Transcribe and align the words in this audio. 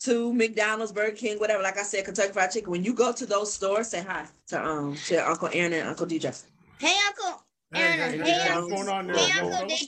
to 0.00 0.32
McDonald's, 0.32 0.92
Burger 0.92 1.14
King, 1.16 1.38
whatever. 1.38 1.62
Like 1.62 1.78
I 1.78 1.82
said, 1.82 2.04
Kentucky 2.04 2.32
Fried 2.32 2.50
Chicken. 2.50 2.70
When 2.70 2.84
you 2.84 2.94
go 2.94 3.12
to 3.12 3.26
those 3.26 3.52
stores, 3.52 3.88
say 3.88 4.02
hi 4.02 4.26
to 4.48 4.64
um 4.64 4.96
to 5.06 5.16
Uncle 5.28 5.48
Aaron 5.52 5.72
and 5.74 5.88
Uncle 5.88 6.06
DJ. 6.06 6.42
Hey, 6.78 6.94
Uncle 7.08 7.42
Aaron. 7.74 7.98
hey, 7.98 8.18
Hey, 8.18 8.30
hey, 8.30 8.38
what's 8.38 8.50
Uncle. 8.50 8.70
going 8.70 8.88
on 8.88 9.06
there? 9.06 9.16
Hey, 9.16 9.40
Uncle 9.40 9.66
DJ. 9.68 9.86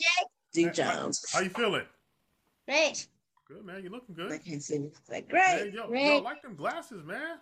D 0.52 0.64
How- 0.64 0.70
Jones. 0.72 1.24
How 1.32 1.40
you 1.40 1.50
feeling? 1.50 1.86
Great. 2.68 3.06
Good, 3.48 3.64
man. 3.64 3.82
You 3.82 3.90
looking 3.90 4.14
good. 4.14 4.30
I 4.32 4.38
can't 4.38 4.62
see. 4.62 4.74
you. 4.76 4.92
Say 5.08 5.14
Hey, 5.16 5.22
great. 5.28 5.72
yo, 5.74 5.82
yo, 5.84 5.88
Great. 5.88 6.10
I 6.10 6.20
like 6.20 6.42
them 6.42 6.54
glasses, 6.56 7.02
man. 7.04 7.38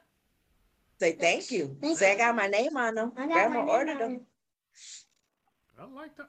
Say 1.00 1.12
thank 1.12 1.50
you. 1.50 1.76
Thank 1.80 1.98
Say 1.98 2.12
I 2.14 2.16
got 2.16 2.36
my 2.36 2.46
name 2.46 2.76
on 2.76 2.94
them. 2.94 3.12
I 3.16 3.26
got 3.26 3.32
Grandma 3.34 3.54
my 3.54 3.60
name 3.60 3.68
ordered 3.68 3.90
on 3.92 3.98
them. 3.98 4.20
I 5.78 5.84
like 5.86 6.14
them. 6.16 6.26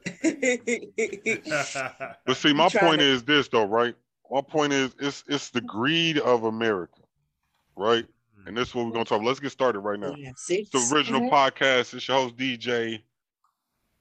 But 2.26 2.38
see, 2.38 2.54
my 2.54 2.70
point 2.70 3.00
to- 3.00 3.06
is 3.06 3.24
this 3.24 3.48
though, 3.48 3.66
right? 3.66 3.96
My 4.32 4.42
point 4.42 4.72
is 4.72 4.96
it's 5.00 5.24
it's 5.28 5.50
the 5.50 5.62
greed 5.62 6.18
of 6.18 6.46
America, 6.46 7.02
right? 7.76 8.06
And 8.46 8.56
this 8.58 8.70
is 8.70 8.76
what 8.76 8.86
we're 8.86 8.92
gonna 8.94 9.06
talk. 9.06 9.18
about. 9.18 9.28
Let's 9.28 9.40
get 9.42 9.52
started 9.52 9.80
right 9.82 10.00
now. 10.00 10.14
We. 10.14 10.34
It's 10.50 10.70
the 10.72 10.96
Ariginal 10.96 11.22
Mhm. 11.22 11.30
podcast. 11.32 11.94
It's 11.94 12.08
your 12.08 12.18
host 12.18 12.38
DJ 12.38 13.04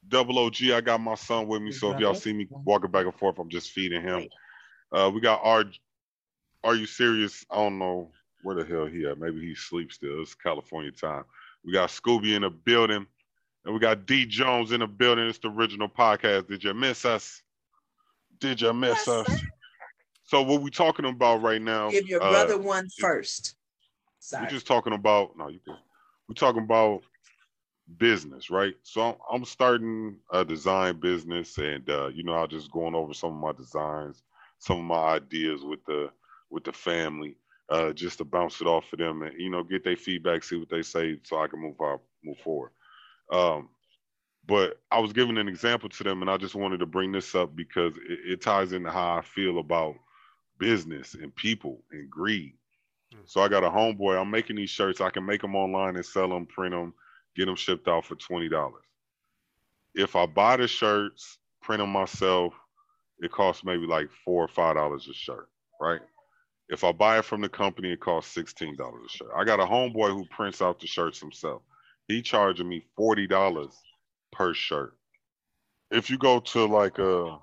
Double 0.09 0.39
OG. 0.39 0.73
I 0.73 0.81
got 0.81 1.01
my 1.01 1.15
son 1.17 1.47
with 1.49 1.61
me, 1.63 1.73
so 1.73 1.91
if 1.91 1.99
y'all 1.99 2.15
see 2.15 2.33
me 2.33 2.47
walking 2.65 2.91
back 2.91 3.05
and 3.07 3.15
forth, 3.15 3.39
I'm 3.39 3.51
just 3.51 3.71
feeding 3.73 4.03
him. 4.03 4.29
Uh, 4.93 5.11
we 5.13 5.21
got 5.21 5.41
our. 5.43 5.65
Are 6.63 6.75
you 6.77 6.87
serious? 6.87 7.45
I 7.51 7.57
don't 7.57 7.79
know 7.79 8.13
where 8.43 8.55
the 8.55 8.65
hell 8.65 8.87
he 8.87 9.07
at. 9.07 9.19
Maybe 9.19 9.41
he 9.41 9.55
sleeps 9.55 9.97
still. 9.97 10.21
It's 10.23 10.35
California 10.35 10.93
time. 10.93 11.25
We 11.65 11.73
got 11.73 11.91
Schobie 11.91 12.35
in 12.37 12.43
the 12.43 12.51
building, 12.51 13.07
and 13.65 13.75
we 13.75 13.81
got 13.81 14.07
D 14.07 14.27
Jones 14.27 14.73
in 14.73 14.81
the 14.81 14.87
building. 14.87 15.27
It's 15.27 15.39
the 15.39 15.49
Ariginal 15.49 15.89
podcast. 15.89 16.49
Did 16.49 16.63
you 16.65 16.73
miss 16.73 17.05
us? 17.05 17.43
Did 18.39 18.61
you 18.61 18.73
miss 18.73 19.07
Yes, 19.07 19.09
us? 19.09 19.43
So 20.31 20.43
what 20.43 20.63
we're 20.63 20.69
talking 20.69 21.07
about 21.07 21.43
right 21.43 21.61
now? 21.61 21.91
Give 21.91 22.07
your 22.07 22.23
uh, 22.23 22.31
brother 22.31 22.57
one 22.57 22.89
first. 23.01 23.57
we're 24.33 24.47
just 24.47 24.65
talking 24.65 24.93
about 24.93 25.37
no, 25.37 25.49
you 25.49 25.59
good. 25.65 25.75
We're 26.29 26.35
talking 26.35 26.63
about 26.63 27.03
business, 27.99 28.49
right? 28.49 28.75
So 28.85 29.01
I'm, 29.01 29.15
I'm 29.29 29.45
starting 29.45 30.19
a 30.33 30.45
design 30.45 31.01
business, 31.01 31.59
and 31.59 31.91
uh, 31.91 32.11
you 32.15 32.23
know, 32.23 32.35
I'm 32.35 32.49
just 32.49 32.71
going 32.71 32.95
over 32.95 33.13
some 33.13 33.31
of 33.31 33.41
my 33.41 33.51
designs, 33.51 34.23
some 34.61 34.79
of 34.79 34.85
my 34.85 35.17
ideas 35.17 35.63
with 35.65 35.85
the 35.85 36.11
with 36.49 36.63
the 36.63 36.73
family, 36.73 37.35
uh, 37.69 37.93
just 37.93 38.19
to 38.19 38.25
bounce 38.25 38.61
it 38.61 38.69
off 38.69 38.85
of 38.93 39.01
them, 39.01 39.23
and 39.23 39.33
you 39.37 39.51
know, 39.51 39.65
get 39.65 39.83
their 39.83 39.97
feedback, 39.97 40.45
see 40.45 40.59
what 40.59 40.71
they 40.71 40.83
say, 40.83 41.19
so 41.25 41.41
I 41.41 41.49
can 41.49 41.59
move 41.59 41.75
out, 41.83 42.03
move 42.23 42.39
forward. 42.39 42.71
Um, 43.33 43.69
but 44.47 44.81
I 44.93 45.01
was 45.01 45.13
giving 45.13 45.39
an 45.39 45.49
example 45.49 45.89
to 45.89 46.05
them, 46.05 46.23
and 46.23 46.31
I 46.31 46.37
just 46.37 46.55
wanted 46.55 46.79
to 46.79 46.87
bring 46.87 47.11
this 47.11 47.35
up 47.35 47.57
because 47.57 47.97
it, 47.97 48.21
it 48.25 48.41
ties 48.41 48.73
into 48.73 48.93
how 48.93 49.17
I 49.17 49.23
feel 49.23 49.59
about 49.59 49.97
business 50.61 51.15
and 51.15 51.35
people 51.35 51.83
and 51.91 52.09
greed. 52.09 52.53
Hmm. 53.13 53.21
So 53.27 53.41
I 53.41 53.49
got 53.49 53.65
a 53.65 53.71
homeboy. 53.71 54.21
I'm 54.21 54.31
making 54.31 54.57
these 54.57 54.71
shirts. 54.71 55.01
I 55.01 55.11
can 55.11 55.27
make 55.27 55.41
them 55.41 55.57
online 55.57 55.97
and 55.97 56.07
sell 56.07 56.29
them, 56.29 56.47
print 56.47 56.73
them, 56.73 56.95
get 57.35 57.47
them 57.47 57.57
shipped 57.57 57.89
out 57.89 58.05
for 58.05 58.15
twenty 58.15 58.49
dollars. 58.49 58.85
If 59.95 60.15
I 60.15 60.27
buy 60.27 60.57
the 60.57 60.69
shirts, 60.69 61.39
print 61.63 61.81
them 61.81 61.91
myself, 61.91 62.55
it 63.19 63.33
costs 63.33 63.65
maybe 63.65 63.87
like 63.87 64.09
four 64.25 64.45
or 64.45 64.49
five 64.49 64.77
dollars 64.77 65.09
a 65.11 65.15
shirt, 65.15 65.49
right? 65.81 66.01
If 66.69 66.85
I 66.85 66.93
buy 66.93 67.19
it 67.19 67.25
from 67.25 67.41
the 67.41 67.49
company, 67.49 67.91
it 67.91 68.01
costs 68.01 68.33
sixteen 68.33 68.77
dollars 68.77 69.03
a 69.07 69.09
shirt. 69.09 69.31
I 69.37 69.45
got 69.45 69.59
a 69.59 69.65
homeboy 69.65 70.11
who 70.11 70.25
prints 70.27 70.63
out 70.63 70.79
the 70.79 70.87
shirts 70.87 71.19
himself. 71.19 71.63
He 72.07 72.23
charging 72.23 72.69
me 72.69 72.85
forty 72.97 73.27
dollars 73.27 73.75
per 74.31 74.55
shirt. 74.55 74.95
If 75.91 76.09
you 76.09 76.19
go 76.19 76.39
to 76.39 76.67
like 76.67 76.99
a 76.99 77.39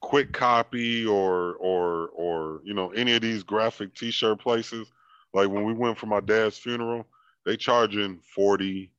quick 0.00 0.32
copy 0.32 1.06
or 1.06 1.54
or 1.54 2.08
or 2.08 2.60
you 2.64 2.74
know 2.74 2.90
any 2.90 3.14
of 3.14 3.22
these 3.22 3.42
graphic 3.42 3.94
t-shirt 3.94 4.40
places. 4.40 4.92
Like 5.32 5.48
when 5.48 5.64
we 5.64 5.74
went 5.74 5.98
for 5.98 6.06
my 6.06 6.20
dad's 6.20 6.58
funeral 6.58 7.06
they 7.44 7.56
charging 7.56 8.20
40 8.34 8.92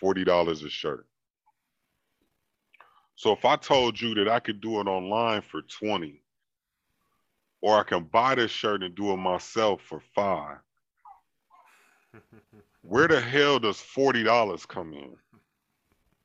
40 0.00 0.24
dollars 0.24 0.62
a 0.62 0.70
shirt. 0.70 1.06
So 3.14 3.32
if 3.32 3.44
i 3.44 3.56
told 3.56 4.00
you 4.00 4.14
that 4.14 4.28
i 4.28 4.40
could 4.40 4.60
do 4.60 4.80
it 4.80 4.86
online 4.88 5.42
for 5.42 5.62
20 5.62 6.22
or 7.60 7.78
i 7.78 7.82
can 7.84 8.04
buy 8.04 8.34
this 8.34 8.50
shirt 8.50 8.82
and 8.82 8.94
do 8.94 9.12
it 9.12 9.16
myself 9.16 9.82
for 9.82 10.00
five 10.14 10.58
where 12.82 13.08
the 13.08 13.20
hell 13.20 13.58
does 13.58 13.80
40 13.80 14.24
dollars 14.24 14.66
come 14.66 14.92
in? 14.92 15.16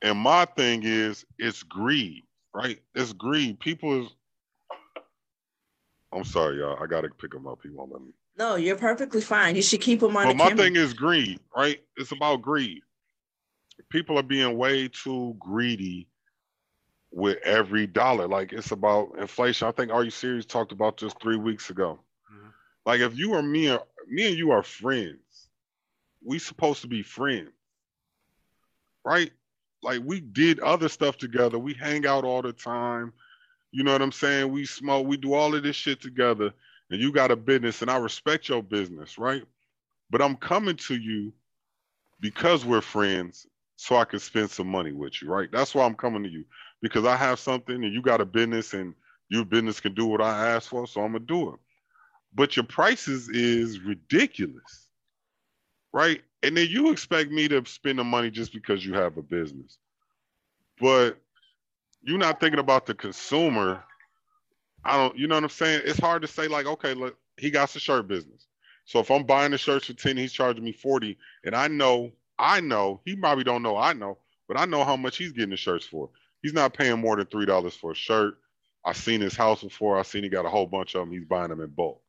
And 0.01 0.17
my 0.19 0.45
thing 0.45 0.83
is 0.83 1.25
it's 1.39 1.63
greed 1.63 2.26
right? 2.57 2.79
It's 2.95 3.13
greed. 3.13 3.59
People 3.59 4.03
is. 4.05 4.09
I'm 6.13 6.23
sorry, 6.23 6.57
y'all. 6.59 6.81
I 6.81 6.87
gotta 6.87 7.09
pick 7.09 7.33
him 7.33 7.47
up. 7.47 7.59
He 7.61 7.69
won't 7.69 7.91
let 7.91 8.01
me. 8.01 8.11
No, 8.37 8.55
you're 8.55 8.75
perfectly 8.77 9.21
fine. 9.21 9.55
You 9.55 9.61
should 9.61 9.81
keep 9.81 9.99
them 9.99 10.15
on 10.17 10.23
But 10.25 10.29
the 10.29 10.35
my 10.35 10.49
camera. 10.49 10.63
thing 10.65 10.75
is 10.75 10.93
greed, 10.93 11.39
right? 11.55 11.79
It's 11.97 12.11
about 12.11 12.41
greed. 12.41 12.81
People 13.89 14.17
are 14.17 14.23
being 14.23 14.57
way 14.57 14.87
too 14.87 15.35
greedy 15.39 16.07
with 17.11 17.37
every 17.43 17.87
dollar. 17.87 18.27
Like 18.27 18.53
it's 18.53 18.71
about 18.71 19.17
inflation. 19.19 19.67
I 19.67 19.71
think 19.71 19.91
Are 19.91 20.03
You 20.03 20.09
Serious 20.11 20.45
talked 20.45 20.71
about 20.71 20.97
this 20.97 21.13
three 21.21 21.37
weeks 21.37 21.69
ago. 21.69 21.99
Mhm. 22.31 22.51
Like 22.85 23.01
if 23.01 23.17
you 23.17 23.33
or 23.33 23.41
me, 23.43 23.69
are, 23.69 23.83
me 24.07 24.27
and 24.27 24.37
you 24.37 24.51
are 24.51 24.63
friends, 24.63 25.49
we 26.23 26.39
supposed 26.39 26.81
to 26.81 26.87
be 26.87 27.03
friends, 27.03 27.51
right? 29.03 29.31
Like 29.83 30.01
we 30.05 30.21
did 30.21 30.59
other 30.61 30.89
stuff 30.89 31.17
together. 31.17 31.59
We 31.59 31.73
hang 31.75 32.07
out 32.07 32.25
all 32.25 32.41
the 32.43 32.53
time. 32.53 33.13
You 33.71 33.83
know 33.83 33.93
what 33.93 34.03
I'm 34.03 34.13
saying? 34.13 34.51
We 34.51 34.65
smoke. 34.65 35.07
We 35.07 35.17
do 35.17 35.33
all 35.35 35.55
of 35.55 35.63
this 35.63 35.77
shit 35.77 36.01
together. 36.01 36.53
And 36.91 37.01
you 37.01 37.11
got 37.13 37.31
a 37.31 37.37
business, 37.37 37.81
and 37.83 37.91
I 37.91 37.97
respect 37.97 38.49
your 38.49 38.63
business, 38.63 39.17
right? 39.17 39.43
But 40.11 40.21
I'm 40.21 40.37
coming 40.37 40.77
to 40.77 40.95
you 40.97 41.33
because 42.21 42.65
we're 42.65 42.81
friends, 42.81 43.47
so 43.77 43.97
I 43.97 44.05
can 44.05 44.19
spend 44.19 44.51
some 44.51 44.67
money 44.67 44.93
with 44.93 45.21
you, 45.21 45.29
right? 45.29 45.49
That's 45.51 45.75
why 45.75 45.85
I'm 45.85 45.95
coming 45.95 46.23
to 46.23 46.29
you 46.29 46.45
because 46.81 47.05
I 47.05 47.17
have 47.17 47.39
something, 47.39 47.75
and 47.83 47.93
you 47.93 48.01
got 48.01 48.21
a 48.21 48.25
business, 48.25 48.73
and 48.75 48.95
your 49.29 49.45
business 49.45 49.81
can 49.81 49.95
do 49.95 50.07
what 50.07 50.21
I 50.21 50.49
ask 50.55 50.69
for, 50.69 50.87
so 50.87 51.01
I'm 51.03 51.13
gonna 51.13 51.25
do 51.25 51.51
it. 51.55 51.59
But 52.35 52.55
your 52.57 52.65
prices 52.65 53.29
is 53.29 53.79
ridiculous, 53.81 54.89
right? 55.93 56.21
And 56.47 56.55
then 56.55 56.69
you 56.69 56.91
expect 56.91 57.29
me 57.29 57.49
to 57.49 57.61
spend 57.65 57.99
the 57.99 58.05
money 58.05 58.31
just 58.31 58.53
because 58.53 58.85
you 58.85 58.93
have 58.93 59.17
a 59.17 59.21
business, 59.21 59.79
but 60.79 61.17
you're 62.01 62.17
not 62.17 62.39
thinking 62.39 62.61
about 62.61 62.85
the 62.85 62.93
consumer. 62.93 63.83
I 64.85 64.95
don't, 64.95 65.17
you 65.17 65.27
know 65.27 65.35
what 65.35 65.43
I'm 65.43 65.49
saying? 65.49 65.81
It's 65.83 65.99
hard 65.99 66.21
to 66.21 66.27
say, 66.29 66.47
like, 66.47 66.65
okay, 66.65 66.93
look, 66.93 67.17
he 67.35 67.51
got 67.51 67.67
the 67.71 67.81
shirt 67.81 68.07
business. 68.07 68.47
So 68.85 68.99
if 68.99 69.11
I'm 69.11 69.25
buying 69.25 69.51
the 69.51 69.57
shirts 69.57 69.87
for 69.87 69.93
10, 69.93 70.15
he's 70.15 70.31
charging 70.31 70.63
me 70.63 70.71
40. 70.71 71.17
And 71.43 71.53
I 71.53 71.67
know, 71.67 72.13
I 72.39 72.61
know, 72.61 73.01
he 73.03 73.17
probably 73.17 73.43
don't 73.43 73.61
know, 73.61 73.75
I 73.75 73.91
know, 73.91 74.17
but 74.47 74.57
I 74.57 74.63
know 74.63 74.85
how 74.85 74.95
much 74.95 75.17
he's 75.17 75.33
getting 75.33 75.49
the 75.49 75.57
shirts 75.57 75.85
for. 75.85 76.09
He's 76.41 76.53
not 76.53 76.73
paying 76.73 76.97
more 76.97 77.17
than 77.17 77.25
$3 77.25 77.73
for 77.73 77.91
a 77.91 77.95
shirt. 77.95 78.37
I've 78.85 78.95
seen 78.95 79.19
his 79.19 79.35
house 79.35 79.63
before. 79.63 79.99
I've 79.99 80.07
seen 80.07 80.23
he 80.23 80.29
got 80.29 80.45
a 80.45 80.49
whole 80.49 80.65
bunch 80.65 80.95
of 80.95 81.01
them. 81.01 81.11
He's 81.11 81.25
buying 81.25 81.49
them 81.49 81.59
in 81.59 81.71
bulk. 81.71 82.01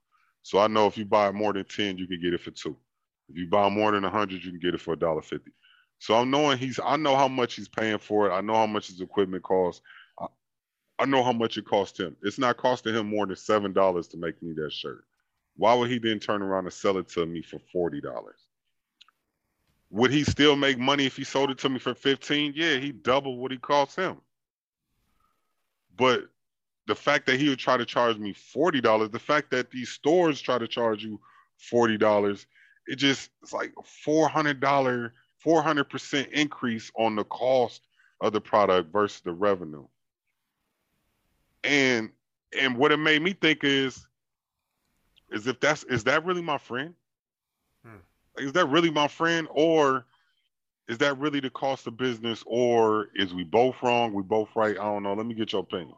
So 0.43 0.61
I 0.61 0.69
know 0.69 0.87
if 0.87 0.97
you 0.97 1.07
buy 1.07 1.33
more 1.33 1.53
than 1.53 1.65
10, 1.65 1.99
you 1.99 2.07
can 2.07 2.21
get 2.21 2.35
it 2.35 2.41
for 2.41 2.53
two. 2.53 2.77
If 3.29 3.37
you 3.37 3.47
buy 3.47 3.69
more 3.69 3.93
than 3.93 4.03
100, 4.03 4.43
you 4.43 4.51
can 4.51 4.61
get 4.61 4.75
it 4.75 4.81
for 4.81 4.97
$1.50. 4.97 5.41
So 5.99 6.15
I'm 6.15 6.31
knowing 6.31 6.59
he's, 6.59 6.79
I 6.83 6.97
know 6.97 7.17
how 7.17 7.29
much 7.29 7.55
he's 7.55 7.69
paying 7.69 7.99
for 7.99 8.29
it. 8.29 8.33
I 8.33 8.41
know 8.41 8.55
how 8.55 8.67
much 8.67 8.87
his 8.89 9.01
equipment 9.01 9.43
costs. 9.43 9.83
I, 10.19 10.27
I 11.01 11.05
know 11.07 11.23
how 11.23 11.33
much 11.33 11.59
it 11.59 11.67
cost 11.67 11.99
him. 11.99 12.17
It's 12.23 12.39
not 12.39 12.57
costing 12.57 12.95
him 12.95 13.09
more 13.09 13.27
than 13.27 13.37
seven 13.37 13.73
dollars 13.73 14.09
to 14.09 14.17
make 14.17 14.43
me 14.43 14.53
that 14.55 14.73
shirt. 14.73 15.05
Why 15.57 15.75
would 15.75 15.91
he 15.91 15.99
then 15.99 16.21
turn 16.21 16.43
around 16.43 16.65
and 16.65 16.73
sell 16.73 16.99
it 16.99 17.09
to 17.11 17.27
me 17.27 17.43
for 17.43 17.59
forty 17.73 18.01
dollars? 18.01 18.47
Would 19.91 20.11
he 20.11 20.23
still 20.23 20.55
make 20.55 20.79
money 20.79 21.07
if 21.07 21.17
he 21.17 21.25
sold 21.25 21.51
it 21.51 21.59
to 21.59 21.69
me 21.69 21.79
for 21.79 21.95
fifteen? 21.95 22.53
Yeah, 22.55 22.77
he 22.77 22.93
doubled 22.93 23.39
what 23.39 23.51
he 23.51 23.59
cost 23.59 23.97
him. 23.97 24.19
But 25.97 26.29
the 26.87 26.95
fact 26.95 27.27
that 27.27 27.41
he 27.41 27.49
would 27.49 27.59
try 27.59 27.77
to 27.77 27.85
charge 27.85 28.19
me 28.19 28.33
forty 28.33 28.81
dollars, 28.81 29.11
the 29.11 29.19
fact 29.19 29.51
that 29.51 29.71
these 29.71 29.91
stores 29.91 30.41
try 30.41 30.59
to 30.59 30.69
charge 30.69 31.03
you 31.03 31.21
forty 31.57 31.99
dollars, 31.99 32.47
it 32.89 32.97
just 32.97 33.31
it's 33.43 33.53
like 33.53 33.73
four 33.85 34.29
hundred 34.29 34.61
dollar, 34.61 35.13
four 35.39 35.63
hundred 35.63 35.85
percent 35.85 36.29
increase 36.33 36.91
on 36.97 37.15
the 37.15 37.25
cost 37.25 37.83
of 38.21 38.33
the 38.33 38.41
product 38.41 38.91
versus 38.91 39.21
the 39.21 39.33
revenue. 39.33 39.87
And 41.63 42.11
and 42.59 42.77
what 42.79 42.91
it 42.91 42.97
made 42.97 43.23
me 43.23 43.35
think 43.35 43.63
is, 43.63 44.07
is 45.31 45.47
if 45.47 45.61
that's 45.61 45.85
is 45.85 46.05
that 46.05 46.25
really 46.25 46.43
my 46.43 46.57
friend? 46.57 46.95
Hmm. 47.85 47.99
Is 48.39 48.53
that 48.55 48.67
really 48.71 48.91
my 48.91 49.07
friend, 49.07 49.47
or 49.51 50.07
is 50.89 50.97
that 50.99 51.19
really 51.19 51.41
the 51.41 51.51
cost 51.51 51.87
of 51.87 51.99
business, 51.99 52.43
or 52.47 53.09
is 53.15 53.35
we 53.35 53.45
both 53.45 53.77
wrong, 53.83 54.15
we 54.15 54.23
both 54.23 54.49
right? 54.57 54.79
I 54.79 54.85
don't 54.85 55.03
know. 55.03 55.13
Let 55.13 55.27
me 55.27 55.35
get 55.35 55.53
your 55.53 55.61
opinion. 55.61 55.95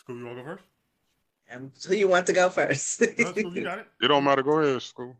Schobie, 0.00 0.18
you 0.18 0.26
want 0.26 0.38
to 0.38 0.42
go 0.42 0.50
first? 0.50 0.64
Um, 1.52 1.70
who 1.86 1.94
you 1.94 2.08
want 2.08 2.26
to 2.26 2.32
go 2.32 2.48
first? 2.50 3.00
No, 3.00 3.06
Schobie, 3.06 3.54
you 3.54 3.62
got 3.62 3.78
it. 3.78 3.86
It 4.02 4.08
don't 4.08 4.24
matter. 4.24 4.42
Go 4.42 4.58
ahead, 4.60 4.82
school. 4.82 5.16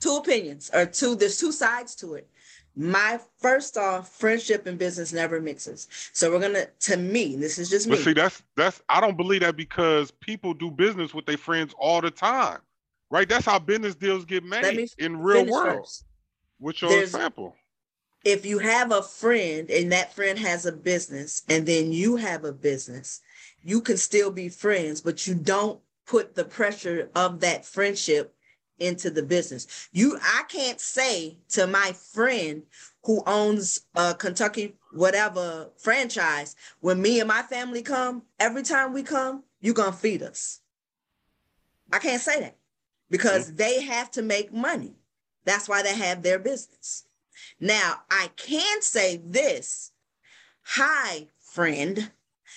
two 0.00 0.16
opinions 0.16 0.70
or 0.72 0.86
two 0.86 1.14
there's 1.16 1.36
two 1.38 1.50
sides 1.52 1.94
to 1.96 2.14
it 2.14 2.28
my 2.76 3.18
first 3.40 3.76
off, 3.76 4.08
friendship 4.08 4.66
and 4.68 4.78
business 4.78 5.12
never 5.12 5.40
mixes. 5.40 5.88
So 6.12 6.30
we're 6.30 6.38
gonna, 6.38 6.66
to 6.80 6.96
me, 6.96 7.34
this 7.34 7.58
is 7.58 7.68
just 7.68 7.88
But 7.88 7.98
see, 7.98 8.12
that's 8.12 8.40
that's 8.56 8.80
I 8.88 9.00
don't 9.00 9.16
believe 9.16 9.40
that 9.40 9.56
because 9.56 10.12
people 10.12 10.54
do 10.54 10.70
business 10.70 11.12
with 11.12 11.26
their 11.26 11.38
friends 11.38 11.74
all 11.76 12.00
the 12.00 12.12
time, 12.12 12.60
right? 13.10 13.28
That's 13.28 13.44
how 13.46 13.58
business 13.58 13.96
deals 13.96 14.24
get 14.24 14.44
made 14.44 14.76
me 14.76 14.86
in 14.98 15.16
real 15.16 15.44
world. 15.46 15.78
first. 15.78 16.04
What's 16.60 16.80
your 16.80 16.90
There's- 16.90 17.08
example? 17.08 17.56
If 18.24 18.44
you 18.44 18.58
have 18.58 18.92
a 18.92 19.02
friend 19.02 19.70
and 19.70 19.92
that 19.92 20.14
friend 20.14 20.38
has 20.38 20.66
a 20.66 20.72
business 20.72 21.42
and 21.48 21.66
then 21.66 21.92
you 21.92 22.16
have 22.16 22.44
a 22.44 22.52
business, 22.52 23.20
you 23.62 23.80
can 23.80 23.96
still 23.96 24.30
be 24.30 24.48
friends, 24.48 25.00
but 25.00 25.26
you 25.26 25.34
don't 25.34 25.80
put 26.06 26.34
the 26.34 26.44
pressure 26.44 27.10
of 27.14 27.40
that 27.40 27.64
friendship 27.64 28.34
into 28.78 29.10
the 29.10 29.22
business. 29.22 29.88
You 29.92 30.18
I 30.22 30.42
can't 30.48 30.80
say 30.80 31.38
to 31.50 31.66
my 31.66 31.92
friend 32.12 32.62
who 33.04 33.22
owns 33.26 33.80
a 33.94 34.14
Kentucky 34.14 34.76
whatever 34.92 35.70
franchise, 35.76 36.56
when 36.80 37.00
me 37.00 37.20
and 37.20 37.28
my 37.28 37.42
family 37.42 37.82
come, 37.82 38.22
every 38.38 38.62
time 38.62 38.92
we 38.92 39.02
come, 39.02 39.42
you're 39.60 39.74
gonna 39.74 39.92
feed 39.92 40.22
us. 40.22 40.60
I 41.92 41.98
can't 41.98 42.22
say 42.22 42.40
that 42.40 42.56
because 43.10 43.46
mm-hmm. 43.46 43.56
they 43.56 43.82
have 43.82 44.10
to 44.12 44.22
make 44.22 44.52
money. 44.52 44.94
That's 45.44 45.68
why 45.68 45.82
they 45.82 45.96
have 45.96 46.22
their 46.22 46.38
business. 46.38 47.04
Now, 47.60 48.02
I 48.10 48.30
can 48.36 48.82
say 48.82 49.20
this 49.24 49.92
Hi, 50.62 51.28
friend, 51.38 52.10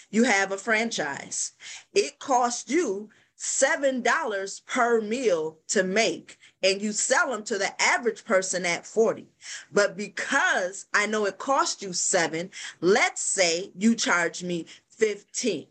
you 0.09 0.23
have 0.23 0.51
a 0.51 0.57
franchise. 0.57 1.53
It 1.93 2.19
costs 2.19 2.69
you 2.69 3.09
$7 3.41 4.65
per 4.65 5.01
meal 5.01 5.57
to 5.69 5.83
make, 5.83 6.37
and 6.61 6.81
you 6.81 6.91
sell 6.91 7.31
them 7.31 7.43
to 7.45 7.57
the 7.57 7.81
average 7.81 8.23
person 8.23 8.65
at 8.65 8.85
40. 8.85 9.27
But 9.71 9.97
because 9.97 10.85
I 10.93 11.07
know 11.07 11.25
it 11.25 11.39
costs 11.39 11.81
you 11.81 11.93
seven, 11.93 12.51
let's 12.81 13.21
say 13.21 13.71
you 13.75 13.95
charge 13.95 14.43
me 14.43 14.67
15. 14.89 15.67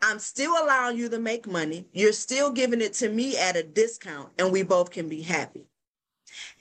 I'm 0.00 0.18
still 0.18 0.52
allowing 0.52 0.96
you 0.96 1.08
to 1.10 1.18
make 1.18 1.46
money. 1.46 1.86
You're 1.92 2.12
still 2.12 2.50
giving 2.50 2.80
it 2.80 2.94
to 2.94 3.08
me 3.08 3.36
at 3.36 3.56
a 3.56 3.62
discount, 3.62 4.30
and 4.38 4.52
we 4.52 4.62
both 4.62 4.90
can 4.90 5.08
be 5.08 5.22
happy. 5.22 5.66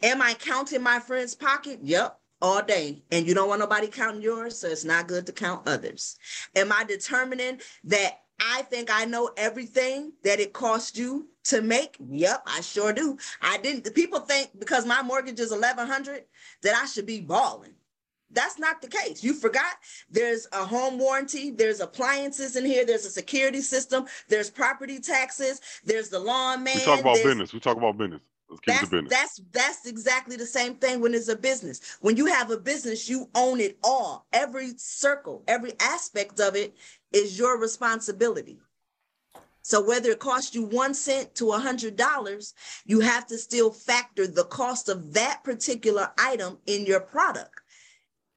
Am 0.01 0.21
I 0.21 0.33
counting 0.35 0.81
my 0.81 0.99
friend's 0.99 1.35
pocket? 1.35 1.79
Yep, 1.83 2.19
all 2.41 2.61
day. 2.61 3.03
And 3.11 3.27
you 3.27 3.33
don't 3.33 3.49
want 3.49 3.59
nobody 3.59 3.87
counting 3.87 4.21
yours, 4.21 4.57
so 4.57 4.67
it's 4.67 4.85
not 4.85 5.07
good 5.07 5.25
to 5.27 5.31
count 5.31 5.67
others. 5.67 6.17
Am 6.55 6.71
I 6.71 6.83
determining 6.83 7.59
that 7.85 8.19
I 8.39 8.63
think 8.63 8.89
I 8.91 9.05
know 9.05 9.31
everything 9.37 10.13
that 10.23 10.39
it 10.39 10.53
costs 10.53 10.97
you 10.97 11.29
to 11.45 11.61
make? 11.61 11.97
Yep, 12.09 12.43
I 12.45 12.61
sure 12.61 12.91
do. 12.93 13.17
I 13.41 13.57
didn't. 13.57 13.83
the 13.83 13.91
People 13.91 14.19
think 14.19 14.49
because 14.59 14.85
my 14.85 15.01
mortgage 15.01 15.39
is 15.39 15.51
eleven 15.51 15.87
hundred 15.87 16.25
that 16.61 16.75
I 16.75 16.85
should 16.85 17.05
be 17.05 17.21
balling. 17.21 17.73
That's 18.31 18.57
not 18.57 18.81
the 18.81 18.87
case. 18.87 19.23
You 19.23 19.33
forgot 19.33 19.75
there's 20.09 20.47
a 20.51 20.65
home 20.65 20.97
warranty, 20.97 21.51
there's 21.51 21.79
appliances 21.79 22.55
in 22.55 22.65
here, 22.65 22.85
there's 22.85 23.05
a 23.05 23.11
security 23.11 23.61
system, 23.61 24.05
there's 24.27 24.49
property 24.49 24.99
taxes, 24.99 25.61
there's 25.85 26.09
the 26.09 26.19
lawn 26.19 26.63
man. 26.63 26.75
We 26.75 26.83
talk 26.83 26.99
about 26.99 27.17
business. 27.17 27.53
We 27.53 27.59
talk 27.59 27.77
about 27.77 27.97
business. 27.97 28.21
That's 28.65 28.89
that's 29.09 29.41
that's 29.51 29.85
exactly 29.85 30.35
the 30.35 30.45
same 30.45 30.75
thing 30.75 31.01
when 31.01 31.13
it's 31.13 31.27
a 31.27 31.35
business. 31.35 31.97
When 32.01 32.17
you 32.17 32.25
have 32.27 32.51
a 32.51 32.57
business, 32.57 33.09
you 33.09 33.29
own 33.35 33.59
it 33.59 33.77
all. 33.83 34.25
Every 34.33 34.73
circle, 34.77 35.43
every 35.47 35.73
aspect 35.79 36.39
of 36.39 36.55
it 36.55 36.75
is 37.11 37.37
your 37.37 37.59
responsibility. 37.59 38.59
So 39.63 39.81
whether 39.81 40.11
it 40.11 40.19
costs 40.19 40.53
you 40.53 40.63
one 40.63 40.93
cent 40.93 41.35
to 41.35 41.53
a 41.53 41.59
hundred 41.59 41.95
dollars, 41.95 42.53
you 42.85 42.99
have 42.99 43.25
to 43.27 43.37
still 43.37 43.71
factor 43.71 44.27
the 44.27 44.43
cost 44.43 44.89
of 44.89 45.13
that 45.13 45.43
particular 45.43 46.11
item 46.17 46.57
in 46.65 46.85
your 46.85 46.99
product. 46.99 47.61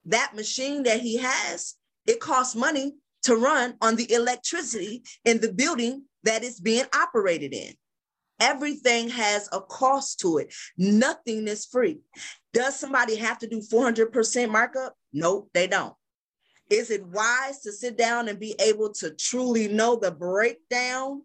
That 0.05 0.37
machine 0.37 0.85
that 0.85 1.01
he 1.01 1.17
has, 1.17 1.75
it 2.07 2.21
costs 2.21 2.55
money 2.55 2.95
to 3.25 3.35
run 3.35 3.77
on 3.81 3.97
the 3.97 4.11
electricity 4.13 5.03
in 5.25 5.41
the 5.41 5.53
building 5.53 6.05
that 6.23 6.45
it's 6.45 6.61
being 6.61 6.85
operated 6.95 7.53
in. 7.53 7.75
Everything 8.41 9.09
has 9.09 9.49
a 9.53 9.61
cost 9.61 10.21
to 10.21 10.39
it. 10.39 10.55
Nothing 10.77 11.49
is 11.49 11.65
free. 11.67 12.01
Does 12.53 12.79
somebody 12.79 13.17
have 13.17 13.39
to 13.39 13.47
do 13.47 13.61
400% 13.61 14.51
markup? 14.51 14.95
Nope, 15.13 15.51
they 15.55 15.67
don't. 15.67 15.95
Is 16.71 16.91
it 16.91 17.07
wise 17.07 17.61
to 17.61 17.73
sit 17.73 17.97
down 17.97 18.29
and 18.29 18.41
be 18.41 18.55
able 18.61 18.93
to 18.95 19.11
truly 19.15 19.69
know 19.69 19.97
the 19.97 20.11
breakdown 20.11 21.23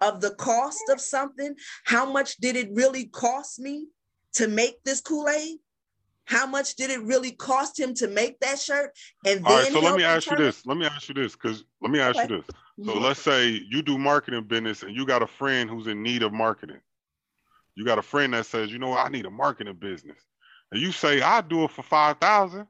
of 0.00 0.20
the 0.20 0.34
cost 0.34 0.82
of 0.90 1.00
something? 1.00 1.54
How 1.84 2.10
much 2.10 2.36
did 2.38 2.56
it 2.56 2.70
really 2.72 3.06
cost 3.06 3.60
me 3.60 3.86
to 4.34 4.48
make 4.48 4.82
this 4.82 5.00
Kool-Aid? 5.00 5.58
How 6.24 6.46
much 6.46 6.76
did 6.76 6.90
it 6.90 7.02
really 7.02 7.32
cost 7.32 7.78
him 7.78 7.94
to 7.94 8.08
make 8.08 8.38
that 8.40 8.58
shirt? 8.58 8.96
And 9.26 9.44
All 9.44 9.56
right, 9.56 9.64
then 9.64 9.72
so 9.72 9.80
let 9.80 9.96
me 9.96 10.04
ask 10.04 10.30
you 10.30 10.36
this. 10.36 10.64
Let 10.64 10.76
me 10.76 10.86
ask 10.86 11.08
you 11.08 11.14
this, 11.14 11.32
because 11.32 11.64
let 11.80 11.90
me 11.90 11.98
ask 12.00 12.18
Okay. 12.18 12.34
you 12.34 12.36
this. 12.38 12.46
So 12.84 12.98
let's 12.98 13.20
say 13.20 13.48
you 13.68 13.82
do 13.82 13.98
marketing 13.98 14.44
business 14.44 14.82
and 14.82 14.94
you 14.96 15.04
got 15.04 15.22
a 15.22 15.26
friend 15.26 15.68
who's 15.68 15.86
in 15.86 16.02
need 16.02 16.22
of 16.22 16.32
marketing. 16.32 16.80
You 17.74 17.84
got 17.84 17.98
a 17.98 18.02
friend 18.02 18.32
that 18.32 18.46
says, 18.46 18.72
you 18.72 18.78
know 18.78 18.88
what, 18.88 19.04
I 19.04 19.08
need 19.10 19.26
a 19.26 19.30
marketing 19.30 19.74
business. 19.74 20.16
And 20.72 20.80
you 20.80 20.92
say, 20.92 21.20
I'll 21.20 21.42
do 21.42 21.64
it 21.64 21.72
for 21.72 21.82
five 21.82 22.18
thousand. 22.18 22.60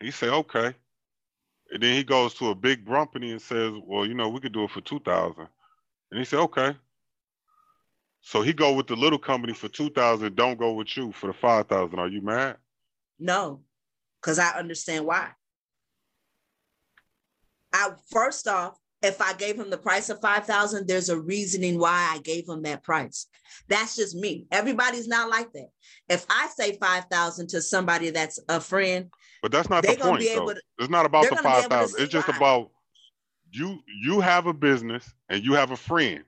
And 0.00 0.06
you 0.06 0.10
say, 0.10 0.28
okay. 0.28 0.74
And 1.70 1.82
then 1.82 1.94
he 1.94 2.02
goes 2.02 2.34
to 2.34 2.50
a 2.50 2.54
big 2.54 2.86
company 2.86 3.30
and 3.30 3.40
says, 3.40 3.72
Well, 3.84 4.04
you 4.06 4.14
know, 4.14 4.28
we 4.28 4.40
could 4.40 4.52
do 4.52 4.64
it 4.64 4.70
for 4.70 4.80
two 4.80 5.00
thousand. 5.00 5.48
And 6.10 6.18
he 6.18 6.24
said, 6.24 6.40
Okay. 6.40 6.74
So 8.20 8.42
he 8.42 8.52
go 8.52 8.72
with 8.72 8.86
the 8.86 8.96
little 8.96 9.18
company 9.18 9.52
for 9.52 9.68
two 9.68 9.90
thousand, 9.90 10.36
don't 10.36 10.58
go 10.58 10.72
with 10.72 10.96
you 10.96 11.12
for 11.12 11.28
the 11.28 11.32
five 11.32 11.68
thousand. 11.68 11.98
Are 11.98 12.08
you 12.08 12.20
mad? 12.20 12.56
No, 13.18 13.60
because 14.20 14.38
I 14.38 14.50
understand 14.58 15.06
why. 15.06 15.30
I 17.72 17.90
first 18.10 18.46
off, 18.48 18.78
if 19.02 19.20
I 19.20 19.34
gave 19.34 19.58
him 19.58 19.70
the 19.70 19.78
price 19.78 20.08
of 20.08 20.20
five 20.20 20.46
thousand, 20.46 20.86
there's 20.86 21.08
a 21.08 21.18
reasoning 21.20 21.78
why 21.78 22.10
I 22.14 22.18
gave 22.20 22.48
him 22.48 22.62
that 22.62 22.82
price. 22.82 23.26
That's 23.68 23.96
just 23.96 24.14
me. 24.16 24.46
Everybody's 24.50 25.08
not 25.08 25.28
like 25.28 25.52
that. 25.52 25.68
If 26.08 26.24
I 26.30 26.48
say 26.48 26.76
five 26.78 27.06
thousand 27.10 27.48
to 27.48 27.60
somebody 27.62 28.10
that's 28.10 28.38
a 28.48 28.60
friend, 28.60 29.10
But 29.42 29.52
that's 29.52 29.68
not 29.68 29.82
the 29.82 29.96
gonna 29.96 30.10
point, 30.10 30.20
be 30.20 30.28
though. 30.28 30.42
able 30.42 30.54
to- 30.54 30.62
it's 30.78 30.90
not 30.90 31.06
about 31.06 31.24
the 31.24 31.30
gonna 31.30 31.42
be 31.42 31.48
five 31.48 31.58
able 31.64 31.68
to 31.68 31.74
thousand. 31.76 31.96
see 31.98 32.02
It's 32.04 32.12
just 32.12 32.28
why. 32.28 32.36
about 32.36 32.70
you. 33.50 33.78
You 34.02 34.20
have 34.20 34.46
a 34.46 34.54
business 34.54 35.12
and 35.28 35.44
you 35.44 35.54
have 35.54 35.70
a 35.72 35.76
friend, 35.76 36.24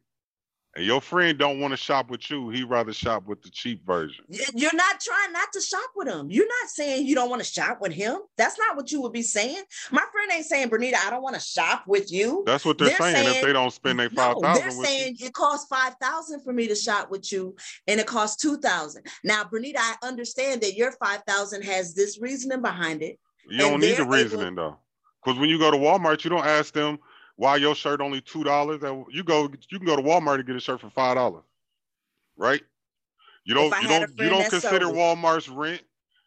and 0.76 0.84
your 0.84 1.00
friend 1.00 1.38
don't 1.38 1.60
want 1.60 1.72
to 1.72 1.76
shop 1.76 2.10
with 2.10 2.28
you. 2.30 2.50
He 2.50 2.64
rather 2.64 2.92
shop 2.92 3.26
with 3.26 3.42
the 3.42 3.50
cheap 3.50 3.86
version. 3.86 4.24
you're 4.54 4.74
not 4.74 5.00
trying 5.00 5.32
not 5.32 5.52
to 5.52 5.60
shop 5.60 5.90
with 5.94 6.08
him. 6.08 6.30
You're 6.30 6.46
not 6.46 6.68
saying 6.68 7.06
you 7.06 7.14
don't 7.14 7.30
want 7.30 7.42
to 7.42 7.48
shop 7.48 7.78
with 7.80 7.92
him. 7.92 8.18
That's 8.36 8.58
not 8.58 8.76
what 8.76 8.90
you 8.90 9.00
would 9.02 9.12
be 9.12 9.22
saying. 9.22 9.62
My 9.92 10.02
friend 10.12 10.32
ain't 10.32 10.46
saying, 10.46 10.70
Bernita, 10.70 10.96
I 10.96 11.10
don't 11.10 11.22
want 11.22 11.36
to 11.36 11.40
shop 11.40 11.84
with 11.86 12.10
you. 12.10 12.42
That's 12.46 12.64
what 12.64 12.78
they're, 12.78 12.88
They're 12.88 13.12
saying, 13.12 13.36
If 13.36 13.42
they 13.42 13.52
don't 13.52 13.70
spend 13.70 14.00
their 14.00 14.10
five 14.10 14.36
thousand, 14.36 14.42
No, 14.42 14.54
they're 14.54 14.70
saying 14.70 15.16
it 15.20 15.32
costs 15.32 15.66
five 15.68 15.94
thousand 16.00 16.42
for 16.42 16.52
me 16.52 16.66
to 16.66 16.74
shop 16.74 17.10
with 17.10 17.30
you, 17.30 17.54
and 17.86 18.00
it 18.00 18.06
costs 18.06 18.36
two 18.36 18.58
thousand. 18.58 19.06
Now, 19.22 19.44
Bernita, 19.44 19.78
I 19.78 19.94
understand 20.02 20.60
that 20.62 20.74
your 20.74 20.92
five 20.92 21.22
thousand 21.26 21.62
has 21.62 21.94
this 21.94 22.18
reasoning 22.20 22.62
behind 22.62 23.02
it. 23.02 23.18
you, 23.48 23.52
you 23.52 23.58
don't 23.58 23.80
need 23.80 23.92
the 23.92 23.94
they're 23.96 24.02
able- 24.02 24.12
reasoning 24.12 24.54
though, 24.56 24.76
because 25.24 25.38
when 25.38 25.48
you 25.48 25.58
go 25.58 25.70
to 25.70 25.76
Walmart, 25.76 26.24
you 26.24 26.30
don't 26.30 26.44
ask 26.46 26.74
them 26.74 26.98
why 27.36 27.56
your 27.56 27.74
shirt 27.74 28.00
only 28.00 28.20
two 28.20 28.44
dollars. 28.44 28.82
You 29.10 29.24
go, 29.24 29.50
you 29.70 29.78
can 29.78 29.86
go 29.86 29.96
to 29.96 30.02
Walmart 30.02 30.36
and 30.36 30.46
get 30.46 30.56
a 30.56 30.60
shirt 30.60 30.80
for 30.80 30.90
five 30.90 31.16
dollars, 31.16 31.44
right? 32.36 32.62
You 33.44 33.54
don't, 33.54 33.82
you 33.82 33.88
don't, 33.88 34.10
you 34.18 34.30
don't 34.30 34.48
consider 34.48 34.86
sold. 34.86 34.96
Walmart's 34.96 35.48
rent. 35.48 35.82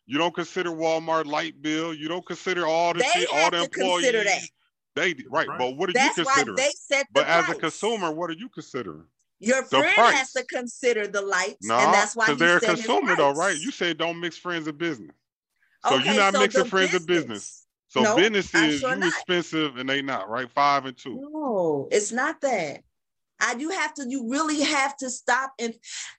You 0.05 0.17
don't 0.17 0.33
consider 0.35 0.69
Walmart 0.69 1.25
light 1.25 1.61
bill. 1.61 1.93
You 1.93 2.07
don't 2.07 2.25
consider 2.25 2.65
all 2.65 2.93
the 2.93 2.99
They 2.99 3.05
shit, 3.05 3.29
all 3.31 3.51
the 3.51 3.63
to 3.63 3.69
consider 3.69 4.23
that. 4.23 4.41
employees. 4.41 4.51
They 4.95 5.15
right, 5.29 5.47
Right. 5.47 5.59
but 5.59 5.77
what 5.77 5.89
are 5.89 5.93
That's 5.93 6.17
you 6.17 6.25
considering? 6.25 6.55
they 6.55 6.69
set 6.75 7.07
the 7.13 7.21
But 7.21 7.27
as 7.27 7.49
a 7.49 7.55
consumer, 7.55 8.11
what 8.11 8.29
are 8.29 8.33
you 8.33 8.49
considering? 8.49 9.05
your 9.39 9.61
the 9.63 9.69
friend 9.69 9.93
price. 9.93 10.15
has 10.15 10.31
to 10.33 10.43
consider 10.45 11.07
the 11.07 11.21
lights, 11.21 11.67
No, 11.67 11.77
and 11.79 11.93
that's 11.93 12.15
why 12.15 12.27
because 12.27 12.39
they're 12.39 12.57
a 12.57 12.61
consumer 12.61 13.15
though, 13.15 13.31
right? 13.31 13.57
You 13.59 13.71
said 13.71 13.97
don't 13.97 14.19
mix 14.19 14.37
friends 14.37 14.67
and 14.67 14.77
business. 14.77 15.11
So 15.83 15.95
Okay, 15.95 16.05
you're 16.05 16.15
not 16.15 16.33
so 16.33 16.39
mixing 16.39 16.65
friends 16.65 16.93
and 16.95 17.05
business. 17.05 17.66
So 17.89 18.03
No, 18.03 18.15
business 18.15 18.53
is 18.53 18.81
sure 18.81 18.93
you 18.93 18.99
not. 18.99 19.07
expensive 19.07 19.77
and 19.77 19.89
they 19.89 20.01
not, 20.01 20.29
right? 20.29 20.49
Five 20.51 20.85
and 20.85 20.97
two. 20.97 21.15
No, 21.15 21.87
it's 21.91 22.11
not 22.11 22.41
that. 22.41 22.81
I 23.39 23.53
you 23.53 23.69
have 23.69 23.93
to, 23.95 24.05
you 24.09 24.29
really 24.29 24.61
have 24.61 24.97
to 24.97 25.09
stop 25.09 25.53
and 25.59 25.73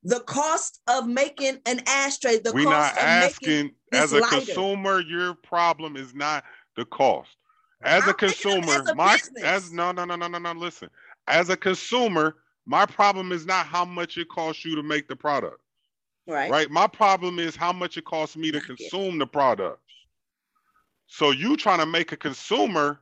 the 0.04 0.20
cost 0.20 0.80
of 0.86 1.08
making 1.08 1.58
an 1.66 1.82
ashtray, 1.86 2.38
the 2.38 2.52
We're 2.52 2.64
cost 2.64 2.94
not 2.96 3.02
of 3.02 3.20
making 3.20 3.70
asking 3.70 3.70
as 3.92 4.12
a 4.12 4.20
lighter. 4.20 4.36
consumer, 4.36 5.00
your 5.00 5.34
problem 5.34 5.96
is 5.96 6.14
not 6.14 6.44
the 6.76 6.84
cost. 6.84 7.30
As 7.82 8.02
a 8.02 8.04
I'm 8.04 8.10
of 8.10 8.16
consumer, 8.18 8.72
as 8.72 8.88
a 8.88 8.94
my 8.94 9.14
business. 9.14 9.44
as 9.44 9.72
no 9.72 9.92
no 9.92 10.04
no 10.04 10.16
no 10.16 10.28
no 10.28 10.38
no 10.38 10.52
listen. 10.52 10.88
As 11.26 11.50
a 11.50 11.56
consumer, 11.56 12.36
my 12.66 12.86
problem 12.86 13.32
is 13.32 13.46
not 13.46 13.66
how 13.66 13.84
much 13.84 14.16
it 14.16 14.28
costs 14.28 14.64
you 14.64 14.76
to 14.76 14.82
make 14.82 15.08
the 15.08 15.16
product. 15.16 15.60
right. 16.26 16.50
right? 16.50 16.70
My 16.70 16.86
problem 16.86 17.38
is 17.38 17.56
how 17.56 17.72
much 17.72 17.96
it 17.96 18.04
costs 18.04 18.36
me 18.36 18.50
to 18.52 18.58
I 18.58 18.60
get 18.60 18.70
it. 18.70 18.90
consume 18.90 19.18
the 19.18 19.26
product. 19.26 19.80
So 21.08 21.30
you 21.30 21.56
trying 21.56 21.80
to 21.80 21.86
make 21.86 22.12
a 22.12 22.16
consumer 22.16 23.00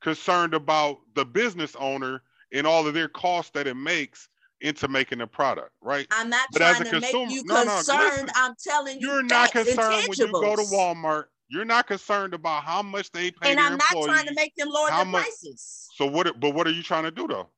concerned 0.00 0.54
about 0.54 0.98
the 1.14 1.24
business 1.24 1.76
owner 1.78 2.22
and 2.52 2.66
all 2.66 2.86
of 2.86 2.94
their 2.94 3.08
costs 3.08 3.52
that 3.52 3.66
it 3.66 3.74
makes 3.74 4.28
into 4.60 4.88
making 4.88 5.18
the 5.18 5.26
product, 5.26 5.70
right? 5.80 6.06
I'm 6.10 6.30
not 6.30 6.48
But 6.52 6.62
as 6.62 6.76
trying 6.76 6.86
a 6.88 6.90
to 6.90 7.00
make 7.00 7.14
you 7.14 7.42
no, 7.44 7.64
no, 7.64 7.76
concerned. 7.76 8.00
listen. 8.00 8.28
I'm 8.34 8.54
telling 8.62 9.00
you, 9.00 9.08
You're 9.08 9.22
not 9.22 9.52
concerned 9.52 10.04
when 10.08 10.18
you 10.18 10.32
go 10.32 10.56
to. 10.56 10.62
Walmart. 10.62 11.24
You're 11.48 11.64
not 11.66 11.86
concerned 11.86 12.32
about 12.32 12.64
how 12.64 12.82
much 12.82 13.10
they 13.12 13.30
pay 13.30 13.50
And 13.50 13.60
I'm 13.60 13.76
not 13.76 13.88
trying 13.90 14.26
to 14.26 14.34
make 14.34 14.54
them 14.56 14.68
lower 14.70 14.88
their 14.90 15.04
much- 15.04 15.24
prices. 15.24 15.88
so 15.96 16.06
what? 16.06 16.40
But 16.40 16.54
what 16.54 16.66
are 16.66 16.70
you 16.70 16.82
trying 16.82 17.04
to 17.04 17.10
do 17.10 17.26
though? 17.28 17.48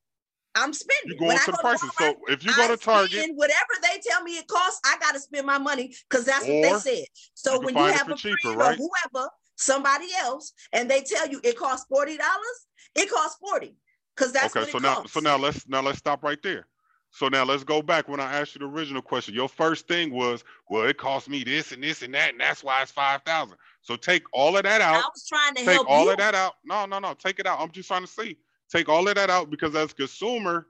I'm 0.57 0.73
spending. 0.73 1.11
You're 1.11 1.19
going 1.19 1.29
When 1.29 1.37
I 1.39 1.45
to 1.45 1.51
the 1.53 1.57
go 1.59 1.63
prices. 1.63 1.91
Walmart, 1.91 1.99
So 1.99 2.33
if 2.33 2.45
you 2.45 2.55
go 2.55 2.69
to 2.69 2.77
Target, 2.77 3.31
whatever 3.35 3.75
they 3.83 4.01
tell 4.01 4.23
me 4.23 4.39
it 4.39 4.47
costs, 4.49 4.81
I 4.85 4.97
got 4.99 5.13
to 5.13 5.21
spend 5.21 5.47
my 5.47 5.59
money 5.59 5.95
because 6.09 6.25
that's 6.25 6.47
what 6.47 6.63
they 6.85 6.97
said. 6.97 7.07
So 7.35 7.55
you 7.55 7.61
when 7.61 7.77
you 7.77 7.83
have 7.85 8.09
a 8.11 8.15
cheaper, 8.17 8.37
friend 8.43 8.61
right? 8.61 8.79
or 8.81 8.89
whoever, 9.13 9.29
somebody 9.57 10.07
else, 10.21 10.53
and 10.73 10.91
they 10.91 11.03
tell 11.03 11.29
you 11.29 11.41
it 11.45 11.57
costs 11.59 11.87
forty 11.89 12.17
dollars, 12.17 12.67
it 12.95 13.11
costs 13.11 13.37
forty 13.41 13.77
because 14.17 14.33
that's 14.33 14.57
okay. 14.57 14.61
what 14.61 14.71
So 14.73 14.79
it 14.79 14.83
now, 14.83 14.95
costs. 14.97 15.13
so 15.13 15.21
now 15.21 15.37
let's 15.37 15.69
now 15.69 15.83
let's 15.83 15.99
stop 15.99 16.23
right 16.23 16.43
there. 16.43 16.67
So 17.11 17.29
now 17.29 17.45
let's 17.45 17.63
go 17.63 17.81
back 17.81 18.09
when 18.09 18.19
I 18.19 18.41
asked 18.41 18.57
you 18.57 18.59
the 18.59 18.67
original 18.67 19.01
question. 19.01 19.35
Your 19.35 19.49
first 19.49 19.87
thing 19.87 20.13
was, 20.13 20.43
well, 20.69 20.83
it 20.83 20.99
cost 20.99 21.29
me 21.29 21.45
this 21.45 21.71
and 21.71 21.81
this 21.81 22.03
and 22.03 22.13
that, 22.15 22.31
and 22.31 22.41
that's 22.41 22.65
why 22.65 22.83
it's 22.83 22.91
five 22.91 23.23
thousand. 23.23 23.57
So 23.83 23.97
take 23.97 24.25
all 24.33 24.57
of 24.57 24.65
that 24.65 24.81
out. 24.81 24.97
I 24.97 25.09
was 25.13 25.27
trying 25.29 25.55
to 25.55 25.65
Take 25.65 25.75
help 25.75 25.89
all 25.89 26.05
you. 26.07 26.11
of 26.13 26.17
that 26.19 26.35
out. 26.35 26.55
No, 26.65 26.87
no, 26.87 26.99
no. 26.99 27.15
Take 27.15 27.39
it 27.39 27.47
out. 27.47 27.61
I'm 27.61 27.71
just 27.71 27.87
trying 27.87 28.01
to 28.01 28.09
see. 28.09 28.39
Take 28.73 28.89
all 28.89 29.07
of 29.07 29.15
that 29.15 29.31
out 29.31 29.51
because 29.51 29.77
as 29.77 29.93
consumer, 29.93 30.67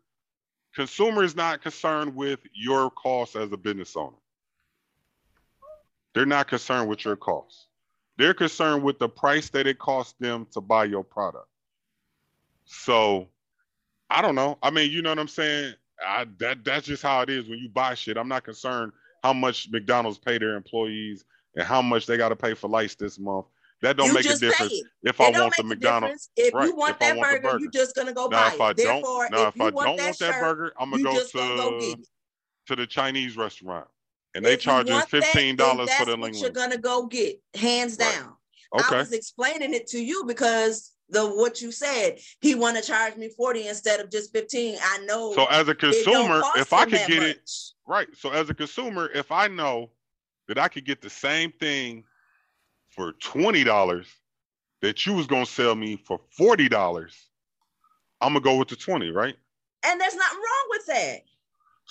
consumer 0.75 1.23
is 1.23 1.35
not 1.37 1.63
concerned 1.63 2.15
with 2.15 2.41
your 2.53 2.91
costs 2.91 3.37
as 3.37 3.51
a 3.53 3.57
business 3.57 3.97
owner. 3.97 4.17
They're 6.15 6.27
not 6.27 6.49
concerned 6.49 6.89
with 6.89 7.05
your 7.05 7.17
costs. 7.17 7.69
They're 8.17 8.35
concerned 8.35 8.83
with 8.83 8.99
the 8.99 9.09
price 9.09 9.49
that 9.51 9.67
it 9.67 9.79
costs 9.79 10.15
them 10.21 10.47
to 10.53 10.61
buy 10.61 10.85
your 10.85 11.03
product. 11.05 11.49
So 12.65 13.29
I 14.11 14.23
don't 14.23 14.35
know. 14.35 14.59
I 14.63 14.71
mean, 14.71 14.91
you 14.91 15.03
know 15.03 15.11
what 15.11 15.19
I'm 15.19 15.29
saying? 15.29 15.75
I, 16.05 16.27
that 16.39 16.65
that's 16.65 16.87
just 16.87 17.03
how 17.03 17.23
it 17.23 17.31
is 17.31 17.49
when 17.49 17.59
you 17.59 17.69
buy 17.69 17.95
shit. 17.95 18.17
I'm 18.17 18.29
not 18.29 18.45
concerned 18.45 18.93
how 19.23 19.33
much 19.33 19.69
McDonald's 19.71 20.19
pay 20.19 20.39
their 20.39 20.55
employees 20.55 21.25
and 21.57 21.65
how 21.65 21.83
much 21.83 22.07
they 22.07 22.17
got 22.17 22.29
to 22.29 22.37
pay 22.37 22.55
for 22.55 22.69
lights 22.69 22.95
this 22.95 23.19
month. 23.19 23.47
That 23.83 23.97
don't 23.97 24.09
you 24.09 24.15
make 24.15 24.27
a 24.27 24.37
difference 24.37 24.83
if 25.03 25.21
I 25.21 25.31
want 25.31 25.57
the 25.57 25.63
McDonald's. 25.63 26.31
If 26.37 26.55
right, 26.55 26.69
you 26.69 26.75
want 26.77 26.93
if 26.93 26.99
that 27.01 27.17
want 27.17 27.31
burger, 27.31 27.43
burger. 27.43 27.59
you're 27.61 27.71
just 27.71 27.95
gonna 27.95 28.13
go 28.15 28.29
Now, 28.29 28.49
buy 28.49 28.55
if 28.55 28.61
I 28.61 28.71
it. 28.71 28.77
don't, 28.77 28.87
Therefore, 28.87 29.29
now 29.31 29.43
if 29.43 29.49
if 29.49 29.57
you 29.57 29.63
I 29.63 29.71
want 29.71 29.87
don't 29.87 29.97
that 29.97 30.05
want 30.05 30.19
that 30.21 30.33
shirt, 30.35 30.41
burger, 30.41 30.73
I'm 30.79 30.91
gonna 30.91 31.03
go 31.03 31.13
go 31.33 31.79
to 31.81 31.91
it. 31.93 32.09
to 32.67 32.77
the 32.77 32.87
Chinese 32.87 33.37
restaurant, 33.37 33.87
and 34.35 34.45
they 34.45 34.57
charge 34.57 34.89
you 34.89 34.95
charging 34.95 34.95
want 34.95 35.11
that, 35.11 35.25
fifteen 35.25 35.57
dollars 35.57 35.91
for 35.93 36.05
the 36.05 36.17
what 36.17 36.35
you're 36.35 36.51
gonna 36.51 36.79
go 36.79 37.07
get, 37.07 37.41
hands 37.55 37.97
Right. 37.99 38.15
down. 38.15 38.37
I 38.73 38.99
was 38.99 39.13
explaining 39.13 39.73
it 39.73 39.87
to 39.89 40.03
you 40.03 40.25
because 40.25 40.93
the 41.09 41.25
what 41.25 41.61
you 41.61 41.71
said, 41.71 42.19
he 42.41 42.55
want 42.55 42.77
to 42.77 42.83
charge 42.83 43.15
me 43.17 43.29
40 43.29 43.69
instead 43.69 44.01
of 44.01 44.11
just 44.11 44.33
15. 44.33 44.79
I 44.83 44.99
know 45.05 45.33
so 45.33 45.47
as 45.47 45.69
a 45.69 45.75
consumer, 45.75 46.43
if 46.57 46.73
I 46.73 46.85
could 46.85 47.07
get 47.07 47.23
it 47.23 47.51
right, 47.87 48.09
so 48.17 48.31
as 48.31 48.51
a 48.51 48.55
consumer, 48.55 49.11
if 49.15 49.31
I 49.31 49.47
know 49.49 49.91
that 50.49 50.59
I 50.59 50.69
could 50.69 50.85
get 50.85 51.01
the 51.01 51.11
same 51.11 51.53
thing 51.53 52.05
for 52.89 53.13
twenty 53.13 53.65
dollars 53.65 54.07
that 54.83 55.07
you 55.07 55.15
was 55.15 55.27
gonna 55.27 55.47
sell 55.47 55.75
me 55.75 55.97
for 55.97 56.21
forty 56.37 56.69
dollars, 56.69 57.29
I'm 58.21 58.33
gonna 58.33 58.45
go 58.45 58.57
with 58.57 58.69
the 58.69 58.77
twenty, 58.77 59.11
right? 59.11 59.37
And 59.87 60.01
there's 60.01 60.15
nothing 60.15 60.39
wrong 60.39 60.67
with 60.71 60.87
that. 60.87 61.19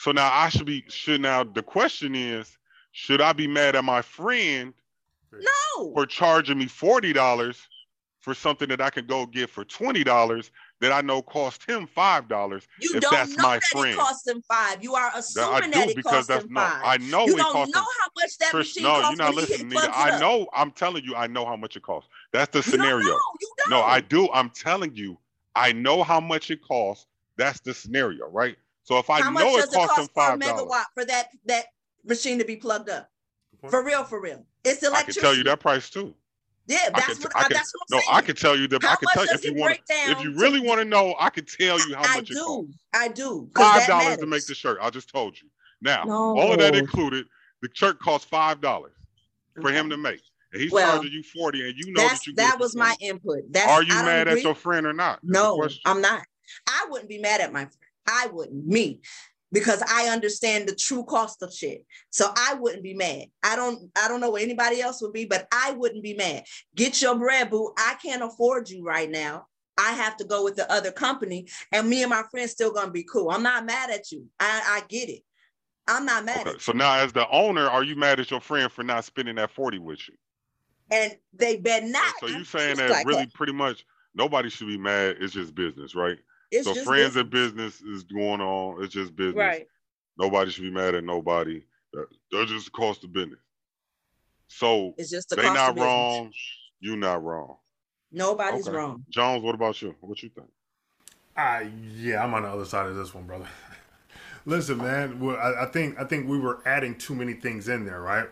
So 0.04 0.12
now 0.12 0.30
I 0.34 0.50
should 0.50 0.66
be 0.66 0.84
should 0.90 1.22
now 1.22 1.46
the 1.46 1.64
question 1.64 2.14
is, 2.14 2.58
should 2.92 3.22
I 3.22 3.32
be 3.32 3.48
mad 3.48 3.74
at 3.78 3.86
my 3.86 4.02
friend 4.02 4.74
No. 5.32 5.94
for 5.94 6.06
charging 6.06 6.58
me 6.58 6.66
forty 6.66 7.14
dollars 7.14 7.70
for 8.20 8.34
something 8.34 8.68
that 8.68 8.82
I 8.82 8.90
can 8.90 9.06
go 9.08 9.26
get 9.26 9.50
for 9.50 9.64
twenty 9.64 10.04
dollars 10.04 10.52
that 10.82 10.92
I 10.92 11.00
know 11.00 11.22
cost 11.22 11.64
him 11.64 11.88
five 11.88 12.28
dollars? 12.28 12.68
You 12.82 12.92
if 12.96 13.02
don't 13.02 13.14
that's 13.14 13.38
know 13.38 13.44
my 13.44 13.56
that 13.60 13.64
friend. 13.72 13.92
it 13.92 13.96
cost 13.98 14.28
him 14.28 14.42
five. 14.42 14.84
You 14.84 14.94
are 14.96 15.10
assuming 15.16 15.72
that 15.72 15.92
it 15.92 15.96
because 15.96 16.12
cost 16.12 16.28
that's 16.28 16.44
him 16.44 16.52
no. 16.52 16.60
five. 16.60 16.82
I 16.84 16.98
know 16.98 17.26
you 17.26 17.36
it 17.36 17.38
don't 17.38 17.54
know 17.54 17.62
him. 17.62 17.74
how 17.74 18.08
much 18.18 18.38
that 18.40 18.50
Chris, 18.52 18.76
machine 18.76 18.84
no, 18.84 19.08
you're 19.08 19.16
not 19.16 19.36
listening. 19.36 19.72
I 19.78 20.20
know. 20.20 20.50
I'm 20.54 20.72
telling 20.72 21.06
you, 21.06 21.16
I 21.16 21.28
know 21.28 21.46
how 21.46 21.56
much 21.56 21.78
it 21.78 21.84
costs. 21.84 22.10
That's 22.34 22.52
the 22.52 22.58
You 22.58 22.64
scenario. 22.64 23.06
don't 23.08 23.22
don't. 23.70 23.70
No, 23.70 23.82
I 23.82 24.02
do. 24.02 24.30
I'm 24.34 24.50
telling 24.50 24.94
you, 24.98 25.18
I 25.56 25.72
know 25.72 26.04
how 26.04 26.20
much 26.20 26.52
it 26.52 26.62
costs. 26.62 27.08
That's 27.38 27.62
the 27.62 27.74
scenario, 27.74 28.28
right? 28.28 28.58
So 28.84 28.98
if 29.00 29.10
I 29.10 29.22
how 29.22 29.32
much 29.32 29.44
know 29.44 29.56
does 29.56 29.72
it 29.72 29.74
costs 29.74 29.96
cost 29.96 30.12
for 30.14 30.22
a 30.22 30.26
five 30.28 30.40
dollars, 30.40 30.62
megawatt 30.64 30.86
for 30.94 31.06
that 31.06 31.30
that 31.46 31.66
machine 32.04 32.38
to 32.40 32.46
be 32.46 32.56
plugged 32.58 32.90
up? 32.90 33.10
For 33.70 33.84
real, 33.84 34.04
for 34.04 34.22
real. 34.22 34.46
It's 34.66 34.84
electricity. 34.84 34.94
I 34.94 35.04
can 35.04 35.22
tell 35.22 35.36
you 35.36 35.44
that 35.46 35.60
price 35.60 35.90
too. 35.90 36.14
Yeah, 36.68 36.78
I 36.94 37.00
that's 37.00 37.16
can, 37.16 37.24
what 37.24 37.36
I 37.36 37.40
I, 37.40 37.44
can, 37.44 37.54
that's 37.54 37.74
what 37.74 37.82
no, 37.92 37.98
I'm 37.98 38.04
saying. 38.04 38.18
I 38.18 38.22
can 38.22 38.36
tell 38.36 38.58
you 38.58 38.68
that. 38.70 38.84
How 38.84 38.92
I 38.92 38.96
can 38.96 39.06
much 39.06 39.14
tell 39.14 39.24
you 39.26 39.32
does 39.32 39.40
if 39.40 39.46
you 39.46 39.52
it 39.58 39.60
want. 39.60 39.70
break 39.70 39.86
down? 39.86 40.12
If 40.12 40.24
you 40.24 40.36
really 40.36 40.60
want 40.60 40.80
to 40.80 40.86
know, 40.86 41.16
I 41.20 41.30
can 41.30 41.46
tell 41.46 41.78
you 41.88 41.96
how 41.96 42.04
I 42.04 42.16
much 42.18 42.32
it 42.32 42.38
costs. 42.38 42.46
do. 42.46 42.70
I 42.94 43.08
do. 43.10 43.50
Five 43.56 43.88
dollars 43.88 44.18
to 44.18 44.26
make 44.26 44.46
the 44.46 44.56
shirt. 44.56 44.78
I 44.82 44.90
just 44.90 45.10
told 45.10 45.40
you. 45.42 45.50
Now, 45.82 46.06
all 46.10 46.52
of 46.54 46.60
that 46.60 46.76
included, 46.76 47.26
the 47.62 47.70
shirt 47.74 48.00
costs 48.00 48.28
five 48.28 48.62
dollars 48.62 48.94
for 49.62 49.72
him 49.72 49.90
to 49.90 49.98
make, 49.98 50.22
and 50.54 50.62
he's 50.62 50.72
Well, 50.72 50.94
charging 50.94 51.12
you 51.12 51.24
forty, 51.24 51.68
and 51.68 51.78
you 51.78 51.92
know 51.94 52.02
That's 52.02 52.20
that 52.22 52.28
you. 52.28 52.36
that 52.36 52.60
was 52.60 52.76
my 52.76 52.96
input. 53.02 53.44
That's 53.52 53.70
Are 53.70 53.84
you 53.84 53.94
I 53.94 54.04
mad 54.04 54.28
agree. 54.28 54.40
at 54.40 54.44
your 54.46 54.56
friend 54.56 54.86
or 54.86 54.94
not? 54.94 55.20
Is 55.24 55.30
the 55.30 55.34
No. 55.34 55.68
I'm 55.86 56.02
not. 56.02 56.24
I 56.68 56.88
wouldn't 56.90 57.10
be 57.10 57.18
mad 57.18 57.42
at 57.42 57.52
my 57.52 57.66
friend. 57.66 57.78
I 58.08 58.28
wouldn't. 58.32 58.66
Me. 58.66 59.02
Because 59.52 59.84
I 59.88 60.10
understand 60.10 60.68
the 60.68 60.76
true 60.76 61.04
cost 61.04 61.44
of 61.44 61.54
shit. 61.54 61.86
So 62.10 62.26
I 62.36 62.56
wouldn't 62.56 62.82
be 62.82 62.96
mad. 62.96 63.26
I 63.44 63.56
don't 63.56 63.92
I 63.96 64.08
don't 64.08 64.20
know 64.20 64.32
what 64.32 64.42
anybody 64.42 64.82
else 64.82 65.00
would 65.02 65.14
be, 65.14 65.26
but 65.26 65.48
I 65.52 65.74
wouldn't 65.74 66.04
be 66.04 66.16
mad. 66.16 66.44
Get 66.76 67.02
your 67.04 67.16
bread, 67.20 67.52
boo. 67.52 67.72
I 67.78 67.96
can't 68.02 68.24
afford 68.24 68.70
you 68.70 68.84
right 68.84 69.10
now. 69.10 69.46
I 69.78 69.92
have 69.92 70.18
to 70.18 70.26
go 70.26 70.44
with 70.44 70.56
the 70.56 70.72
other 70.72 70.92
company, 70.92 71.48
and 71.72 71.88
me 71.88 72.02
and 72.04 72.10
my 72.10 72.24
friends 72.32 72.52
still 72.52 72.72
gonna 72.72 72.92
be 72.92 73.04
cool. 73.04 73.30
I'm 73.30 73.44
not 73.44 73.66
mad 73.66 73.90
at 73.90 74.12
you. 74.12 74.26
I, 74.40 74.62
I 74.68 74.84
get 74.88 75.10
it. 75.10 75.24
I'm 75.88 76.06
not 76.06 76.26
mad 76.26 76.48
Okay, 76.48 76.58
so 76.60 76.72
now, 76.72 76.96
as 76.96 77.12
the 77.12 77.30
owner, 77.30 77.68
are 77.68 77.84
you 77.84 77.96
mad 77.96 78.20
at 78.20 78.32
your 78.32 78.40
friend 78.40 78.72
for 78.72 78.84
not 78.84 79.04
spending 79.04 79.36
that 79.36 79.52
forty 79.52 79.80
with 79.80 80.08
you? 80.08 80.16
And 80.92 81.16
they 81.34 81.58
better 81.58 81.86
oh, 81.86 81.90
not. 81.90 82.14
so 82.20 82.28
you 82.28 82.44
saying 82.44 82.78
that 82.78 82.90
like 82.90 83.06
really, 83.06 83.26
that. 83.26 83.34
pretty 83.34 83.54
much, 83.54 83.86
nobody 84.14 84.50
should 84.50 84.68
be 84.68 84.78
mad. 84.78 85.18
It's 85.20 85.34
just 85.34 85.56
business, 85.56 85.96
right? 85.96 86.18
It's 86.54 86.68
so 86.68 86.74
just 86.76 86.86
friends 86.86 87.16
and 87.16 87.30
business 87.32 87.82
is 87.82 88.04
going 88.04 88.40
on. 88.40 88.84
It's 88.84 88.94
just 88.94 89.16
business. 89.16 89.36
Right. 89.36 89.68
Nobody 90.20 90.52
should 90.52 90.62
be 90.64 90.70
mad 90.72 90.94
at 90.94 91.04
nobody. 91.04 91.64
They're 92.32 92.46
just 92.46 92.66
the 92.66 92.72
cost 92.72 93.04
of 93.04 93.12
business. 93.12 93.40
So 94.48 94.94
It's 94.98 95.10
just 95.10 95.30
the 95.30 95.36
they 95.36 95.42
cost 95.44 95.56
not 95.56 95.70
of 95.72 95.78
wrong. 95.78 96.32
You 96.80 96.96
not 96.96 97.24
wrong. 97.24 97.58
Nobody's 98.12 98.68
Okay. 98.68 98.78
wrong. 98.78 99.04
Jones, 99.10 99.44
what 99.44 99.56
about 99.56 99.82
you? 99.82 99.96
What 100.02 100.22
you 100.22 100.30
think? 100.30 100.50
Uh, 101.36 101.64
yeah, 101.96 102.24
I'm 102.24 102.32
on 102.36 102.44
the 102.44 102.50
other 102.50 102.66
side 102.66 102.86
of 102.86 102.96
this 102.96 103.16
one, 103.16 103.26
brother. 103.26 103.48
Listen, 104.46 104.78
man, 104.78 105.20
well, 105.20 105.38
I, 105.38 105.64
I 105.64 105.66
think 105.66 106.00
I 106.00 106.04
think 106.04 106.30
we 106.30 106.38
were 106.38 106.62
adding 106.68 106.96
too 106.96 107.16
many 107.16 107.34
things 107.34 107.68
in 107.68 107.86
there, 107.86 108.02
right? 108.02 108.28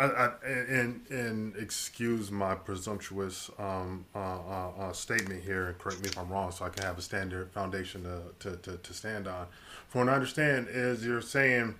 And 0.00 1.06
and 1.10 1.56
excuse 1.56 2.30
my 2.30 2.54
presumptuous 2.54 3.50
um, 3.58 4.06
uh, 4.14 4.18
uh, 4.18 4.70
uh, 4.78 4.92
statement 4.92 5.42
here, 5.42 5.66
and 5.66 5.78
correct 5.78 6.00
me 6.00 6.08
if 6.08 6.16
I'm 6.16 6.30
wrong, 6.30 6.52
so 6.52 6.64
I 6.64 6.70
can 6.70 6.84
have 6.84 6.96
a 6.96 7.02
standard 7.02 7.52
foundation 7.52 8.04
to, 8.04 8.22
to, 8.38 8.56
to, 8.56 8.78
to 8.78 8.94
stand 8.94 9.28
on. 9.28 9.46
From 9.88 10.06
what 10.06 10.08
I 10.08 10.14
understand, 10.14 10.68
is 10.70 11.04
you're 11.04 11.20
saying 11.20 11.74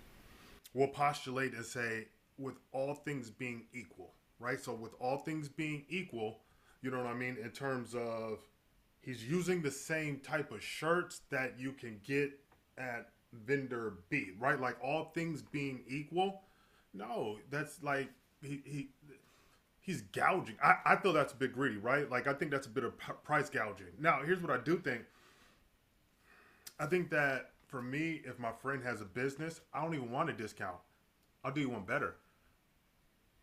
we'll 0.75 0.89
postulate 0.89 1.55
and 1.55 1.65
say 1.65 2.09
with 2.37 2.57
all 2.73 2.95
things 2.95 3.31
being 3.31 3.65
equal, 3.73 4.13
right? 4.39 4.61
So 4.61 4.75
with 4.75 4.93
all 5.01 5.19
things 5.19 5.49
being 5.49 5.85
equal, 5.89 6.41
you 6.83 6.91
know 6.91 6.99
what 6.99 7.07
I 7.07 7.15
mean 7.15 7.39
in 7.43 7.51
terms 7.51 7.95
of 7.95 8.39
he's 9.01 9.25
using 9.25 9.63
the 9.63 9.71
same 9.71 10.19
type 10.19 10.53
of 10.53 10.63
shirts 10.63 11.23
that 11.31 11.55
you 11.59 11.73
can 11.73 12.01
get 12.05 12.39
at 12.77 13.09
vendor 13.33 13.95
B, 14.11 14.33
right? 14.39 14.61
Like 14.61 14.77
all 14.83 15.11
things 15.15 15.41
being 15.41 15.81
equal. 15.89 16.43
No, 16.93 17.39
that's 17.51 17.83
like 17.83 18.11
he, 18.43 18.63
he 18.65 18.89
he's 19.81 20.03
gouging. 20.03 20.57
I, 20.63 20.75
I 20.85 20.97
feel 20.97 21.13
that's 21.13 21.33
a 21.33 21.37
bit 21.37 21.53
greedy, 21.53 21.77
right? 21.79 22.11
Like 22.11 22.27
I 22.27 22.35
think 22.35 22.51
that's 22.51 22.67
a 22.67 22.71
bit 22.71 22.85
of 22.85 22.97
price 23.25 23.51
gouging. 23.51 23.87
Now, 23.99 24.21
here's 24.25 24.41
what 24.43 24.51
I 24.51 24.59
do 24.63 24.79
think. 24.79 25.03
I 26.79 26.87
think 26.87 27.11
that 27.11 27.51
for 27.69 27.83
me, 27.83 28.23
if 28.25 28.39
my 28.39 28.53
friend 28.53 28.83
has 28.83 29.01
a 29.01 29.05
business, 29.05 29.61
I 29.73 29.83
don't 29.83 29.95
even 29.95 30.11
want 30.11 30.31
a 30.31 30.33
discount. 30.33 30.79
I'll 31.45 31.53
do 31.53 31.61
you 31.61 31.71
one 31.71 31.85
better. 31.85 32.17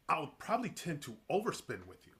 I'll 0.09 0.27
probably 0.39 0.69
tend 0.69 1.01
to 1.03 1.15
overspend 1.29 1.85
with 1.85 2.05
you, 2.05 2.13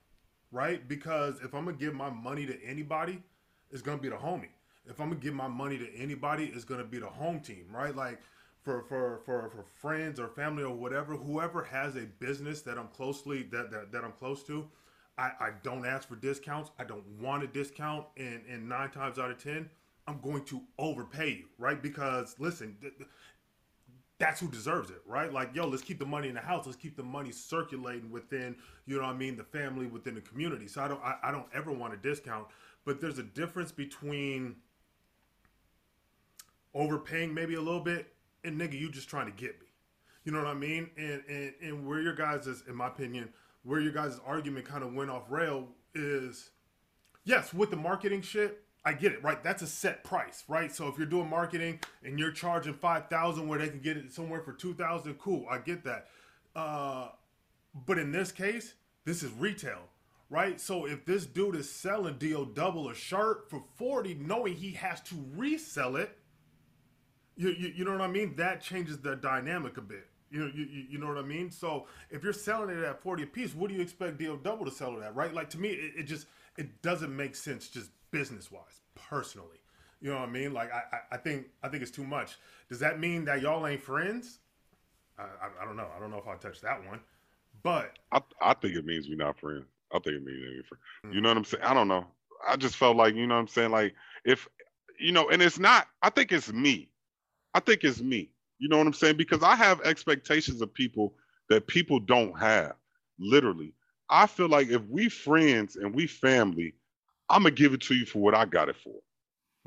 right? 0.52 0.88
Because 0.88 1.40
if 1.42 1.54
I'm 1.54 1.66
gonna 1.66 1.78
give 1.78 1.94
my 1.94 2.10
money 2.10 2.46
to 2.46 2.64
anybody, 2.64 3.24
it's 3.72 3.82
gonna 3.82 4.02
be 4.02 4.10
the 4.10 4.16
homie. 4.16 4.50
If 4.86 5.00
I'm 5.00 5.10
gonna 5.10 5.20
give 5.22 5.34
my 5.34 5.48
money 5.48 5.78
to 5.78 5.96
anybody, 5.96 6.52
it's 6.54 6.66
gonna 6.66 6.84
be 6.84 7.00
the 7.00 7.08
home 7.08 7.40
team, 7.40 7.66
right? 7.72 7.96
Like 7.96 8.20
for 8.68 8.84
for 8.84 9.22
for 9.26 9.50
for 9.50 9.64
friends 9.80 10.20
or 10.20 10.28
family 10.28 10.62
or 10.62 10.76
whatever, 10.76 11.16
whoever 11.16 11.64
has 11.64 11.96
a 11.96 12.02
business 12.20 12.62
that 12.64 12.78
I'm 12.78 12.90
closely 12.90 13.44
that 13.44 13.72
that, 13.72 13.94
that 13.94 14.04
I'm 14.04 14.12
close 14.12 14.44
to, 14.44 14.68
I, 15.18 15.32
I 15.40 15.50
don't 15.64 15.86
ask 15.86 16.06
for 16.10 16.18
discounts. 16.18 16.72
I 16.78 16.84
don't 16.84 17.06
want 17.22 17.44
a 17.44 17.48
discount, 17.48 18.08
and 18.18 18.42
and 18.50 18.68
nine 18.68 18.90
times 18.90 19.20
out 19.20 19.32
of 19.32 19.42
ten, 19.42 19.70
I'm 20.06 20.20
going 20.20 20.44
to 20.46 20.62
overpay 20.78 21.30
you, 21.30 21.46
right? 21.58 21.82
Because 21.82 22.36
listen, 22.40 22.76
th- 22.82 22.98
th- 22.98 23.10
that's 24.18 24.42
who 24.42 24.50
deserves 24.50 24.90
it, 24.90 25.02
right? 25.06 25.32
Like, 25.32 25.56
yo, 25.56 25.66
let's 25.66 25.84
keep 25.84 26.00
the 26.00 26.06
money 26.06 26.28
in 26.28 26.34
the 26.34 26.42
house. 26.42 26.66
Let's 26.66 26.78
keep 26.78 26.98
the 26.98 27.04
money 27.04 27.32
circulating 27.32 28.12
within, 28.12 28.56
you 28.86 28.98
know 28.98 29.04
what 29.04 29.14
I 29.16 29.18
mean, 29.18 29.38
the 29.38 29.44
family, 29.44 29.86
within 29.86 30.16
the 30.16 30.22
community. 30.22 30.68
So 30.68 30.82
I 30.82 30.88
don't, 30.88 31.02
I, 31.04 31.16
I 31.24 31.32
don't 31.32 31.46
ever 31.54 31.72
want 31.72 31.94
a 31.94 31.98
discount. 31.98 32.48
But 32.84 33.00
there's 33.00 33.20
a 33.20 33.24
difference 33.24 33.72
between 33.72 34.56
overpaying 36.74 37.34
maybe 37.34 37.54
a 37.56 37.62
little 37.62 37.80
bit, 37.80 38.12
and 38.48 38.60
nigga, 38.60 38.80
you 38.80 38.90
just 38.90 39.10
trying 39.10 39.26
to 39.26 39.32
get 39.32 39.60
me. 39.60 39.68
You 40.24 40.32
know 40.32 40.40
what 40.40 40.48
I 40.48 40.54
mean? 40.54 40.90
And 40.98 41.22
and 41.30 41.54
and 41.62 41.88
where 41.88 42.02
your 42.02 42.16
guys 42.16 42.48
is, 42.48 42.64
in 42.68 42.76
my 42.76 42.88
opinion, 42.88 43.30
where 43.64 43.80
your 43.80 43.92
guys' 43.92 44.20
argument 44.26 44.66
kind 44.66 44.84
of 44.84 44.94
went 44.94 45.10
off 45.10 45.24
rail 45.30 45.68
is, 45.94 46.52
yes, 47.24 47.54
with 47.54 47.70
the 47.70 47.76
marketing 47.76 48.22
shit, 48.22 48.64
I 48.86 48.94
get 48.94 49.12
it, 49.12 49.24
right? 49.24 49.44
That's 49.44 49.62
a 49.62 49.68
set 49.68 50.04
price, 50.04 50.44
right? 50.48 50.74
So 50.74 50.88
if 50.88 50.98
you're 50.98 51.08
doing 51.08 51.30
marketing 51.30 51.80
and 52.04 52.18
you're 52.18 52.32
charging 52.32 52.74
five 52.74 53.10
thousand 53.10 53.48
where 53.48 53.60
they 53.60 53.70
can 53.70 53.80
get 53.80 53.98
it 53.98 54.12
somewhere 54.12 54.42
for 54.42 54.54
two 54.54 54.74
thousand, 54.74 55.16
cool, 55.16 55.46
I 55.50 55.58
get 55.60 55.84
that. 55.84 56.08
Uh, 56.56 57.10
but 57.86 57.98
in 57.98 58.12
this 58.12 58.32
case, 58.32 58.74
this 59.06 59.24
is 59.24 59.32
retail, 59.34 59.82
right? 60.30 60.60
So 60.60 60.86
if 60.86 61.06
this 61.06 61.26
dude 61.26 61.56
is 61.56 61.70
selling 61.70 62.18
DO 62.18 62.52
double 62.54 62.90
a 62.90 62.96
shirt 62.96 63.50
for 63.50 63.64
forty, 63.76 64.14
knowing 64.14 64.56
he 64.56 64.72
has 64.72 65.02
to 65.02 65.16
resell 65.36 65.98
it, 65.98 66.18
you, 67.38 67.50
you 67.50 67.74
you 67.78 67.86
know 67.86 67.92
what 67.92 68.02
I 68.02 68.08
mean? 68.08 68.36
That 68.36 68.62
changes 68.62 69.00
the 69.00 69.16
dynamic 69.16 69.78
a 69.78 69.82
bit. 69.82 70.08
You 70.30 70.40
know, 70.40 70.52
you, 70.54 70.66
you, 70.90 70.98
know 70.98 71.08
what 71.08 71.18
I 71.18 71.22
mean? 71.22 71.50
So 71.50 71.88
if 72.10 72.22
you're 72.22 72.34
selling 72.34 72.70
it 72.70 72.84
at 72.84 73.02
40 73.02 73.24
a 73.24 73.28
piece, 73.28 73.56
what 73.56 73.70
do 73.70 73.76
you 73.76 73.82
expect 73.82 74.18
DO 74.18 74.42
double 74.44 74.66
to 74.66 74.72
sell 74.72 74.98
it 74.98 75.04
at, 75.04 75.16
right? 75.16 75.34
Like 75.34 75.50
to 75.52 75.58
me, 75.58 75.70
it, 75.70 75.94
it 76.00 76.04
just 76.04 76.28
it 76.58 76.82
doesn't 76.82 77.16
make 77.16 77.34
sense 77.34 77.70
just 77.70 77.92
business 78.12 78.52
wise, 78.52 78.82
personally. 78.96 79.60
You 80.02 80.10
know 80.10 80.20
what 80.20 80.30
I 80.30 80.32
mean? 80.32 80.54
Like 80.54 80.72
I, 80.74 80.84
I, 80.92 81.00
I 81.14 81.18
think 81.18 81.48
I 81.64 81.70
think 81.70 81.82
it's 81.82 81.92
too 81.92 82.04
much. 82.04 82.38
Does 82.70 82.80
that 82.80 83.00
mean 83.00 83.24
that 83.26 83.42
y'all 83.42 83.66
ain't 83.66 83.82
friends? 83.82 84.40
I, 85.18 85.24
I, 85.24 85.64
I 85.64 85.66
don't 85.66 85.78
know. 85.78 85.88
I 85.96 86.00
don't 86.00 86.12
know 86.12 86.18
if 86.18 86.28
I'll 86.28 86.38
touch 86.38 86.60
that 86.62 86.86
one. 86.86 87.00
But 87.64 87.98
I 88.12 88.22
I 88.42 88.54
think 88.54 88.76
it 88.76 88.86
means 88.86 89.08
we're 89.08 89.16
not 89.16 89.40
friends. 89.40 89.66
I 89.94 90.00
think 90.00 90.18
it 90.18 90.26
means 90.26 90.40
we're 90.42 90.64
friends. 90.64 90.84
Mm. 91.06 91.14
You 91.16 91.22
know 91.22 91.30
what 91.30 91.38
I'm 91.38 91.46
saying? 91.46 91.64
I 91.64 91.74
don't 91.74 91.88
know. 91.88 92.06
I 92.48 92.56
just 92.58 92.76
felt 92.76 92.98
like, 92.98 93.16
you 93.16 93.26
know 93.26 93.36
what 93.36 93.42
I'm 93.42 93.48
saying? 93.48 93.72
Like 93.72 93.96
if 94.26 94.48
you 95.00 95.12
know, 95.12 95.30
and 95.30 95.42
it's 95.42 95.60
not, 95.60 95.88
I 96.02 96.10
think 96.10 96.32
it's 96.32 96.52
me. 96.52 96.90
I 97.58 97.60
think 97.60 97.84
it's 97.84 98.02
me. 98.02 98.30
You 98.60 98.70
know 98.70 98.78
what 98.78 98.86
I'm 98.86 98.94
saying? 98.94 99.18
Because 99.18 99.42
I 99.42 99.56
have 99.56 99.82
expectations 99.82 100.62
of 100.62 100.72
people 100.72 101.16
that 101.50 101.66
people 101.66 102.00
don't 102.00 102.38
have. 102.38 102.76
Literally. 103.18 103.74
I 104.12 104.28
feel 104.28 104.48
like 104.48 104.68
if 104.68 104.84
we 104.88 105.10
friends 105.10 105.76
and 105.76 105.92
we 105.96 106.06
family, 106.06 106.76
I'm 107.30 107.42
gonna 107.42 107.56
give 107.56 107.74
it 107.74 107.82
to 107.82 107.96
you 107.96 108.06
for 108.06 108.20
what 108.20 108.36
I 108.36 108.46
got 108.46 108.70
it 108.70 108.76
for. 108.76 108.94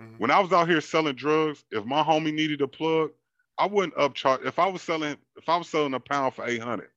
Mhm. 0.00 0.20
When 0.20 0.30
I 0.30 0.38
was 0.38 0.52
out 0.52 0.68
here 0.68 0.80
selling 0.80 1.16
drugs, 1.16 1.64
if 1.72 1.84
my 1.84 2.04
homie 2.04 2.32
needed 2.32 2.60
a 2.60 2.68
plug, 2.68 3.10
I 3.58 3.66
wouldn't 3.66 3.96
upcharge. 3.96 4.46
If 4.46 4.60
I 4.60 4.68
was 4.68 4.82
selling, 4.82 5.16
if 5.36 5.48
I 5.48 5.56
was 5.56 5.68
selling 5.68 5.94
a 5.94 6.00
pound 6.00 6.34
for 6.34 6.46
800, 6.46 6.92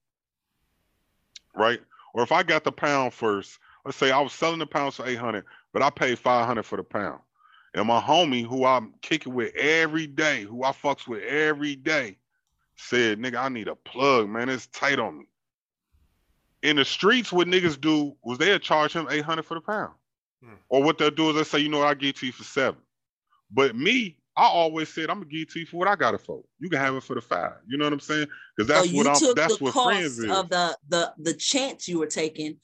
right? 1.56 1.82
Or 2.14 2.22
if 2.22 2.32
I 2.32 2.44
got 2.44 2.64
the 2.64 2.72
pound 2.72 3.16
first, 3.16 3.58
let's 3.84 3.98
say 3.98 4.12
I 4.12 4.22
was 4.22 4.32
selling 4.32 4.60
the 4.60 4.68
pounds 4.68 4.98
for 4.98 5.08
800, 5.08 5.44
but 5.74 5.82
I 5.82 5.90
paid 5.90 6.20
500 6.20 6.64
for 6.64 6.78
the 6.78 6.84
pound. 6.84 7.20
And 7.76 7.88
my 7.88 8.00
homie, 8.00 8.46
who 8.46 8.66
I'm 8.66 8.94
kicking 9.02 9.34
with 9.34 9.56
every 9.56 10.06
day, 10.08 10.44
who 10.44 10.64
I 10.64 10.72
fucks 10.72 11.08
with 11.08 11.24
every 11.24 11.76
day, 11.76 12.18
said, 12.76 13.20
nigga, 13.20 13.38
I 13.38 13.50
need 13.50 13.68
a 13.68 13.76
plug, 13.76 14.30
man. 14.30 14.50
It's 14.50 14.68
tight 14.68 15.00
on 15.00 15.20
me. 15.20 15.26
In 16.62 16.76
the 16.78 16.86
streets, 16.86 17.32
what 17.32 17.48
niggas 17.48 17.80
do 17.80 18.16
was 18.24 18.38
they'll 18.38 18.60
charge 18.60 18.94
him 18.94 19.08
800 19.10 19.44
for 19.44 19.56
the 19.56 19.62
pound. 19.62 19.94
Hmm. 20.44 20.54
Or 20.70 20.84
what 20.84 20.98
they'll 20.98 21.12
do 21.12 21.30
is 21.30 21.36
they 21.36 21.44
say, 21.44 21.60
you 21.60 21.70
know 21.70 21.80
what, 21.80 21.88
I'll 21.88 21.96
give 21.96 22.16
to 22.16 22.26
you 22.26 22.32
for 22.32 22.44
seven. 22.44 22.80
But 23.52 23.76
me, 23.76 24.18
I 24.36 24.46
always 24.46 24.90
said, 24.90 25.10
I'm 25.10 25.20
gonna 25.20 25.30
give 25.30 25.42
it 25.42 25.50
to 25.52 25.60
you 25.60 25.66
for 25.66 25.78
what 25.78 25.88
I 25.88 25.96
got 25.96 26.16
it 26.16 26.22
for. 26.22 26.44
You 26.60 26.70
can 26.70 26.80
have 26.80 26.96
it 26.96 27.04
for 27.04 27.16
the 27.16 27.22
five. 27.22 27.54
You 27.68 27.78
know 27.78 27.86
what 27.86 27.94
I'm 27.94 28.00
saying? 28.00 28.28
Because 28.56 28.68
that's 28.68 28.90
so 28.90 28.98
what 28.98 29.08
I'm 29.08 29.16
took 29.16 29.36
that's 29.36 29.58
the 29.58 29.64
what 29.64 29.74
friends 29.74 30.18
is. 30.18 30.32
of 30.32 30.50
the 30.50 30.76
the 30.90 31.14
the 31.20 31.34
chance 31.34 31.88
you 31.88 32.00
were 32.00 32.08
taking. 32.08 32.58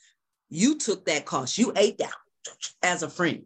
You 0.50 0.80
took 0.80 1.06
that 1.06 1.26
cost. 1.26 1.60
You 1.60 1.72
ate 1.76 2.00
that 2.00 2.14
as 2.82 3.04
a 3.04 3.10
friend. 3.10 3.44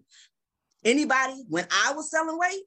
Anybody 0.86 1.44
when 1.48 1.66
I 1.72 1.94
was 1.94 2.10
selling 2.12 2.38
weight, 2.38 2.64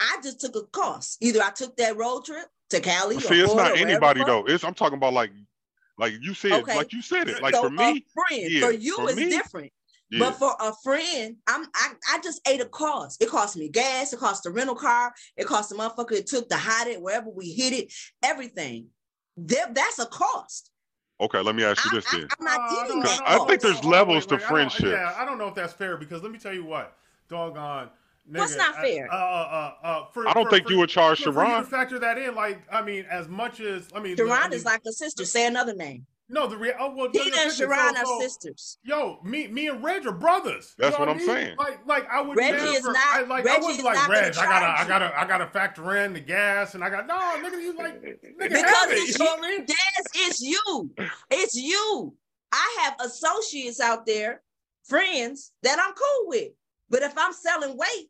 I 0.00 0.18
just 0.22 0.40
took 0.40 0.56
a 0.56 0.62
cost. 0.66 1.18
Either 1.20 1.42
I 1.42 1.50
took 1.50 1.76
that 1.76 1.96
road 1.96 2.24
trip 2.24 2.46
to 2.70 2.80
Cali. 2.80 3.18
See, 3.20 3.40
it's 3.40 3.54
not 3.54 3.76
anybody 3.76 4.22
though. 4.24 4.44
It's 4.46 4.64
I'm 4.64 4.74
talking 4.74 4.98
about 4.98 5.12
like 5.12 5.30
like 5.98 6.12
you 6.20 6.34
said, 6.34 6.52
Okay. 6.52 6.76
like 6.76 6.92
you 6.92 7.02
said 7.02 7.28
it. 7.28 7.42
Like 7.42 7.54
so 7.54 7.62
for 7.64 7.70
me, 7.70 8.04
friend 8.14 8.52
yeah, 8.52 8.60
for 8.66 8.72
you 8.72 8.96
for 8.96 9.10
is 9.10 9.16
me, 9.16 9.30
different. 9.30 9.72
yeah. 10.10 10.20
But 10.20 10.38
for 10.38 10.54
a 10.60 10.72
friend, 10.84 11.36
I'm 11.48 11.66
I, 11.74 11.92
I 12.12 12.20
just 12.22 12.40
ate 12.46 12.60
a 12.60 12.66
cost. 12.66 13.20
It 13.22 13.28
cost 13.28 13.56
me 13.56 13.68
gas, 13.68 14.12
it 14.12 14.20
cost 14.20 14.44
the 14.44 14.50
rental 14.50 14.76
car, 14.76 15.12
it 15.36 15.46
cost 15.46 15.70
the 15.70 15.76
motherfucker 15.76 16.12
it 16.12 16.26
took 16.28 16.48
to 16.50 16.56
hide 16.56 16.86
it 16.88 17.02
wherever 17.02 17.28
we 17.28 17.50
hid 17.50 17.72
it, 17.72 17.92
everything. 18.22 18.88
There, 19.36 19.66
that's 19.72 19.98
a 19.98 20.06
cost. 20.06 20.70
Okay, 21.20 21.40
let 21.40 21.54
me 21.54 21.64
ask 21.64 21.84
you 21.84 21.90
I, 21.92 21.94
this 21.96 22.06
I, 22.12 22.16
then. 22.18 22.28
am 22.38 22.44
not 22.44 22.60
Uh, 22.60 22.84
eating 22.84 23.00
no, 23.00 23.16
I 23.26 23.38
think 23.46 23.60
there's 23.60 23.82
no, 23.82 23.88
levels 23.90 24.26
to 24.26 24.34
I 24.36 24.38
don't- 24.38 24.48
friendship. 24.48 24.86
Yeah, 24.92 25.14
I 25.16 25.24
don't 25.24 25.38
know 25.38 25.48
if 25.48 25.54
that's 25.54 25.72
fair 25.72 25.96
because 25.96 26.22
let 26.22 26.32
me 26.32 26.38
tell 26.38 26.52
you 26.54 26.64
what, 26.64 26.96
doggone. 27.28 27.90
What's 28.30 28.54
nigga, 28.54 28.58
not 28.58 28.74
I- 28.76 28.82
fair? 28.82 29.12
Uh, 29.12 29.16
uh, 29.16 29.74
uh, 29.82 30.04
for, 30.12 30.28
I 30.28 30.34
don't 30.34 30.44
for- 30.44 30.50
think 30.50 30.66
for- 30.66 30.72
you 30.72 30.78
would 30.78 30.90
charge 30.90 31.22
for- 31.22 31.32
for 31.32 31.44
Sharon. 31.46 31.64
factor 31.64 31.98
that 31.98 32.18
in, 32.18 32.34
like 32.34 32.60
I 32.70 32.82
mean, 32.82 33.06
as 33.10 33.26
much 33.28 33.60
as 33.60 33.88
I 33.94 34.00
mean, 34.00 34.12
I 34.12 34.16
Sharon 34.16 34.50
mean, 34.50 34.52
is 34.52 34.64
like 34.64 34.82
a 34.86 34.92
sister. 34.92 35.24
Say 35.24 35.46
another 35.46 35.74
name. 35.74 36.06
No, 36.28 36.46
the 36.46 36.56
real. 36.56 36.74
Oh, 36.78 36.94
well, 36.94 37.06
no, 37.06 37.10
Tina 37.12 37.24
no, 37.24 37.24
and 37.24 37.34
check 37.34 37.44
this. 37.44 37.56
Sharon 37.58 37.94
So- 37.96 38.00
are 38.02 38.04
so- 38.04 38.20
sisters. 38.20 38.78
Yo, 38.82 39.18
me, 39.24 39.48
me 39.48 39.68
and 39.68 39.82
Reg 39.82 40.06
are 40.06 40.12
brothers. 40.12 40.74
You 40.78 40.82
That's 40.84 40.94
know 40.94 41.00
what 41.00 41.08
I 41.08 41.12
I'm 41.12 41.18
mean? 41.18 41.26
saying. 41.26 41.56
Like, 41.58 41.86
like 41.86 42.08
I 42.10 42.20
would 42.20 42.36
Reggie 42.36 42.52
never. 42.56 42.66
is 42.76 42.84
not- 42.84 42.96
I, 42.96 43.20
like, 43.22 43.46
I 43.46 43.48
Reggie 43.48 43.60
wouldn't 43.60 43.70
is 43.70 43.76
be 43.78 43.82
like 43.82 43.94
not 43.96 44.06
gonna 44.08 44.20
Reg. 44.20 44.36
I 44.36 44.44
gotta, 44.44 44.66
I 44.66 44.88
gotta, 44.88 45.20
I 45.20 45.24
gotta 45.26 45.46
factor 45.46 45.96
in 45.96 46.12
the 46.12 46.20
gas, 46.20 46.74
and 46.74 46.84
I 46.84 46.90
got 46.90 47.06
no, 47.06 47.14
nigga. 47.18 47.60
You 47.62 47.76
like, 47.76 48.00
nigga, 48.02 48.38
Because 48.38 48.62
have 48.62 48.90
it. 48.90 48.94
it's 48.94 49.18
You 49.18 49.24
know 49.24 49.30
what 49.32 49.44
I 49.44 49.48
mean? 49.50 49.60
you. 49.60 49.66
Yes, 49.68 50.06
it's 50.14 50.40
you. 50.42 50.90
It's 51.30 51.54
you. 51.54 52.14
I 52.52 52.76
have 52.82 52.94
associates 53.00 53.80
out 53.80 54.06
there, 54.06 54.42
friends 54.84 55.52
that 55.62 55.78
I'm 55.78 55.92
cool 55.94 56.28
with. 56.28 56.52
But 56.90 57.02
if 57.02 57.12
I'm 57.18 57.32
selling 57.32 57.76
weight 57.76 58.08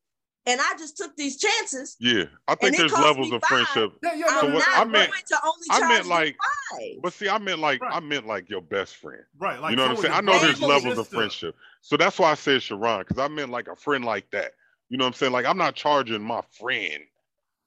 and 0.49 0.61
I 0.61 0.73
just 0.79 0.97
took 0.97 1.15
these 1.17 1.37
chances, 1.37 1.97
Yeah, 2.01 2.25
I 2.49 2.55
think 2.57 2.77
there's 2.77 2.93
levels 2.93 3.31
of 3.33 3.43
five. 3.43 3.67
friendship. 3.67 3.93
Yeah, 4.03 4.15
yeah. 4.15 4.25
I'm 4.29 4.53
what 4.53 4.67
not 4.67 4.79
I 4.79 4.85
meant- 4.85 5.11
going 5.11 5.23
to 5.29 5.39
only 5.45 5.67
I 5.71 5.79
charge 5.79 5.91
meant 5.91 6.07
like, 6.07 6.37
five. 6.71 7.03
but 7.03 7.13
see, 7.13 7.29
I 7.29 7.39
meant 7.39 7.59
like, 7.61 7.81
Right. 7.83 7.95
I 7.95 8.01
meant 8.01 8.27
like 8.27 8.49
your 8.51 8.63
best 8.63 8.97
friend. 8.97 9.23
right. 9.39 9.61
Like, 9.61 9.71
you 9.71 9.77
know 9.77 9.83
what 9.83 9.91
I'm 9.93 9.97
saying? 10.03 10.15
I 10.15 10.21
know 10.21 10.39
there's 10.41 10.59
family 10.59 10.75
levels 10.75 10.99
of 10.99 11.09
friendship. 11.09 11.55
So 11.83 11.97
that's 11.97 12.19
why 12.19 12.31
I 12.31 12.35
said 12.35 12.63
Sharon, 12.63 13.01
because 13.01 13.19
I 13.19 13.29
meant 13.29 13.51
like 13.51 13.69
a 13.69 13.77
friend 13.77 14.05
like 14.05 14.31
that. 14.33 14.53
You 14.89 14.97
know 14.99 15.05
what 15.05 15.09
I'm 15.09 15.15
saying? 15.15 15.33
Like 15.33 15.47
I'm 15.47 15.59
not 15.59 15.75
charging 15.75 16.23
my 16.23 16.41
friend, 16.59 17.03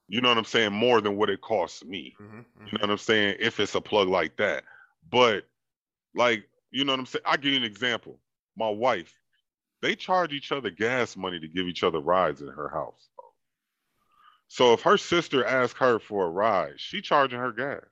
you 0.07 0.19
know 0.21 0.29
what 0.29 0.37
I'm 0.39 0.43
saying, 0.45 0.73
more 0.73 0.99
than 1.01 1.15
what 1.17 1.29
it 1.29 1.41
costs 1.41 1.85
me. 1.85 2.15
Mhm, 2.19 2.25
mhm. 2.25 2.65
You 2.65 2.77
know 2.77 2.81
what 2.81 2.89
I'm 2.89 2.97
saying? 2.97 3.37
If 3.39 3.59
it's 3.59 3.75
a 3.75 3.81
plug 3.81 4.07
like 4.09 4.37
that. 4.37 4.63
But 5.11 5.45
like, 6.15 6.45
you 6.71 6.83
know 6.83 6.93
what 6.93 6.99
I'm 6.99 7.05
saying? 7.05 7.23
I'll 7.25 7.37
give 7.37 7.51
you 7.51 7.57
an 7.57 7.63
example. 7.63 8.19
My 8.57 8.69
wife, 8.69 9.13
they 9.81 9.95
charge 9.95 10.33
each 10.33 10.51
other 10.51 10.69
gas 10.69 11.17
money 11.17 11.39
to 11.39 11.47
give 11.47 11.67
each 11.67 11.83
other 11.83 11.99
rides 11.99 12.41
in 12.41 12.47
her 12.47 12.69
house. 12.69 13.09
So 14.47 14.73
if 14.73 14.81
her 14.81 14.97
sister 14.97 15.45
asks 15.45 15.79
her 15.79 15.99
for 15.99 16.25
a 16.25 16.29
ride, 16.29 16.73
she 16.77 17.01
charging 17.01 17.39
her 17.39 17.51
gas. 17.51 17.83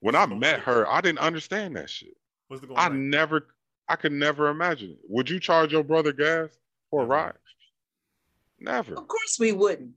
When 0.00 0.14
I 0.14 0.26
met 0.26 0.60
her, 0.60 0.90
I 0.90 1.00
didn't 1.00 1.18
understand 1.20 1.76
that 1.76 1.90
shit. 1.90 2.16
What's 2.48 2.60
the 2.60 2.66
going 2.66 2.78
I 2.78 2.88
rate? 2.88 2.96
never, 2.96 3.46
I 3.88 3.96
could 3.96 4.12
never 4.12 4.48
imagine 4.48 4.90
it. 4.92 4.98
Would 5.08 5.30
you 5.30 5.40
charge 5.40 5.72
your 5.72 5.84
brother 5.84 6.12
gas 6.12 6.50
for 6.90 7.02
a 7.02 7.06
ride? 7.06 7.34
Never. 8.58 8.94
Of 8.94 9.08
course 9.08 9.36
we 9.38 9.52
wouldn't. 9.52 9.92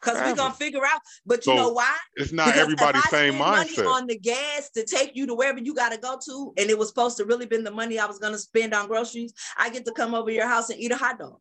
Because 0.00 0.20
we're 0.20 0.34
gonna 0.36 0.54
figure 0.54 0.84
out, 0.86 1.00
but 1.26 1.38
you 1.46 1.52
So, 1.52 1.56
know 1.56 1.68
why? 1.70 1.96
It's 2.16 2.32
not 2.32 2.46
Because 2.46 2.60
everybody's 2.60 3.02
if 3.04 3.06
I 3.08 3.10
same 3.10 3.34
spend 3.34 3.38
money 3.38 3.76
mindset. 3.76 3.86
on 3.92 4.06
the 4.06 4.18
gas 4.18 4.70
to 4.70 4.84
take 4.84 5.16
you 5.16 5.26
to 5.26 5.34
wherever 5.34 5.58
you 5.58 5.74
gotta 5.74 5.98
go 5.98 6.18
to, 6.24 6.52
and 6.56 6.70
it 6.70 6.78
was 6.78 6.88
supposed 6.88 7.16
to 7.16 7.24
really 7.24 7.46
been 7.46 7.64
the 7.64 7.70
money 7.70 7.98
I 7.98 8.06
was 8.06 8.18
gonna 8.18 8.38
spend 8.38 8.74
on 8.74 8.86
groceries, 8.86 9.32
I 9.56 9.70
get 9.70 9.84
to 9.86 9.92
come 9.92 10.14
over 10.14 10.30
your 10.30 10.46
house 10.46 10.70
and 10.70 10.78
eat 10.80 10.92
a 10.92 10.96
hot 10.96 11.18
dog. 11.18 11.38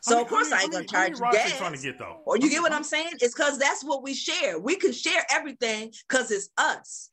So 0.00 0.14
How 0.14 0.22
of 0.22 0.30
many- 0.30 0.36
course 0.44 0.50
how 0.52 0.58
I 0.58 0.62
ain't 0.62 0.72
gonna 0.72 0.84
how 0.84 0.92
charge 0.92 1.10
you 1.18 1.24
rides 1.24 1.36
they 1.38 1.48
gas. 1.50 1.58
trying 1.58 1.72
to 1.74 1.82
get 1.82 1.98
though? 1.98 2.20
Or 2.24 2.36
you 2.36 2.48
get 2.48 2.62
what 2.62 2.72
I'm 2.72 2.84
saying? 2.84 3.14
It's 3.20 3.34
because 3.34 3.58
that's 3.58 3.82
what 3.82 4.04
we 4.04 4.14
share. 4.14 4.60
We 4.60 4.76
can 4.76 4.92
share 4.92 5.26
everything 5.32 5.92
because 6.08 6.30
it's 6.30 6.50
us. 6.56 7.10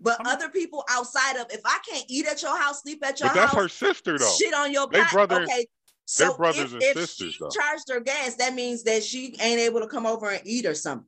But 0.00 0.16
How 0.18 0.24
many- 0.24 0.36
other 0.36 0.48
people 0.48 0.84
outside 0.90 1.36
of, 1.36 1.46
if 1.52 1.60
I 1.64 1.78
can't 1.88 2.06
eat 2.08 2.26
at 2.26 2.42
your 2.42 2.56
house, 2.56 2.82
sleep 2.82 3.04
at 3.06 3.20
your 3.20 3.28
But 3.28 3.34
that's 3.34 3.52
house, 3.52 3.62
her 3.62 3.68
sister 3.68 4.18
though. 4.18 4.34
shit 4.36 4.52
on 4.54 4.72
your 4.72 4.88
They 4.88 5.00
pot. 5.02 5.12
brother- 5.12 5.42
okay. 5.44 5.66
So 6.12 6.36
brothers 6.36 6.72
if, 6.72 6.72
and 6.72 6.82
if 6.82 6.98
sisters, 6.98 7.34
she 7.34 7.38
though. 7.38 7.50
charged 7.50 7.84
her 7.88 8.00
gas, 8.00 8.34
that 8.34 8.54
means 8.54 8.82
that 8.82 9.04
she 9.04 9.36
ain't 9.40 9.60
able 9.60 9.78
to 9.80 9.86
come 9.86 10.06
over 10.06 10.28
and 10.28 10.40
eat 10.44 10.66
or 10.66 10.74
something. 10.74 11.06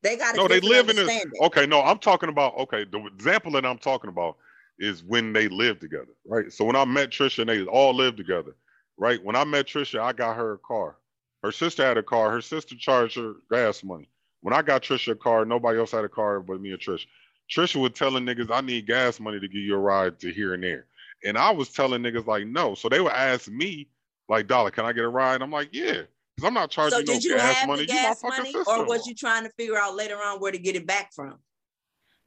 They 0.00 0.16
got 0.16 0.36
to. 0.36 0.42
No, 0.42 0.46
they 0.46 0.60
live 0.60 0.88
in 0.88 0.98
a 0.98 1.44
okay. 1.46 1.66
No, 1.66 1.82
I'm 1.82 1.98
talking 1.98 2.28
about 2.28 2.56
okay. 2.58 2.84
The 2.84 3.04
example 3.06 3.50
that 3.52 3.66
I'm 3.66 3.78
talking 3.78 4.10
about 4.10 4.36
is 4.78 5.02
when 5.02 5.32
they 5.32 5.48
live 5.48 5.80
together, 5.80 6.12
right? 6.24 6.52
So 6.52 6.64
when 6.64 6.76
I 6.76 6.84
met 6.84 7.10
Trisha 7.10 7.40
and 7.40 7.48
they 7.48 7.64
all 7.64 7.94
lived 7.94 8.16
together, 8.16 8.54
right? 8.96 9.22
When 9.24 9.34
I 9.34 9.42
met 9.42 9.66
Trisha, 9.66 9.98
I 9.98 10.12
got 10.12 10.36
her 10.36 10.52
a 10.52 10.58
car. 10.58 10.98
Her 11.42 11.50
sister 11.50 11.84
had 11.84 11.98
a 11.98 12.02
car. 12.04 12.30
Her 12.30 12.40
sister 12.40 12.76
charged 12.78 13.16
her 13.16 13.34
gas 13.50 13.82
money. 13.82 14.08
When 14.42 14.54
I 14.54 14.62
got 14.62 14.82
Trisha 14.82 15.12
a 15.12 15.16
car, 15.16 15.44
nobody 15.44 15.80
else 15.80 15.90
had 15.90 16.04
a 16.04 16.08
car 16.08 16.38
but 16.38 16.60
me 16.60 16.70
and 16.70 16.80
Trisha. 16.80 17.06
Trisha 17.50 17.80
was 17.80 17.92
telling 17.92 18.24
niggas, 18.24 18.52
I 18.52 18.60
need 18.60 18.86
gas 18.86 19.18
money 19.18 19.40
to 19.40 19.48
give 19.48 19.62
you 19.62 19.74
a 19.74 19.78
ride 19.78 20.20
to 20.20 20.32
here 20.32 20.54
and 20.54 20.62
there. 20.62 20.86
And 21.24 21.36
I 21.36 21.50
was 21.50 21.70
telling 21.70 22.02
niggas 22.02 22.26
like, 22.26 22.46
no. 22.46 22.74
So 22.74 22.88
they 22.88 23.00
would 23.00 23.12
ask 23.12 23.48
me, 23.48 23.88
like, 24.28 24.46
Dolla, 24.46 24.70
can 24.70 24.84
I 24.84 24.92
get 24.92 25.04
a 25.04 25.08
ride? 25.08 25.42
I'm 25.42 25.50
like, 25.50 25.70
yeah. 25.72 26.02
Because 26.34 26.48
I'm 26.48 26.54
not 26.54 26.70
charging 26.70 26.92
So 26.92 26.98
you 26.98 27.06
no 27.06 27.12
did 27.12 27.24
you 27.24 27.36
gas 27.36 27.54
have 27.56 27.68
money. 27.68 27.82
the 27.82 27.86
gas 27.86 28.20
fucking 28.20 28.52
money, 28.52 28.64
or 28.66 28.84
was 28.86 29.06
you 29.06 29.14
trying 29.14 29.44
to 29.44 29.50
figure 29.50 29.78
out 29.78 29.94
later 29.94 30.16
on 30.16 30.40
where 30.40 30.50
to 30.50 30.58
get 30.58 30.74
it 30.74 30.86
back 30.86 31.12
from? 31.12 31.38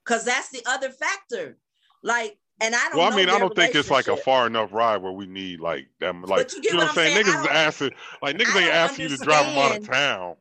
Because 0.05 0.23
that's 0.23 0.49
the 0.49 0.61
other 0.65 0.89
factor. 0.89 1.57
Like, 2.03 2.37
and 2.61 2.73
I 2.73 2.89
don't. 2.89 2.97
Well, 2.97 3.11
I 3.11 3.15
mean, 3.15 3.29
I 3.29 3.37
don't 3.37 3.55
think 3.55 3.75
it's 3.75 3.91
like 3.91 4.07
a 4.07 4.15
far 4.15 4.47
enough 4.47 4.71
ride 4.71 5.01
where 5.01 5.11
we 5.11 5.27
need 5.27 5.59
like 5.59 5.87
them. 5.99 6.23
Like, 6.23 6.51
you 6.53 6.61
you, 6.63 6.71
know 6.73 6.79
what 6.79 6.89
I'm 6.89 6.95
saying? 6.95 7.15
saying? 7.15 7.25
Niggas 7.25 7.41
is 7.41 7.47
asking, 7.47 7.91
like, 8.21 8.37
niggas 8.37 8.61
ain't 8.61 8.73
asking 8.73 9.09
you 9.09 9.17
to 9.17 9.23
drive 9.23 9.45
them 9.45 9.57
out 9.57 9.77
of 9.77 9.87
town. 9.87 10.35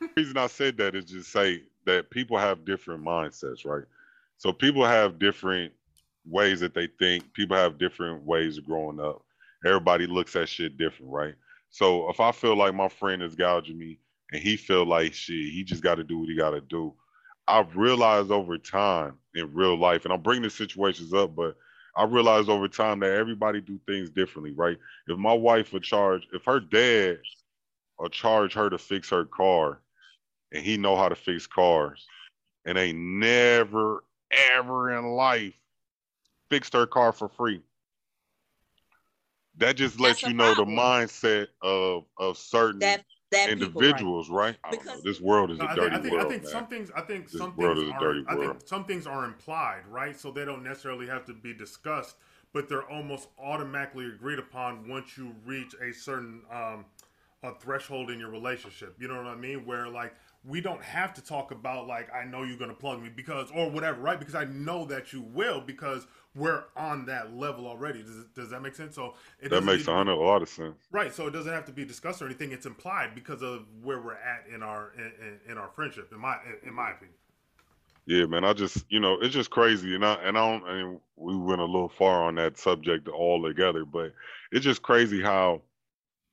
The 0.00 0.08
reason 0.16 0.36
I 0.36 0.46
said 0.46 0.76
that 0.78 0.94
is 0.94 1.06
just 1.06 1.32
say 1.32 1.62
that 1.86 2.10
people 2.10 2.36
have 2.36 2.64
different 2.64 3.02
mindsets, 3.04 3.64
right? 3.64 3.84
So 4.36 4.52
people 4.52 4.84
have 4.84 5.18
different 5.18 5.72
ways 6.26 6.60
that 6.60 6.74
they 6.74 6.88
think. 6.98 7.32
People 7.32 7.56
have 7.56 7.78
different 7.78 8.24
ways 8.24 8.58
of 8.58 8.66
growing 8.66 9.00
up. 9.00 9.22
Everybody 9.64 10.06
looks 10.06 10.36
at 10.36 10.48
shit 10.48 10.78
different, 10.78 11.12
right? 11.12 11.34
So 11.70 12.08
if 12.10 12.20
I 12.20 12.32
feel 12.32 12.56
like 12.56 12.74
my 12.74 12.88
friend 12.88 13.22
is 13.22 13.34
gouging 13.34 13.78
me 13.78 13.98
and 14.32 14.42
he 14.42 14.56
feel 14.56 14.86
like 14.86 15.14
shit, 15.14 15.52
he 15.52 15.64
just 15.64 15.82
got 15.82 15.96
to 15.96 16.04
do 16.04 16.18
what 16.18 16.28
he 16.28 16.36
got 16.36 16.50
to 16.50 16.60
do. 16.60 16.94
I've 17.46 17.76
realized 17.76 18.30
over 18.30 18.58
time 18.58 19.14
in 19.34 19.52
real 19.54 19.78
life, 19.78 20.04
and 20.04 20.12
I'm 20.12 20.20
bringing 20.20 20.42
the 20.42 20.50
situations 20.50 21.14
up, 21.14 21.34
but 21.34 21.56
I 21.96 22.04
realized 22.04 22.48
over 22.48 22.68
time 22.68 23.00
that 23.00 23.12
everybody 23.12 23.60
do 23.60 23.80
things 23.86 24.10
differently, 24.10 24.52
right? 24.52 24.76
If 25.08 25.18
my 25.18 25.32
wife 25.32 25.72
would 25.72 25.82
charge, 25.82 26.28
if 26.32 26.44
her 26.44 26.60
dad 26.60 27.18
or 27.96 28.08
charge 28.08 28.54
her 28.54 28.70
to 28.70 28.78
fix 28.78 29.10
her 29.10 29.24
car, 29.24 29.80
and 30.52 30.64
he 30.64 30.76
know 30.76 30.96
how 30.96 31.08
to 31.08 31.16
fix 31.16 31.46
cars, 31.46 32.06
and 32.64 32.78
they 32.78 32.92
never 32.92 34.04
ever 34.52 34.96
in 34.96 35.06
life 35.06 35.54
fixed 36.50 36.74
her 36.74 36.86
car 36.86 37.12
for 37.12 37.28
free. 37.28 37.62
That 39.58 39.76
just 39.76 40.00
lets 40.00 40.20
That's 40.20 40.30
you 40.30 40.34
know 40.34 40.54
the 40.54 40.64
mindset 40.64 41.48
of 41.62 42.04
of 42.18 42.38
certain 42.38 42.80
That 42.80 43.04
that 43.30 43.48
people, 43.50 43.82
right. 43.82 43.82
individuals, 43.82 44.30
right? 44.30 44.56
I 44.64 44.70
don't 44.72 44.86
know. 44.86 44.92
Because- 44.92 45.02
This 45.02 45.20
world 45.20 45.50
is 45.50 45.58
No, 45.58 45.64
a 45.64 45.68
I 45.68 45.74
dirty 45.74 45.96
think, 45.98 45.98
I 45.98 46.02
think, 46.02 46.12
world, 46.12 46.26
I 46.26 46.28
think 46.30 46.42
man. 46.44 46.52
some 46.52 46.66
things. 46.68 46.90
I 46.96 47.00
think 47.02 47.30
This 47.30 47.38
some 47.38 47.56
world 47.56 47.76
things 47.78 47.88
is 47.88 47.90
a 47.90 47.94
are. 47.94 48.00
dirty 48.00 48.24
I 48.28 48.36
think 48.36 48.68
some 48.68 48.84
things 48.84 49.06
are 49.06 49.24
implied, 49.24 49.86
right? 49.88 50.18
So 50.18 50.30
they 50.30 50.44
don't 50.44 50.62
necessarily 50.62 51.06
have 51.08 51.24
to 51.26 51.34
be 51.34 51.52
discussed, 51.54 52.16
but 52.52 52.68
they're 52.68 52.88
almost 52.88 53.28
automatically 53.38 54.06
agreed 54.06 54.38
upon 54.38 54.88
once 54.88 55.16
you 55.18 55.34
reach 55.44 55.74
a 55.82 55.92
certain 55.92 56.42
um, 56.50 56.84
a 57.42 57.54
threshold 57.54 58.10
in 58.10 58.18
your 58.18 58.30
relationship. 58.30 58.96
You 59.00 59.08
know 59.08 59.16
what 59.16 59.26
I 59.26 59.34
mean? 59.36 59.66
Where 59.66 59.88
like 59.88 60.14
we 60.44 60.60
don't 60.60 60.82
have 60.82 61.14
to 61.14 61.22
talk 61.22 61.50
about 61.50 61.86
like 61.86 62.08
I 62.14 62.24
know 62.24 62.42
you're 62.42 62.58
gonna 62.58 62.74
plug 62.74 63.02
me 63.02 63.10
because 63.14 63.50
or 63.54 63.70
whatever, 63.70 64.00
right? 64.00 64.18
Because 64.18 64.34
I 64.34 64.44
know 64.44 64.84
that 64.86 65.12
you 65.12 65.22
will 65.22 65.60
because 65.60 66.06
we're 66.34 66.64
on 66.76 67.06
that 67.06 67.34
level 67.34 67.66
already. 67.66 68.02
Does, 68.02 68.24
does 68.34 68.50
that 68.50 68.62
make 68.62 68.74
sense? 68.74 68.94
So 68.94 69.14
it 69.40 69.50
that 69.50 69.64
makes 69.64 69.86
a 69.88 69.94
hundred 69.94 70.12
a 70.12 70.16
lot 70.16 70.42
of 70.42 70.48
sense. 70.48 70.76
Right, 70.90 71.12
so 71.12 71.26
it 71.26 71.32
doesn't 71.32 71.52
have 71.52 71.64
to 71.66 71.72
be 71.72 71.84
discussed 71.84 72.22
or 72.22 72.26
anything. 72.26 72.52
It's 72.52 72.66
implied 72.66 73.14
because 73.14 73.42
of 73.42 73.66
where 73.82 74.00
we're 74.00 74.14
at 74.14 74.44
in 74.52 74.62
our 74.62 74.92
in, 74.96 75.52
in, 75.52 75.58
our 75.58 75.70
friendship. 75.74 76.10
In 76.12 76.20
my 76.20 76.36
in, 76.46 76.68
in 76.68 76.74
my 76.74 76.90
opinion. 76.90 77.16
Yeah, 78.06 78.24
man. 78.24 78.44
I 78.44 78.54
just, 78.54 78.86
you 78.88 79.00
know, 79.00 79.18
it's 79.20 79.34
just 79.34 79.50
crazy, 79.50 79.94
and 79.94 80.04
I 80.04 80.14
and 80.14 80.38
I 80.38 80.48
don't. 80.48 80.68
And 80.68 81.00
we 81.16 81.36
went 81.36 81.60
a 81.60 81.64
little 81.64 81.90
far 81.90 82.24
on 82.24 82.36
that 82.36 82.56
subject 82.56 83.08
altogether, 83.08 83.84
but 83.84 84.14
it's 84.52 84.64
just 84.64 84.82
crazy 84.82 85.20
how, 85.20 85.60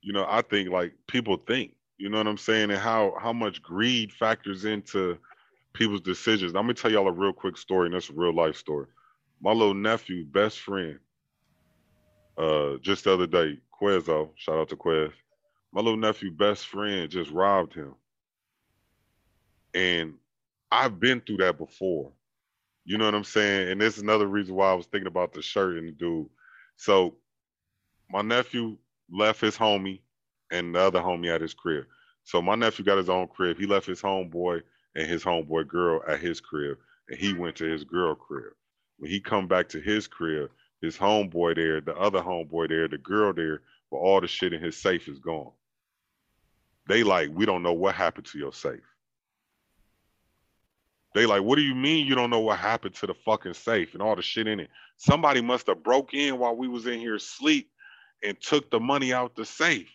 you 0.01 0.13
know, 0.13 0.25
I 0.29 0.41
think 0.41 0.69
like 0.69 0.93
people 1.07 1.37
think. 1.47 1.74
You 1.97 2.09
know 2.09 2.17
what 2.17 2.27
I'm 2.27 2.37
saying, 2.37 2.71
and 2.71 2.79
how 2.79 3.15
how 3.19 3.33
much 3.33 3.61
greed 3.61 4.11
factors 4.11 4.65
into 4.65 5.17
people's 5.73 6.01
decisions. 6.01 6.51
I'm 6.55 6.63
gonna 6.63 6.73
tell 6.73 6.91
y'all 6.91 7.07
a 7.07 7.11
real 7.11 7.33
quick 7.33 7.57
story, 7.57 7.87
and 7.87 7.95
that's 7.95 8.09
a 8.09 8.13
real 8.13 8.35
life 8.35 8.55
story. 8.55 8.87
My 9.41 9.51
little 9.51 9.73
nephew, 9.73 10.25
best 10.25 10.59
friend, 10.59 10.99
uh, 12.37 12.77
just 12.81 13.03
the 13.03 13.13
other 13.13 13.27
day, 13.27 13.59
Quezo, 13.79 14.31
shout 14.35 14.57
out 14.57 14.69
to 14.69 14.75
Quez. 14.75 15.11
My 15.71 15.81
little 15.81 15.99
nephew, 15.99 16.31
best 16.31 16.67
friend, 16.67 17.09
just 17.09 17.31
robbed 17.31 17.73
him. 17.73 17.95
And 19.73 20.15
I've 20.71 20.99
been 20.99 21.21
through 21.21 21.37
that 21.37 21.57
before. 21.57 22.11
You 22.85 22.97
know 22.97 23.05
what 23.05 23.15
I'm 23.15 23.23
saying? 23.23 23.71
And 23.71 23.81
this 23.81 23.97
is 23.97 24.03
another 24.03 24.27
reason 24.27 24.55
why 24.55 24.71
I 24.71 24.73
was 24.73 24.85
thinking 24.85 25.07
about 25.07 25.33
the 25.33 25.41
shirt 25.41 25.77
and 25.77 25.87
the 25.87 25.91
dude. 25.91 26.29
So 26.77 27.15
my 28.09 28.21
nephew 28.21 28.77
left 29.11 29.41
his 29.41 29.57
homie 29.57 30.01
and 30.51 30.73
the 30.75 30.79
other 30.79 30.99
homie 30.99 31.33
at 31.33 31.41
his 31.41 31.53
crib. 31.53 31.85
So 32.23 32.41
my 32.41 32.55
nephew 32.55 32.85
got 32.85 32.97
his 32.97 33.09
own 33.09 33.27
crib. 33.27 33.57
He 33.57 33.65
left 33.65 33.85
his 33.85 34.01
homeboy 34.01 34.61
and 34.95 35.07
his 35.07 35.23
homeboy 35.23 35.67
girl 35.67 36.01
at 36.07 36.19
his 36.19 36.41
crib, 36.41 36.77
and 37.09 37.19
he 37.19 37.33
went 37.33 37.55
to 37.57 37.65
his 37.65 37.83
girl 37.83 38.15
crib. 38.15 38.53
When 38.97 39.11
he 39.11 39.19
come 39.19 39.47
back 39.47 39.69
to 39.69 39.79
his 39.79 40.07
crib, 40.07 40.49
his 40.81 40.97
homeboy 40.97 41.55
there, 41.55 41.81
the 41.81 41.95
other 41.95 42.21
homeboy 42.21 42.69
there, 42.69 42.87
the 42.87 42.97
girl 42.97 43.33
there, 43.33 43.61
but 43.91 43.97
all 43.97 44.21
the 44.21 44.27
shit 44.27 44.53
in 44.53 44.61
his 44.61 44.77
safe 44.77 45.07
is 45.07 45.19
gone. 45.19 45.51
They 46.87 47.03
like, 47.03 47.29
we 47.33 47.45
don't 47.45 47.63
know 47.63 47.73
what 47.73 47.95
happened 47.95 48.27
to 48.27 48.37
your 48.37 48.53
safe. 48.53 48.79
They 51.13 51.25
like, 51.25 51.43
what 51.43 51.55
do 51.55 51.61
you 51.61 51.75
mean 51.75 52.05
you 52.05 52.15
don't 52.15 52.29
know 52.29 52.41
what 52.41 52.59
happened 52.59 52.95
to 52.95 53.07
the 53.07 53.13
fucking 53.13 53.53
safe 53.53 53.93
and 53.93 54.01
all 54.01 54.15
the 54.15 54.21
shit 54.21 54.47
in 54.47 54.59
it? 54.59 54.69
Somebody 54.97 55.41
must 55.41 55.67
have 55.67 55.81
broke 55.83 56.13
in 56.13 56.37
while 56.37 56.55
we 56.55 56.67
was 56.67 56.87
in 56.87 56.99
here 56.99 57.15
asleep 57.15 57.69
and 58.23 58.39
took 58.39 58.69
the 58.69 58.79
money 58.79 59.13
out 59.13 59.35
the 59.35 59.45
safe. 59.45 59.89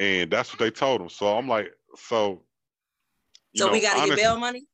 And 0.00 0.30
that's 0.30 0.50
what 0.50 0.58
they 0.58 0.70
told 0.70 1.02
him. 1.02 1.10
So 1.10 1.36
I'm 1.36 1.46
like, 1.46 1.70
so. 1.94 2.42
So 3.54 3.70
we 3.70 3.82
got 3.82 4.02
to 4.02 4.08
get 4.08 4.16
bail 4.16 4.38
money. 4.38 4.64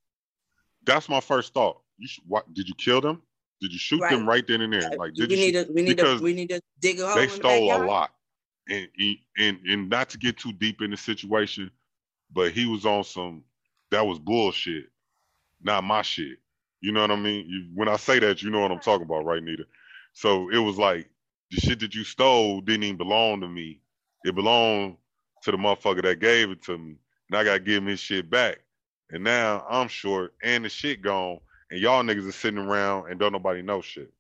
That's 0.85 1.09
my 1.09 1.21
first 1.21 1.53
thought. 1.53 1.81
You 1.99 2.07
should, 2.07 2.25
what, 2.29 2.53
did 2.55 2.69
you 2.69 2.75
kill 2.77 3.01
them? 3.01 3.23
Did 3.61 3.73
you 3.73 3.79
shoot 3.79 4.01
them 4.09 4.29
right 4.29 4.47
then 4.47 4.61
and 4.61 4.73
there? 4.73 4.87
Uh, 4.87 4.97
like, 4.99 5.13
we 5.19 5.27
did 5.27 5.31
you? 5.33 5.37
need 5.37 5.55
shoot- 5.55 5.67
to 5.67 5.73
we 5.73 5.83
need 5.83 5.97
because 5.97 6.21
to 6.21 6.25
we 6.25 6.33
need 6.33 6.51
to 6.51 6.61
dig 6.81 7.01
a 7.01 7.07
hole. 7.07 7.17
they 7.17 7.23
in 7.23 7.29
the 7.29 7.35
stole 7.35 7.73
a 7.73 7.79
lot, 7.85 8.11
and 8.69 8.87
and 9.37 9.59
and 9.67 9.91
not 9.91 10.11
to 10.11 10.19
get 10.19 10.37
too 10.37 10.53
deep 10.53 10.81
in 10.81 10.91
the 10.91 10.97
situation, 10.97 11.71
but 12.33 12.53
he 12.53 12.67
was 12.67 12.87
on 12.87 13.03
some 13.03 13.43
that 13.91 14.07
was 14.07 14.19
bullshit, 14.19 14.85
not 15.61 15.83
my 15.83 16.03
shit. 16.03 16.39
You 16.83 16.93
know 16.93 17.01
what 17.01 17.11
I 17.11 17.17
mean? 17.17 17.47
You, 17.49 17.71
when 17.75 17.89
I 17.89 17.97
say 17.97 18.19
that, 18.21 18.43
you 18.43 18.51
know 18.51 18.61
what 18.61 18.71
I'm 18.71 18.79
talking 18.79 19.07
about, 19.07 19.25
right, 19.25 19.43
Nita? 19.43 19.65
So 20.13 20.51
it 20.51 20.59
was 20.59 20.77
like 20.77 21.09
the 21.51 21.61
shit 21.61 21.81
that 21.81 21.95
you 21.95 22.05
stole 22.05 22.61
didn't 22.61 22.85
even 22.85 22.97
belong 22.97 23.41
to 23.41 23.49
me. 23.49 23.81
It 24.25 24.35
belonged 24.35 24.99
to 25.47 25.53
the 25.53 25.57
motherfucker 25.57 26.03
that 26.03 26.19
gave 26.19 26.51
it 26.51 26.61
to 26.65 26.77
me, 26.77 26.97
and 27.31 27.39
I 27.39 27.45
gotta 27.45 27.61
give 27.61 27.77
him 27.77 27.87
his 27.87 28.01
shit 28.01 28.29
back. 28.29 28.59
And 29.11 29.23
now 29.23 29.65
I'm 29.71 29.87
short, 29.87 30.35
and 30.43 30.65
the 30.65 30.69
shit 30.69 31.03
gone, 31.03 31.39
and 31.71 31.81
y'all 31.81 32.03
niggas 32.03 32.29
are 32.29 32.33
sitting 32.33 32.59
around 32.59 33.09
and 33.09 33.21
don't 33.21 33.33
nobody 33.33 33.63
know 33.63 33.81
shit. 33.81 34.13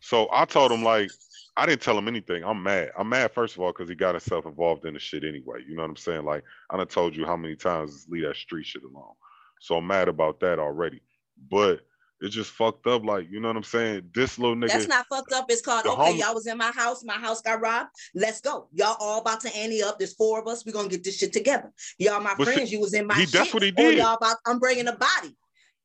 So 0.00 0.28
I 0.32 0.44
told 0.44 0.72
him 0.72 0.82
like 0.82 1.12
I 1.56 1.66
didn't 1.66 1.82
tell 1.82 1.96
him 1.96 2.08
anything. 2.08 2.42
I'm 2.42 2.60
mad. 2.64 2.90
I'm 2.98 3.08
mad 3.08 3.32
first 3.32 3.54
of 3.54 3.60
all 3.60 3.70
because 3.70 3.88
he 3.88 3.94
got 3.94 4.16
himself 4.16 4.44
involved 4.44 4.84
in 4.86 4.94
the 4.94 5.00
shit 5.00 5.22
anyway. 5.22 5.60
You 5.68 5.76
know 5.76 5.82
what 5.82 5.90
I'm 5.90 5.96
saying? 5.96 6.24
Like 6.24 6.42
I 6.68 6.76
done 6.76 6.88
told 6.88 7.14
you 7.14 7.24
how 7.24 7.36
many 7.36 7.54
times 7.54 8.08
leave 8.10 8.24
that 8.24 8.34
street 8.34 8.66
shit 8.66 8.82
alone. 8.82 9.14
So 9.60 9.76
I'm 9.76 9.86
mad 9.86 10.08
about 10.08 10.40
that 10.40 10.58
already. 10.58 11.00
But 11.48 11.82
it's 12.20 12.34
just 12.34 12.50
fucked 12.52 12.86
up. 12.86 13.04
Like 13.04 13.26
you 13.30 13.40
know 13.40 13.48
what 13.48 13.56
I'm 13.56 13.62
saying? 13.64 14.10
This 14.14 14.38
little 14.38 14.56
nigga. 14.56 14.68
That's 14.68 14.88
not 14.88 15.06
fucked 15.08 15.32
up. 15.32 15.46
It's 15.48 15.60
called 15.62 15.86
okay. 15.86 15.94
hom- 16.10 16.16
y'all 16.16 16.34
was 16.34 16.46
in 16.46 16.56
my 16.56 16.70
house. 16.70 17.04
My 17.04 17.14
house 17.14 17.40
got 17.42 17.60
robbed. 17.60 17.90
Let's 18.14 18.40
go. 18.40 18.68
Y'all 18.72 18.96
all 19.00 19.20
about 19.20 19.40
to 19.42 19.56
ante 19.56 19.82
up. 19.82 19.98
There's 19.98 20.14
four 20.14 20.40
of 20.40 20.46
us. 20.46 20.64
We're 20.64 20.72
gonna 20.72 20.88
get 20.88 21.04
this 21.04 21.18
shit 21.18 21.32
together. 21.32 21.72
Y'all 21.98 22.20
my 22.20 22.34
But 22.36 22.48
see, 22.48 22.54
friends. 22.54 22.72
you 22.72 22.80
was 22.80 22.94
in 22.94 23.06
my 23.06 23.14
he- 23.14 23.22
shit. 23.26 23.32
that's 23.32 23.52
what 23.54 23.62
he 23.62 23.70
did. 23.70 23.98
y'all 23.98 24.14
about 24.14 24.36
I'm 24.46 24.58
bringing 24.58 24.88
a 24.88 24.96
body. 24.96 25.36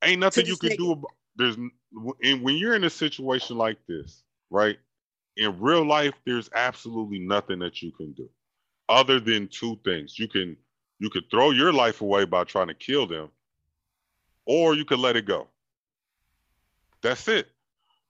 ain't 0.03 0.19
nothing 0.19 0.45
you 0.45 0.55
can 0.57 0.75
do 0.77 0.91
about 0.93 1.11
there's 1.35 1.55
and 1.55 2.41
when 2.43 2.55
you're 2.55 2.75
in 2.75 2.83
a 2.83 2.89
situation 2.89 3.57
like 3.57 3.77
this 3.87 4.23
right 4.49 4.77
in 5.37 5.59
real 5.59 5.85
life 5.85 6.13
there's 6.25 6.49
absolutely 6.53 7.19
nothing 7.19 7.59
that 7.59 7.81
you 7.81 7.91
can 7.93 8.11
do 8.13 8.29
other 8.89 9.19
than 9.19 9.47
two 9.47 9.79
things 9.85 10.19
you 10.19 10.27
can 10.27 10.55
you 10.99 11.09
could 11.09 11.23
throw 11.31 11.51
your 11.51 11.71
life 11.71 12.01
away 12.01 12.25
by 12.25 12.43
trying 12.43 12.67
to 12.67 12.73
kill 12.73 13.07
them 13.07 13.29
or 14.45 14.75
you 14.75 14.83
could 14.85 14.99
let 14.99 15.15
it 15.15 15.25
go 15.25 15.47
that's 17.01 17.27
it 17.27 17.47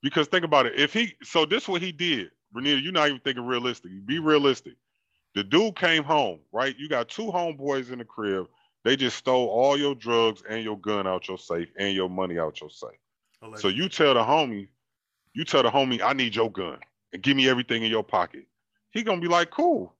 because 0.01 0.27
think 0.27 0.45
about 0.45 0.65
it 0.65 0.73
if 0.75 0.93
he 0.93 1.13
so 1.23 1.45
this 1.45 1.67
what 1.67 1.81
he 1.81 1.91
did 1.91 2.29
Renita, 2.55 2.81
you're 2.81 2.91
not 2.91 3.09
even 3.09 3.21
thinking 3.21 3.45
realistic 3.45 3.91
be 4.05 4.19
realistic 4.19 4.73
the 5.35 5.43
dude 5.43 5.75
came 5.75 6.03
home 6.03 6.39
right 6.51 6.75
you 6.77 6.89
got 6.89 7.09
two 7.09 7.31
homeboys 7.31 7.91
in 7.91 7.99
the 7.99 8.05
crib 8.05 8.47
they 8.83 8.95
just 8.95 9.17
stole 9.17 9.47
all 9.47 9.77
your 9.77 9.95
drugs 9.95 10.41
and 10.49 10.63
your 10.63 10.77
gun 10.77 11.05
out 11.05 11.27
your 11.27 11.37
safe 11.37 11.69
and 11.77 11.93
your 11.93 12.09
money 12.09 12.39
out 12.39 12.61
your 12.61 12.69
safe. 12.69 12.97
So 13.57 13.67
you 13.67 13.89
tell 13.89 14.13
the 14.13 14.23
homie, 14.23 14.69
you 15.33 15.45
tell 15.45 15.63
the 15.63 15.69
homie, 15.69 16.01
I 16.01 16.13
need 16.13 16.35
your 16.35 16.51
gun 16.51 16.79
and 17.13 17.21
give 17.21 17.35
me 17.35 17.49
everything 17.49 17.83
in 17.83 17.91
your 17.91 18.03
pocket. 18.03 18.45
He 18.91 19.03
gonna 19.03 19.21
be 19.21 19.27
like, 19.27 19.51
cool, 19.51 19.93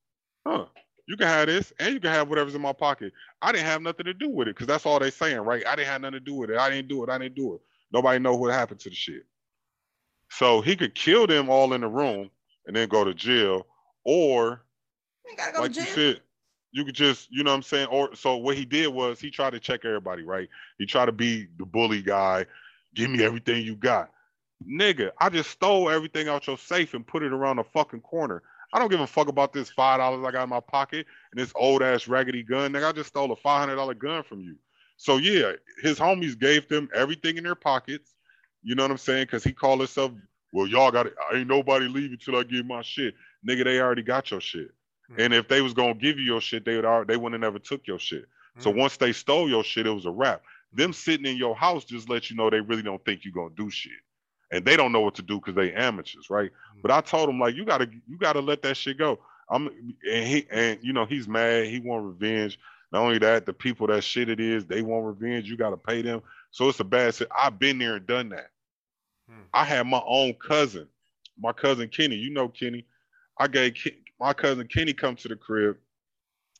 huh? 0.46 0.66
You 1.08 1.18
can 1.18 1.28
have 1.28 1.48
this 1.48 1.74
and 1.80 1.94
you 1.94 2.00
can 2.00 2.12
have 2.12 2.30
whatever's 2.30 2.56
in 2.56 2.62
my 2.62 2.74
pocket. 2.74 3.14
I 3.42 3.52
didn't 3.52 3.66
have 3.66 3.82
nothing 3.82 4.06
to 4.06 4.14
do 4.14 4.30
with 4.30 4.48
it 4.48 4.56
because 4.56 4.68
that's 4.68 4.86
all 4.86 5.00
they 5.00 5.12
saying, 5.12 5.40
right? 5.40 5.66
I 5.68 5.76
didn't 5.76 5.88
have 5.88 6.02
nothing 6.02 6.20
to 6.20 6.20
do 6.20 6.36
with 6.36 6.50
it. 6.50 6.58
I 6.58 6.70
didn't 6.70 6.88
do 6.88 7.04
it. 7.04 7.10
I 7.10 7.18
didn't 7.18 7.36
do 7.36 7.56
it. 7.56 7.62
Nobody 7.92 8.20
know 8.20 8.36
what 8.36 8.54
happened 8.54 8.80
to 8.82 8.90
the 8.90 8.96
shit. 8.96 9.26
So 10.30 10.62
he 10.62 10.76
could 10.76 10.96
kill 10.96 11.28
them 11.28 11.50
all 11.50 11.74
in 11.74 11.82
the 11.82 11.88
room 11.88 12.30
and 12.68 12.76
then 12.76 12.88
go 12.88 13.04
to 13.04 13.14
jail, 13.14 13.66
or 14.04 14.64
go 15.54 15.62
like 15.62 15.74
to 15.74 15.80
you 15.80 15.86
said, 15.88 16.22
you 16.72 16.86
could 16.86 16.96
just, 16.96 17.28
you 17.32 17.44
know 17.44 17.52
what 17.52 17.58
I'm 17.58 17.64
saying? 17.64 17.88
Or 17.88 18.14
so 18.16 18.38
what 18.38 18.56
he 18.56 18.66
did 18.66 18.88
was 18.88 19.20
he 19.20 19.32
tried 19.32 19.52
to 19.52 19.60
check 19.60 19.86
everybody, 19.86 20.24
right? 20.24 20.48
He 20.78 20.86
tried 20.86 21.08
to 21.08 21.12
be 21.12 21.48
the 21.58 21.66
bully 21.66 22.02
guy, 22.02 22.46
give 22.94 23.10
me 23.10 23.24
everything 23.24 23.66
you 23.66 23.76
got. 23.76 24.12
Nigga, 24.68 25.12
I 25.20 25.30
just 25.30 25.50
stole 25.50 25.90
everything 25.90 26.28
out 26.28 26.46
your 26.46 26.58
safe 26.58 26.94
and 26.94 27.08
put 27.08 27.24
it 27.24 27.34
around 27.34 27.56
the 27.56 27.64
fucking 27.64 28.02
corner. 28.02 28.44
I 28.72 28.78
don't 28.78 28.92
give 28.92 29.00
a 29.00 29.08
fuck 29.08 29.30
about 29.30 29.52
this 29.52 29.70
five 29.72 30.00
dollars 30.00 30.24
I 30.24 30.32
got 30.32 30.44
in 30.44 30.50
my 30.50 30.60
pocket 30.60 31.08
and 31.32 31.42
this 31.42 31.52
old 31.56 31.82
ass 31.82 32.08
raggedy 32.08 32.44
gun. 32.44 32.72
Nigga, 32.72 32.90
I 32.90 32.92
just 32.92 33.10
stole 33.10 33.32
a 33.32 33.36
five 33.36 33.62
hundred 33.62 33.78
dollar 33.78 33.96
gun 33.96 34.22
from 34.22 34.42
you. 34.42 34.58
So 35.02 35.16
yeah, 35.16 35.54
his 35.82 35.98
homies 35.98 36.38
gave 36.38 36.68
them 36.68 36.90
everything 36.94 37.38
in 37.38 37.46
their 37.46 37.56
pockets. 37.56 38.16
You 38.64 38.76
know 38.76 38.84
what 38.84 38.92
I'm 38.92 38.98
saying? 38.98 39.24
Because 39.24 39.46
he 39.46 39.54
called 39.54 39.80
himself, 39.80 40.12
well, 40.52 40.68
y'all 40.68 40.92
got 40.92 41.06
it. 41.06 41.16
Ain't 41.34 41.48
nobody 41.48 41.88
leaving 41.88 42.18
till 42.18 42.36
I 42.36 42.44
get 42.44 42.66
my 42.66 42.82
shit. 42.82 43.16
Nigga, 43.48 43.64
they 43.64 43.80
already 43.80 44.02
got 44.02 44.30
your 44.30 44.42
shit. 44.42 44.72
Mhm. 45.10 45.24
And 45.24 45.34
if 45.34 45.48
they 45.48 45.62
was 45.62 45.74
gonna 45.74 45.94
give 45.94 46.20
you 46.20 46.26
your 46.26 46.42
shit, 46.42 46.66
they 46.66 46.76
would 46.76 46.84
already, 46.84 47.08
they 47.08 47.16
wouldn't 47.16 47.42
have 47.42 47.54
never 47.54 47.64
took 47.64 47.88
your 47.88 47.98
shit. 47.98 48.26
So 48.58 48.74
Mm. 48.74 48.76
once 48.76 48.98
they 48.98 49.14
stole 49.14 49.48
your 49.48 49.64
shit, 49.64 49.88
it 49.88 49.92
was 49.92 50.06
a 50.06 50.12
wrap. 50.12 50.44
Them 50.74 50.92
sitting 50.92 51.26
in 51.26 51.38
your 51.38 51.56
house 51.56 51.86
just 51.86 52.10
let 52.10 52.30
you 52.30 52.36
know 52.36 52.50
they 52.50 52.60
really 52.60 52.84
don't 52.84 53.04
think 53.06 53.24
you're 53.24 53.34
gonna 53.34 53.56
do 53.56 53.70
shit. 53.70 53.94
And 54.52 54.66
they 54.66 54.76
don't 54.76 54.92
know 54.92 55.00
what 55.00 55.16
to 55.16 55.22
do 55.22 55.38
because 55.38 55.56
they 55.56 55.72
amateurs, 55.72 56.30
right? 56.30 56.52
Mm. 56.76 56.82
But 56.82 56.92
I 56.92 57.00
told 57.00 57.30
him 57.30 57.40
like 57.40 57.56
you 57.56 57.64
gotta 57.64 57.90
you 58.06 58.18
gotta 58.18 58.42
let 58.42 58.62
that 58.64 58.76
shit 58.76 58.98
go. 58.98 59.20
I'm 59.50 59.68
and 60.12 60.28
he 60.28 60.46
and 60.52 60.78
you 60.84 60.92
know 60.92 61.06
he's 61.06 61.28
mad, 61.30 61.68
he 61.68 61.80
want 61.80 62.06
revenge. 62.06 62.60
Not 62.92 63.02
only 63.02 63.20
that, 63.20 63.46
the 63.46 63.54
people 63.54 63.88
that 63.88 64.04
shit 64.04 64.30
it 64.30 64.40
is, 64.40 64.66
they 64.66 64.82
want 64.82 65.06
revenge. 65.06 65.50
You 65.50 65.58
gotta 65.58 65.78
pay 65.78 66.02
them. 66.02 66.22
So 66.52 66.70
it's 66.70 66.80
a 66.80 66.84
bad 66.84 67.14
shit. 67.16 67.28
I've 67.38 67.60
been 67.60 67.78
there 67.78 67.96
and 67.96 68.08
done 68.08 68.30
that. 68.30 68.50
Hmm. 69.30 69.42
I 69.54 69.64
had 69.64 69.86
my 69.86 70.02
own 70.06 70.34
cousin, 70.34 70.88
my 71.40 71.54
cousin 71.54 71.88
Kenny. 71.90 72.16
You 72.16 72.32
know 72.32 72.48
Kenny. 72.48 72.86
I 73.38 73.48
gave 73.48 73.76
my 74.20 74.34
cousin 74.34 74.68
Kenny 74.68 74.94
come 74.94 75.16
to 75.18 75.28
the 75.28 75.36
crib. 75.36 75.78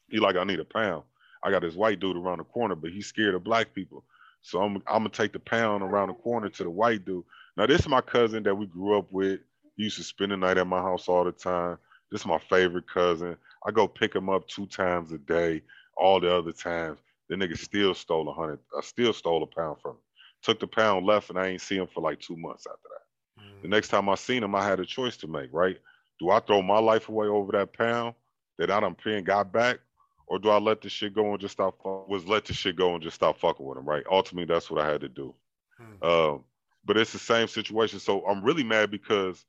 He 0.10 0.20
like, 0.20 0.36
I 0.36 0.44
need 0.44 0.60
a 0.60 0.66
pound. 0.66 1.04
I 1.44 1.52
got 1.52 1.62
this 1.62 1.76
white 1.76 2.00
dude 2.00 2.18
around 2.18 2.40
the 2.40 2.44
corner, 2.44 2.76
but 2.76 2.92
he's 2.92 3.08
scared 3.08 3.36
of 3.36 3.44
black 3.44 3.74
people. 3.74 4.04
So 4.42 4.62
I'm 4.62 4.76
I'm 4.88 5.00
gonna 5.00 5.10
take 5.10 5.34
the 5.34 5.40
pound 5.40 5.84
around 5.84 6.10
the 6.10 6.14
corner 6.14 6.50
to 6.50 6.64
the 6.64 6.70
white 6.70 7.06
dude. 7.06 7.24
Now 7.58 7.66
this 7.66 7.82
is 7.82 7.88
my 7.88 8.02
cousin 8.02 8.44
that 8.44 8.56
we 8.56 8.68
grew 8.68 8.98
up 8.98 9.12
with. 9.12 9.42
He 9.76 9.84
used 9.84 9.98
to 9.98 10.04
spend 10.04 10.32
the 10.32 10.38
night 10.38 10.58
at 10.58 10.68
my 10.68 10.82
house 10.82 11.08
all 11.08 11.24
the 11.24 11.32
time. 11.32 11.78
This 12.12 12.22
is 12.22 12.28
my 12.28 12.40
favorite 12.50 12.90
cousin. 12.92 13.38
I 13.66 13.72
go 13.72 13.88
pick 13.88 14.16
him 14.16 14.30
up 14.30 14.48
two 14.48 14.66
times 14.66 15.12
a 15.12 15.18
day. 15.18 15.62
All 16.00 16.20
the 16.20 16.34
other 16.34 16.52
times, 16.52 17.00
the 17.28 17.36
nigga 17.36 17.58
still 17.58 17.94
stole 17.94 18.30
a 18.30 18.34
hundred. 18.34 18.60
I 18.78 18.82
still 18.82 19.14
stole 19.14 19.44
a 19.44 19.48
pound 19.48 19.78
from 19.82 19.92
him. 19.92 19.98
Took 20.42 20.60
the 20.60 20.68
pound 20.68 21.06
left, 21.06 21.30
and 21.30 21.38
I 21.38 21.48
ain't 21.48 21.62
see 21.62 21.76
him 21.76 21.88
for 21.88 22.02
like 22.02 22.20
two 22.20 22.38
months 22.38 22.66
after 22.66 22.88
that. 22.90 23.44
Mm. 23.44 23.62
The 23.64 23.68
next 23.68 23.90
time 23.90 24.08
I 24.10 24.16
seen 24.16 24.44
him, 24.44 24.56
I 24.56 24.66
had 24.66 24.80
a 24.80 24.86
choice 24.86 25.18
to 25.18 25.28
make, 25.28 25.50
right? 25.52 25.78
Do 26.20 26.30
I 26.30 26.40
throw 26.40 26.62
my 26.62 26.80
life 26.80 27.10
away 27.10 27.28
over 27.28 27.52
that 27.54 27.74
pound 27.74 28.16
that 28.58 28.72
I 28.72 28.80
done 28.80 28.96
pay 28.96 29.18
and 29.18 29.26
got 29.26 29.52
back? 29.52 29.80
Or 30.28 30.38
do 30.38 30.50
I 30.50 30.60
let 30.60 30.82
the 30.82 30.90
shit 30.90 31.16
go 31.16 31.32
and 31.32 31.42
just 31.42 31.54
stop 31.54 31.78
fuck- 31.84 32.08
was 32.08 32.28
let 32.28 32.46
the 32.46 32.54
shit 32.54 32.76
go 32.76 32.94
and 32.94 33.02
just 33.02 33.16
stop 33.16 33.40
fucking 33.40 33.66
with 33.66 33.78
him, 33.78 33.86
right? 33.86 34.04
Ultimately, 34.10 34.54
that's 34.54 34.70
what 34.70 34.80
I 34.80 34.90
had 34.90 35.02
to 35.02 35.10
do. 35.10 35.34
Hmm. 35.78 36.06
Um, 36.08 36.44
but 36.86 36.98
it's 36.98 37.12
the 37.12 37.20
same 37.20 37.48
situation. 37.48 38.00
So 38.00 38.26
I'm 38.26 38.44
really 38.44 38.64
mad 38.64 38.92
because 38.92 39.44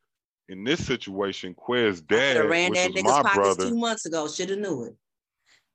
in 0.49 0.65
this 0.65 0.85
situation, 0.85 1.55
Quez 1.55 1.97
Could 1.97 2.09
dad, 2.09 2.45
ran 2.49 2.71
which 2.71 2.79
that 2.79 2.93
was 2.93 3.03
nigga's 3.03 3.13
my 3.13 3.23
pockets 3.23 3.37
brother, 3.37 3.69
two 3.69 3.77
months 3.77 4.07
ago. 4.07 4.27
Should 4.27 4.51
have 4.51 4.59
knew 4.59 4.85
it. 4.85 4.97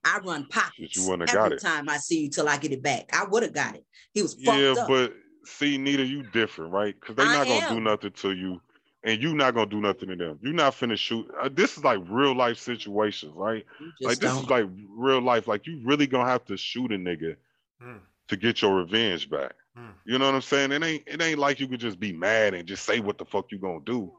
I 0.06 0.20
run 0.24 0.46
pockets 0.46 0.96
you 0.96 1.02
wouldn't 1.10 1.28
have 1.28 1.38
every 1.38 1.56
got 1.58 1.64
it. 1.64 1.66
time 1.66 1.88
I 1.88 1.96
see 1.98 2.22
you 2.22 2.30
till 2.30 2.48
I 2.48 2.56
get 2.58 2.72
it 2.72 2.82
back. 2.82 3.10
I 3.12 3.24
would 3.24 3.42
have 3.42 3.52
got 3.52 3.74
it. 3.74 3.84
He 4.12 4.22
was 4.22 4.36
yeah, 4.38 4.74
fucked 4.74 4.78
up. 4.80 4.88
Yeah, 4.88 4.96
but 5.06 5.14
see, 5.44 5.78
Nita, 5.78 6.04
you 6.04 6.22
different, 6.22 6.72
right? 6.72 6.94
Because 6.98 7.16
they're 7.16 7.26
I 7.26 7.32
not 7.32 7.46
gonna 7.46 7.74
do 7.74 7.80
nothing 7.80 8.12
to 8.12 8.32
you, 8.32 8.60
and 9.04 9.22
you 9.22 9.34
not 9.34 9.54
gonna 9.54 9.66
do 9.70 9.80
nothing 9.80 10.08
to 10.10 10.16
them. 10.16 10.38
You're 10.42 10.52
not 10.52 10.74
finna 10.74 10.96
shoot. 10.96 11.30
Uh, 11.40 11.48
this 11.52 11.76
is 11.76 11.84
like 11.84 12.00
real 12.08 12.34
life 12.34 12.58
situations, 12.58 13.32
right? 13.34 13.64
Like 14.00 14.18
just 14.18 14.20
this 14.20 14.32
don't. 14.32 14.44
is 14.44 14.50
like 14.50 14.66
real 14.96 15.20
life. 15.20 15.48
Like 15.48 15.66
you 15.66 15.80
really 15.84 16.06
gonna 16.06 16.30
have 16.30 16.44
to 16.46 16.56
shoot 16.56 16.92
a 16.92 16.96
nigga 16.96 17.36
Hmm. 17.80 17.98
to 18.28 18.36
get 18.36 18.62
your 18.62 18.74
revenge 18.76 19.28
back. 19.28 19.52
Hmm. 19.76 19.90
You 20.06 20.18
know 20.18 20.26
what 20.26 20.34
I'm 20.34 20.42
saying? 20.42 20.72
It 20.72 20.82
ain't 20.82 21.02
it 21.06 21.20
ain't 21.20 21.38
like 21.38 21.60
you 21.60 21.68
could 21.68 21.80
just 21.80 22.00
be 22.00 22.12
mad 22.12 22.54
and 22.54 22.66
just 22.66 22.84
say 22.84 23.00
what 23.00 23.18
the 23.18 23.24
fuck 23.24 23.52
you 23.52 23.58
gonna 23.58 23.80
do. 23.84 24.12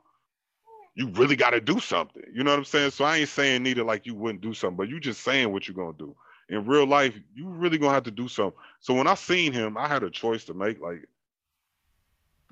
You 0.97 1.09
really 1.09 1.35
gotta 1.35 1.61
do 1.61 1.79
something. 1.79 2.23
You 2.33 2.43
know 2.43 2.49
what 2.49 2.57
I'm 2.57 2.65
saying? 2.65 2.89
So 2.89 3.05
I 3.05 3.17
ain't 3.17 3.29
saying 3.29 3.61
neither 3.61 3.83
like 3.83 4.07
you 4.07 4.15
wouldn't 4.15 4.41
do 4.41 4.55
something, 4.55 4.77
but 4.77 4.89
you 4.89 4.99
just 4.99 5.21
saying 5.21 5.53
what 5.53 5.67
you're 5.67 5.75
gonna 5.75 5.95
do. 5.95 6.15
In 6.49 6.65
real 6.65 6.87
life, 6.87 7.13
you 7.35 7.49
really 7.49 7.77
gonna 7.77 7.93
have 7.93 8.05
to 8.05 8.11
do 8.11 8.27
something. 8.27 8.59
So 8.79 8.95
when 8.95 9.05
I 9.05 9.13
seen 9.13 9.53
him, 9.53 9.77
I 9.77 9.87
had 9.87 10.01
a 10.01 10.09
choice 10.09 10.45
to 10.45 10.55
make, 10.55 10.81
like 10.81 11.07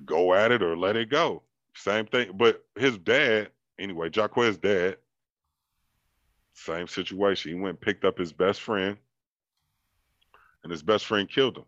go 0.04 0.32
at 0.32 0.52
it 0.52 0.62
or 0.62 0.76
let 0.76 0.94
it 0.94 1.10
go. 1.10 1.42
Same 1.74 2.06
thing. 2.06 2.30
But 2.34 2.64
his 2.76 2.96
dad, 2.98 3.50
anyway, 3.80 4.10
Jaquez's 4.10 4.58
dad, 4.58 4.98
same 6.54 6.86
situation. 6.86 7.52
He 7.52 7.58
went 7.58 7.80
picked 7.80 8.04
up 8.04 8.16
his 8.16 8.32
best 8.32 8.60
friend, 8.60 8.96
and 10.62 10.70
his 10.70 10.84
best 10.84 11.04
friend 11.04 11.28
killed 11.28 11.58
him 11.58 11.64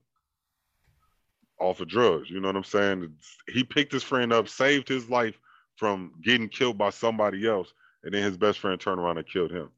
off 1.59 1.81
of 1.81 1.89
drugs. 1.89 2.31
You 2.31 2.39
know 2.39 2.51
what 2.51 2.57
I'm 2.57 2.63
saying? 2.63 3.17
He 3.49 3.65
picked 3.65 3.91
his 3.91 4.05
friend 4.05 4.33
up, 4.33 4.49
saved 4.49 4.87
his 4.87 5.11
life 5.11 5.41
from 5.79 6.15
getting 6.23 6.49
killed 6.49 6.79
by 6.79 6.91
somebody 6.91 7.49
else, 7.49 7.73
and 8.05 8.15
then 8.15 8.23
his 8.23 8.39
best 8.39 8.61
friend 8.61 8.81
turned 8.81 9.01
around 9.01 9.19
and 9.19 9.29
killed 9.29 9.53
him. 9.53 9.71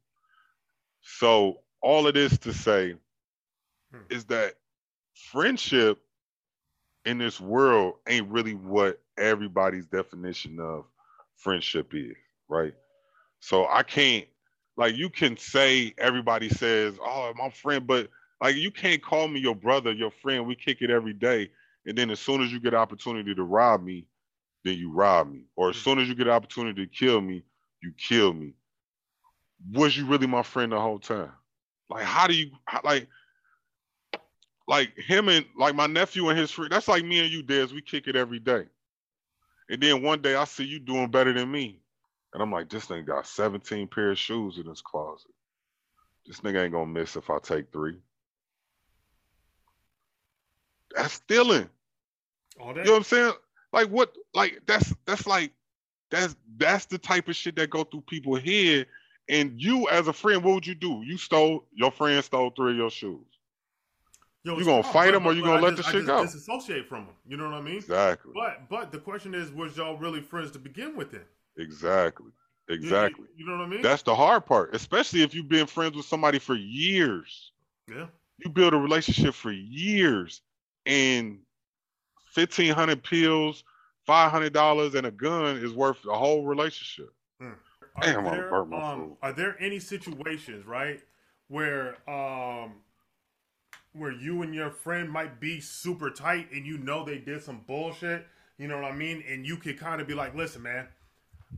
So 1.01 1.61
all 1.81 2.07
of 2.07 2.15
this 2.15 2.37
to 2.39 2.53
say 2.53 2.95
Hmm. 3.91 4.07
is 4.09 4.25
that 4.25 4.55
friendship 5.13 5.99
in 7.05 7.17
this 7.19 7.39
world 7.41 7.95
ain't 8.07 8.29
really 8.29 8.53
what 8.55 9.01
everybody's 9.17 9.87
definition 9.87 10.59
of 10.59 10.85
friendship 11.35 11.93
is, 11.93 12.15
right? 12.49 12.73
So 13.39 13.67
I 13.67 13.83
can't 13.83 14.25
like 14.77 14.95
you 14.95 15.09
can 15.09 15.37
say 15.37 15.93
everybody 15.97 16.49
says, 16.49 16.97
"Oh, 17.01 17.33
my 17.37 17.49
friend," 17.49 17.87
but 17.87 18.09
like 18.41 18.55
you 18.55 18.71
can't 18.71 19.01
call 19.03 19.27
me 19.27 19.39
your 19.39 19.55
brother, 19.55 19.91
your 19.91 20.11
friend. 20.11 20.47
We 20.47 20.55
kick 20.55 20.81
it 20.81 20.91
every 20.91 21.13
day, 21.13 21.51
and 21.85 21.97
then 21.97 22.11
as 22.11 22.19
soon 22.19 22.41
as 22.41 22.51
you 22.51 22.59
get 22.59 22.73
opportunity 22.73 23.35
to 23.35 23.43
rob 23.43 23.83
me, 23.83 24.07
then 24.63 24.77
you 24.77 24.91
rob 24.91 25.31
me, 25.31 25.45
or 25.55 25.69
as 25.69 25.75
mm. 25.75 25.83
soon 25.83 25.99
as 25.99 26.07
you 26.07 26.15
get 26.15 26.27
an 26.27 26.33
opportunity 26.33 26.85
to 26.85 26.91
kill 26.91 27.21
me, 27.21 27.43
you 27.81 27.93
kill 27.97 28.33
me. 28.33 28.53
Was 29.71 29.95
you 29.95 30.05
really 30.05 30.27
my 30.27 30.43
friend 30.43 30.71
the 30.71 30.79
whole 30.79 30.99
time? 30.99 31.31
Like, 31.89 32.03
how 32.03 32.27
do 32.27 32.33
you 32.33 32.51
how, 32.65 32.81
like? 32.83 33.07
Like 34.67 34.95
him 34.95 35.27
and 35.27 35.45
like 35.57 35.75
my 35.75 35.87
nephew 35.87 36.29
and 36.29 36.39
his 36.39 36.51
friend. 36.51 36.71
That's 36.71 36.87
like 36.87 37.03
me 37.03 37.19
and 37.19 37.29
you, 37.29 37.43
Des. 37.43 37.73
We 37.73 37.81
kick 37.81 38.07
it 38.07 38.15
every 38.15 38.39
day. 38.39 38.67
And 39.69 39.81
then 39.81 40.01
one 40.01 40.21
day 40.21 40.35
I 40.35 40.45
see 40.45 40.63
you 40.63 40.79
doing 40.79 41.09
better 41.09 41.33
than 41.33 41.51
me. 41.51 41.81
And 42.33 42.41
I'm 42.41 42.51
like, 42.51 42.69
this 42.69 42.85
thing 42.85 43.03
got 43.03 43.27
17 43.27 43.87
pair 43.87 44.11
of 44.11 44.17
shoes 44.17 44.57
in 44.57 44.65
his 44.65 44.81
closet. 44.81 45.31
This 46.25 46.41
nigga 46.41 46.63
ain't 46.63 46.73
gonna 46.73 46.85
miss 46.85 47.15
if 47.15 47.29
I 47.29 47.39
take 47.39 47.71
three. 47.71 47.97
That's 50.95 51.15
stealing. 51.15 51.69
You 52.59 52.83
know 52.83 52.91
what 52.91 52.97
I'm 52.97 53.03
saying? 53.03 53.33
Like 53.73 53.87
what? 53.87 54.15
Like 54.33 54.61
that's 54.65 54.93
that's 55.05 55.25
like 55.27 55.51
that's 56.09 56.35
that's 56.57 56.85
the 56.85 56.97
type 56.97 57.27
of 57.27 57.35
shit 57.35 57.55
that 57.55 57.69
go 57.69 57.83
through 57.83 58.01
people's 58.01 58.41
head. 58.41 58.87
And 59.29 59.61
you, 59.61 59.87
as 59.87 60.07
a 60.07 60.13
friend, 60.13 60.43
what 60.43 60.55
would 60.55 60.67
you 60.67 60.75
do? 60.75 61.01
You 61.05 61.17
stole 61.17 61.65
your 61.73 61.91
friend 61.91 62.23
stole 62.23 62.49
three 62.49 62.71
of 62.71 62.77
your 62.77 62.89
shoes. 62.89 63.25
Yo, 64.43 64.57
You 64.57 64.65
gonna 64.65 64.81
fight 64.83 65.13
him 65.13 65.25
or 65.25 65.33
you 65.33 65.43
gonna 65.43 65.61
let 65.61 65.75
just- 65.75 65.91
the 65.91 65.99
shit 65.99 66.05
go? 66.07 66.23
Disassociate 66.23 66.87
from 66.87 67.05
him. 67.05 67.13
You 67.27 67.37
know 67.37 67.45
what 67.45 67.53
I 67.53 67.61
mean? 67.61 67.75
Exactly. 67.75 68.31
But 68.33 68.67
but 68.69 68.91
the 68.91 68.97
question 68.97 69.33
is, 69.35 69.51
was 69.51 69.77
y'all 69.77 69.97
really 69.97 70.21
friends 70.21 70.51
to 70.51 70.59
begin 70.59 70.95
with? 70.97 71.11
Then 71.11 71.21
Exactly. 71.57 72.25
You- 72.25 72.31
you- 72.75 72.81
Exactly. 72.83 73.27
You, 73.35 73.45
know 73.45 73.57
what 73.57 73.65
I 73.65 73.67
mean? 73.67 73.81
That's 73.81 74.01
the 74.01 74.15
hard 74.15 74.45
part, 74.45 74.73
especially 74.73 75.21
if 75.23 75.33
you've 75.35 75.49
been 75.49 75.67
friends 75.67 75.95
with 75.95 76.05
somebody 76.05 76.39
for 76.39 76.55
years. 76.55 77.51
yeah. 77.87 78.07
You 78.43 78.49
build 78.49 78.73
a 78.73 78.77
relationship 78.77 79.35
for 79.35 79.51
years, 79.51 80.41
and 80.87 81.39
fifteen 82.31 82.73
hundred 82.73 83.03
pills, 83.03 83.63
five 84.05 84.31
hundred 84.31 84.53
dollars, 84.53 84.95
and 84.95 85.05
a 85.05 85.11
gun 85.11 85.57
is 85.57 85.73
worth 85.73 86.05
a 86.05 86.17
whole 86.17 86.45
relationship. 86.45 87.13
Are 87.95 88.03
Damn, 88.03 88.23
there, 88.23 88.55
um, 88.55 89.17
are 89.21 89.33
there 89.33 89.57
any 89.59 89.79
situations, 89.79 90.65
right, 90.65 91.01
where 91.49 91.97
um 92.09 92.75
where 93.93 94.11
you 94.11 94.41
and 94.41 94.55
your 94.55 94.71
friend 94.71 95.09
might 95.09 95.39
be 95.41 95.59
super 95.59 96.09
tight 96.09 96.49
and 96.53 96.65
you 96.65 96.77
know 96.77 97.03
they 97.03 97.17
did 97.17 97.43
some 97.43 97.61
bullshit, 97.67 98.25
you 98.57 98.67
know 98.67 98.77
what 98.79 98.85
I 98.89 98.95
mean? 98.95 99.21
And 99.27 99.45
you 99.45 99.57
could 99.57 99.77
kind 99.77 99.99
of 99.99 100.07
be 100.07 100.13
like, 100.13 100.33
listen, 100.33 100.61
man, 100.61 100.87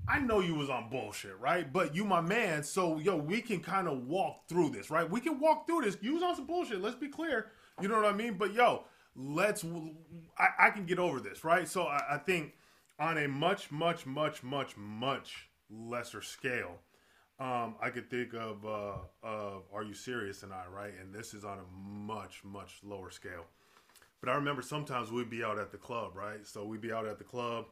I 0.08 0.20
know 0.20 0.40
you 0.40 0.56
was 0.56 0.70
on 0.70 0.90
bullshit, 0.90 1.40
right? 1.40 1.72
But 1.72 1.96
you 1.96 2.06
my 2.06 2.22
man, 2.22 2.64
so 2.64 2.98
yo, 2.98 3.16
we 3.18 3.42
can 3.42 3.60
kind 3.60 3.88
of 3.88 4.08
walk 4.08 4.48
through 4.50 4.72
this, 4.72 4.90
right? 4.90 5.08
We 5.08 5.20
can 5.22 5.40
walk 5.40 5.68
through 5.68 5.82
this. 5.82 5.98
You 6.02 6.16
was 6.16 6.24
on 6.24 6.36
some 6.36 6.48
bullshit, 6.48 6.82
let's 6.82 6.96
be 6.96 7.08
clear. 7.08 7.52
You 7.82 7.88
know 7.88 7.96
what 7.96 8.06
I 8.06 8.14
mean? 8.14 8.34
But 8.34 8.54
yo, 8.54 8.86
let's 9.16 9.66
I, 10.38 10.68
I 10.68 10.70
can 10.70 10.86
get 10.86 11.00
over 11.00 11.20
this, 11.20 11.44
right? 11.44 11.68
So 11.68 11.84
I, 11.84 12.02
I 12.12 12.18
think 12.18 12.54
on 13.00 13.18
a 13.18 13.28
much, 13.28 13.72
much, 13.72 14.06
much, 14.06 14.44
much, 14.44 14.78
much 14.78 15.50
lesser 15.70 16.22
scale, 16.22 16.80
um, 17.40 17.76
I 17.82 17.90
could 17.90 18.10
think 18.10 18.34
of 18.34 18.66
uh, 18.66 18.98
of 19.24 19.64
Are 19.74 19.84
You 19.84 19.94
Serious 19.94 20.44
and 20.44 20.54
I, 20.54 20.64
right? 20.74 20.94
And 21.02 21.14
this 21.14 21.34
is 21.34 21.44
on 21.44 21.60
a 21.60 21.78
much, 21.78 22.44
much 22.44 22.80
lower 22.84 23.10
scale. 23.10 23.46
But 24.22 24.30
I 24.30 24.36
remember 24.36 24.62
sometimes 24.62 25.12
we'd 25.12 25.30
be 25.30 25.44
out 25.44 25.60
at 25.60 25.72
the 25.72 25.78
club, 25.78 26.12
right? 26.16 26.46
So 26.48 26.64
we'd 26.64 26.80
be 26.82 26.94
out 26.94 27.06
at 27.06 27.18
the 27.18 27.26
club, 27.26 27.66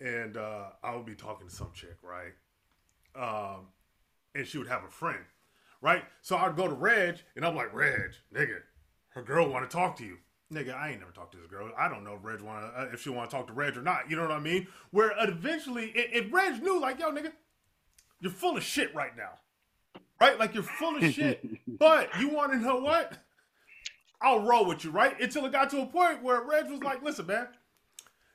and 0.00 0.36
uh, 0.36 0.66
I 0.82 0.94
would 0.94 1.06
be 1.06 1.14
talking 1.14 1.48
to 1.48 1.54
some 1.54 1.70
chick, 1.74 1.96
right? 2.02 2.32
Um, 3.16 3.66
and 4.34 4.46
she 4.46 4.58
would 4.58 4.68
have 4.68 4.84
a 4.84 4.88
friend, 4.88 5.24
right? 5.80 6.04
So 6.20 6.36
I'd 6.36 6.54
go 6.54 6.68
to 6.68 6.74
Reg, 6.74 7.16
and 7.34 7.44
I'm 7.44 7.56
like, 7.56 7.74
Reg, 7.74 8.12
nigga, 8.32 8.58
her 9.08 9.22
girl 9.22 9.48
want 9.48 9.68
to 9.68 9.76
talk 9.76 9.96
to 9.96 10.04
you. 10.04 10.18
Nigga, 10.52 10.74
I 10.74 10.90
ain't 10.90 11.00
never 11.00 11.12
talked 11.12 11.32
to 11.32 11.38
this 11.38 11.46
girl. 11.46 11.70
I 11.78 11.88
don't 11.88 12.04
know 12.04 12.14
if 12.14 12.24
Reg 12.24 12.40
want 12.42 12.64
uh, 12.76 12.86
if 12.92 13.02
she 13.02 13.10
want 13.10 13.30
to 13.30 13.36
talk 13.36 13.46
to 13.46 13.52
Reg 13.52 13.76
or 13.76 13.82
not. 13.82 14.10
You 14.10 14.16
know 14.16 14.22
what 14.22 14.32
I 14.32 14.40
mean? 14.40 14.66
Where 14.90 15.12
eventually, 15.18 15.92
if, 15.94 16.26
if 16.26 16.32
Reg 16.32 16.62
knew, 16.62 16.80
like, 16.80 17.00
yo, 17.00 17.10
nigga, 17.10 17.32
you're 18.20 18.32
full 18.32 18.56
of 18.56 18.62
shit 18.62 18.94
right 18.94 19.16
now, 19.16 19.30
right? 20.20 20.38
Like 20.38 20.54
you're 20.54 20.62
full 20.62 20.96
of 20.96 21.12
shit. 21.12 21.44
but 21.78 22.08
you 22.20 22.28
want 22.28 22.52
to 22.52 22.58
know 22.58 22.76
what? 22.76 23.18
I'll 24.20 24.40
roll 24.40 24.66
with 24.66 24.84
you, 24.84 24.90
right? 24.90 25.20
Until 25.20 25.46
it 25.46 25.52
got 25.52 25.70
to 25.70 25.80
a 25.80 25.86
point 25.86 26.22
where 26.22 26.42
Reg 26.42 26.70
was 26.70 26.82
like, 26.82 27.02
listen, 27.02 27.26
man, 27.26 27.48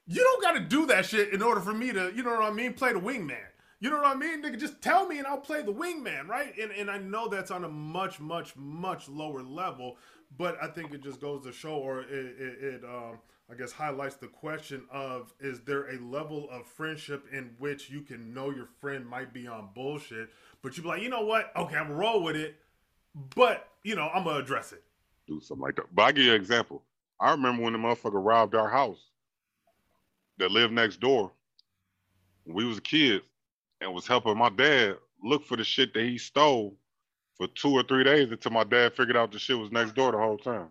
you 0.06 0.21
don't 0.21 0.41
got 0.41 0.53
to 0.53 0.60
do 0.60 0.86
that 0.88 1.06
shit 1.06 1.34
in 1.34 1.41
order 1.41 1.62
for 1.62 1.73
me 1.73 1.93
to, 1.93 2.12
you 2.15 2.23
know 2.23 2.32
what 2.32 2.43
I 2.43 2.51
mean, 2.51 2.73
play 2.73 2.93
the 2.93 2.99
wingman. 2.99 3.38
You 3.80 3.91
know 3.91 3.97
what 3.97 4.08
I 4.08 4.15
mean? 4.15 4.41
Nigga, 4.41 4.60
just 4.60 4.82
tell 4.82 5.06
me 5.08 5.19
and 5.19 5.27
I'll 5.27 5.38
play 5.38 5.62
the 5.62 5.71
wingman, 5.71 6.27
right? 6.27 6.58
And 6.58 6.71
and 6.71 6.89
I 6.89 6.97
know 6.97 7.27
that's 7.27 7.51
on 7.51 7.63
a 7.63 7.69
much, 7.69 8.19
much, 8.19 8.56
much 8.56 9.08
lower 9.08 9.43
level, 9.43 9.97
but 10.35 10.57
I 10.61 10.67
think 10.67 10.93
it 10.93 11.01
just 11.03 11.21
goes 11.21 11.43
to 11.45 11.51
show, 11.51 11.75
or 11.75 12.01
it, 12.01 12.09
it, 12.11 12.63
it 12.63 12.83
um, 12.83 13.19
I 13.49 13.55
guess 13.55 13.71
highlights 13.71 14.15
the 14.15 14.27
question 14.27 14.83
of 14.91 15.33
is 15.39 15.61
there 15.61 15.87
a 15.89 15.99
level 15.99 16.49
of 16.51 16.65
friendship 16.67 17.25
in 17.31 17.55
which 17.59 17.89
you 17.89 18.01
can 18.01 18.33
know 18.33 18.49
your 18.49 18.67
friend 18.81 19.07
might 19.07 19.33
be 19.33 19.47
on 19.47 19.69
bullshit, 19.73 20.29
but 20.61 20.75
you 20.75 20.83
be 20.83 20.89
like, 20.89 21.01
you 21.01 21.09
know 21.09 21.21
what? 21.21 21.51
Okay, 21.55 21.77
I'm 21.77 21.91
roll 21.91 22.23
with 22.23 22.35
it, 22.35 22.55
but 23.35 23.69
you 23.83 23.95
know, 23.95 24.09
I'm 24.13 24.23
gonna 24.25 24.39
address 24.39 24.73
it. 24.73 24.83
do 25.27 25.39
something 25.39 25.61
like 25.63 25.75
that. 25.77 25.85
But 25.93 26.03
I 26.03 26.11
give 26.11 26.25
you 26.25 26.31
an 26.33 26.41
example. 26.41 26.83
I 27.19 27.31
remember 27.31 27.63
when 27.63 27.73
the 27.73 27.79
motherfucker 27.79 28.23
robbed 28.23 28.55
our 28.55 28.69
house 28.69 28.99
that 30.37 30.51
lived 30.51 30.73
next 30.73 30.99
door. 30.99 31.31
We 32.45 32.65
was 32.65 32.79
kids 32.79 33.25
and 33.81 33.93
was 33.93 34.07
helping 34.07 34.37
my 34.37 34.49
dad 34.49 34.97
look 35.23 35.45
for 35.45 35.57
the 35.57 35.63
shit 35.63 35.93
that 35.93 36.03
he 36.03 36.17
stole 36.17 36.75
for 37.38 37.47
two 37.47 37.71
or 37.71 37.84
three 37.84 38.04
days 38.04 38.32
until 38.32 38.52
my 38.52 38.63
dad 38.63 38.93
figured 38.95 39.15
out 39.17 39.32
the 39.32 39.39
shit 39.39 39.58
was 39.58 39.71
next 39.71 39.93
door 39.95 40.12
the 40.12 40.17
whole 40.17 40.38
time. 40.38 40.69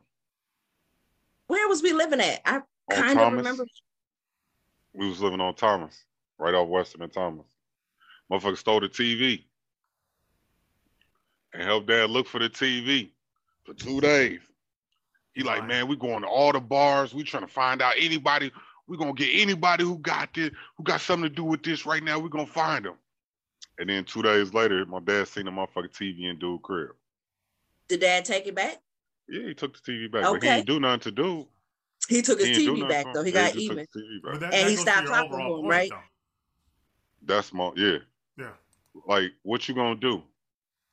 Where 1.46 1.68
was 1.68 1.82
we 1.82 1.92
living 1.92 2.20
at? 2.20 2.40
I 2.44 2.60
kind 2.90 3.18
of 3.18 3.32
remember. 3.32 3.64
We 4.92 5.08
was 5.08 5.20
living 5.20 5.40
on 5.40 5.54
Thomas, 5.54 6.04
right 6.38 6.54
off 6.54 6.68
Western 6.68 7.02
and 7.02 7.12
Thomas. 7.12 7.46
Motherfucker 8.30 8.56
stole 8.56 8.80
the 8.80 8.88
TV 8.88 9.44
and 11.52 11.62
helped 11.62 11.86
dad 11.86 12.10
look 12.10 12.26
for 12.26 12.40
the 12.40 12.48
TV 12.48 13.10
for 13.64 13.74
two 13.74 14.00
days. 14.00 14.40
He 15.34 15.42
like, 15.42 15.60
Right. 15.60 15.68
man, 15.68 15.88
we 15.88 15.96
going 15.96 16.22
to 16.22 16.28
all 16.28 16.52
the 16.52 16.60
bars. 16.60 17.14
We 17.14 17.22
trying 17.22 17.46
to 17.46 17.52
find 17.52 17.82
out 17.82 17.94
anybody. 17.98 18.50
We 18.88 18.96
gonna 18.96 19.12
get 19.12 19.28
anybody 19.32 19.84
who 19.84 19.98
got 19.98 20.32
this, 20.34 20.50
who 20.76 20.84
got 20.84 21.00
something 21.00 21.28
to 21.28 21.34
do 21.34 21.44
with 21.44 21.62
this 21.62 21.84
right 21.86 22.02
now. 22.02 22.18
We 22.18 22.30
gonna 22.30 22.46
find 22.46 22.84
them. 22.84 22.94
And 23.78 23.88
then 23.88 24.04
two 24.04 24.22
days 24.22 24.54
later, 24.54 24.84
my 24.86 25.00
dad 25.00 25.28
seen 25.28 25.44
the 25.44 25.50
motherfucking 25.50 25.92
TV 25.92 26.30
in 26.30 26.38
dude 26.38 26.62
crib. 26.62 26.90
Did 27.88 28.00
dad 28.00 28.24
take 28.24 28.46
it 28.46 28.54
back? 28.54 28.78
Yeah, 29.28 29.48
he 29.48 29.54
took 29.54 29.74
the 29.74 29.80
TV 29.92 30.10
back, 30.10 30.24
but 30.24 30.34
he 30.34 30.38
Okay. 30.38 30.56
didn't 30.56 30.66
do 30.66 30.80
nothing 30.80 31.00
to 31.00 31.10
do. 31.10 31.48
He 32.08 32.22
took 32.22 32.38
his 32.38 32.48
He 32.48 32.68
TV 32.68 32.88
back 32.88 33.06
though. 33.12 33.22
He 33.22 33.32
Yeah, 33.32 33.38
got 33.38 33.52
just 33.52 33.66
took 33.66 33.76
even. 33.76 33.86
the 33.92 34.00
TV 34.00 34.22
back. 34.22 34.32
But 34.32 34.40
that, 34.40 34.52
And 34.52 34.64
that 34.64 34.70
he 34.70 34.76
stopped 34.76 35.08
talking 35.08 35.30
to 35.30 35.36
him, 35.36 35.66
right? 35.66 35.90
though. 35.90 36.02
That's 37.22 37.52
my 37.52 37.72
yeah. 37.76 37.98
Yeah. 38.38 38.52
like 39.06 39.32
what 39.42 39.68
you 39.68 39.74
gonna 39.74 39.96
do 39.96 40.22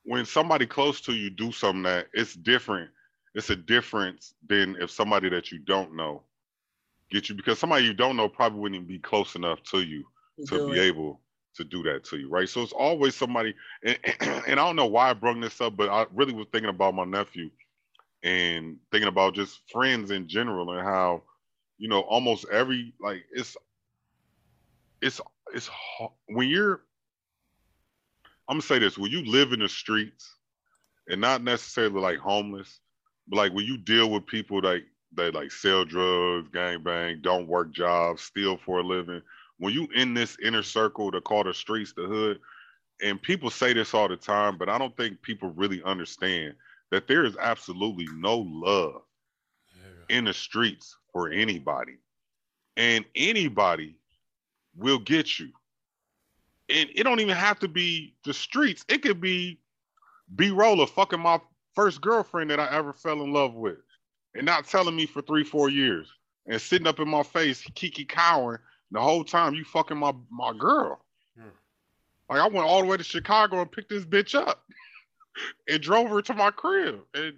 when 0.04 0.26
somebody 0.26 0.66
close 0.66 1.00
to 1.02 1.12
you 1.14 1.30
do 1.30 1.52
something 1.52 1.82
that 1.84 2.08
it's 2.12 2.34
different 2.34 2.90
it's 3.34 3.50
a 3.50 3.56
difference 3.56 4.34
than 4.48 4.76
if 4.80 4.90
somebody 4.90 5.28
that 5.28 5.50
you 5.52 5.58
don't 5.60 5.94
know 5.94 6.22
get 7.10 7.28
you 7.28 7.34
because 7.34 7.58
somebody 7.58 7.84
you 7.84 7.94
don't 7.94 8.16
know 8.16 8.28
probably 8.28 8.60
wouldn't 8.60 8.76
even 8.76 8.88
be 8.88 8.98
close 8.98 9.36
enough 9.36 9.62
to 9.62 9.82
you 9.82 10.04
to 10.46 10.46
to 10.46 10.60
be 10.60 10.78
it. 10.78 10.80
able 10.80 11.20
to 11.54 11.64
do 11.64 11.82
that 11.82 12.04
to 12.04 12.16
you 12.16 12.28
right 12.28 12.48
so 12.48 12.62
it's 12.62 12.72
always 12.72 13.14
somebody 13.14 13.54
and, 13.84 13.98
and 14.20 14.60
i 14.60 14.66
don't 14.66 14.76
know 14.76 14.86
why 14.86 15.10
i 15.10 15.12
brought 15.12 15.40
this 15.40 15.60
up 15.60 15.76
but 15.76 15.88
i 15.88 16.06
really 16.14 16.34
was 16.34 16.46
thinking 16.52 16.70
about 16.70 16.94
my 16.94 17.04
nephew 17.04 17.50
and 18.22 18.76
thinking 18.90 19.08
about 19.08 19.34
just 19.34 19.60
friends 19.70 20.10
in 20.10 20.26
general 20.26 20.72
and 20.72 20.86
how 20.86 21.22
you 21.78 21.88
know 21.88 22.00
almost 22.00 22.46
every 22.50 22.94
like 23.00 23.24
it's 23.32 23.56
it's 25.02 25.20
it's 25.52 25.70
when 26.28 26.48
you're 26.48 26.80
I'm 28.48 28.56
gonna 28.56 28.62
say 28.62 28.78
this: 28.78 28.98
when 28.98 29.10
you 29.10 29.24
live 29.24 29.52
in 29.52 29.60
the 29.60 29.68
streets, 29.68 30.36
and 31.08 31.20
not 31.20 31.42
necessarily 31.42 32.00
like 32.00 32.18
homeless, 32.18 32.80
but 33.28 33.36
like 33.36 33.52
when 33.52 33.64
you 33.64 33.78
deal 33.78 34.10
with 34.10 34.26
people 34.26 34.60
that 34.62 34.82
that 35.16 35.34
like 35.34 35.50
sell 35.50 35.84
drugs, 35.84 36.48
gang 36.52 36.82
bang, 36.82 37.20
don't 37.22 37.48
work 37.48 37.72
jobs, 37.72 38.22
steal 38.22 38.58
for 38.58 38.80
a 38.80 38.82
living. 38.82 39.22
When 39.58 39.72
you 39.72 39.88
in 39.94 40.14
this 40.14 40.36
inner 40.42 40.62
circle 40.62 41.10
to 41.12 41.20
call 41.20 41.44
the 41.44 41.54
streets 41.54 41.92
the 41.92 42.06
hood, 42.06 42.40
and 43.02 43.20
people 43.20 43.50
say 43.50 43.72
this 43.72 43.94
all 43.94 44.08
the 44.08 44.16
time, 44.16 44.56
but 44.58 44.68
I 44.68 44.78
don't 44.78 44.96
think 44.96 45.22
people 45.22 45.50
really 45.50 45.82
understand 45.82 46.54
that 46.90 47.08
there 47.08 47.24
is 47.24 47.36
absolutely 47.36 48.06
no 48.14 48.38
love 48.38 49.02
in 50.08 50.24
the 50.24 50.32
streets 50.32 50.96
for 51.12 51.28
anybody. 51.28 51.98
And 52.76 53.04
anybody 53.14 53.96
will 54.76 54.98
get 54.98 55.38
you. 55.38 55.50
And 56.68 56.88
it 56.94 57.04
don't 57.04 57.20
even 57.20 57.36
have 57.36 57.58
to 57.60 57.68
be 57.68 58.14
the 58.24 58.34
streets. 58.34 58.84
It 58.88 59.02
could 59.02 59.20
be 59.20 59.58
B 60.34 60.50
Roller 60.50 60.86
fucking 60.86 61.20
my 61.20 61.40
first 61.74 62.00
girlfriend 62.00 62.50
that 62.50 62.60
I 62.60 62.68
ever 62.70 62.92
fell 62.92 63.22
in 63.22 63.32
love 63.32 63.54
with. 63.54 63.78
And 64.34 64.46
not 64.46 64.66
telling 64.66 64.96
me 64.96 65.06
for 65.06 65.22
three, 65.22 65.44
four 65.44 65.68
years. 65.68 66.08
And 66.46 66.60
sitting 66.60 66.86
up 66.86 66.98
in 66.98 67.08
my 67.08 67.22
face, 67.22 67.62
Kiki 67.74 68.04
cowering 68.04 68.58
the 68.94 69.00
whole 69.00 69.24
time 69.24 69.54
you 69.54 69.64
fucking 69.64 69.96
my 69.96 70.12
my 70.30 70.52
girl. 70.52 71.00
Hmm. 71.38 71.48
Like 72.30 72.40
I 72.40 72.46
went 72.48 72.66
all 72.66 72.80
the 72.80 72.86
way 72.86 72.96
to 72.96 73.04
Chicago 73.04 73.60
and 73.60 73.70
picked 73.70 73.90
this 73.90 74.04
bitch 74.04 74.34
up 74.34 74.64
and 75.68 75.80
drove 75.82 76.08
her 76.10 76.22
to 76.22 76.34
my 76.34 76.50
crib. 76.50 77.00
And 77.14 77.34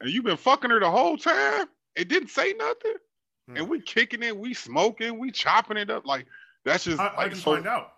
and 0.00 0.10
you've 0.10 0.24
been 0.24 0.36
fucking 0.36 0.70
her 0.70 0.80
the 0.80 0.90
whole 0.90 1.16
time? 1.16 1.66
It 1.94 2.08
didn't 2.08 2.28
say 2.28 2.52
nothing. 2.52 2.94
Hmm. 3.48 3.56
And 3.56 3.68
we 3.68 3.80
kicking 3.80 4.22
it, 4.22 4.36
we 4.36 4.54
smoking, 4.54 5.18
we 5.18 5.30
chopping 5.30 5.76
it 5.76 5.90
up. 5.90 6.06
Like 6.06 6.26
that's 6.64 6.84
just 6.84 6.98
How, 6.98 7.10
how 7.10 7.16
like 7.16 7.30
did 7.30 7.36
you 7.36 7.42
so- 7.42 7.54
find 7.54 7.66
out? 7.66 7.92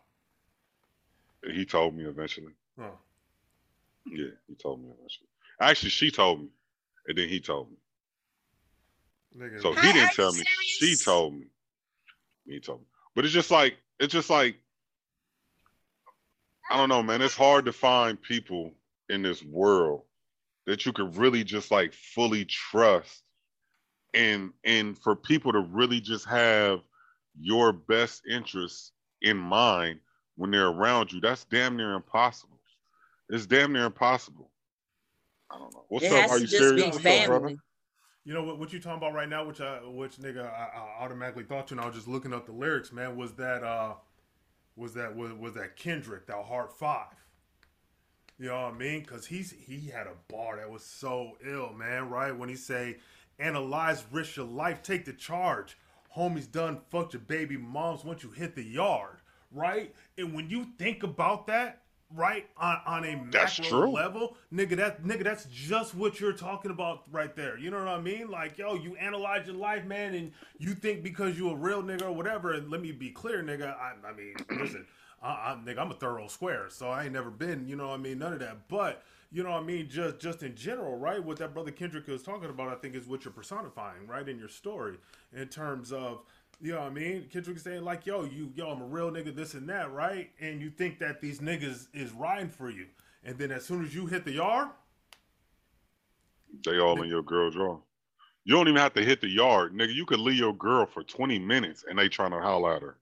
He 1.52 1.64
told 1.64 1.94
me 1.94 2.04
eventually. 2.04 2.52
Oh. 2.80 2.90
Yeah, 4.06 4.26
he 4.48 4.54
told 4.56 4.80
me 4.82 4.88
eventually. 4.88 5.28
Actually, 5.60 5.90
she 5.90 6.10
told 6.10 6.40
me, 6.40 6.48
and 7.06 7.16
then 7.16 7.28
he 7.28 7.38
told 7.40 7.70
me. 7.70 7.76
Nigga, 9.36 9.62
So 9.62 9.72
he 9.72 9.92
didn't 9.92 10.12
tell 10.12 10.32
me. 10.32 10.42
She 10.62 10.96
told 10.96 11.34
me. 11.34 11.46
Me. 12.48 12.60
But 13.14 13.24
it's 13.24 13.34
just 13.34 13.50
like 13.50 13.76
it's 14.00 14.12
just 14.12 14.30
like 14.30 14.56
I 16.70 16.76
don't 16.76 16.88
know, 16.88 17.02
man. 17.02 17.22
It's 17.22 17.36
hard 17.36 17.64
to 17.66 17.72
find 17.72 18.20
people 18.20 18.72
in 19.08 19.22
this 19.22 19.42
world 19.42 20.02
that 20.66 20.84
you 20.84 20.92
could 20.92 21.16
really 21.16 21.44
just 21.44 21.70
like 21.70 21.94
fully 21.94 22.44
trust 22.44 23.22
and 24.14 24.52
and 24.64 24.98
for 24.98 25.14
people 25.14 25.52
to 25.52 25.60
really 25.60 26.00
just 26.00 26.26
have 26.26 26.80
your 27.40 27.72
best 27.72 28.22
interests 28.28 28.92
in 29.22 29.36
mind 29.36 30.00
when 30.36 30.50
they're 30.50 30.68
around 30.68 31.12
you, 31.12 31.20
that's 31.20 31.44
damn 31.44 31.76
near 31.76 31.94
impossible. 31.94 32.58
It's 33.28 33.46
damn 33.46 33.72
near 33.72 33.84
impossible. 33.86 34.50
I 35.50 35.58
don't 35.58 35.74
know. 35.74 35.84
What's 35.88 36.06
it 36.06 36.12
up? 36.12 36.30
Are 36.30 36.38
you 36.38 36.46
serious? 36.46 36.94
What's 36.94 37.04
up, 37.04 37.26
brother? 37.26 37.56
You 38.28 38.34
know 38.34 38.42
what? 38.42 38.58
What 38.58 38.74
you 38.74 38.78
talking 38.78 38.98
about 38.98 39.14
right 39.14 39.26
now? 39.26 39.42
Which 39.46 39.62
I, 39.62 39.78
which 39.78 40.16
nigga, 40.18 40.44
I, 40.44 40.68
I 40.76 41.02
automatically 41.02 41.44
thought 41.44 41.68
to, 41.68 41.72
and 41.72 41.80
I 41.80 41.86
was 41.86 41.94
just 41.94 42.06
looking 42.06 42.34
up 42.34 42.44
the 42.44 42.52
lyrics. 42.52 42.92
Man, 42.92 43.16
was 43.16 43.32
that, 43.36 43.64
uh, 43.64 43.94
was 44.76 44.92
that, 44.92 45.16
was, 45.16 45.32
was 45.32 45.54
that 45.54 45.76
Kendrick? 45.76 46.26
That 46.26 46.44
Heart 46.44 46.78
Five? 46.78 47.14
You 48.38 48.48
know 48.48 48.64
what 48.64 48.74
I 48.74 48.76
mean? 48.76 49.00
Because 49.00 49.24
he's 49.24 49.54
he 49.58 49.88
had 49.88 50.06
a 50.06 50.12
bar 50.30 50.56
that 50.58 50.70
was 50.70 50.84
so 50.84 51.38
ill, 51.42 51.72
man. 51.72 52.10
Right 52.10 52.36
when 52.36 52.50
he 52.50 52.54
say, 52.54 52.98
"Analyze, 53.38 54.04
risk 54.12 54.36
your 54.36 54.44
life, 54.44 54.82
take 54.82 55.06
the 55.06 55.14
charge." 55.14 55.78
Homies 56.14 56.52
done 56.52 56.82
fucked 56.90 57.14
your 57.14 57.22
baby 57.22 57.56
moms 57.56 58.04
once 58.04 58.22
you 58.22 58.30
hit 58.30 58.54
the 58.54 58.62
yard, 58.62 59.20
right? 59.50 59.94
And 60.18 60.34
when 60.34 60.50
you 60.50 60.66
think 60.78 61.02
about 61.02 61.46
that, 61.46 61.80
right, 62.14 62.46
on, 62.56 62.80
on 62.86 63.04
a 63.04 63.22
That's 63.30 63.58
macro 63.58 63.80
true. 63.82 63.90
level, 63.90 64.36
nigga, 64.52 64.76
that 64.76 65.04
nigga, 65.04 65.24
that's 65.24 65.44
just 65.46 65.94
what 65.94 66.20
you're 66.20 66.32
talking 66.32 66.70
about 66.70 67.02
right 67.10 67.34
there. 67.36 67.58
You 67.58 67.70
know 67.70 67.78
what 67.78 67.88
I 67.88 68.00
mean? 68.00 68.28
Like, 68.30 68.58
yo, 68.58 68.74
you 68.74 68.96
analyze 68.96 69.46
your 69.46 69.56
life, 69.56 69.84
man, 69.84 70.14
and 70.14 70.32
you 70.58 70.74
think 70.74 71.02
because 71.02 71.38
you 71.38 71.50
a 71.50 71.54
real 71.54 71.82
nigga 71.82 72.02
or 72.02 72.12
whatever. 72.12 72.52
And 72.52 72.70
let 72.70 72.80
me 72.80 72.92
be 72.92 73.10
clear, 73.10 73.42
nigga. 73.42 73.76
I, 73.76 73.94
I 74.06 74.12
mean, 74.14 74.34
listen, 74.60 74.86
I, 75.22 75.28
I, 75.28 75.58
nigga, 75.64 75.78
I'm 75.78 75.90
a 75.90 75.94
thorough 75.94 76.28
square, 76.28 76.66
so 76.70 76.88
I 76.88 77.04
ain't 77.04 77.12
never 77.12 77.30
been, 77.30 77.68
you 77.68 77.76
know 77.76 77.88
what 77.88 77.94
I 77.94 78.02
mean, 78.02 78.18
none 78.18 78.32
of 78.32 78.40
that. 78.40 78.68
But 78.68 79.02
you 79.30 79.42
know 79.42 79.50
what 79.50 79.62
I 79.62 79.66
mean, 79.66 79.88
just 79.88 80.18
just 80.20 80.42
in 80.42 80.54
general, 80.54 80.96
right? 80.96 81.22
What 81.22 81.36
that 81.38 81.52
brother 81.52 81.70
Kendrick 81.70 82.06
was 82.06 82.22
talking 82.22 82.48
about, 82.48 82.68
I 82.68 82.76
think, 82.76 82.94
is 82.94 83.06
what 83.06 83.24
you're 83.24 83.32
personifying, 83.32 84.06
right, 84.06 84.26
in 84.26 84.38
your 84.38 84.48
story, 84.48 84.96
in 85.34 85.48
terms 85.48 85.92
of. 85.92 86.22
You 86.60 86.72
know 86.72 86.80
what 86.80 86.86
I 86.86 86.90
mean? 86.90 87.28
Kendrick 87.32 87.56
is 87.56 87.62
saying 87.62 87.84
like, 87.84 88.04
"Yo, 88.06 88.24
you, 88.24 88.52
yo, 88.56 88.70
I'm 88.70 88.82
a 88.82 88.86
real 88.86 89.10
nigga, 89.10 89.34
this 89.34 89.54
and 89.54 89.68
that, 89.68 89.92
right?" 89.92 90.30
And 90.40 90.60
you 90.60 90.70
think 90.70 90.98
that 90.98 91.20
these 91.20 91.38
niggas 91.40 91.86
is 91.94 92.10
riding 92.12 92.48
for 92.50 92.68
you, 92.70 92.86
and 93.24 93.38
then 93.38 93.52
as 93.52 93.64
soon 93.64 93.84
as 93.84 93.94
you 93.94 94.06
hit 94.06 94.24
the 94.24 94.32
yard, 94.32 94.68
They 96.64 96.78
all 96.78 97.00
in 97.02 97.08
your 97.08 97.22
girl 97.22 97.50
draw. 97.50 97.78
You 98.44 98.54
don't 98.54 98.68
even 98.68 98.80
have 98.80 98.94
to 98.94 99.04
hit 99.04 99.20
the 99.20 99.28
yard, 99.28 99.74
nigga. 99.74 99.94
You 99.94 100.06
could 100.06 100.20
leave 100.20 100.38
your 100.38 100.54
girl 100.54 100.86
for 100.86 101.02
20 101.02 101.38
minutes 101.38 101.84
and 101.88 101.98
they 101.98 102.08
trying 102.08 102.30
to 102.30 102.40
holler 102.40 102.74
at 102.76 102.82
her. 102.82 102.96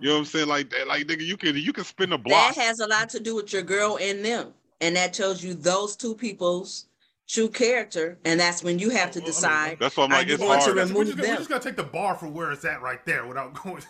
You 0.00 0.08
know 0.08 0.12
what 0.14 0.18
I'm 0.20 0.24
saying? 0.26 0.48
Like 0.48 0.68
that, 0.70 0.86
like 0.86 1.06
nigga, 1.06 1.24
you 1.24 1.36
can 1.38 1.56
you 1.56 1.72
can 1.72 1.84
spin 1.84 2.10
the 2.10 2.18
block. 2.18 2.54
That 2.54 2.62
has 2.62 2.80
a 2.80 2.86
lot 2.86 3.08
to 3.10 3.20
do 3.20 3.34
with 3.34 3.52
your 3.52 3.62
girl 3.62 3.98
and 4.00 4.24
them. 4.24 4.52
And 4.82 4.94
that 4.96 5.14
tells 5.14 5.42
you 5.42 5.54
those 5.54 5.96
two 5.96 6.14
people's 6.14 6.86
true 7.28 7.48
character. 7.48 8.18
And 8.24 8.38
that's 8.38 8.62
when 8.62 8.78
you 8.78 8.90
have 8.90 9.10
to 9.12 9.18
Well, 9.20 9.24
I 9.24 9.26
mean, 9.26 9.34
decide. 9.34 9.78
That's 9.80 9.96
why 9.96 10.04
I'm 10.04 10.10
like, 10.10 10.26
you 10.28 10.34
it's 10.34 10.42
going 10.42 10.58
to 10.58 10.64
hard. 10.64 10.74
we 10.74 10.80
just, 10.80 10.92
remove 10.92 11.06
we 11.06 11.12
just, 11.12 11.20
we 11.22 11.26
them. 11.26 11.36
just 11.38 11.48
gotta 11.48 11.64
take 11.64 11.76
the 11.76 11.82
bar 11.84 12.14
for 12.16 12.28
where 12.28 12.52
it's 12.52 12.64
at 12.64 12.82
right 12.82 13.04
there 13.06 13.26
without 13.26 13.54
going, 13.62 13.82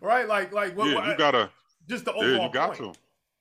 right? 0.00 0.26
Like, 0.28 0.52
like 0.52 0.76
what? 0.76 0.88
yeah, 0.88 0.94
what- 0.96 1.06
you 1.06 1.16
gotta. 1.16 1.50
just 1.88 2.04
the 2.04 2.12
overall. 2.12 2.36
Yeah, 2.36 2.46
you 2.46 2.52
got 2.52 2.76
point. 2.78 2.94
to. 2.94 3.00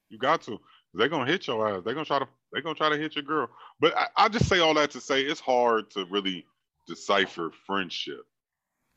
You 0.09 0.17
got 0.17 0.41
to. 0.43 0.59
They're 0.93 1.07
gonna 1.09 1.29
hit 1.31 1.45
your 1.47 1.67
ass. 1.69 1.83
They're 1.85 1.93
gonna 1.93 2.05
try 2.05 2.19
to. 2.19 2.27
They're 2.51 2.61
gonna 2.63 2.75
try 2.75 2.89
to 2.89 2.97
hit 2.97 3.15
your 3.15 3.23
girl. 3.23 3.47
But 3.79 3.95
I, 3.97 4.07
I 4.17 4.27
just 4.29 4.47
say 4.47 4.59
all 4.59 4.73
that 4.73 4.89
to 4.91 5.01
say 5.01 5.21
it's 5.21 5.39
hard 5.39 5.91
to 5.91 6.05
really 6.09 6.45
decipher 6.87 7.51
friendship. 7.67 8.21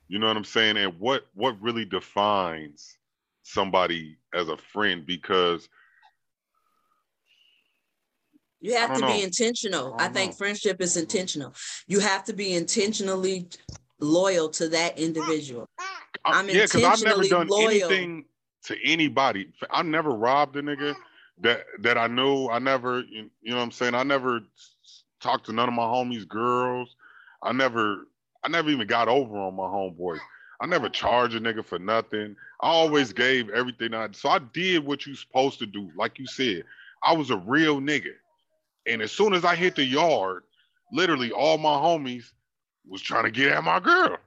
You 0.09 0.19
know 0.19 0.27
what 0.27 0.37
I'm 0.39 0.45
saying? 0.45 0.79
And 0.79 0.99
what 0.99 1.27
what 1.35 1.61
really 1.61 1.85
defines 1.85 2.97
somebody 3.43 4.17
as 4.35 4.49
a 4.49 4.57
friend? 4.57 5.05
Because 5.07 5.69
You 8.63 8.77
have 8.77 8.95
to 8.95 9.01
don't 9.01 9.17
be 9.17 9.23
intentional. 9.23 9.95
I 9.99 10.05
I 10.05 10.09
think 10.09 10.31
know. 10.33 10.37
friendship 10.37 10.81
is 10.81 10.97
intentional. 10.97 11.53
You 11.89 11.99
have 11.99 12.23
to 12.25 12.33
be 12.33 12.55
intentionally 12.55 13.49
loyal 13.99 14.49
to 14.51 14.69
that 14.69 14.99
individual. 14.99 15.69
I- 15.79 15.89
I'm 16.25 16.49
yeah, 16.49 16.63
because 16.63 16.85
I've 16.85 17.03
never 17.03 17.25
done 17.25 17.49
loyal. 17.49 17.73
anything 17.73 18.25
to 18.65 18.77
anybody. 18.85 19.53
I 19.71 19.83
never 19.83 20.11
robbed 20.11 20.57
a 20.57 20.63
nigga 20.63 20.95
that 21.41 21.65
that 21.81 21.99
I 21.99 22.07
knew. 22.07 22.49
I 22.49 22.61
never, 22.61 23.01
you 23.01 23.29
you 23.43 23.51
know 23.51 23.57
what 23.57 23.65
I'm 23.65 23.71
saying. 23.73 23.95
I 23.97 24.05
never 24.05 24.41
talked 25.21 25.47
to 25.47 25.53
none 25.53 25.69
of 25.69 25.75
my 25.75 25.83
homies' 25.83 26.29
girls. 26.29 26.95
I 27.43 27.51
never, 27.51 28.07
I 28.45 28.49
never 28.49 28.71
even 28.71 28.87
got 28.87 29.09
over 29.09 29.37
on 29.37 29.57
my 29.57 29.65
homeboys. 29.65 30.21
I 30.61 30.67
never 30.67 30.89
charged 30.89 31.35
a 31.35 31.41
nigga 31.41 31.65
for 31.65 31.81
nothing. 31.81 32.37
I 32.61 32.69
always 32.69 33.13
gave 33.13 33.51
everything 33.51 33.95
I. 33.95 34.09
So 34.13 34.29
I 34.29 34.39
did 34.39 34.85
what 34.87 35.07
you 35.07 35.17
supposed 35.17 35.59
to 35.59 35.67
do, 35.67 35.91
like 35.97 36.21
you 36.21 36.27
said. 36.27 36.63
I 37.03 37.15
was 37.15 37.31
a 37.31 37.37
real 37.37 37.81
nigga, 37.81 38.13
and 38.87 39.03
as 39.03 39.13
soon 39.13 39.35
as 39.35 39.45
I 39.45 39.55
hit 39.55 39.77
the 39.77 39.85
yard, 39.85 40.45
literally 40.93 41.31
all 41.33 41.59
my 41.59 41.75
homies 41.75 42.33
was 42.87 43.01
trying 43.01 43.25
to 43.25 43.31
get 43.31 43.53
at 43.53 43.65
my 43.65 43.81
girl. 43.81 44.19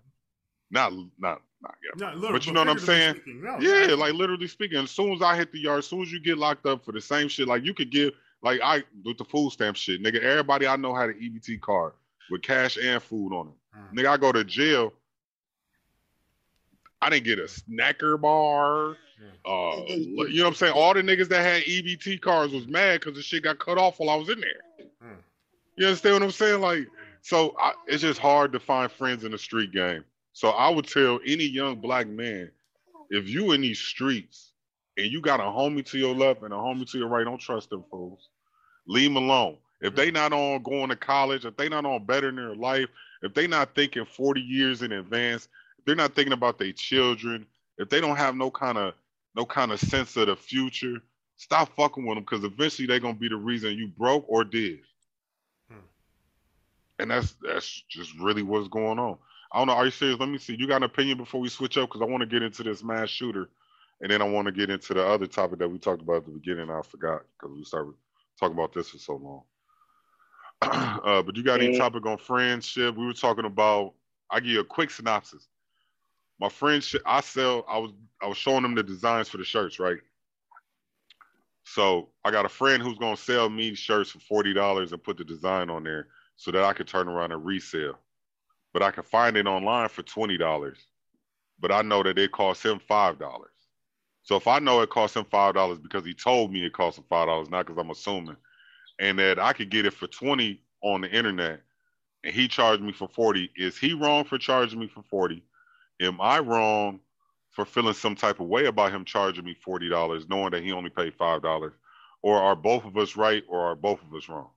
Not, 0.72 0.94
not, 1.20 1.42
not 1.62 1.76
get 1.84 2.00
No, 2.18 2.32
But 2.32 2.46
you 2.46 2.54
know 2.54 2.62
what 2.62 2.70
I'm 2.70 2.80
saying? 2.80 3.22
no, 3.26 3.58
yeah, 3.60 3.94
like 3.94 4.14
literally 4.14 4.48
speaking, 4.48 4.80
as 4.80 4.92
soon 4.92 5.14
as 5.14 5.22
I 5.22 5.36
hit 5.36 5.52
the 5.52 5.60
yard, 5.60 5.80
as 5.80 5.88
soon 5.88 6.02
as 6.02 6.12
you 6.12 6.20
get 6.20 6.38
locked 6.38 6.66
up 6.66 6.84
for 6.84 6.92
the 6.92 7.02
same 7.02 7.28
shit, 7.28 7.48
like 7.48 7.64
you 7.64 7.74
could 7.74 7.92
give, 7.92 8.14
like 8.42 8.60
I 8.64 8.84
with 9.04 9.18
the 9.18 9.26
food 9.26 9.52
stamp 9.52 9.76
shit, 9.76 10.02
nigga. 10.02 10.22
Everybody 10.22 10.68
I 10.68 10.76
know 10.76 10.94
had 10.94 11.10
an 11.10 11.20
EBT 11.22 11.62
card 11.62 11.94
with 12.30 12.42
cash 12.42 12.78
and 12.78 13.02
food 13.02 13.34
on 13.34 13.48
it. 13.48 13.78
Mm. 13.78 14.00
Nigga, 14.00 14.08
I 14.08 14.18
go 14.18 14.32
to 14.32 14.44
jail. 14.44 14.94
I 17.02 17.10
didn't 17.10 17.26
get 17.26 17.40
a 17.40 17.44
snacker 17.44 18.20
bar. 18.20 18.98
Uh, 19.46 19.84
you 19.88 20.38
know 20.38 20.44
what 20.44 20.50
I'm 20.50 20.56
saying? 20.56 20.74
All 20.74 20.94
the 20.94 21.02
niggas 21.02 21.30
that 21.30 21.42
had 21.42 21.64
EBT 21.64 22.22
cards 22.22 22.54
was 22.54 22.68
mad 22.68 23.00
because 23.00 23.16
the 23.16 23.22
shit 23.22 23.44
got 23.44 23.60
cut 23.60 23.78
off 23.78 24.00
while 24.00 24.10
I 24.10 24.16
was 24.16 24.30
in 24.30 24.40
there. 24.40 24.88
Mm. 25.04 25.18
You 25.78 25.88
understand 25.88 26.16
what 26.16 26.24
I'm 26.24 26.32
saying? 26.32 26.62
Like, 26.62 26.88
so 27.22 27.56
I, 27.60 27.74
it's 27.88 28.02
just 28.02 28.20
hard 28.20 28.52
to 28.54 28.60
find 28.60 28.92
friends 28.92 29.24
in 29.24 29.32
the 29.32 29.38
street 29.38 29.72
game. 29.72 30.04
So 30.34 30.50
I 30.50 30.70
would 30.70 30.88
tell 30.88 31.20
any 31.26 31.46
young 31.46 31.78
black 31.78 32.08
man, 32.08 32.52
if 33.10 33.30
you 33.30 33.52
in 33.52 33.62
these 33.62 33.80
streets 33.80 34.52
and 34.98 35.08
you 35.08 35.22
got 35.22 35.40
a 35.40 35.44
homie 35.44 35.86
to 35.86 35.98
your 35.98 36.16
left 36.16 36.42
and 36.44 36.54
a 36.54 36.58
homie 36.58 36.90
to 36.92 36.98
your 36.98 37.08
right, 37.08 37.24
don't 37.24 37.40
trust 37.40 37.70
them 37.70 37.84
fools. 37.90 38.30
Leave 38.88 39.14
them 39.14 39.24
alone. 39.24 39.58
If 39.82 39.96
they 39.96 40.10
not 40.10 40.34
on 40.34 40.64
going 40.64 40.90
to 40.90 40.96
college, 40.96 41.46
if 41.46 41.56
they 41.58 41.70
not 41.70 41.86
on 41.86 42.06
bettering 42.06 42.38
their 42.38 42.56
life, 42.56 42.88
if 43.22 43.34
they 43.34 43.48
not 43.48 43.76
thinking 43.76 44.06
40 44.06 44.42
years 44.42 44.82
in 44.82 44.92
advance, 44.92 45.48
if 45.78 45.86
they're 45.86 45.96
not 45.96 46.16
thinking 46.16 46.34
about 46.34 46.58
their 46.58 46.72
children, 46.72 47.46
if 47.78 47.90
they 47.90 48.02
don't 48.02 48.16
have 48.16 48.36
no 48.36 48.50
kind 48.50 48.78
of 48.78 48.94
no 49.36 49.46
kind 49.46 49.72
of 49.72 49.80
sense 49.80 50.16
of 50.18 50.28
the 50.28 50.36
future, 50.36 51.02
stop 51.38 51.76
fucking 51.76 52.06
with 52.06 52.16
them 52.16 52.24
because 52.24 52.44
eventually 52.44 52.88
they're 52.88 53.00
gonna 53.00 53.14
be 53.14 53.30
the 53.30 53.36
reason 53.36 53.78
you 53.78 53.88
broke 53.88 54.26
or 54.28 54.44
did. 54.44 54.80
Hmm. 55.70 55.80
And 57.00 57.12
that's 57.12 57.36
that's 57.42 57.84
just 57.90 58.18
really 58.20 58.44
what's 58.44 58.68
going 58.68 59.00
on. 59.00 59.18
I 59.52 59.60
don't 59.60 59.68
know. 59.68 59.74
Are 59.74 59.86
you 59.86 59.92
serious? 59.92 60.20
Let 60.20 60.30
me 60.30 60.38
see. 60.38 60.56
You 60.58 60.68
got 60.68 60.78
an 60.78 60.84
opinion 60.84 61.18
before 61.18 61.40
we 61.40 61.50
switch 61.50 61.78
up 61.78 61.90
because 61.90 62.02
I 62.02 62.06
want 62.06 62.22
to 62.22 62.28
get 62.28 62.44
into 62.44 62.64
this 62.64 62.84
mass 62.84 63.10
shooter, 63.10 63.50
and 64.02 64.12
then 64.12 64.22
I 64.22 64.26
want 64.26 64.48
to 64.48 64.52
get 64.52 64.70
into 64.70 64.94
the 64.94 65.06
other 65.06 65.28
topic 65.28 65.60
that 65.60 65.70
we 65.70 65.78
talked 65.78 66.02
about 66.02 66.18
at 66.18 66.26
the 66.26 66.32
beginning. 66.32 66.70
I 66.70 66.82
forgot 66.82 67.22
because 67.38 67.56
we 67.56 67.64
started 67.64 67.94
talking 68.40 68.58
about 68.58 68.74
this 68.74 68.90
for 68.90 68.98
so 68.98 69.16
long. 69.16 69.44
uh, 70.62 71.22
but 71.22 71.36
you 71.36 71.44
got 71.44 71.62
any 71.62 71.78
topic 71.78 72.06
on 72.06 72.18
friendship? 72.18 72.96
We 72.96 73.06
were 73.06 73.14
talking 73.14 73.46
about. 73.46 73.94
I 74.30 74.40
give 74.40 74.50
you 74.50 74.60
a 74.62 74.66
quick 74.66 74.90
synopsis. 74.90 75.48
My 76.40 76.50
friendship. 76.50 77.02
I 77.06 77.22
sell. 77.22 77.66
I 77.68 77.78
was. 77.78 77.92
I 78.22 78.28
was 78.28 78.38
showing 78.38 78.64
them 78.64 78.76
the 78.76 78.84
designs 78.84 79.30
for 79.30 79.38
the 79.38 79.44
shirts, 79.44 79.80
right? 79.80 80.00
So 81.64 82.10
I 82.24 82.32
got 82.32 82.46
a 82.46 82.50
friend 82.50 82.82
who's 82.82 82.98
gonna 82.98 83.18
sell 83.18 83.50
me 83.50 83.74
shirts 83.76 84.12
for 84.12 84.20
forty 84.20 84.54
dollars 84.54 84.92
and 84.92 85.04
put 85.04 85.18
the 85.18 85.24
design 85.24 85.70
on 85.70 85.84
there 85.84 86.08
so 86.36 86.52
that 86.52 86.64
I 86.64 86.74
could 86.74 86.88
turn 86.88 87.08
around 87.08 87.32
and 87.32 87.46
resell. 87.46 87.98
But 88.74 88.84
I 88.84 88.92
could 88.92 89.06
find 89.06 89.38
it 89.38 89.48
online 89.48 89.90
for 89.90 90.04
twenty 90.04 90.38
dollars. 90.38 90.78
But 91.60 91.72
I 91.72 91.82
know 91.82 92.04
that 92.04 92.20
it 92.20 92.32
costs 92.32 92.66
him 92.66 92.80
five 92.80 93.18
dollars. 93.18 93.52
So 94.24 94.36
if 94.36 94.48
I 94.48 94.60
know 94.60 94.82
it 94.82 94.90
costs 94.90 95.16
him 95.16 95.26
five 95.26 95.54
dollars 95.54 95.80
because 95.80 96.06
he 96.06 96.14
told 96.14 96.52
me 96.52 96.66
it 96.66 96.74
cost 96.74 96.98
him 96.98 97.06
five 97.10 97.28
dollars, 97.28 97.50
not 97.50 97.66
because 97.66 97.80
I'm 97.80 97.92
assuming, 97.92 98.38
and 99.00 99.18
that 99.20 99.40
I 99.40 99.54
could 99.54 99.70
get 99.70 99.86
it 99.86 99.94
for 99.94 100.08
twenty 100.08 100.62
on 100.82 101.02
the 101.02 101.10
internet, 101.10 101.62
and 102.24 102.34
he 102.34 102.48
charged 102.48 102.84
me 102.84 102.92
for 102.92 103.08
forty, 103.08 103.52
is 103.56 103.78
he 103.78 103.94
wrong 103.94 104.26
for 104.26 104.38
charging 104.38 104.80
me 104.80 104.88
for 104.88 105.04
forty? 105.04 105.44
Am 106.02 106.20
I 106.20 106.40
wrong 106.40 107.00
for 107.52 107.66
feeling 107.66 107.94
some 107.94 108.16
type 108.16 108.40
of 108.40 108.48
way 108.48 108.66
about 108.66 108.92
him 108.92 109.06
charging 109.06 109.46
me 109.46 109.56
forty 109.56 109.90
dollars, 109.90 110.28
knowing 110.28 110.52
that 110.52 110.64
he 110.64 110.72
only 110.72 110.90
paid 110.90 111.14
five 111.16 111.42
dollars? 111.42 111.74
Or 112.22 112.38
are 112.38 112.56
both 112.56 112.86
of 112.86 112.98
us 112.98 113.16
right, 113.16 113.44
or 113.48 113.62
are 113.62 113.76
both 113.76 114.02
of 114.02 114.14
us 114.14 114.28
wrong? 114.28 114.50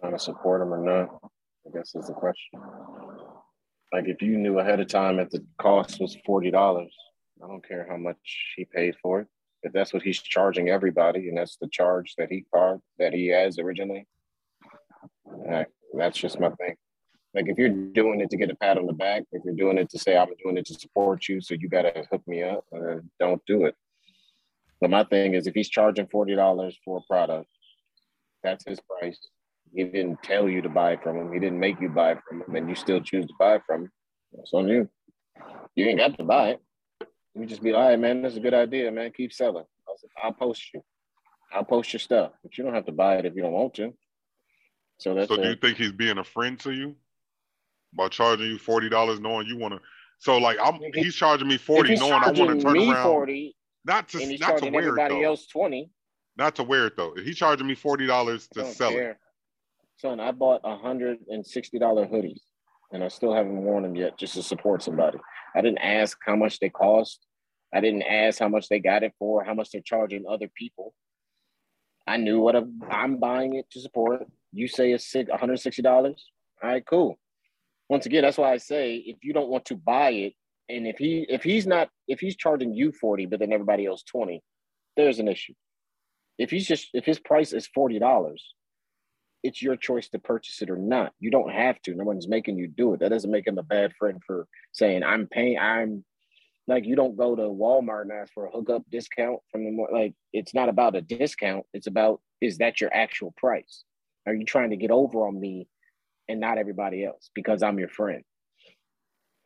trying 0.00 0.12
to 0.12 0.18
support 0.18 0.62
him 0.62 0.72
or 0.72 0.82
not? 0.82 1.20
I 1.66 1.76
guess 1.76 1.94
is 1.94 2.06
the 2.06 2.14
question. 2.14 2.60
Like 3.92 4.04
if 4.06 4.22
you 4.22 4.38
knew 4.38 4.58
ahead 4.58 4.80
of 4.80 4.88
time 4.88 5.18
that 5.18 5.30
the 5.30 5.44
cost 5.58 6.00
was 6.00 6.16
forty 6.24 6.50
dollars, 6.50 6.94
I 7.42 7.46
don't 7.46 7.66
care 7.66 7.86
how 7.88 7.96
much 7.96 8.54
he 8.56 8.64
paid 8.64 8.94
for 9.02 9.20
it. 9.20 9.28
If 9.62 9.72
that's 9.72 9.92
what 9.92 10.02
he's 10.02 10.22
charging 10.22 10.70
everybody, 10.70 11.28
and 11.28 11.36
that's 11.36 11.56
the 11.56 11.68
charge 11.68 12.14
that 12.16 12.30
he 12.30 12.46
card 12.52 12.80
that 12.98 13.12
he 13.12 13.28
has 13.28 13.58
originally, 13.58 14.06
uh, 15.52 15.64
that's 15.96 16.18
just 16.18 16.40
my 16.40 16.50
thing. 16.50 16.76
Like 17.34 17.46
if 17.48 17.58
you're 17.58 17.68
doing 17.68 18.20
it 18.20 18.30
to 18.30 18.36
get 18.36 18.50
a 18.50 18.56
pat 18.56 18.76
on 18.78 18.86
the 18.86 18.92
back, 18.92 19.22
if 19.32 19.42
you're 19.44 19.54
doing 19.54 19.78
it 19.78 19.88
to 19.90 19.98
say 19.98 20.16
I'm 20.16 20.28
doing 20.42 20.56
it 20.56 20.66
to 20.66 20.74
support 20.74 21.28
you, 21.28 21.40
so 21.40 21.54
you 21.54 21.68
gotta 21.68 22.04
hook 22.10 22.22
me 22.26 22.42
up, 22.42 22.64
uh, 22.74 22.96
don't 23.20 23.40
do 23.46 23.66
it. 23.66 23.76
But 24.80 24.90
my 24.90 25.04
thing 25.04 25.34
is, 25.34 25.46
if 25.46 25.54
he's 25.54 25.68
charging 25.68 26.06
forty 26.08 26.34
dollars 26.34 26.76
for 26.84 26.98
a 26.98 27.00
product, 27.02 27.48
that's 28.42 28.64
his 28.64 28.80
price. 28.80 29.18
He 29.72 29.84
didn't 29.84 30.22
tell 30.24 30.48
you 30.48 30.62
to 30.62 30.68
buy 30.68 30.96
from 30.96 31.16
him. 31.16 31.32
He 31.32 31.38
didn't 31.38 31.60
make 31.60 31.80
you 31.80 31.88
buy 31.88 32.16
from 32.28 32.42
him, 32.42 32.56
and 32.56 32.68
you 32.68 32.74
still 32.74 33.00
choose 33.00 33.26
to 33.26 33.34
buy 33.38 33.60
from 33.64 33.82
him. 33.82 33.92
That's 34.32 34.52
on 34.52 34.66
you. 34.66 34.88
You 35.76 35.86
ain't 35.86 35.98
got 35.98 36.16
to 36.18 36.24
buy 36.24 36.50
it. 36.50 36.62
You 37.36 37.46
just 37.46 37.62
be 37.62 37.70
like, 37.70 37.80
all 37.80 37.88
right, 37.90 37.98
man, 37.98 38.22
that's 38.22 38.34
a 38.36 38.40
good 38.40 38.54
idea, 38.54 38.90
man. 38.90 39.12
Keep 39.16 39.32
selling. 39.32 39.64
I'll, 39.88 40.24
I'll 40.24 40.32
post 40.32 40.74
you. 40.74 40.82
I'll 41.52 41.64
post 41.64 41.92
your 41.92 42.00
stuff, 42.00 42.32
but 42.42 42.58
you 42.58 42.64
don't 42.64 42.74
have 42.74 42.86
to 42.86 42.92
buy 42.92 43.16
it 43.18 43.26
if 43.26 43.36
you 43.36 43.42
don't 43.42 43.52
want 43.52 43.74
to. 43.74 43.94
So 44.98 45.14
that's 45.14 45.28
So 45.28 45.36
do 45.36 45.42
a- 45.42 45.50
you 45.50 45.56
think 45.56 45.76
he's 45.76 45.92
being 45.92 46.18
a 46.18 46.24
friend 46.24 46.58
to 46.60 46.72
you 46.72 46.96
by 47.92 48.08
charging 48.08 48.46
you 48.46 48.58
forty 48.58 48.88
dollars, 48.88 49.20
knowing 49.20 49.46
you 49.46 49.56
want 49.56 49.74
to? 49.74 49.80
So 50.18 50.38
like 50.38 50.58
I'm, 50.62 50.74
he- 50.80 50.90
he's 51.02 51.14
charging 51.14 51.48
me 51.48 51.56
forty, 51.56 51.94
knowing 51.96 52.22
I 52.22 52.30
want 52.30 52.58
to 52.58 52.64
turn 52.64 52.72
me 52.74 52.90
around, 52.90 53.02
forty, 53.10 53.56
not 53.84 54.08
to 54.10 54.22
and 54.22 54.30
he's 54.30 54.40
not 54.40 54.46
to 54.46 54.52
charging 54.52 54.72
wear 54.72 54.96
it 54.96 55.02
though, 55.08 55.22
else 55.24 55.46
twenty. 55.46 55.90
not 56.36 56.54
to 56.56 56.62
wear 56.62 56.86
it 56.86 56.96
though. 56.96 57.14
He's 57.14 57.36
charging 57.36 57.66
me 57.66 57.74
forty 57.74 58.06
dollars 58.06 58.48
to 58.54 58.64
sell 58.64 58.96
it. 58.96 59.16
Son, 59.98 60.20
I 60.20 60.32
bought 60.32 60.60
a 60.64 60.76
hundred 60.76 61.18
and 61.28 61.46
sixty 61.46 61.78
dollar 61.78 62.06
hoodies, 62.06 62.40
and 62.92 63.02
I 63.04 63.08
still 63.08 63.34
haven't 63.34 63.62
worn 63.62 63.82
them 63.82 63.94
yet, 63.96 64.18
just 64.18 64.34
to 64.34 64.42
support 64.42 64.82
somebody. 64.82 65.18
I 65.54 65.60
didn't 65.60 65.78
ask 65.78 66.16
how 66.24 66.36
much 66.36 66.58
they 66.58 66.70
cost. 66.70 67.26
I 67.74 67.80
didn't 67.80 68.02
ask 68.02 68.38
how 68.38 68.48
much 68.48 68.68
they 68.68 68.78
got 68.80 69.02
it 69.02 69.12
for, 69.18 69.44
how 69.44 69.54
much 69.54 69.70
they're 69.70 69.80
charging 69.80 70.24
other 70.28 70.48
people. 70.54 70.94
I 72.06 72.16
knew 72.16 72.40
what 72.40 72.56
I'm, 72.56 72.80
I'm 72.90 73.18
buying 73.18 73.54
it 73.54 73.70
to 73.70 73.80
support. 73.80 74.26
You 74.52 74.66
say 74.66 74.92
it's 74.92 75.06
six, 75.06 75.30
one 75.30 75.38
hundred 75.38 75.60
sixty 75.60 75.82
dollars. 75.82 76.30
All 76.62 76.70
right, 76.70 76.84
cool. 76.84 77.18
Once 77.90 78.06
again, 78.06 78.22
that's 78.22 78.38
why 78.38 78.52
I 78.52 78.56
say 78.58 78.94
if 79.04 79.16
you 79.24 79.32
don't 79.32 79.50
want 79.50 79.64
to 79.66 79.74
buy 79.74 80.10
it, 80.10 80.34
and 80.68 80.86
if 80.86 80.96
he 80.96 81.26
if 81.28 81.42
he's 81.42 81.66
not 81.66 81.90
if 82.06 82.20
he's 82.20 82.36
charging 82.36 82.72
you 82.72 82.92
forty, 82.92 83.26
but 83.26 83.40
then 83.40 83.52
everybody 83.52 83.84
else 83.84 84.04
twenty, 84.04 84.42
there's 84.96 85.18
an 85.18 85.26
issue. 85.26 85.54
If 86.38 86.50
he's 86.50 86.68
just 86.68 86.90
if 86.94 87.04
his 87.04 87.18
price 87.18 87.52
is 87.52 87.66
forty 87.66 87.98
dollars, 87.98 88.54
it's 89.42 89.60
your 89.60 89.74
choice 89.74 90.08
to 90.10 90.20
purchase 90.20 90.62
it 90.62 90.70
or 90.70 90.76
not. 90.76 91.12
You 91.18 91.32
don't 91.32 91.50
have 91.50 91.82
to. 91.82 91.94
No 91.96 92.04
one's 92.04 92.28
making 92.28 92.58
you 92.58 92.68
do 92.68 92.94
it. 92.94 93.00
That 93.00 93.08
doesn't 93.08 93.30
make 93.30 93.48
him 93.48 93.58
a 93.58 93.64
bad 93.64 93.92
friend 93.98 94.22
for 94.24 94.46
saying 94.70 95.02
I'm 95.02 95.26
paying. 95.26 95.58
I'm 95.58 96.04
like 96.68 96.86
you 96.86 96.94
don't 96.94 97.16
go 97.16 97.34
to 97.34 97.42
Walmart 97.42 98.02
and 98.02 98.12
ask 98.12 98.32
for 98.32 98.46
a 98.46 98.52
hookup 98.52 98.84
discount 98.88 99.40
from 99.50 99.64
the 99.64 99.72
more 99.72 99.88
like 99.92 100.14
it's 100.32 100.54
not 100.54 100.68
about 100.68 100.94
a 100.94 101.00
discount. 101.00 101.66
It's 101.74 101.88
about 101.88 102.20
is 102.40 102.58
that 102.58 102.80
your 102.80 102.94
actual 102.94 103.34
price? 103.36 103.82
Are 104.28 104.34
you 104.34 104.44
trying 104.44 104.70
to 104.70 104.76
get 104.76 104.92
over 104.92 105.26
on 105.26 105.40
me 105.40 105.66
and 106.30 106.40
not 106.40 106.58
everybody 106.58 107.04
else 107.04 107.30
because 107.34 107.62
I'm 107.62 107.78
your 107.78 107.88
friend? 107.88 108.22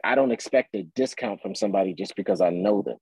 I 0.05 0.15
don't 0.15 0.33
expect 0.33 0.75
a 0.75 0.83
discount 0.95 1.41
from 1.41 1.55
somebody 1.55 1.95
just 1.95 2.15
because 2.15 2.41
I 2.41 2.51
know 2.51 2.83
them. 2.83 2.99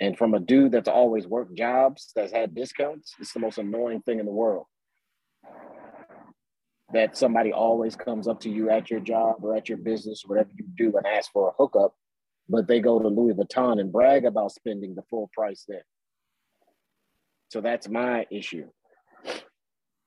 And 0.00 0.16
from 0.16 0.32
a 0.32 0.40
dude 0.40 0.72
that's 0.72 0.88
always 0.88 1.26
worked 1.26 1.56
jobs 1.56 2.12
that's 2.16 2.32
had 2.32 2.54
discounts, 2.54 3.14
it's 3.20 3.34
the 3.34 3.40
most 3.40 3.58
annoying 3.58 4.00
thing 4.02 4.18
in 4.18 4.26
the 4.26 4.32
world 4.32 4.66
that 6.92 7.16
somebody 7.16 7.52
always 7.52 7.94
comes 7.94 8.26
up 8.26 8.40
to 8.40 8.50
you 8.50 8.70
at 8.70 8.90
your 8.90 9.00
job 9.00 9.36
or 9.42 9.56
at 9.56 9.68
your 9.68 9.78
business, 9.78 10.22
whatever 10.26 10.50
you 10.56 10.66
do, 10.76 10.96
and 10.96 11.06
ask 11.06 11.30
for 11.30 11.48
a 11.48 11.52
hookup, 11.56 11.94
but 12.48 12.66
they 12.66 12.80
go 12.80 12.98
to 12.98 13.08
Louis 13.08 13.34
Vuitton 13.34 13.80
and 13.80 13.92
brag 13.92 14.24
about 14.24 14.52
spending 14.52 14.94
the 14.94 15.02
full 15.02 15.30
price 15.32 15.64
there. 15.68 15.84
So 17.50 17.60
that's 17.60 17.88
my 17.88 18.26
issue. 18.30 18.68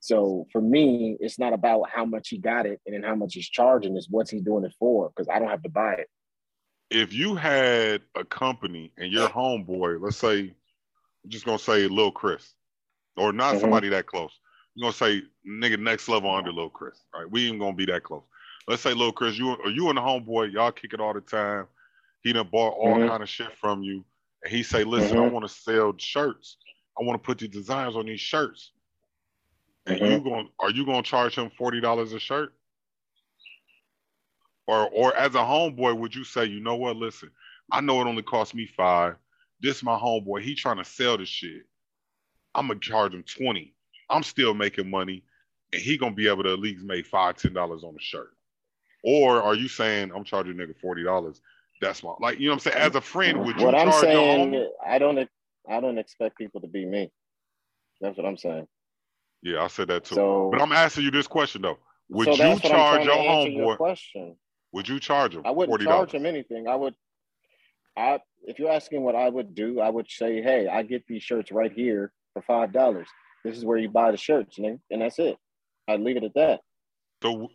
So 0.03 0.45
for 0.51 0.59
me, 0.61 1.15
it's 1.21 1.39
not 1.39 1.53
about 1.53 1.89
how 1.89 2.03
much 2.03 2.27
he 2.27 2.37
got 2.37 2.65
it 2.65 2.81
and 2.85 2.93
then 2.93 3.03
how 3.03 3.15
much 3.15 3.35
he's 3.35 3.47
charging, 3.47 3.95
it's 3.95 4.09
what's 4.09 4.29
he 4.29 4.41
doing 4.41 4.65
it 4.65 4.73
for, 4.77 5.07
because 5.07 5.29
I 5.29 5.39
don't 5.39 5.47
have 5.47 5.63
to 5.63 5.69
buy 5.69 5.93
it. 5.93 6.09
if 6.89 7.13
you 7.13 7.35
had 7.35 8.01
a 8.13 8.25
company 8.25 8.91
and 8.97 9.11
your 9.13 9.29
homeboy, 9.29 10.01
let's 10.01 10.17
say, 10.17 10.39
I'm 11.23 11.29
just 11.29 11.45
gonna 11.45 11.57
say 11.57 11.87
Lil 11.87 12.11
Chris, 12.11 12.53
or 13.15 13.31
not 13.31 13.55
Mhm. 13.55 13.61
somebody 13.61 13.87
that 13.89 14.05
close. 14.05 14.37
We're 14.75 14.81
gonna 14.81 14.93
say 14.93 15.21
nigga 15.47 15.79
next 15.79 16.09
level 16.09 16.29
under 16.29 16.51
Lil 16.51 16.69
Chris. 16.69 17.01
All 17.13 17.21
right, 17.21 17.31
we 17.31 17.47
ain't 17.47 17.61
gonna 17.61 17.73
be 17.73 17.85
that 17.85 18.03
close. 18.03 18.23
Let's 18.67 18.81
say 18.81 18.93
Lil 18.93 19.13
Chris, 19.13 19.37
you 19.37 19.51
or 19.53 19.69
you 19.69 19.87
and 19.87 19.97
the 19.97 20.01
homeboy, 20.01 20.51
y'all 20.51 20.73
kick 20.73 20.93
it 20.93 20.99
all 20.99 21.13
the 21.13 21.21
time. 21.21 21.65
He 22.23 22.33
done 22.33 22.49
bought 22.51 22.73
all 22.73 22.97
Mhm. 22.97 23.07
kind 23.07 23.23
of 23.23 23.29
shit 23.29 23.57
from 23.57 23.83
you, 23.83 24.03
and 24.43 24.51
he 24.53 24.63
say, 24.63 24.83
"Listen, 24.83 25.17
I 25.17 25.21
Mhm. 25.21 25.31
want 25.31 25.47
to 25.47 25.53
sell 25.53 25.97
shirts. 25.97 26.57
I 26.99 27.03
want 27.05 27.23
to 27.23 27.25
put 27.25 27.37
the 27.37 27.47
designs 27.47 27.95
on 27.95 28.05
these 28.05 28.19
shirts." 28.19 28.72
And 29.85 29.99
Mhm. 29.99 30.11
you 30.11 30.23
going 30.23 30.49
are 30.59 30.71
you 30.71 30.85
gonna 30.85 31.03
charge 31.03 31.35
him 31.37 31.49
forty 31.51 31.81
dollars 31.81 32.13
a 32.13 32.19
shirt? 32.19 32.53
Or 34.67 34.89
or 34.89 35.15
as 35.15 35.35
a 35.35 35.39
homeboy, 35.39 35.97
would 35.97 36.15
you 36.15 36.23
say, 36.23 36.45
you 36.45 36.61
know 36.61 36.75
what? 36.75 36.95
Listen, 36.95 37.31
I 37.71 37.81
know 37.81 37.99
it 38.01 38.07
only 38.07 38.23
cost 38.23 38.55
me 38.55 38.65
five. 38.65 39.17
This 39.59 39.83
my 39.83 39.97
homeboy. 39.97 40.41
He 40.41 40.55
trying 40.55 40.77
to 40.77 40.85
sell 40.85 41.17
the 41.17 41.25
shit. 41.25 41.63
I'm 42.55 42.67
gonna 42.67 42.79
charge 42.79 43.13
him 43.13 43.23
twenty. 43.23 43.73
I'm 44.09 44.23
still 44.23 44.53
making 44.53 44.89
money, 44.89 45.23
and 45.73 45.81
he 45.81 45.97
gonna 45.97 46.15
be 46.15 46.27
able 46.27 46.43
to 46.43 46.53
at 46.53 46.59
least 46.59 46.83
make 46.83 47.05
five, 47.05 47.35
ten 47.37 47.53
dollars 47.53 47.83
on 47.83 47.95
a 47.95 48.01
shirt. 48.01 48.35
Or 49.03 49.41
are 49.41 49.55
you 49.55 49.67
saying 49.67 50.11
I'm 50.15 50.23
charging 50.23 50.53
nigga 50.55 50.79
forty 50.79 51.03
dollars? 51.03 51.41
That's 51.81 52.01
my 52.03 52.13
like 52.21 52.39
you 52.39 52.47
know 52.47 52.53
what 52.55 52.65
I'm 52.65 52.71
saying. 52.71 52.77
As 52.77 52.95
a 52.95 53.01
friend, 53.01 53.43
would 53.43 53.57
you 53.57 53.65
what 53.65 53.75
I'm 53.75 53.91
saying. 53.91 54.69
I 54.85 54.99
don't, 54.99 55.29
I 55.69 55.79
don't 55.81 55.97
expect 55.97 56.37
people 56.37 56.61
to 56.61 56.67
be 56.67 56.85
me. 56.85 57.11
That's 57.99 58.15
what 58.17 58.25
I'm 58.25 58.37
saying. 58.37 58.67
Yeah, 59.43 59.61
I 59.61 59.67
said 59.67 59.89
that 59.89 60.05
too. 60.05 60.15
So, 60.15 60.49
but 60.51 60.61
I'm 60.61 60.71
asking 60.71 61.03
you 61.03 61.11
this 61.11 61.27
question 61.27 61.61
though. 61.61 61.77
Would 62.09 62.25
so 62.25 62.31
you 62.31 62.37
that's 62.37 62.63
what 62.63 62.71
I'm 62.71 62.77
charge 62.79 63.05
your 63.05 63.15
homeboy? 63.15 63.77
question. 63.77 64.35
Would 64.71 64.87
you 64.87 64.99
charge 64.99 65.35
him 65.35 65.43
I 65.45 65.51
wouldn't 65.51 65.69
forty 65.69 65.85
charge 65.85 66.11
him 66.13 66.25
anything. 66.25 66.67
I 66.67 66.75
would, 66.75 66.95
I 67.95 68.19
if 68.45 68.57
you're 68.57 68.71
asking 68.71 69.03
what 69.03 69.15
I 69.15 69.29
would 69.29 69.53
do, 69.53 69.79
I 69.79 69.89
would 69.89 70.09
say, 70.09 70.41
hey, 70.41 70.67
I 70.67 70.83
get 70.83 71.05
these 71.07 71.21
shirts 71.23 71.51
right 71.51 71.71
here 71.71 72.11
for 72.33 72.41
five 72.41 72.71
dollars. 72.71 73.07
This 73.43 73.57
is 73.57 73.65
where 73.65 73.77
you 73.77 73.89
buy 73.89 74.11
the 74.11 74.17
shirts, 74.17 74.57
and, 74.57 74.79
and 74.89 75.01
that's 75.01 75.19
it. 75.19 75.37
I'd 75.87 75.99
leave 75.99 76.15
it 76.17 76.23
at 76.23 76.33
that. 76.35 76.61
So 77.21 77.49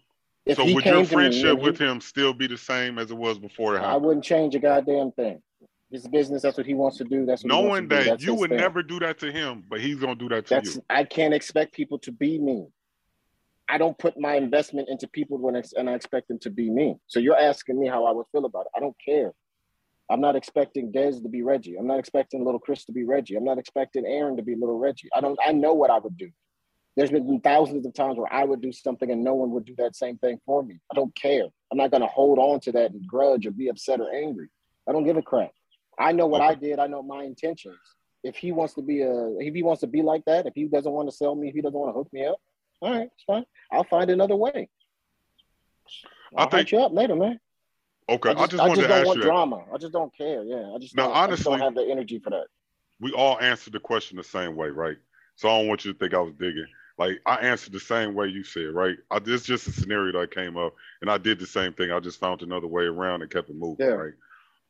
If 0.44 0.56
so 0.58 0.64
would 0.64 0.84
your 0.84 0.94
to 0.94 1.00
me 1.00 1.04
friendship 1.06 1.58
he- 1.58 1.64
with 1.64 1.78
him 1.78 2.00
still 2.02 2.34
be 2.34 2.46
the 2.46 2.58
same 2.58 2.98
as 2.98 3.10
it 3.10 3.16
was 3.16 3.38
before 3.38 3.76
it 3.76 3.80
I 3.80 3.96
wouldn't 3.96 4.24
change 4.24 4.54
a 4.54 4.58
goddamn 4.58 5.12
thing. 5.12 5.42
His 5.90 6.06
business. 6.06 6.42
That's 6.42 6.56
what 6.58 6.66
he 6.66 6.74
wants 6.74 6.98
to 6.98 7.04
do. 7.04 7.24
That's 7.24 7.44
Knowing 7.44 7.88
to 7.88 7.96
that 7.96 8.22
you 8.22 8.34
would 8.34 8.50
thing. 8.50 8.58
never 8.58 8.82
do 8.82 8.98
that 9.00 9.18
to 9.20 9.32
him, 9.32 9.64
but 9.68 9.80
he's 9.80 9.96
gonna 9.96 10.14
do 10.14 10.28
that 10.28 10.46
to 10.46 10.54
That's 10.54 10.76
you. 10.76 10.82
I 10.90 11.04
can't 11.04 11.32
expect 11.32 11.72
people 11.72 11.98
to 12.00 12.12
be 12.12 12.38
me. 12.38 12.66
I 13.70 13.78
don't 13.78 13.98
put 13.98 14.18
my 14.18 14.34
investment 14.34 14.88
into 14.88 15.08
people 15.08 15.38
when 15.38 15.54
it's, 15.56 15.72
and 15.74 15.88
I 15.88 15.94
expect 15.94 16.28
them 16.28 16.38
to 16.40 16.50
be 16.50 16.70
me. 16.70 16.96
So 17.06 17.20
you're 17.20 17.38
asking 17.38 17.78
me 17.78 17.86
how 17.86 18.04
I 18.04 18.12
would 18.12 18.26
feel 18.32 18.44
about 18.44 18.62
it. 18.62 18.72
I 18.76 18.80
don't 18.80 18.96
care. 19.02 19.32
I'm 20.10 20.20
not 20.20 20.36
expecting 20.36 20.90
Dez 20.90 21.22
to 21.22 21.28
be 21.28 21.42
Reggie. 21.42 21.76
I'm 21.76 21.86
not 21.86 21.98
expecting 21.98 22.44
little 22.44 22.60
Chris 22.60 22.84
to 22.86 22.92
be 22.92 23.04
Reggie. 23.04 23.36
I'm 23.36 23.44
not 23.44 23.58
expecting 23.58 24.06
Aaron 24.06 24.36
to 24.36 24.42
be 24.42 24.54
little 24.54 24.78
Reggie. 24.78 25.08
I 25.14 25.20
don't 25.20 25.38
I 25.44 25.52
know 25.52 25.74
what 25.74 25.90
I 25.90 25.98
would 25.98 26.16
do. 26.16 26.30
There's 26.96 27.10
been 27.10 27.40
thousands 27.40 27.86
of 27.86 27.94
times 27.94 28.16
where 28.18 28.32
I 28.32 28.44
would 28.44 28.60
do 28.60 28.72
something 28.72 29.10
and 29.10 29.22
no 29.22 29.34
one 29.34 29.50
would 29.52 29.66
do 29.66 29.74
that 29.78 29.94
same 29.94 30.16
thing 30.18 30.40
for 30.46 30.62
me. 30.62 30.80
I 30.90 30.94
don't 30.94 31.14
care. 31.14 31.44
I'm 31.70 31.78
not 31.78 31.90
gonna 31.90 32.06
hold 32.06 32.38
on 32.38 32.60
to 32.60 32.72
that 32.72 32.92
and 32.92 33.06
grudge 33.06 33.46
or 33.46 33.50
be 33.50 33.68
upset 33.68 34.00
or 34.00 34.10
angry. 34.12 34.48
I 34.88 34.92
don't 34.92 35.04
give 35.04 35.18
a 35.18 35.22
crap. 35.22 35.50
I 35.98 36.12
know 36.12 36.26
what 36.26 36.40
I 36.40 36.54
did. 36.54 36.78
I 36.78 36.86
know 36.86 37.02
my 37.02 37.24
intentions. 37.24 37.76
If 38.24 38.36
he 38.36 38.52
wants 38.52 38.74
to 38.74 38.82
be 38.82 39.02
a, 39.02 39.30
if 39.38 39.54
he 39.54 39.62
wants 39.62 39.80
to 39.80 39.86
be 39.86 40.02
like 40.02 40.24
that, 40.26 40.46
if 40.46 40.54
he 40.54 40.64
doesn't 40.64 40.90
want 40.92 41.08
to 41.10 41.14
sell 41.16 41.34
me, 41.34 41.48
if 41.48 41.54
he 41.54 41.60
doesn't 41.62 41.78
want 41.78 41.90
to 41.94 41.98
hook 41.98 42.08
me 42.12 42.26
up, 42.26 42.40
all 42.80 42.92
right, 42.92 43.08
it's 43.14 43.24
fine. 43.26 43.44
I'll 43.72 43.84
find 43.84 44.10
another 44.10 44.36
way. 44.36 44.68
I 46.36 46.42
I'll 46.42 46.48
think- 46.50 46.68
hook 46.68 46.72
you 46.72 46.80
up 46.80 46.92
later, 46.92 47.16
man. 47.16 47.40
Okay, 48.10 48.30
I 48.30 48.46
just, 48.46 48.54
I 48.54 48.56
just 48.56 48.60
I 48.60 48.68
just 48.68 48.80
to 48.80 48.88
don't 48.88 48.98
ask 48.98 49.06
want 49.06 49.16
you 49.18 49.22
that. 49.24 49.28
drama. 49.28 49.64
I 49.72 49.76
just 49.76 49.92
don't 49.92 50.16
care. 50.16 50.42
Yeah, 50.42 50.72
I 50.74 50.78
just 50.78 50.96
Now, 50.96 51.08
don't, 51.08 51.16
I 51.16 51.26
just 51.26 51.44
don't 51.44 51.60
have 51.60 51.74
the 51.74 51.82
energy 51.90 52.18
for 52.18 52.30
that. 52.30 52.46
We 53.00 53.12
all 53.12 53.38
answered 53.38 53.74
the 53.74 53.80
question 53.80 54.16
the 54.16 54.24
same 54.24 54.56
way, 54.56 54.68
right? 54.68 54.96
So 55.36 55.48
I 55.50 55.58
don't 55.58 55.68
want 55.68 55.84
you 55.84 55.92
to 55.92 55.98
think 55.98 56.14
I 56.14 56.20
was 56.20 56.32
digging. 56.32 56.66
Like 56.96 57.18
I 57.26 57.36
answered 57.36 57.74
the 57.74 57.80
same 57.80 58.14
way 58.14 58.28
you 58.28 58.42
said, 58.44 58.72
right? 58.72 58.96
I, 59.10 59.18
this 59.18 59.42
just 59.42 59.68
a 59.68 59.72
scenario 59.72 60.18
that 60.18 60.34
came 60.34 60.56
up, 60.56 60.74
and 61.02 61.10
I 61.10 61.18
did 61.18 61.38
the 61.38 61.46
same 61.46 61.74
thing. 61.74 61.92
I 61.92 62.00
just 62.00 62.18
found 62.18 62.40
another 62.42 62.66
way 62.66 62.84
around 62.84 63.20
and 63.22 63.30
kept 63.30 63.50
it 63.50 63.56
moving, 63.56 63.86
Yeah. 63.86 63.92
right? 63.92 64.14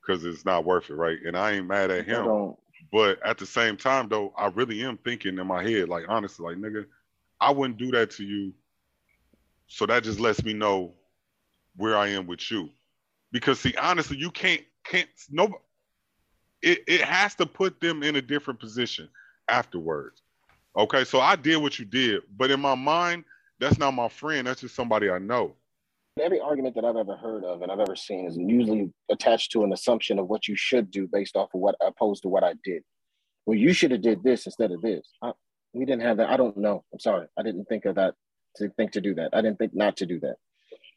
Because 0.09 0.25
it's 0.25 0.47
not 0.47 0.65
worth 0.65 0.89
it, 0.89 0.95
right? 0.95 1.19
And 1.27 1.37
I 1.37 1.53
ain't 1.53 1.67
mad 1.67 1.91
at 1.91 2.07
him. 2.07 2.55
But 2.91 3.23
at 3.25 3.37
the 3.37 3.45
same 3.47 3.77
time, 3.77 4.09
though, 4.09 4.33
I 4.39 4.47
really 4.47 4.83
am 4.83 4.97
thinking 4.97 5.39
in 5.39 5.47
my 5.47 5.63
head, 5.63 5.91
like 5.91 6.07
honestly, 6.09 6.47
like 6.47 6.57
nigga, 6.57 6.87
I 7.41 7.51
wouldn't 7.51 7.79
do 7.79 7.91
that 7.91 8.11
to 8.13 8.25
you. 8.25 8.55
So 9.67 9.85
that 9.87 10.05
just 10.05 10.19
lets 10.19 10.43
me 10.43 10.55
know 10.55 10.95
where 11.77 11.97
I 11.97 12.09
am 12.09 12.27
with 12.27 12.51
you. 12.51 12.71
Because 13.31 13.61
see, 13.61 13.75
honestly, 13.81 14.17
you 14.17 14.31
can't 14.31 14.63
can't 14.85 15.09
no 15.31 15.61
it, 16.63 16.83
it 16.87 17.03
has 17.03 17.35
to 17.37 17.47
put 17.47 17.81
them 17.81 18.03
in 18.03 18.17
a 18.17 18.23
different 18.23 18.59
position 18.59 19.09
afterwards. 19.49 20.23
Okay, 20.77 21.05
so 21.05 21.21
I 21.21 21.37
did 21.37 21.59
what 21.59 21.79
you 21.79 21.85
did, 21.85 22.23
but 22.37 22.51
in 22.51 22.61
my 22.61 22.75
mind, 22.75 23.25
that's 23.61 23.79
not 23.79 23.93
my 23.93 24.09
friend. 24.09 24.47
That's 24.47 24.61
just 24.63 24.75
somebody 24.75 25.11
I 25.11 25.19
know. 25.19 25.55
Every 26.21 26.41
argument 26.41 26.75
that 26.75 26.85
I've 26.85 26.97
ever 26.97 27.17
heard 27.17 27.45
of 27.45 27.63
and 27.63 27.71
I've 27.71 27.81
ever 27.81 27.97
seen 27.97 28.27
is 28.27 28.37
usually 28.37 28.91
attached 29.11 29.53
to 29.53 29.65
an 29.65 29.73
assumption 29.73 30.19
of 30.19 30.29
what 30.29 30.49
you 30.49 30.57
should 30.57 30.91
do 30.91 31.07
based 31.07 31.37
off 31.37 31.55
of 31.55 31.61
what 31.61 31.77
opposed 31.81 32.23
to 32.23 32.29
what 32.29 32.45
I 32.45 32.55
did. 32.65 32.83
Well, 33.47 33.57
you 33.57 33.73
should 33.73 33.93
have 33.93 34.03
did 34.03 34.23
this 34.23 34.47
instead 34.47 34.73
of 34.73 34.83
this. 34.83 35.09
I, 35.23 35.33
we 35.73 35.85
didn't 35.85 36.03
have 36.03 36.17
that. 36.19 36.31
I 36.31 36.37
don't 36.37 36.57
know. 36.57 36.85
I'm 36.93 37.01
sorry. 37.01 37.27
I 37.39 37.43
didn't 37.43 37.67
think 37.67 37.85
of 37.85 37.95
that 37.97 38.15
to 38.57 38.69
think 38.71 38.93
to 38.93 39.01
do 39.01 39.15
that. 39.15 39.31
I 39.33 39.41
didn't 39.41 39.59
think 39.59 39.75
not 39.75 39.97
to 39.99 40.07
do 40.07 40.21
that. 40.21 40.37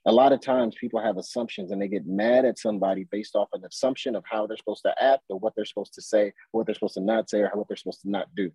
A 0.05 0.11
lot 0.11 0.33
of 0.33 0.41
times 0.41 0.75
people 0.79 0.99
have 0.99 1.17
assumptions 1.17 1.71
and 1.71 1.81
they 1.81 1.87
get 1.87 2.07
mad 2.07 2.43
at 2.43 2.57
somebody 2.57 3.05
based 3.11 3.35
off 3.35 3.49
an 3.53 3.63
assumption 3.63 4.15
of 4.15 4.23
how 4.29 4.47
they're 4.47 4.57
supposed 4.57 4.81
to 4.83 5.03
act 5.03 5.23
or 5.29 5.37
what 5.37 5.53
they're 5.55 5.65
supposed 5.65 5.93
to 5.93 6.01
say, 6.01 6.33
what 6.51 6.65
they're 6.65 6.73
supposed 6.73 6.95
to 6.95 7.01
not 7.01 7.29
say, 7.29 7.41
or 7.41 7.51
what 7.53 7.67
they're 7.67 7.77
supposed 7.77 8.01
to 8.01 8.09
not 8.09 8.27
do. 8.35 8.51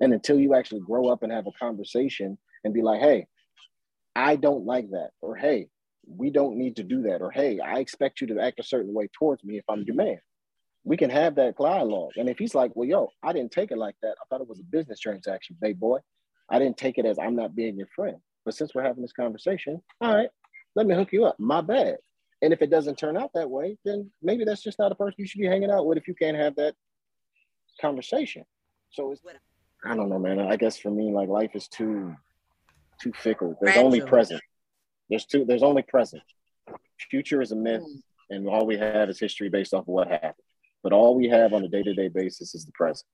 And 0.00 0.12
until 0.12 0.38
you 0.38 0.54
actually 0.54 0.80
grow 0.80 1.08
up 1.08 1.22
and 1.22 1.32
have 1.32 1.46
a 1.46 1.52
conversation 1.58 2.38
and 2.62 2.72
be 2.72 2.82
like, 2.82 3.00
hey, 3.00 3.26
I 4.14 4.36
don't 4.36 4.64
like 4.64 4.90
that, 4.90 5.10
or 5.20 5.36
hey, 5.36 5.68
we 6.06 6.30
don't 6.30 6.56
need 6.56 6.76
to 6.76 6.82
do 6.82 7.02
that, 7.02 7.22
or 7.22 7.30
hey, 7.30 7.58
I 7.58 7.78
expect 7.78 8.20
you 8.20 8.26
to 8.28 8.40
act 8.40 8.60
a 8.60 8.64
certain 8.64 8.94
way 8.94 9.08
towards 9.12 9.44
me 9.44 9.58
if 9.58 9.64
I'm 9.68 9.82
your 9.82 9.96
mm-hmm. 9.96 10.08
man. 10.08 10.20
We 10.84 10.96
can 10.96 11.10
have 11.10 11.34
that 11.34 11.56
dialogue. 11.58 12.12
And 12.16 12.28
if 12.28 12.38
he's 12.38 12.54
like, 12.54 12.70
well, 12.76 12.88
yo, 12.88 13.10
I 13.22 13.32
didn't 13.32 13.50
take 13.50 13.72
it 13.72 13.78
like 13.78 13.96
that. 14.02 14.14
I 14.20 14.24
thought 14.28 14.40
it 14.40 14.48
was 14.48 14.60
a 14.60 14.64
business 14.64 15.00
transaction, 15.00 15.56
big 15.60 15.80
boy. 15.80 15.98
I 16.48 16.60
didn't 16.60 16.76
take 16.76 16.98
it 16.98 17.06
as 17.06 17.18
I'm 17.18 17.34
not 17.34 17.56
being 17.56 17.76
your 17.76 17.88
friend. 17.94 18.18
But 18.44 18.54
since 18.54 18.72
we're 18.72 18.84
having 18.84 19.02
this 19.02 19.12
conversation, 19.12 19.82
all 20.00 20.14
right, 20.14 20.28
let 20.76 20.86
me 20.86 20.94
hook 20.94 21.12
you 21.12 21.24
up. 21.24 21.40
My 21.40 21.60
bad. 21.60 21.96
And 22.40 22.52
if 22.52 22.62
it 22.62 22.70
doesn't 22.70 22.98
turn 22.98 23.16
out 23.16 23.30
that 23.34 23.50
way, 23.50 23.76
then 23.84 24.10
maybe 24.22 24.44
that's 24.44 24.62
just 24.62 24.78
not 24.78 24.92
a 24.92 24.94
person 24.94 25.16
you 25.18 25.26
should 25.26 25.40
be 25.40 25.48
hanging 25.48 25.70
out 25.70 25.86
with 25.86 25.98
if 25.98 26.06
you 26.06 26.14
can't 26.14 26.36
have 26.36 26.54
that 26.56 26.74
conversation. 27.80 28.44
So 28.90 29.10
it's 29.10 29.22
I 29.84 29.96
don't 29.96 30.08
know, 30.08 30.18
man. 30.18 30.38
I 30.40 30.56
guess 30.56 30.78
for 30.78 30.90
me, 30.90 31.12
like 31.12 31.28
life 31.28 31.50
is 31.54 31.66
too 31.66 32.14
too 33.00 33.12
fickle. 33.12 33.56
There's 33.60 33.76
only 33.76 34.00
present. 34.00 34.40
There's 35.08 35.26
two. 35.26 35.44
There's 35.44 35.62
only 35.62 35.82
present. 35.82 36.22
Future 37.10 37.40
is 37.40 37.52
a 37.52 37.56
myth, 37.56 37.84
and 38.30 38.48
all 38.48 38.66
we 38.66 38.78
have 38.78 39.08
is 39.08 39.20
history 39.20 39.48
based 39.48 39.74
off 39.74 39.82
of 39.82 39.88
what 39.88 40.08
happened. 40.08 40.34
But 40.82 40.92
all 40.92 41.16
we 41.16 41.28
have 41.28 41.52
on 41.52 41.64
a 41.64 41.68
day 41.68 41.82
to 41.82 41.94
day 41.94 42.08
basis 42.08 42.54
is 42.54 42.64
the 42.64 42.72
present. 42.72 43.06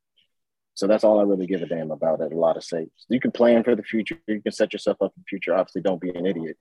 So 0.75 0.87
that's 0.87 1.05
all 1.05 1.21
I 1.21 1.25
really 1.25 1.47
give 1.47 1.63
a 1.63 1.67
damn 1.67 1.91
about 1.91 2.23
at 2.23 2.33
a 2.33 2.39
lot 2.39 2.57
of 2.57 2.65
sakes. 2.65 3.05
You 3.09 3.21
can 3.21 3.31
plan 3.31 3.63
for 3.63 3.77
the 3.77 3.83
future. 3.83 4.19
You 4.27 4.41
can 4.41 4.53
set 4.53 4.73
yourself 4.73 4.97
up 5.03 5.13
for 5.13 5.19
the 5.19 5.25
future. 5.29 5.55
Obviously, 5.55 5.83
don't 5.83 6.01
be 6.01 6.11
an 6.11 6.25
idiot. 6.25 6.57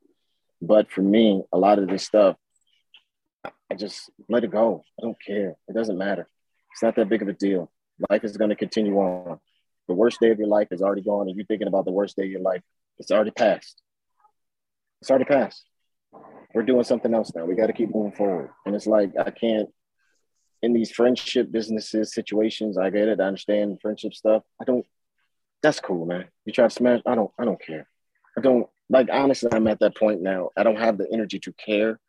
But 0.62 0.92
for 0.92 1.02
me, 1.02 1.44
a 1.54 1.58
lot 1.58 1.80
of 1.80 1.88
this 1.88 2.04
stuff, 2.04 2.36
I 3.46 3.76
just 3.76 4.12
let 4.28 4.44
it 4.44 4.52
go. 4.52 4.84
I 5.00 5.04
don't 5.04 5.18
care. 5.26 5.56
It 5.68 5.74
doesn't 5.74 5.98
matter. 5.98 6.28
It's 6.74 6.84
not 6.84 6.96
that 6.98 7.10
big 7.10 7.22
of 7.22 7.30
a 7.30 7.34
deal. 7.34 7.72
Life 8.10 8.24
is 8.24 8.38
going 8.38 8.50
to 8.50 8.56
continue 8.56 8.98
on. 8.98 9.40
The 9.88 9.94
worst 9.94 10.20
day 10.20 10.30
of 10.30 10.40
your 10.40 10.48
life 10.48 10.68
is 10.72 10.82
already 10.82 11.02
gone, 11.02 11.28
and 11.28 11.36
you're 11.36 11.46
thinking 11.46 11.68
about 11.68 11.86
the 11.86 11.92
worst 11.92 12.16
day 12.16 12.24
of 12.24 12.30
your 12.32 12.42
life. 12.42 12.62
It's 13.00 13.12
already 13.12 13.32
passed. 13.32 13.82
It's 15.02 15.10
already 15.10 15.26
passed. 15.26 15.64
We're 16.54 16.64
doing 16.64 16.84
something 16.84 17.14
else 17.14 17.32
now. 17.34 17.46
We 17.46 17.56
got 17.56 17.68
to 17.68 17.74
keep 17.74 17.94
moving 17.94 18.12
forward. 18.12 18.50
And 18.66 18.76
it's 18.76 18.88
like 18.88 19.12
I 19.18 19.32
can't 19.32 19.70
in 20.62 20.74
these 20.74 20.92
friendship 20.92 21.52
businesses 21.52 22.14
situations. 22.14 22.78
I 22.78 22.90
get 22.90 23.08
it. 23.08 23.20
I 23.20 23.26
understand 23.26 23.80
friendship 23.82 24.14
stuff. 24.14 24.44
I 24.62 24.66
don't. 24.66 24.86
That's 25.64 25.80
cool, 25.80 26.06
man. 26.06 26.26
You 26.46 26.54
try 26.54 26.68
to 26.68 26.74
smash. 26.74 27.02
I 27.06 27.16
don't. 27.16 27.32
I 27.40 27.46
don't 27.46 27.62
care. 27.62 27.88
I 28.38 28.42
don't 28.42 28.68
like. 28.90 29.10
Honestly, 29.12 29.50
I'm 29.52 29.68
at 29.68 29.80
that 29.80 29.98
point 29.98 30.22
now. 30.22 30.50
I 30.56 30.64
don't 30.64 30.80
have 30.80 30.98
the 30.98 31.08
energy 31.12 31.40
to 31.40 31.54
care 31.54 32.00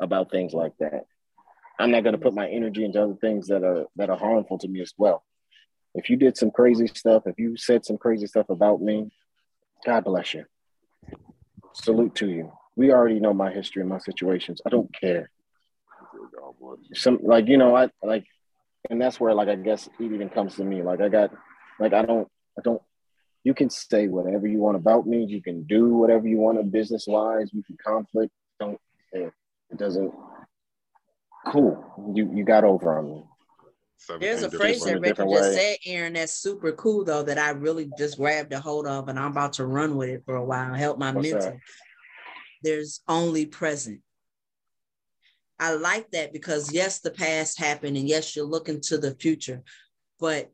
about 0.00 0.30
things 0.30 0.52
like 0.52 0.72
that. 0.80 1.04
I'm 1.78 1.90
not 1.90 2.02
going 2.02 2.14
to 2.14 2.20
put 2.20 2.34
my 2.34 2.48
energy 2.48 2.84
into 2.84 3.02
other 3.02 3.16
things 3.20 3.48
that 3.48 3.62
are 3.62 3.86
that 3.96 4.10
are 4.10 4.18
harmful 4.18 4.58
to 4.58 4.68
me 4.68 4.80
as 4.80 4.92
well. 4.96 5.24
If 5.94 6.08
you 6.08 6.16
did 6.16 6.36
some 6.36 6.50
crazy 6.50 6.86
stuff, 6.86 7.24
if 7.26 7.38
you 7.38 7.56
said 7.56 7.84
some 7.84 7.98
crazy 7.98 8.26
stuff 8.26 8.48
about 8.48 8.80
me, 8.80 9.10
God 9.84 10.04
bless 10.04 10.32
you. 10.34 10.44
Salute 11.74 12.14
to 12.16 12.28
you. 12.28 12.52
We 12.76 12.92
already 12.92 13.20
know 13.20 13.32
my 13.32 13.50
history 13.50 13.80
and 13.80 13.88
my 13.88 13.98
situations. 13.98 14.60
I 14.66 14.70
don't 14.70 14.90
care. 14.98 15.30
Some 16.94 17.18
like 17.22 17.48
you 17.48 17.56
know, 17.56 17.76
I 17.76 17.90
like 18.02 18.24
and 18.90 19.00
that's 19.00 19.20
where 19.20 19.34
like 19.34 19.48
I 19.48 19.56
guess 19.56 19.88
it 19.98 20.02
even 20.02 20.28
comes 20.28 20.56
to 20.56 20.64
me. 20.64 20.82
Like 20.82 21.00
I 21.00 21.08
got 21.08 21.32
like 21.78 21.92
I 21.92 22.04
don't 22.04 22.28
I 22.58 22.62
don't 22.62 22.82
you 23.44 23.54
can 23.54 23.70
say 23.70 24.08
whatever 24.08 24.46
you 24.46 24.58
want 24.58 24.76
about 24.76 25.06
me, 25.06 25.24
you 25.24 25.42
can 25.42 25.64
do 25.64 25.88
whatever 25.88 26.28
you 26.28 26.38
want 26.38 26.70
business 26.70 27.06
wise, 27.06 27.50
You 27.52 27.62
can 27.62 27.76
conflict. 27.84 28.32
Don't. 28.60 28.78
It 29.12 29.78
doesn't 29.78 30.12
cool. 31.48 32.12
You 32.14 32.30
you 32.34 32.44
got 32.44 32.64
over 32.64 32.98
on 32.98 33.06
me. 33.06 33.24
17 34.06 34.20
There's 34.20 34.42
a 34.42 34.50
different 34.50 34.62
phrase 34.62 34.84
that 34.84 34.90
in 34.90 34.96
a 34.96 35.00
Richard 35.00 35.28
just 35.28 35.50
way. 35.50 35.54
said, 35.56 35.76
Aaron, 35.86 36.12
that's 36.14 36.34
super 36.34 36.72
cool 36.72 37.04
though, 37.04 37.22
that 37.22 37.38
I 37.38 37.50
really 37.50 37.90
just 37.96 38.18
grabbed 38.18 38.52
a 38.52 38.60
hold 38.60 38.86
of 38.86 39.08
and 39.08 39.18
I'm 39.18 39.30
about 39.30 39.54
to 39.54 39.66
run 39.66 39.96
with 39.96 40.08
it 40.10 40.22
for 40.24 40.36
a 40.36 40.44
while, 40.44 40.74
help 40.74 40.98
my 40.98 41.12
What's 41.12 41.30
mental. 41.30 41.50
that? 41.50 41.58
There's 42.62 43.00
only 43.08 43.46
present. 43.46 44.00
I 45.58 45.74
like 45.74 46.10
that 46.10 46.32
because 46.32 46.72
yes, 46.72 47.00
the 47.00 47.10
past 47.10 47.58
happened 47.58 47.96
and 47.96 48.08
yes, 48.08 48.34
you're 48.34 48.44
looking 48.44 48.80
to 48.82 48.98
the 48.98 49.14
future, 49.14 49.62
but 50.18 50.50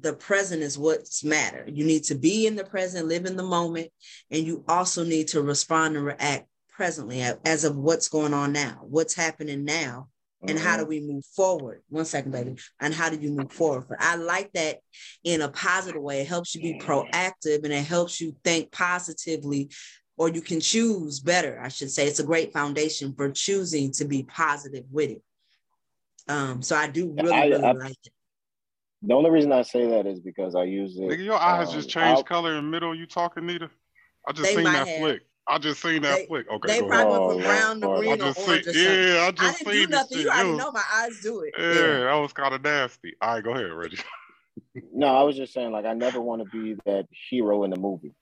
the 0.00 0.12
present 0.12 0.62
is 0.62 0.78
what's 0.78 1.24
matter. 1.24 1.64
You 1.66 1.84
need 1.84 2.04
to 2.04 2.14
be 2.14 2.46
in 2.46 2.54
the 2.54 2.64
present, 2.64 3.08
live 3.08 3.26
in 3.26 3.36
the 3.36 3.42
moment, 3.42 3.88
and 4.30 4.44
you 4.44 4.64
also 4.68 5.02
need 5.04 5.28
to 5.28 5.42
respond 5.42 5.96
and 5.96 6.04
react 6.04 6.46
presently 6.68 7.22
as 7.44 7.64
of 7.64 7.76
what's 7.76 8.08
going 8.08 8.32
on 8.32 8.52
now, 8.52 8.78
what's 8.82 9.14
happening 9.14 9.64
now, 9.64 10.08
and 10.46 10.58
how 10.58 10.76
do 10.76 10.84
Mhm. 10.84 10.88
we 10.88 11.00
move 11.00 11.24
forward? 11.34 11.82
One 11.88 12.04
second, 12.04 12.30
baby. 12.32 12.56
And 12.80 12.94
how 12.94 13.10
do 13.10 13.16
you 13.16 13.32
move 13.32 13.52
forward? 13.52 13.86
But 13.88 14.00
I 14.00 14.14
like 14.14 14.52
that 14.52 14.80
in 15.24 15.40
a 15.42 15.48
positive 15.48 16.00
way. 16.00 16.20
It 16.20 16.28
helps 16.28 16.54
you 16.54 16.60
be 16.62 16.78
proactive 16.78 17.64
and 17.64 17.72
it 17.72 17.84
helps 17.84 18.20
you 18.20 18.36
think 18.44 18.70
positively, 18.70 19.70
or 20.16 20.28
you 20.28 20.40
can 20.40 20.60
choose 20.60 21.18
better, 21.20 21.60
I 21.60 21.68
should 21.68 21.90
say. 21.90 22.06
It's 22.06 22.20
a 22.20 22.24
great 22.24 22.52
foundation 22.52 23.14
for 23.14 23.30
choosing 23.30 23.90
to 23.92 24.04
be 24.04 24.22
positive 24.22 24.84
with 24.90 25.10
it. 25.10 25.22
Um, 26.28 26.62
so 26.62 26.76
I 26.76 26.88
do 26.88 27.10
really, 27.16 27.32
I- 27.32 27.46
really 27.46 27.64
I- 27.64 27.72
like 27.72 27.96
it. 28.04 28.12
The 29.02 29.14
only 29.14 29.30
reason 29.30 29.52
I 29.52 29.62
say 29.62 29.86
that 29.86 30.06
is 30.06 30.18
because 30.20 30.56
I 30.56 30.64
use 30.64 30.96
it. 30.98 31.02
Nigga, 31.02 31.24
your 31.24 31.38
eyes 31.38 31.68
um, 31.68 31.74
just 31.74 31.88
changed 31.88 32.16
I'll- 32.18 32.24
color 32.24 32.50
in 32.50 32.56
the 32.56 32.62
middle. 32.70 32.94
You 32.94 33.06
talking, 33.06 33.46
Nita? 33.46 33.70
I 34.26 34.32
just 34.32 34.42
They 34.48 34.56
seen 34.56 34.64
that 34.64 34.88
have. 34.88 34.98
flick. 34.98 35.22
I 35.50 35.58
just 35.58 35.80
seen 35.80 36.02
that 36.02 36.16
They- 36.16 36.26
flick. 36.26 36.50
Okay, 36.50 36.80
They 36.80 36.86
probably 36.86 37.14
ahead. 37.14 37.20
Oh, 37.20 37.26
went 37.28 37.40
from 37.40 37.80
brown 37.80 37.80
to 37.80 37.98
green 37.98 38.10
I 38.10 38.14
or 38.14 38.16
just 38.34 38.48
orange 38.48 38.64
seen, 38.64 38.72
or 38.74 38.74
something. 38.74 39.02
yeah, 39.08 39.18
I 39.20 39.26
I 39.26 39.30
didn't 39.30 39.54
seen 39.56 39.66
do 39.72 39.86
nothing. 39.88 40.18
You 40.18 40.28
already 40.28 40.48
was- 40.50 40.58
know 40.58 40.72
my 40.72 40.82
eyes 40.92 41.20
do 41.22 41.40
it. 41.40 41.54
Yeah, 41.58 41.66
Yeah. 41.72 41.98
that 42.00 42.14
was 42.14 42.32
kind 42.32 42.54
of 42.54 42.62
nasty. 42.62 43.14
All 43.22 43.34
right, 43.34 43.44
go 43.44 43.50
ahead, 43.52 43.72
Reggie. 43.72 43.98
No, 44.92 45.06
I 45.06 45.22
was 45.22 45.36
just 45.36 45.52
saying, 45.54 45.70
like, 45.72 45.84
I 45.86 45.94
never 45.94 46.20
want 46.20 46.42
to 46.42 46.48
be 46.50 46.74
that 46.84 47.06
hero 47.30 47.64
in 47.64 47.70
the 47.70 47.78
movie. 47.78 48.14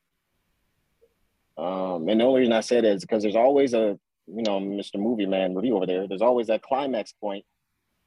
Um, 1.59 2.09
and 2.09 2.21
the 2.21 2.25
only 2.25 2.41
reason 2.41 2.53
I 2.53 2.61
say 2.61 2.81
that 2.81 2.85
is 2.93 3.03
because 3.03 3.23
there's 3.23 3.37
always 3.37 3.73
a, 3.75 3.99
you 4.27 4.43
know, 4.43 4.61
Mr. 4.61 4.97
Movie 4.97 5.27
Man 5.27 5.55
with 5.55 5.65
you 5.65 5.77
over 5.77 5.87
there. 5.87 6.07
There's 6.07 6.23
always 6.23 6.49
that 6.49 6.63
climax 6.63 7.13
point 7.13 7.45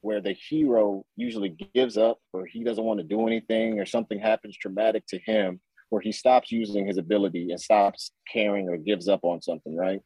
where 0.02 0.20
the 0.20 0.32
hero 0.32 1.04
usually 1.16 1.50
gives 1.74 1.98
up 1.98 2.18
or 2.32 2.46
he 2.46 2.62
doesn't 2.64 2.84
want 2.84 2.98
to 3.00 3.04
do 3.04 3.26
anything 3.26 3.78
or 3.80 3.84
something 3.86 4.18
happens 4.18 4.56
traumatic 4.56 5.04
to 5.08 5.18
him 5.18 5.60
where 5.90 6.00
he 6.00 6.12
stops 6.12 6.50
using 6.50 6.86
his 6.86 6.98
ability 6.98 7.50
and 7.50 7.60
stops 7.60 8.12
caring 8.32 8.68
or 8.68 8.76
gives 8.76 9.08
up 9.08 9.20
on 9.22 9.42
something, 9.42 9.76
right? 9.76 10.00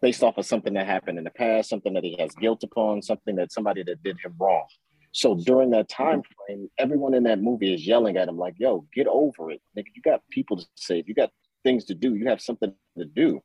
Based 0.00 0.22
off 0.22 0.36
of 0.36 0.44
something 0.44 0.74
that 0.74 0.86
happened 0.86 1.18
in 1.18 1.24
the 1.24 1.30
past, 1.30 1.70
something 1.70 1.94
that 1.94 2.04
he 2.04 2.16
has 2.18 2.34
guilt 2.34 2.62
upon, 2.62 3.02
something 3.02 3.36
that 3.36 3.52
somebody 3.52 3.82
that 3.84 4.02
did 4.02 4.18
him 4.22 4.34
wrong. 4.38 4.66
So 5.12 5.34
during 5.34 5.70
that 5.70 5.88
time 5.88 6.22
frame, 6.22 6.70
everyone 6.78 7.14
in 7.14 7.24
that 7.24 7.40
movie 7.40 7.72
is 7.72 7.86
yelling 7.86 8.16
at 8.16 8.28
him 8.28 8.38
like, 8.38 8.54
"Yo, 8.58 8.86
get 8.94 9.06
over 9.06 9.50
it, 9.50 9.60
nigga! 9.76 9.86
You 9.94 10.02
got 10.02 10.22
people 10.30 10.56
to 10.56 10.66
save. 10.74 11.06
You 11.06 11.14
got 11.14 11.30
things 11.62 11.84
to 11.86 11.94
do. 11.94 12.14
You 12.14 12.28
have 12.28 12.40
something 12.40 12.74
to 12.98 13.04
do." 13.04 13.40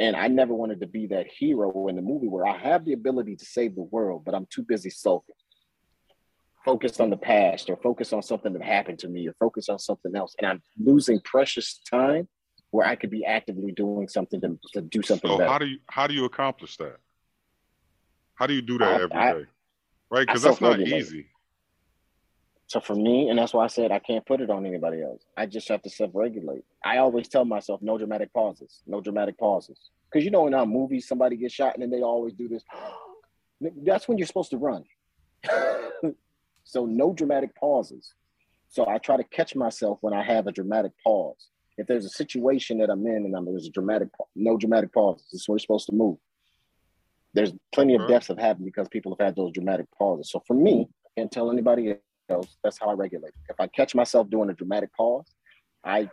And 0.00 0.14
I 0.14 0.28
never 0.28 0.54
wanted 0.54 0.80
to 0.80 0.86
be 0.86 1.06
that 1.08 1.26
hero 1.28 1.88
in 1.88 1.96
the 1.96 2.02
movie 2.02 2.28
where 2.28 2.46
I 2.46 2.56
have 2.58 2.84
the 2.84 2.92
ability 2.92 3.36
to 3.36 3.44
save 3.44 3.74
the 3.74 3.82
world, 3.82 4.24
but 4.24 4.34
I'm 4.34 4.46
too 4.46 4.62
busy 4.62 4.90
sulking, 4.90 5.34
focused 6.64 7.00
on 7.00 7.10
the 7.10 7.16
past, 7.16 7.70
or 7.70 7.76
focused 7.76 8.12
on 8.12 8.22
something 8.22 8.52
that 8.52 8.62
happened 8.62 8.98
to 9.00 9.08
me, 9.08 9.26
or 9.28 9.32
focused 9.38 9.70
on 9.70 9.78
something 9.78 10.14
else, 10.14 10.34
and 10.38 10.46
I'm 10.46 10.62
losing 10.78 11.20
precious 11.20 11.80
time 11.90 12.28
where 12.70 12.86
I 12.86 12.96
could 12.96 13.10
be 13.10 13.24
actively 13.24 13.72
doing 13.72 14.08
something 14.08 14.40
to, 14.42 14.58
to 14.74 14.80
do 14.82 15.00
something 15.02 15.30
So 15.30 15.38
better. 15.38 15.50
how 15.50 15.58
do 15.58 15.66
you 15.66 15.78
how 15.88 16.06
do 16.06 16.14
you 16.14 16.24
accomplish 16.26 16.76
that? 16.78 16.96
How 18.34 18.46
do 18.46 18.54
you 18.54 18.62
do 18.62 18.78
that 18.78 19.00
I- 19.00 19.02
every 19.02 19.16
I- 19.16 19.32
day? 19.34 19.44
Right, 20.10 20.26
because 20.26 20.42
that's 20.42 20.60
not 20.60 20.80
easy. 20.80 21.26
So 22.66 22.80
for 22.80 22.94
me, 22.94 23.28
and 23.30 23.38
that's 23.38 23.52
why 23.54 23.64
I 23.64 23.68
said 23.68 23.90
I 23.92 23.98
can't 23.98 24.24
put 24.26 24.40
it 24.42 24.50
on 24.50 24.66
anybody 24.66 25.02
else. 25.02 25.22
I 25.36 25.46
just 25.46 25.68
have 25.68 25.80
to 25.82 25.90
self-regulate. 25.90 26.64
I 26.84 26.98
always 26.98 27.28
tell 27.28 27.44
myself 27.46 27.80
no 27.82 27.96
dramatic 27.96 28.32
pauses, 28.34 28.82
no 28.86 29.00
dramatic 29.00 29.38
pauses. 29.38 29.78
Because 30.10 30.24
you 30.24 30.30
know 30.30 30.46
in 30.46 30.52
our 30.54 30.66
movies, 30.66 31.08
somebody 31.08 31.36
gets 31.36 31.54
shot 31.54 31.74
and 31.74 31.82
then 31.82 31.90
they 31.90 32.02
always 32.02 32.34
do 32.34 32.46
this. 32.48 32.62
That's 33.84 34.06
when 34.08 34.18
you're 34.18 34.26
supposed 34.26 34.50
to 34.50 34.58
run. 34.58 34.84
so 36.68 36.84
no 36.84 37.14
dramatic 37.14 37.54
pauses. 37.54 38.12
So 38.68 38.86
I 38.86 38.98
try 38.98 39.16
to 39.16 39.24
catch 39.24 39.56
myself 39.56 39.96
when 40.02 40.12
I 40.12 40.22
have 40.22 40.46
a 40.46 40.52
dramatic 40.52 40.92
pause. 41.02 41.48
If 41.78 41.86
there's 41.86 42.04
a 42.04 42.10
situation 42.10 42.76
that 42.78 42.90
I'm 42.90 43.06
in 43.06 43.24
and 43.24 43.34
I'm, 43.34 43.46
there's 43.46 43.66
a 43.66 43.70
dramatic, 43.70 44.08
no 44.36 44.58
dramatic 44.58 44.92
pauses. 44.92 45.26
This 45.32 45.40
is 45.40 45.48
where 45.48 45.54
you're 45.54 45.60
supposed 45.60 45.86
to 45.86 45.94
move. 45.94 46.18
There's 47.32 47.54
plenty 47.72 47.94
of 47.94 48.02
uh-huh. 48.02 48.10
deaths 48.10 48.26
have 48.28 48.38
happened 48.38 48.66
because 48.66 48.86
people 48.88 49.16
have 49.18 49.24
had 49.24 49.34
those 49.34 49.52
dramatic 49.52 49.86
pauses. 49.98 50.30
So 50.30 50.42
for 50.46 50.52
me, 50.52 50.90
I 51.06 51.20
can't 51.20 51.32
tell 51.32 51.50
anybody 51.50 51.94
else. 52.28 52.58
That's 52.62 52.78
how 52.78 52.90
I 52.90 52.92
regulate. 52.92 53.32
If 53.48 53.58
I 53.58 53.66
catch 53.68 53.94
myself 53.94 54.28
doing 54.28 54.50
a 54.50 54.54
dramatic 54.54 54.94
pause, 54.94 55.32
I 55.82 56.10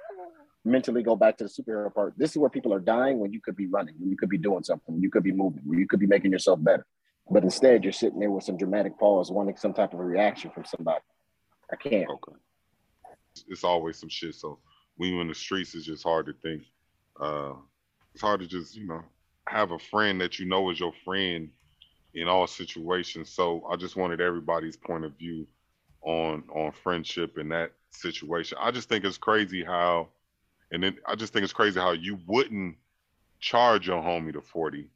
mentally 0.64 1.04
go 1.04 1.18
back 1.18 1.36
to 1.40 1.44
the 1.44 1.50
superhero 1.50 1.94
part. 1.94 2.14
This 2.16 2.32
is 2.32 2.38
where 2.38 2.50
people 2.50 2.74
are 2.74 2.80
dying 2.80 3.20
when 3.20 3.34
you 3.34 3.42
could 3.42 3.58
be 3.58 3.68
running, 3.68 3.96
when 4.00 4.10
you 4.10 4.16
could 4.16 4.30
be 4.30 4.38
doing 4.38 4.64
something, 4.64 4.94
when 4.94 5.04
you 5.04 5.12
could 5.12 5.24
be 5.24 5.34
moving, 5.34 5.64
when 5.66 5.80
you 5.80 5.88
could 5.88 6.00
be 6.00 6.08
making 6.08 6.32
yourself 6.32 6.64
better. 6.64 6.86
But 7.30 7.44
instead, 7.44 7.84
you're 7.84 7.94
sitting 7.94 8.20
there 8.20 8.30
with 8.32 8.44
some 8.44 8.58
dramatic 8.58 9.00
pause, 9.00 9.32
wanting 9.32 9.58
some 9.58 9.74
type 9.74 9.94
of 9.94 10.00
a 10.00 10.04
reaction 10.04 10.52
from 10.52 10.66
somebody. 10.66 11.04
I 11.72 11.76
can't. 11.76 12.10
Okay. 12.10 12.38
It's 13.48 13.64
always 13.64 13.98
some 13.98 14.10
shit. 14.10 14.36
So 14.36 14.60
when 14.98 15.12
you're 15.12 15.22
in 15.22 15.28
the 15.28 15.36
streets, 15.36 15.74
it's 15.76 15.86
just 15.86 16.04
hard 16.04 16.28
to 16.28 16.34
think. 16.34 16.64
Uh, 17.20 17.54
it's 18.14 18.22
hard 18.22 18.42
to 18.42 18.48
just, 18.48 18.76
you 18.76 18.88
know, 18.88 19.02
have 19.48 19.72
a 19.72 19.80
friend 19.80 20.22
that 20.22 20.40
you 20.40 20.46
know 20.46 20.70
is 20.70 20.80
your 20.80 20.94
friend 21.04 21.50
in 22.14 22.28
all 22.28 22.48
situations. 22.48 23.30
So 23.30 23.66
I 23.70 23.76
just 23.76 23.96
wanted 23.96 24.22
everybody's 24.22 24.78
point 24.78 25.06
of 25.06 25.18
view 25.18 25.48
on 26.02 26.44
on 26.54 26.72
friendship 26.72 27.38
in 27.38 27.50
that 27.50 27.74
situation. 27.90 28.58
I 28.62 28.72
just 28.72 28.88
think 28.88 29.04
it's 29.04 29.18
crazy 29.18 29.64
how, 29.64 30.10
and 30.72 30.84
then 30.84 30.98
I 31.06 31.16
just 31.16 31.34
think 31.34 31.44
it's 31.44 31.54
crazy 31.54 31.80
how 31.80 31.92
you 31.92 32.20
wouldn't 32.28 32.78
charge 33.40 33.88
your 33.88 34.02
homie 34.02 34.34
the 34.34 34.42
forty, 34.42 34.90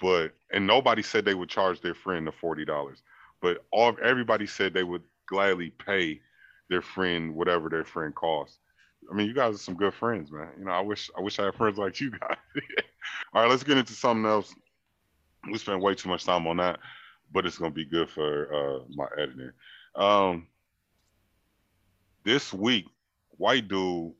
but 0.00 0.32
and 0.52 0.66
nobody 0.66 1.02
said 1.02 1.24
they 1.24 1.34
would 1.34 1.48
charge 1.48 1.80
their 1.80 1.94
friend 1.94 2.26
the 2.26 2.32
forty 2.32 2.64
dollars, 2.64 3.02
but 3.40 3.64
all 3.72 3.96
everybody 4.02 4.46
said 4.46 4.72
they 4.74 4.84
would 4.84 5.02
gladly 5.26 5.70
pay 5.70 6.20
their 6.70 6.82
friend 6.82 7.34
whatever 7.34 7.68
their 7.68 7.84
friend 7.84 8.14
costs. 8.14 8.58
I 9.10 9.14
mean, 9.14 9.26
you 9.26 9.34
guys 9.34 9.54
are 9.54 9.58
some 9.58 9.76
good 9.76 9.94
friends, 9.94 10.30
man. 10.30 10.50
You 10.58 10.64
know, 10.66 10.72
I 10.72 10.80
wish 10.80 11.10
I 11.16 11.20
wish 11.20 11.38
I 11.38 11.46
had 11.46 11.54
friends 11.54 11.78
like 11.78 12.00
you 12.00 12.10
guys. 12.10 12.36
All 13.34 13.42
right, 13.42 13.50
let's 13.50 13.64
get 13.64 13.78
into 13.78 13.92
something 13.92 14.26
else. 14.26 14.54
We 15.50 15.58
spent 15.58 15.80
way 15.80 15.94
too 15.94 16.08
much 16.08 16.24
time 16.24 16.46
on 16.46 16.58
that, 16.58 16.78
but 17.32 17.46
it's 17.46 17.58
gonna 17.58 17.70
be 17.70 17.86
good 17.86 18.10
for 18.10 18.52
uh, 18.52 18.84
my 18.94 19.06
editing. 19.16 19.52
Um, 19.94 20.46
this 22.24 22.52
week, 22.52 22.86
white 23.30 23.68
dude 23.68 24.12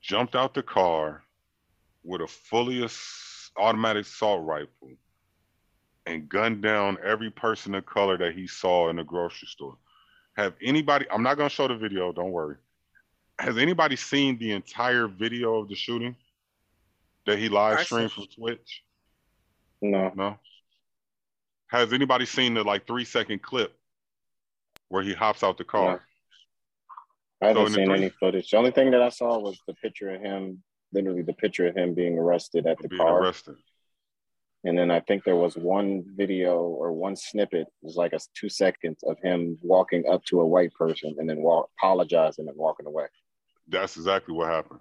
jumped 0.00 0.36
out 0.36 0.54
the 0.54 0.62
car 0.62 1.22
with 2.04 2.20
a 2.20 2.26
fully 2.26 2.84
ass- 2.84 3.35
automatic 3.58 4.04
assault 4.06 4.44
rifle 4.44 4.90
and 6.06 6.28
gunned 6.28 6.62
down 6.62 6.98
every 7.04 7.30
person 7.30 7.74
of 7.74 7.84
color 7.86 8.16
that 8.18 8.34
he 8.34 8.46
saw 8.46 8.88
in 8.90 8.96
the 8.96 9.04
grocery 9.04 9.48
store. 9.48 9.76
Have 10.36 10.54
anybody? 10.62 11.06
I'm 11.10 11.22
not 11.22 11.36
gonna 11.36 11.48
show 11.50 11.66
the 11.68 11.76
video. 11.76 12.12
Don't 12.12 12.30
worry. 12.30 12.56
Has 13.38 13.58
anybody 13.58 13.96
seen 13.96 14.38
the 14.38 14.52
entire 14.52 15.08
video 15.08 15.56
of 15.58 15.68
the 15.68 15.74
shooting 15.74 16.16
that 17.26 17.38
he 17.38 17.48
live 17.48 17.80
streamed 17.80 18.12
from 18.12 18.26
Twitch? 18.26 18.82
No. 19.82 20.12
No. 20.14 20.38
Has 21.68 21.92
anybody 21.92 22.24
seen 22.26 22.54
the 22.54 22.62
like 22.62 22.86
three 22.86 23.04
second 23.04 23.42
clip 23.42 23.76
where 24.88 25.02
he 25.02 25.12
hops 25.12 25.42
out 25.42 25.58
the 25.58 25.64
car? 25.64 26.02
I 27.42 27.48
haven't 27.48 27.66
So 27.68 27.74
seen 27.74 27.86
three- 27.86 27.94
any 27.96 28.08
footage. 28.10 28.50
The 28.50 28.56
only 28.56 28.70
thing 28.70 28.90
that 28.92 29.02
I 29.02 29.08
saw 29.10 29.38
was 29.38 29.58
the 29.66 29.74
picture 29.74 30.14
of 30.14 30.20
him, 30.22 30.62
literally 30.96 31.22
the 31.22 31.32
picture 31.34 31.66
of 31.66 31.76
him 31.76 31.94
being 31.94 32.18
arrested 32.18 32.66
at 32.66 32.78
the 32.78 32.88
being 32.88 33.00
car. 33.02 33.22
arrested? 33.22 33.56
And 34.64 34.76
then 34.76 34.90
I 34.90 35.00
think 35.00 35.22
there 35.22 35.36
was 35.36 35.56
one 35.56 36.02
video 36.16 36.56
or 36.58 36.92
one 36.92 37.14
snippet, 37.14 37.60
it 37.68 37.72
was 37.82 37.94
like 37.96 38.12
a 38.14 38.18
two 38.34 38.48
seconds 38.48 38.98
of 39.04 39.16
him 39.22 39.58
walking 39.62 40.04
up 40.10 40.24
to 40.24 40.40
a 40.40 40.46
white 40.46 40.72
person 40.72 41.14
and 41.18 41.28
then 41.28 41.40
walk 41.42 41.68
apologizing 41.78 42.48
and 42.48 42.56
walking 42.56 42.86
away. 42.86 43.06
That's 43.68 43.96
exactly 43.96 44.34
what 44.34 44.48
happened. 44.48 44.80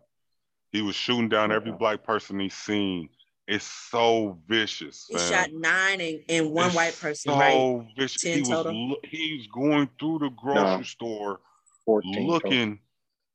He 0.72 0.82
was 0.82 0.96
shooting 0.96 1.30
down 1.30 1.52
every 1.52 1.72
black 1.72 2.04
person 2.04 2.40
he's 2.40 2.56
seen. 2.56 3.10
It's 3.48 3.66
so 3.66 4.40
vicious. 4.48 5.06
He 5.08 5.16
man. 5.18 5.32
shot 5.32 5.50
nine 5.54 6.02
and, 6.02 6.20
and 6.30 6.52
one 6.52 6.68
It's 6.68 6.76
white 6.76 7.00
person, 7.00 7.32
so 7.34 7.40
right? 7.40 7.88
vicious. 7.96 8.24
10 8.24 8.34
He 8.34 8.40
was 8.42 8.50
total? 8.50 8.90
lo- 8.90 8.96
he's 9.04 9.46
going 9.48 9.88
through 10.00 10.20
the 10.20 10.30
grocery 10.30 10.78
No. 10.78 10.82
store 10.84 11.40
14 11.86 12.28
total. 12.40 12.50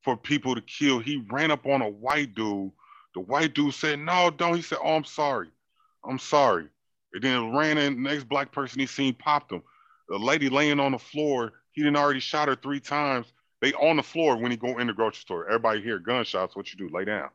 For 0.02 0.16
people 0.16 0.54
to 0.54 0.60
kill. 0.60 0.98
He 0.98 1.24
ran 1.30 1.50
up 1.50 1.66
on 1.66 1.82
a 1.82 1.88
white 1.88 2.34
dude. 2.34 2.72
The 3.14 3.20
white 3.20 3.54
dude 3.54 3.74
said, 3.74 3.98
"No, 3.98 4.30
don't." 4.30 4.54
He 4.54 4.62
said, 4.62 4.78
"Oh, 4.82 4.96
I'm 4.96 5.04
sorry. 5.04 5.50
I'm 6.04 6.18
sorry." 6.18 6.68
And 7.12 7.22
then 7.22 7.56
ran 7.56 7.78
in. 7.78 8.02
The 8.02 8.10
Next 8.10 8.24
black 8.28 8.52
person 8.52 8.80
he 8.80 8.86
seen 8.86 9.14
popped 9.14 9.52
him. 9.52 9.62
The 10.08 10.18
lady 10.18 10.48
laying 10.48 10.80
on 10.80 10.92
the 10.92 10.98
floor. 10.98 11.52
He 11.72 11.82
didn't 11.82 11.96
already 11.96 12.20
shot 12.20 12.48
her 12.48 12.56
three 12.56 12.80
times. 12.80 13.32
They 13.60 13.72
on 13.74 13.96
the 13.96 14.02
floor 14.02 14.36
when 14.36 14.50
he 14.50 14.56
go 14.56 14.78
in 14.78 14.86
the 14.86 14.92
grocery 14.92 15.20
store. 15.20 15.46
Everybody 15.46 15.82
hear 15.82 15.98
gunshots. 15.98 16.56
What 16.56 16.72
you 16.72 16.78
do? 16.78 16.94
Lay 16.94 17.04
down. 17.04 17.28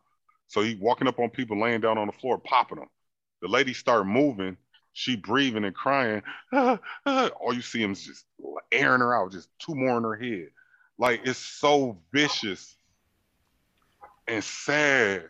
So 0.47 0.61
he 0.61 0.76
walking 0.76 1.07
up 1.07 1.20
on 1.20 1.30
people 1.30 1.59
laying 1.59 1.82
down 1.82 1.97
on 1.97 2.07
the 2.07 2.13
floor, 2.13 2.38
popping 2.38 2.80
them. 2.80 2.89
The 3.41 3.47
lady 3.47 3.74
start 3.74 4.07
moving. 4.07 4.57
She 4.93 5.16
breathing 5.16 5.66
and 5.66 5.76
crying. 5.76 6.24
All 6.53 7.53
you 7.53 7.61
see 7.61 7.82
him 7.82 7.91
is 7.91 8.05
just 8.05 8.26
airing 8.72 9.01
her 9.01 9.16
out, 9.16 9.32
just 9.32 9.49
two 9.59 9.76
more 9.76 9.97
in 9.97 10.03
her 10.03 10.16
head. 10.16 10.49
Like 10.98 11.22
it's 11.26 11.39
so 11.39 11.98
vicious 12.12 12.78
and 14.28 14.43
sad 14.43 15.26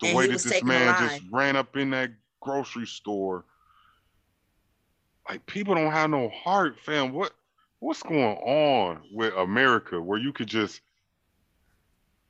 the 0.00 0.08
And 0.08 0.16
way 0.16 0.26
that 0.28 0.42
this 0.42 0.62
man 0.62 1.08
just 1.08 1.22
ran 1.30 1.56
up 1.56 1.76
in 1.76 1.90
that 1.90 2.10
grocery 2.40 2.86
store. 2.86 3.44
Like 5.28 5.44
people 5.46 5.74
don't 5.74 5.92
have 5.92 6.10
no 6.10 6.28
heart, 6.30 6.76
fam. 6.80 7.12
What 7.12 7.32
what's 7.80 8.02
going 8.02 8.36
on 8.36 9.00
with 9.12 9.34
America 9.34 10.00
where 10.00 10.18
you 10.18 10.32
could 10.32 10.48
just 10.48 10.80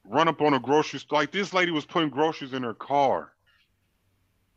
run 0.04 0.28
up 0.28 0.40
on 0.40 0.54
a 0.54 0.60
grocery 0.60 0.98
store? 0.98 1.20
Like 1.20 1.32
this 1.32 1.52
lady 1.52 1.70
was 1.70 1.84
putting 1.84 2.10
groceries 2.10 2.52
in 2.52 2.62
her 2.62 2.74
car, 2.74 3.32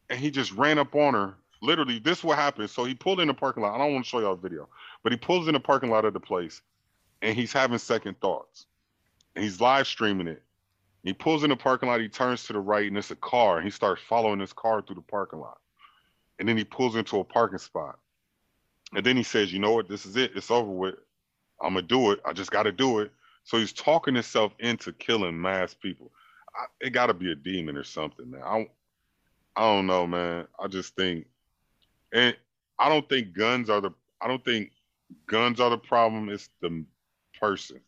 and 0.10 0.20
he 0.20 0.32
just 0.32 0.52
ran 0.54 0.80
up 0.80 0.96
on 0.96 1.14
her. 1.14 1.36
Literally, 1.62 2.00
this 2.00 2.20
is 2.20 2.24
what 2.24 2.38
happened. 2.38 2.70
So 2.70 2.84
he 2.84 2.94
pulled 2.94 3.22
in 3.22 3.28
the 3.28 3.34
parking 3.34 3.64
lot. 3.64 3.76
I 3.76 3.78
don't 3.78 3.94
want 3.94 4.06
to 4.06 4.10
show 4.10 4.20
y'all 4.20 4.34
a 4.34 4.38
video, 4.38 4.68
but 5.02 5.14
he 5.14 5.18
pulls 5.18 5.48
in 5.48 5.54
the 5.54 5.60
parking 5.60 5.90
lot 5.90 6.04
of 6.04 6.14
the 6.14 6.20
place, 6.20 6.62
and 7.24 7.36
he's 7.36 7.54
having 7.54 7.80
second 7.80 8.20
thoughts. 8.20 8.68
And 9.36 9.44
he's 9.44 9.60
live 9.60 9.88
streaming 9.88 10.28
it. 10.28 10.44
He 11.04 11.14
pulls 11.14 11.44
in 11.44 11.50
the 11.50 11.56
parking 11.56 11.90
lot. 11.90 12.02
He 12.02 12.10
turns 12.10 12.44
to 12.46 12.54
the 12.54 12.60
right, 12.60 12.88
and 12.88 12.98
it's 12.98 13.12
a 13.12 13.16
car. 13.16 13.58
And 13.58 13.66
he 13.66 13.72
starts 13.72 14.02
following 14.08 14.40
this 14.40 14.54
car 14.54 14.82
through 14.82 14.98
the 14.98 15.02
parking 15.02 15.40
lot. 15.40 15.58
And 16.38 16.48
then 16.48 16.58
he 16.58 16.64
pulls 16.64 16.96
into 16.96 17.20
a 17.20 17.24
parking 17.24 17.58
spot. 17.58 17.98
And 18.94 19.06
then 19.06 19.18
he 19.18 19.24
says, 19.24 19.52
"You 19.52 19.60
know 19.60 19.72
what? 19.72 19.88
This 19.88 20.06
is 20.06 20.18
it. 20.18 20.34
It's 20.36 20.52
over 20.52 20.70
with. 20.70 20.96
I'm 21.62 21.74
gonna 21.74 21.88
do 21.88 22.12
it. 22.12 22.20
I 22.26 22.34
just 22.34 22.52
got 22.52 22.64
to 22.64 22.72
do 22.72 23.00
it." 23.00 23.12
So 23.44 23.58
he's 23.58 23.74
talking 23.74 24.14
himself 24.14 24.54
into 24.60 24.94
killing 24.94 25.40
mass 25.40 25.74
people. 25.74 26.12
I, 26.56 26.66
it 26.80 26.92
got 26.92 27.08
to 27.08 27.14
be 27.14 27.32
a 27.32 27.36
demon 27.36 27.76
or 27.76 27.84
something, 27.84 28.30
man. 28.30 28.44
I, 28.44 28.70
I 29.56 29.62
don't 29.62 29.88
know, 29.88 30.06
man. 30.06 30.48
I 30.60 30.68
just 30.68 30.96
think, 30.96 31.26
and 32.14 32.36
I 32.78 32.90
don't 32.90 33.08
think 33.10 33.34
guns 33.34 33.70
are 33.70 33.82
the. 33.82 33.92
I 34.22 34.28
don't 34.28 34.44
think 34.46 34.72
guns 35.26 35.60
are 35.60 35.70
the 35.70 35.78
problem. 35.78 36.30
It's 36.30 36.50
the 36.62 36.86
person 37.44 37.82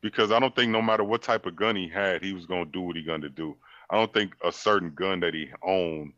because 0.00 0.30
I 0.30 0.38
don't 0.38 0.54
think 0.54 0.70
no 0.70 0.80
matter 0.80 1.02
what 1.02 1.22
type 1.22 1.44
of 1.46 1.56
gun 1.56 1.74
he 1.74 1.88
had, 1.88 2.22
he 2.22 2.32
was 2.32 2.46
gonna 2.46 2.66
do 2.66 2.82
what 2.82 2.94
he 2.94 3.02
gonna 3.02 3.28
do. 3.28 3.56
I 3.90 3.96
don't 3.96 4.12
think 4.12 4.32
a 4.44 4.52
certain 4.52 4.94
gun 4.94 5.20
that 5.20 5.34
he 5.34 5.48
owned 5.66 6.12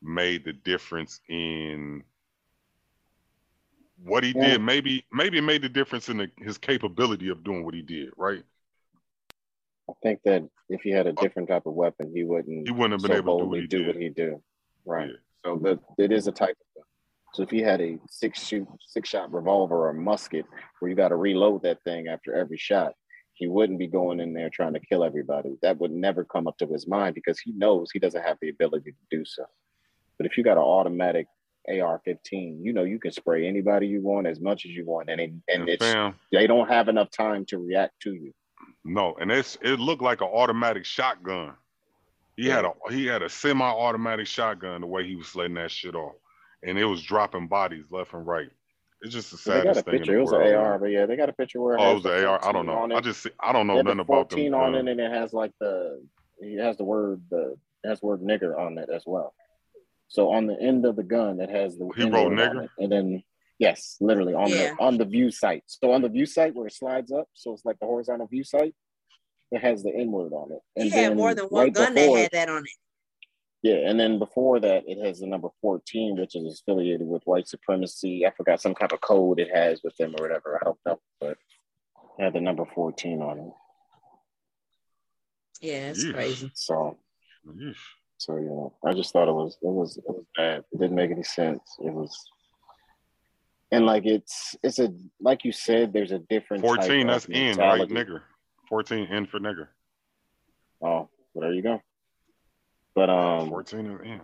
made 0.00 0.44
the 0.44 0.52
difference 0.52 1.20
in 1.28 2.04
what 4.04 4.22
he 4.22 4.30
Yeah. 4.30 4.52
did. 4.52 4.60
Maybe 4.60 5.04
maybe 5.10 5.38
it 5.38 5.42
made 5.42 5.62
the 5.62 5.68
difference 5.68 6.08
in 6.08 6.18
the, 6.18 6.30
his 6.38 6.58
capability 6.58 7.28
of 7.28 7.42
doing 7.42 7.64
what 7.64 7.74
he 7.74 7.82
did. 7.82 8.10
Right? 8.16 8.44
I 9.88 9.92
think 10.02 10.20
that 10.24 10.48
if 10.68 10.82
he 10.82 10.90
had 10.90 11.08
a 11.08 11.10
uh, 11.10 11.20
different 11.20 11.48
type 11.48 11.66
of 11.66 11.74
weapon, 11.74 12.12
he 12.14 12.22
wouldn't. 12.22 12.68
He 12.68 12.72
wouldn't 12.72 12.92
have 12.92 13.02
been 13.02 13.16
so 13.16 13.16
able 13.16 13.38
to 13.38 13.44
do 13.44 13.48
what 13.48 13.60
he 13.60 13.66
do 13.66 13.86
what 13.86 13.96
he 13.96 14.08
do. 14.10 14.42
Right. 14.84 15.08
Yeah. 15.08 15.16
So 15.44 15.56
that 15.64 15.80
it 15.98 16.12
is 16.12 16.28
a 16.28 16.32
type 16.32 16.50
of. 16.50 16.66
So 17.32 17.42
if 17.42 17.50
he 17.50 17.60
had 17.60 17.80
a 17.80 17.98
six 18.08 18.44
shoot, 18.44 18.66
six 18.80 19.08
shot 19.08 19.32
revolver 19.32 19.88
or 19.88 19.92
musket 19.92 20.46
where 20.78 20.88
you 20.88 20.96
got 20.96 21.08
to 21.08 21.16
reload 21.16 21.62
that 21.62 21.82
thing 21.84 22.08
after 22.08 22.34
every 22.34 22.56
shot, 22.58 22.94
he 23.34 23.46
wouldn't 23.46 23.78
be 23.78 23.86
going 23.86 24.20
in 24.20 24.34
there 24.34 24.50
trying 24.50 24.74
to 24.74 24.80
kill 24.80 25.04
everybody. 25.04 25.56
That 25.62 25.78
would 25.78 25.92
never 25.92 26.24
come 26.24 26.46
up 26.46 26.58
to 26.58 26.66
his 26.66 26.86
mind 26.86 27.14
because 27.14 27.38
he 27.38 27.52
knows 27.52 27.90
he 27.90 27.98
doesn't 27.98 28.22
have 28.22 28.36
the 28.42 28.50
ability 28.50 28.92
to 28.92 29.16
do 29.16 29.24
so. 29.24 29.44
But 30.18 30.26
if 30.26 30.36
you 30.36 30.44
got 30.44 30.58
an 30.58 30.64
automatic 30.64 31.26
AR-15, 31.68 32.58
you 32.60 32.72
know 32.72 32.84
you 32.84 32.98
can 32.98 33.12
spray 33.12 33.46
anybody 33.46 33.86
you 33.86 34.02
want 34.02 34.26
as 34.26 34.40
much 34.40 34.66
as 34.66 34.72
you 34.72 34.84
want, 34.84 35.08
and 35.08 35.20
it, 35.20 35.30
and 35.30 35.42
And 35.60 35.68
it's 35.68 35.82
fam, 35.82 36.14
they 36.32 36.46
don't 36.46 36.68
have 36.68 36.88
enough 36.88 37.10
time 37.10 37.46
to 37.46 37.58
react 37.58 37.98
to 38.02 38.12
you. 38.12 38.32
no, 38.84 39.14
and 39.20 39.30
it's 39.30 39.56
it 39.62 39.78
looked 39.78 40.02
like 40.02 40.20
an 40.20 40.28
automatic 40.28 40.84
shotgun. 40.84 41.54
He 42.36 42.46
had 42.46 42.64
a 42.64 42.72
he 42.90 43.06
had 43.06 43.22
a 43.22 43.28
semi-automatic 43.28 44.26
shotgun 44.26 44.80
the 44.82 44.86
way 44.86 45.06
he 45.06 45.16
was 45.16 45.34
letting 45.34 45.54
that 45.54 45.70
shit 45.70 45.94
off, 45.94 46.14
and 46.62 46.78
it 46.78 46.84
was 46.84 47.02
dropping 47.02 47.48
bodies 47.48 47.86
left 47.90 48.12
and 48.14 48.26
right. 48.26 48.50
It's 49.02 49.14
just 49.14 49.30
the 49.30 49.38
So 49.38 49.50
they 49.52 49.62
got 49.64 49.70
a 49.70 49.74
saddest 49.74 49.84
thing 49.86 49.94
in 49.94 50.00
picture. 50.00 50.12
the 50.12 50.18
It 50.18 50.22
was 50.22 50.32
world. 50.32 50.48
an. 50.48 50.54
AR, 50.56 50.78
but 50.78 50.86
yeah, 50.86 51.06
they 51.06 51.16
got 51.16 51.28
a 51.30 51.32
picture 51.32 51.60
where 51.60 51.74
it 51.76 51.80
Oh, 51.80 51.92
it 51.92 51.94
was 51.94 52.02
the 52.02 52.10
the 52.10 52.26
AR. 52.26 52.44
I 52.44 52.52
don't 52.52 52.66
know. 52.66 52.86
I 52.94 53.00
just 53.00 53.22
see, 53.22 53.30
I 53.40 53.52
don't 53.52 53.66
know 53.66 53.80
nothing 53.80 53.96
the 53.96 54.02
about 54.02 54.28
them. 54.28 54.36
14 54.38 54.54
on 54.54 54.74
uh, 54.74 54.78
it, 54.78 54.88
and 54.88 55.00
it 55.00 55.10
has 55.10 55.32
like 55.32 55.52
the 55.58 56.02
it 56.38 56.62
has 56.62 56.76
the 56.76 56.84
word 56.84 57.22
the 57.30 57.56
it 57.82 57.88
has 57.88 58.00
the 58.00 58.06
word 58.06 58.20
nigger 58.20 58.58
on 58.58 58.76
it 58.76 58.90
as 58.94 59.04
well. 59.06 59.34
So 60.08 60.30
on 60.30 60.46
the 60.46 60.60
end 60.60 60.84
of 60.84 60.96
the 60.96 61.02
gun, 61.02 61.40
it 61.40 61.48
has 61.50 61.78
the 61.78 61.88
He 61.96 62.02
wrote 62.04 62.30
word 62.30 62.40
on 62.40 62.56
nigger? 62.56 62.64
it. 62.64 62.70
and 62.78 62.92
then 62.92 63.22
yes, 63.58 63.96
literally 64.00 64.34
on 64.34 64.50
Yeah. 64.50 64.74
the 64.76 64.82
on 64.84 64.98
the 64.98 65.06
view 65.06 65.30
site. 65.30 65.62
So 65.66 65.92
on 65.92 66.02
the 66.02 66.08
view 66.10 66.26
site 66.26 66.54
where 66.54 66.66
it 66.66 66.74
slides 66.74 67.10
up, 67.10 67.28
so 67.32 67.54
it's 67.54 67.64
like 67.64 67.78
the 67.80 67.86
horizontal 67.86 68.26
view 68.26 68.44
site. 68.44 68.74
It 69.50 69.62
has 69.62 69.82
the 69.82 69.94
N 69.96 70.12
word 70.12 70.32
on 70.34 70.52
it. 70.52 70.60
He 70.82 70.90
had 70.90 71.16
more 71.16 71.34
than 71.34 71.46
one 71.46 71.64
right 71.64 71.72
gun 71.72 71.94
before- 71.94 72.16
that 72.16 72.22
had 72.22 72.30
that 72.32 72.48
on 72.50 72.64
it. 72.64 72.70
Yeah, 73.62 73.88
and 73.88 74.00
then 74.00 74.18
before 74.18 74.58
that, 74.60 74.84
it 74.86 75.04
has 75.04 75.20
the 75.20 75.26
number 75.26 75.48
14, 75.60 76.16
which 76.18 76.34
is 76.34 76.62
affiliated 76.62 77.06
with 77.06 77.22
white 77.24 77.46
supremacy. 77.46 78.26
I 78.26 78.30
forgot 78.30 78.60
some 78.60 78.74
kind 78.74 78.92
of 78.92 79.00
code 79.02 79.38
it 79.38 79.54
has 79.54 79.82
with 79.84 79.94
them 79.96 80.14
or 80.18 80.26
whatever. 80.26 80.58
I 80.60 80.64
don't 80.64 80.78
know, 80.86 81.00
but 81.20 81.36
it 82.18 82.24
had 82.24 82.32
the 82.32 82.40
number 82.40 82.64
14 82.74 83.20
on 83.20 83.38
it. 83.38 83.52
Yeah, 85.60 85.90
it's 85.90 86.04
Yeesh. 86.04 86.14
crazy. 86.14 86.50
So, 86.54 86.96
yeesh. 87.46 87.76
so 88.16 88.36
you 88.36 88.46
know, 88.46 88.72
I 88.84 88.94
just 88.94 89.12
thought 89.12 89.28
it 89.28 89.34
was 89.34 89.58
it 89.60 89.68
was 89.68 89.98
it 89.98 90.04
was 90.08 90.24
bad. 90.34 90.64
It 90.72 90.80
didn't 90.80 90.96
make 90.96 91.10
any 91.10 91.22
sense. 91.22 91.60
It 91.80 91.92
was, 91.92 92.18
and 93.70 93.84
like 93.84 94.06
it's 94.06 94.56
it's 94.62 94.78
a 94.78 94.90
like 95.20 95.44
you 95.44 95.52
said, 95.52 95.92
there's 95.92 96.12
a 96.12 96.18
different 96.30 96.64
type 96.64 96.76
14, 96.76 97.00
of 97.00 97.06
that's 97.08 97.26
N, 97.30 97.58
right? 97.58 97.78
mentality. 97.78 97.94
Nigger. 97.94 98.22
14, 98.70 99.04
in 99.06 99.26
for 99.26 99.40
nigger. 99.40 99.66
Oh, 100.82 101.08
well, 101.34 101.42
there 101.42 101.52
you 101.52 101.60
go. 101.62 101.82
But 102.94 103.10
um, 103.10 103.48
14 103.48 103.86
is 104.04 104.20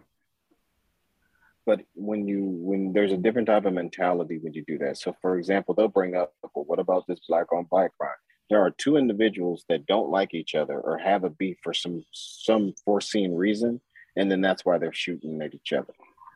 but 1.66 1.80
when 1.94 2.26
you 2.28 2.44
when 2.44 2.92
there's 2.92 3.12
a 3.12 3.16
different 3.16 3.48
type 3.48 3.64
of 3.66 3.74
mentality 3.74 4.38
when 4.38 4.54
you 4.54 4.64
do 4.66 4.78
that. 4.78 4.96
So 4.96 5.14
for 5.20 5.36
example 5.36 5.74
they'll 5.74 5.88
bring 5.88 6.14
up 6.14 6.32
well, 6.54 6.64
what 6.64 6.78
about 6.78 7.06
this 7.06 7.20
black 7.28 7.52
on 7.52 7.64
black 7.64 7.90
crime? 7.98 8.10
There 8.48 8.62
are 8.62 8.70
two 8.70 8.96
individuals 8.96 9.64
that 9.68 9.86
don't 9.86 10.08
like 10.08 10.32
each 10.32 10.54
other 10.54 10.78
or 10.78 10.96
have 10.98 11.24
a 11.24 11.30
beef 11.30 11.58
for 11.62 11.74
some 11.74 12.04
some 12.12 12.72
foreseen 12.84 13.34
reason 13.34 13.80
and 14.16 14.30
then 14.30 14.40
that's 14.40 14.64
why 14.64 14.78
they're 14.78 14.92
shooting 14.92 15.42
at 15.42 15.54
each 15.54 15.72
other 15.72 15.92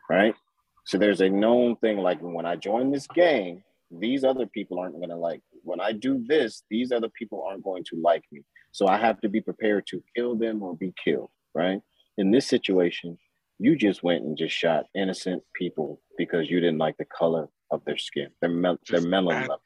right? 0.09 0.35
So 0.83 0.97
there's 0.97 1.21
a 1.21 1.29
known 1.29 1.77
thing 1.77 1.99
like 1.99 2.19
when 2.19 2.45
i 2.45 2.55
join 2.55 2.91
this 2.91 3.07
gang 3.07 3.63
these 3.91 4.23
other 4.23 4.45
people 4.45 4.79
aren't 4.79 4.95
going 4.95 5.09
to 5.09 5.15
like 5.15 5.41
me. 5.53 5.59
when 5.63 5.79
i 5.79 5.91
do 5.91 6.23
this 6.27 6.63
these 6.69 6.91
other 6.91 7.09
people 7.09 7.45
aren't 7.47 7.63
going 7.63 7.83
to 7.85 7.95
like 8.01 8.23
me. 8.31 8.41
So 8.71 8.87
i 8.87 8.97
have 8.97 9.21
to 9.21 9.29
be 9.29 9.41
prepared 9.41 9.87
to 9.87 10.03
kill 10.15 10.35
them 10.35 10.61
or 10.63 10.75
be 10.75 10.93
killed 11.01 11.29
right 11.53 11.81
in 12.17 12.31
this 12.31 12.47
situation 12.47 13.17
you 13.63 13.75
just 13.75 14.01
went 14.01 14.23
and 14.23 14.35
just 14.37 14.55
shot 14.55 14.85
innocent 14.95 15.43
people 15.53 16.01
because 16.17 16.49
you 16.49 16.59
didn't 16.59 16.79
like 16.79 16.97
the 16.97 17.05
color 17.05 17.47
of 17.69 17.85
their 17.85 17.97
skin, 17.97 18.27
their 18.41 18.49
mel- 18.49 18.79
their 18.89 18.99
Just 19.01 19.07
melanin 19.07 19.33
add- 19.35 19.41
level. 19.49 19.61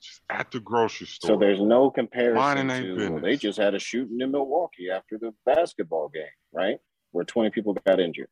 Just 0.00 0.20
at 0.30 0.50
the 0.52 0.60
grocery 0.60 1.06
store. 1.06 1.28
So 1.28 1.36
there's 1.38 1.60
no 1.60 1.90
comparison 1.90 2.68
to 2.68 3.10
well, 3.10 3.20
they 3.22 3.36
just 3.36 3.58
had 3.58 3.74
a 3.74 3.78
shooting 3.80 4.20
in 4.20 4.30
Milwaukee 4.30 4.90
after 4.90 5.18
the 5.18 5.32
basketball 5.46 6.08
game, 6.10 6.24
right? 6.52 6.78
Where 7.12 7.24
20 7.24 7.50
people 7.50 7.74
got 7.86 7.98
injured. 7.98 8.28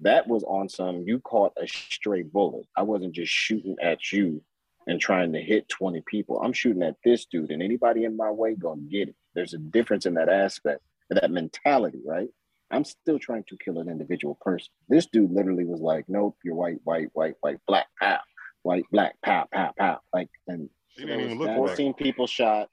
That 0.00 0.26
was 0.26 0.42
on 0.42 0.68
some 0.68 1.04
you 1.06 1.20
caught 1.20 1.52
a 1.56 1.66
stray 1.68 2.22
bullet. 2.22 2.66
I 2.76 2.82
wasn't 2.82 3.14
just 3.14 3.32
shooting 3.32 3.76
at 3.80 4.12
you 4.12 4.42
and 4.88 5.00
trying 5.00 5.32
to 5.34 5.40
hit 5.40 5.68
20 5.68 6.02
people. 6.06 6.40
I'm 6.42 6.52
shooting 6.52 6.82
at 6.82 6.96
this 7.04 7.24
dude, 7.24 7.50
and 7.52 7.62
anybody 7.62 8.04
in 8.04 8.16
my 8.16 8.30
way 8.30 8.54
gonna 8.56 8.82
get 8.82 9.08
it. 9.10 9.14
There's 9.34 9.54
a 9.54 9.58
difference 9.58 10.06
in 10.06 10.14
that 10.14 10.28
aspect, 10.28 10.82
that 11.08 11.30
mentality, 11.30 12.00
right? 12.04 12.28
I'm 12.70 12.84
still 12.84 13.18
trying 13.18 13.44
to 13.48 13.56
kill 13.62 13.78
an 13.78 13.88
individual 13.88 14.36
person. 14.40 14.68
This 14.88 15.06
dude 15.06 15.32
literally 15.32 15.64
was 15.64 15.80
like, 15.80 16.04
"Nope, 16.08 16.36
you're 16.44 16.54
white, 16.54 16.80
white, 16.84 17.08
white, 17.12 17.34
white, 17.40 17.58
black, 17.66 17.86
pow, 18.00 18.18
white, 18.62 18.84
black, 18.92 19.16
pow, 19.22 19.46
pow, 19.52 19.72
pow." 19.78 20.00
Like, 20.12 20.30
and 20.46 20.68
so 20.96 21.02
even 21.02 21.38
look 21.38 21.56
14 21.56 21.94
people 21.94 22.26
shot. 22.26 22.68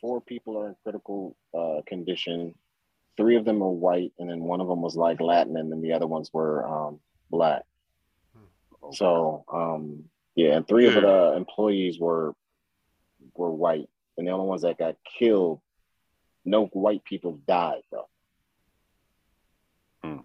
Four 0.00 0.20
people 0.20 0.58
are 0.58 0.68
in 0.68 0.76
critical 0.82 1.36
uh, 1.56 1.80
condition. 1.86 2.54
Three 3.16 3.36
of 3.36 3.44
them 3.44 3.62
are 3.62 3.70
white, 3.70 4.12
and 4.18 4.30
then 4.30 4.40
one 4.44 4.60
of 4.60 4.68
them 4.68 4.80
was 4.80 4.96
like 4.96 5.20
Latin, 5.20 5.56
and 5.56 5.72
then 5.72 5.80
the 5.82 5.92
other 5.92 6.06
ones 6.06 6.30
were 6.32 6.66
um, 6.66 7.00
black. 7.30 7.62
So, 8.92 9.44
um, 9.52 10.04
yeah, 10.36 10.56
and 10.56 10.68
three 10.68 10.86
of 10.86 10.94
the 11.02 11.34
employees 11.36 11.98
were 11.98 12.34
were 13.34 13.50
white, 13.50 13.88
and 14.16 14.26
the 14.26 14.30
only 14.30 14.46
ones 14.46 14.62
that 14.62 14.78
got 14.78 14.96
killed, 15.18 15.60
no 16.44 16.66
white 16.66 17.04
people 17.04 17.40
died 17.46 17.82
though. 17.90 18.08
Hmm. 20.02 20.18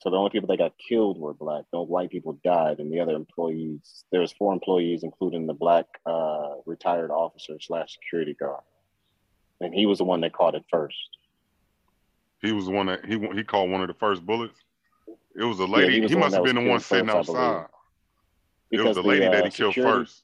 So 0.00 0.10
the 0.10 0.16
only 0.16 0.30
people 0.30 0.46
that 0.48 0.58
got 0.58 0.74
killed 0.88 1.18
were 1.18 1.34
black. 1.34 1.64
No 1.72 1.82
white 1.82 2.10
people 2.10 2.38
died, 2.44 2.78
and 2.78 2.92
the 2.92 3.00
other 3.00 3.16
employees. 3.16 4.04
There 4.12 4.20
was 4.20 4.32
four 4.32 4.52
employees, 4.52 5.02
including 5.02 5.46
the 5.46 5.54
black 5.54 5.86
uh, 6.06 6.54
retired 6.66 7.10
officer 7.10 7.54
slash 7.60 7.94
security 7.94 8.34
guard, 8.38 8.62
and 9.60 9.74
he 9.74 9.86
was 9.86 9.98
the 9.98 10.04
one 10.04 10.20
that 10.20 10.32
caught 10.32 10.54
it 10.54 10.64
first. 10.70 10.96
He 12.40 12.52
was 12.52 12.66
the 12.66 12.72
one 12.72 12.86
that 12.86 13.04
he 13.04 13.18
he 13.34 13.42
called 13.42 13.70
one 13.70 13.80
of 13.80 13.88
the 13.88 13.94
first 13.94 14.24
bullets. 14.24 14.58
It 15.34 15.44
was 15.44 15.58
a 15.58 15.66
lady. 15.66 16.00
was 16.00 16.10
he 16.10 16.16
one 16.16 16.26
must 16.26 16.36
have 16.36 16.44
been 16.44 16.56
the 16.56 16.70
one 16.70 16.80
sitting 16.80 17.06
first, 17.06 17.30
outside. 17.30 17.66
It 18.70 18.80
was 18.80 18.96
the 18.96 19.02
the, 19.02 19.08
lady 19.08 19.26
that 19.26 19.42
uh, 19.42 19.44
he 19.44 19.50
killed 19.50 19.74
first. 19.74 20.22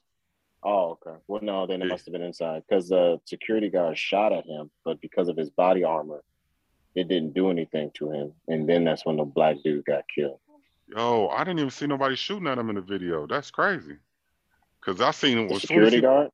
Oh, 0.63 0.97
okay. 1.05 1.17
Well, 1.27 1.41
no, 1.43 1.67
then 1.67 1.81
it 1.81 1.85
Yeah. 1.85 1.91
must 1.91 2.05
have 2.05 2.13
been 2.13 2.23
inside 2.23 2.63
because 2.67 2.89
the 2.89 3.19
security 3.25 3.69
guard 3.69 3.97
shot 3.97 4.33
at 4.33 4.45
him, 4.45 4.71
but 4.83 4.99
because 4.99 5.27
of 5.27 5.37
his 5.37 5.49
body 5.51 5.83
armor, 5.83 6.23
it 6.95 7.07
didn't 7.07 7.33
do 7.33 7.49
anything 7.49 7.91
to 7.95 8.11
him. 8.11 8.33
And 8.47 8.67
then 8.67 8.83
that's 8.85 9.05
when 9.05 9.17
the 9.17 9.25
black 9.25 9.57
dude 9.63 9.85
got 9.85 10.03
killed. 10.13 10.39
Yo, 10.87 11.27
I 11.29 11.43
didn't 11.43 11.59
even 11.59 11.71
see 11.71 11.87
nobody 11.87 12.15
shooting 12.15 12.47
at 12.47 12.57
him 12.57 12.69
in 12.69 12.75
the 12.75 12.81
video. 12.81 13.25
That's 13.27 13.51
crazy. 13.51 13.97
Cause 14.81 15.01
I 15.01 15.11
seen 15.11 15.37
him 15.39 15.47
The 15.47 15.55
as 15.55 15.61
soon 15.63 15.77
as 15.83 15.87
security 15.89 15.95
he, 15.97 16.01
guard. 16.01 16.29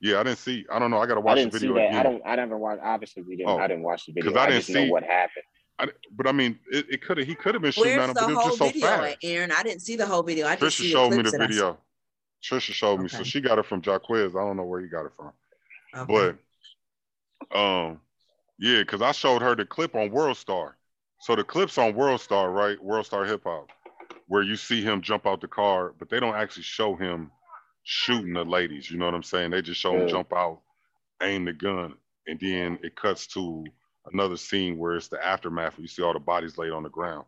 Yeah, 0.00 0.20
I 0.20 0.22
didn't 0.22 0.38
see. 0.38 0.64
I 0.70 0.78
don't 0.78 0.90
know. 0.90 0.98
I 0.98 1.06
gotta 1.06 1.20
watch 1.22 1.36
the 1.36 1.44
didn't 1.44 1.52
see 1.54 1.58
video 1.60 1.74
that. 1.76 1.86
again. 1.88 1.96
I 1.98 2.02
don't. 2.02 2.22
I 2.26 2.36
never 2.36 2.56
watched. 2.58 2.82
Obviously, 2.84 3.22
we 3.22 3.36
didn't. 3.36 3.48
Oh, 3.50 3.58
I 3.58 3.66
didn't 3.66 3.82
watch 3.82 4.04
the 4.06 4.12
video. 4.12 4.30
'cause 4.30 4.36
I 4.38 4.44
I, 4.44 4.46
didn't 4.48 4.58
just 4.60 4.70
know 4.70 4.84
see- 4.84 4.90
what 4.90 5.02
happened. 5.02 5.44
I, 5.80 5.88
but 6.12 6.26
I 6.26 6.32
mean, 6.32 6.58
it, 6.70 6.86
it 6.90 7.02
could 7.02 7.16
have. 7.18 7.26
He 7.26 7.34
could 7.34 7.54
have 7.54 7.62
been 7.62 7.72
shooting 7.72 7.92
at 7.92 7.96
Where's 7.98 8.08
him, 8.10 8.14
the 8.14 8.20
but 8.20 8.30
it 8.30 8.34
was 8.34 8.38
whole 8.42 8.48
just 8.48 8.58
so 8.58 8.64
video 8.66 8.86
fast. 8.88 9.02
at, 9.12 9.18
Aaron? 9.22 9.52
I 9.56 9.62
didn't 9.62 9.80
see 9.80 9.96
the 9.96 10.06
whole 10.06 10.22
video. 10.22 10.46
I 10.46 10.56
just 10.56 10.76
Trisha 10.76 10.80
see 10.82 10.90
showed 10.90 11.10
me 11.10 11.16
the 11.16 11.22
clips 11.22 11.32
that 11.32 11.40
I 11.40 11.44
saw. 11.46 11.48
video. 11.48 11.78
Trisha 12.42 12.72
showed 12.72 13.00
me, 13.00 13.08
so 13.08 13.22
she 13.24 13.40
got 13.40 13.58
it 13.58 13.64
from 13.66 13.80
Jaquez. 13.84 14.36
I 14.36 14.40
don't 14.40 14.56
know 14.56 14.64
where 14.64 14.80
he 14.80 14.86
got 14.88 15.06
it 15.06 15.12
from, 15.16 15.32
Okay. 15.96 16.36
but 17.50 17.58
um, 17.58 18.00
yeah, 18.58 18.80
because 18.80 19.02
I 19.02 19.12
showed 19.12 19.42
her 19.42 19.54
the 19.54 19.64
clip 19.64 19.94
on 19.94 20.10
World 20.10 20.36
Star. 20.36 20.76
So 21.20 21.34
the 21.34 21.44
clips 21.44 21.78
on 21.78 21.94
World 21.94 22.20
Star, 22.20 22.50
right? 22.50 22.82
World 22.82 23.06
Star 23.06 23.24
Hip 23.24 23.42
Hop, 23.44 23.70
where 24.26 24.42
you 24.42 24.56
see 24.56 24.82
him 24.82 25.02
jump 25.02 25.26
out 25.26 25.40
the 25.40 25.48
car, 25.48 25.94
but 25.98 26.08
they 26.08 26.20
don't 26.20 26.36
actually 26.36 26.62
show 26.62 26.94
him 26.94 27.30
shooting 27.82 28.34
the 28.34 28.44
ladies. 28.44 28.90
You 28.90 28.98
know 28.98 29.06
what 29.06 29.14
I'm 29.14 29.22
saying? 29.22 29.50
They 29.50 29.62
just 29.62 29.80
show 29.80 29.94
him 29.94 30.02
Yeah. 30.02 30.08
jump 30.08 30.32
out, 30.32 30.60
aim 31.22 31.44
the 31.44 31.52
gun, 31.52 31.96
and 32.26 32.38
then 32.38 32.78
it 32.82 32.94
cuts 32.94 33.26
to 33.28 33.64
another 34.12 34.36
scene 34.36 34.78
where 34.78 34.96
it's 34.96 35.08
the 35.08 35.24
aftermath 35.24 35.76
where 35.76 35.82
you 35.82 35.88
see 35.88 36.02
all 36.02 36.12
the 36.12 36.20
bodies 36.20 36.58
laid 36.58 36.72
on 36.72 36.82
the 36.82 36.88
ground. 36.88 37.24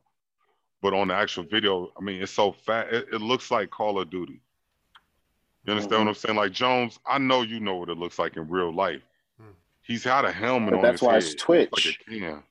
But 0.83 0.95
on 0.95 1.09
the 1.09 1.15
actual 1.15 1.45
video, 1.45 1.93
I 1.97 2.03
mean, 2.03 2.23
it's 2.23 2.33
so 2.33 2.53
fat. 2.53 2.93
It, 2.93 3.09
it 3.13 3.21
looks 3.21 3.51
like 3.51 3.71
Call 3.71 3.99
of 4.01 4.11
Duty. 4.11 4.41
You 5.65 5.73
understand 5.73 5.93
what 5.93 5.99
mm-hmm. 6.01 6.09
I'm 6.09 6.15
saying? 6.15 6.37
Like 6.37 6.53
Jones, 6.53 6.99
I 7.07 7.19
know 7.19 7.43
you 7.43 7.61
know 7.61 7.77
what 7.77 7.91
it 7.91 7.99
looks 7.99 8.19
like 8.19 8.37
in 8.37 8.49
real 8.49 8.73
life. 8.75 9.03
He's 9.91 10.05
had 10.05 10.25
a 10.25 10.31
helmet 10.31 10.71
But 10.71 10.77
on 10.77 10.83
that's 10.83 11.03
why 11.03 11.15
head. 11.15 11.23
it's 11.25 11.35
Twitch. 11.35 11.71
Like 11.73 11.97
a 12.09 12.21
can. 12.21 12.43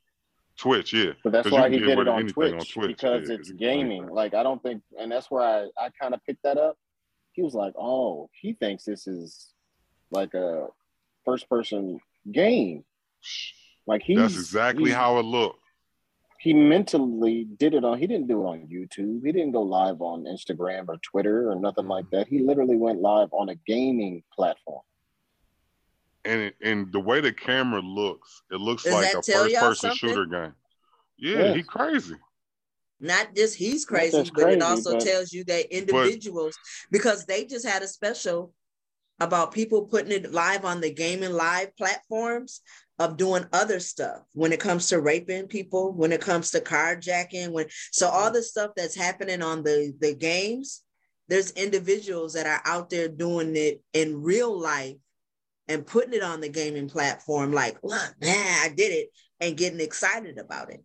Twitch, 0.58 0.92
yeah. 0.92 1.14
But 1.24 1.32
that's 1.32 1.50
why 1.50 1.70
he 1.70 1.80
did 1.80 1.98
it 1.98 2.08
on 2.10 2.28
Twitch, 2.28 2.54
on 2.54 2.60
Twitch, 2.66 2.88
because 2.88 3.30
yeah, 3.30 3.36
it's 3.36 3.48
'cause 3.48 3.48
you 3.48 3.54
can 3.54 3.58
play 3.58 3.68
gaming. 3.78 4.08
Like 4.08 4.34
I 4.34 4.44
don't 4.44 4.62
think, 4.62 4.84
and 5.00 5.10
that's 5.10 5.32
where 5.32 5.42
I 5.44 5.70
I 5.82 5.90
kind 6.02 6.14
of 6.14 6.20
picked 6.26 6.44
that 6.44 6.58
up. 6.58 6.78
He 7.32 7.42
was 7.42 7.54
like, 7.54 7.74
"Oh, 7.78 8.30
he 8.34 8.52
thinks 8.54 8.84
this 8.84 9.08
is 9.08 9.54
like 10.12 10.34
a 10.34 10.68
first 11.24 11.48
person 11.50 12.02
game." 12.30 12.84
Like 13.88 14.02
he. 14.04 14.16
That's 14.16 14.34
exactly 14.36 14.90
he's- 14.90 14.98
how 14.98 15.18
it 15.20 15.24
looked. 15.24 15.62
he 16.42 16.54
mentally 16.54 17.46
did 17.58 17.74
it 17.74 17.86
on. 17.86 17.98
He 18.00 18.08
didn't 18.08 18.28
do 18.28 18.42
it 18.42 18.46
on 18.46 18.68
YouTube. 18.68 19.26
He 19.26 19.32
didn't 19.32 19.52
go 19.52 19.62
live 19.62 20.02
on 20.02 20.24
Instagram 20.26 20.90
or 20.90 20.98
Twitter 20.98 21.50
or 21.52 21.56
nothing 21.56 21.84
mm-hmm. 21.84 21.92
like 21.92 22.10
that. 22.12 22.28
He 22.28 22.40
literally 22.40 22.76
went 22.76 23.00
live 23.02 23.30
on 23.32 23.48
a 23.50 23.56
gaming 23.56 24.24
platform. 24.36 24.82
And 26.26 26.42
it, 26.42 26.56
and 26.62 26.92
the 26.92 27.00
way 27.00 27.22
the 27.22 27.32
camera 27.34 27.82
looks, 27.82 28.42
it 28.52 28.60
looks 28.60 28.84
Does 28.84 28.94
like 28.94 29.14
a 29.14 29.22
first 29.22 29.56
person 29.56 29.76
something? 29.76 29.96
shooter 30.10 30.26
game. 30.26 30.54
Yeah, 31.18 31.46
Yeah. 31.46 31.54
he 31.54 31.64
crazy. 31.64 32.16
Not 33.00 33.34
just 33.36 33.56
he's 33.56 33.86
crazy, 33.86 34.18
just 34.18 34.34
but 34.34 34.44
crazy, 34.44 34.58
it 34.58 34.64
also 34.64 34.94
but- 34.94 35.02
tells 35.02 35.32
you 35.32 35.44
that 35.46 35.74
individuals, 35.76 36.58
because 36.92 37.26
they 37.26 37.46
just 37.46 37.66
had 37.66 37.82
a 37.82 37.88
special 37.88 38.54
about 39.22 39.54
people 39.54 39.84
putting 39.86 40.12
it 40.12 40.32
live 40.34 40.66
on 40.66 40.82
the 40.82 40.94
gaming 40.94 41.32
live 41.34 41.76
platforms 41.78 42.62
of 43.00 43.16
doing 43.18 43.46
other 43.54 43.80
stuff 43.80 44.22
when 44.34 44.52
it 44.52 44.60
comes 44.60 44.88
to 44.88 45.00
raping 45.00 45.48
people, 45.48 45.94
when 45.94 46.12
it 46.12 46.20
comes 46.22 46.52
to 46.52 46.60
carjacking, 46.60 47.52
when 47.52 47.68
so 47.92 48.08
all 48.10 48.32
the 48.32 48.44
stuff 48.44 48.72
that's 48.76 48.96
happening 48.96 49.42
on 49.42 49.64
the 49.64 49.94
the 50.00 50.14
games, 50.14 50.84
there's 51.30 51.52
individuals 51.52 52.34
that 52.34 52.46
are 52.46 52.62
out 52.66 52.90
there 52.90 53.08
doing 53.08 53.56
it 53.56 53.82
in 53.94 54.22
real 54.22 54.58
life 54.60 54.98
and 55.70 55.86
putting 55.86 56.14
it 56.14 56.24
on 56.24 56.42
the 56.42 56.50
gaming 56.50 56.90
platform 56.90 57.54
like, 57.54 57.78
look, 57.84 58.16
man, 58.20 58.60
I 58.62 58.70
did 58.76 58.92
it 58.92 59.10
and 59.40 59.56
getting 59.56 59.80
excited 59.80 60.38
about 60.38 60.72
it. 60.72 60.84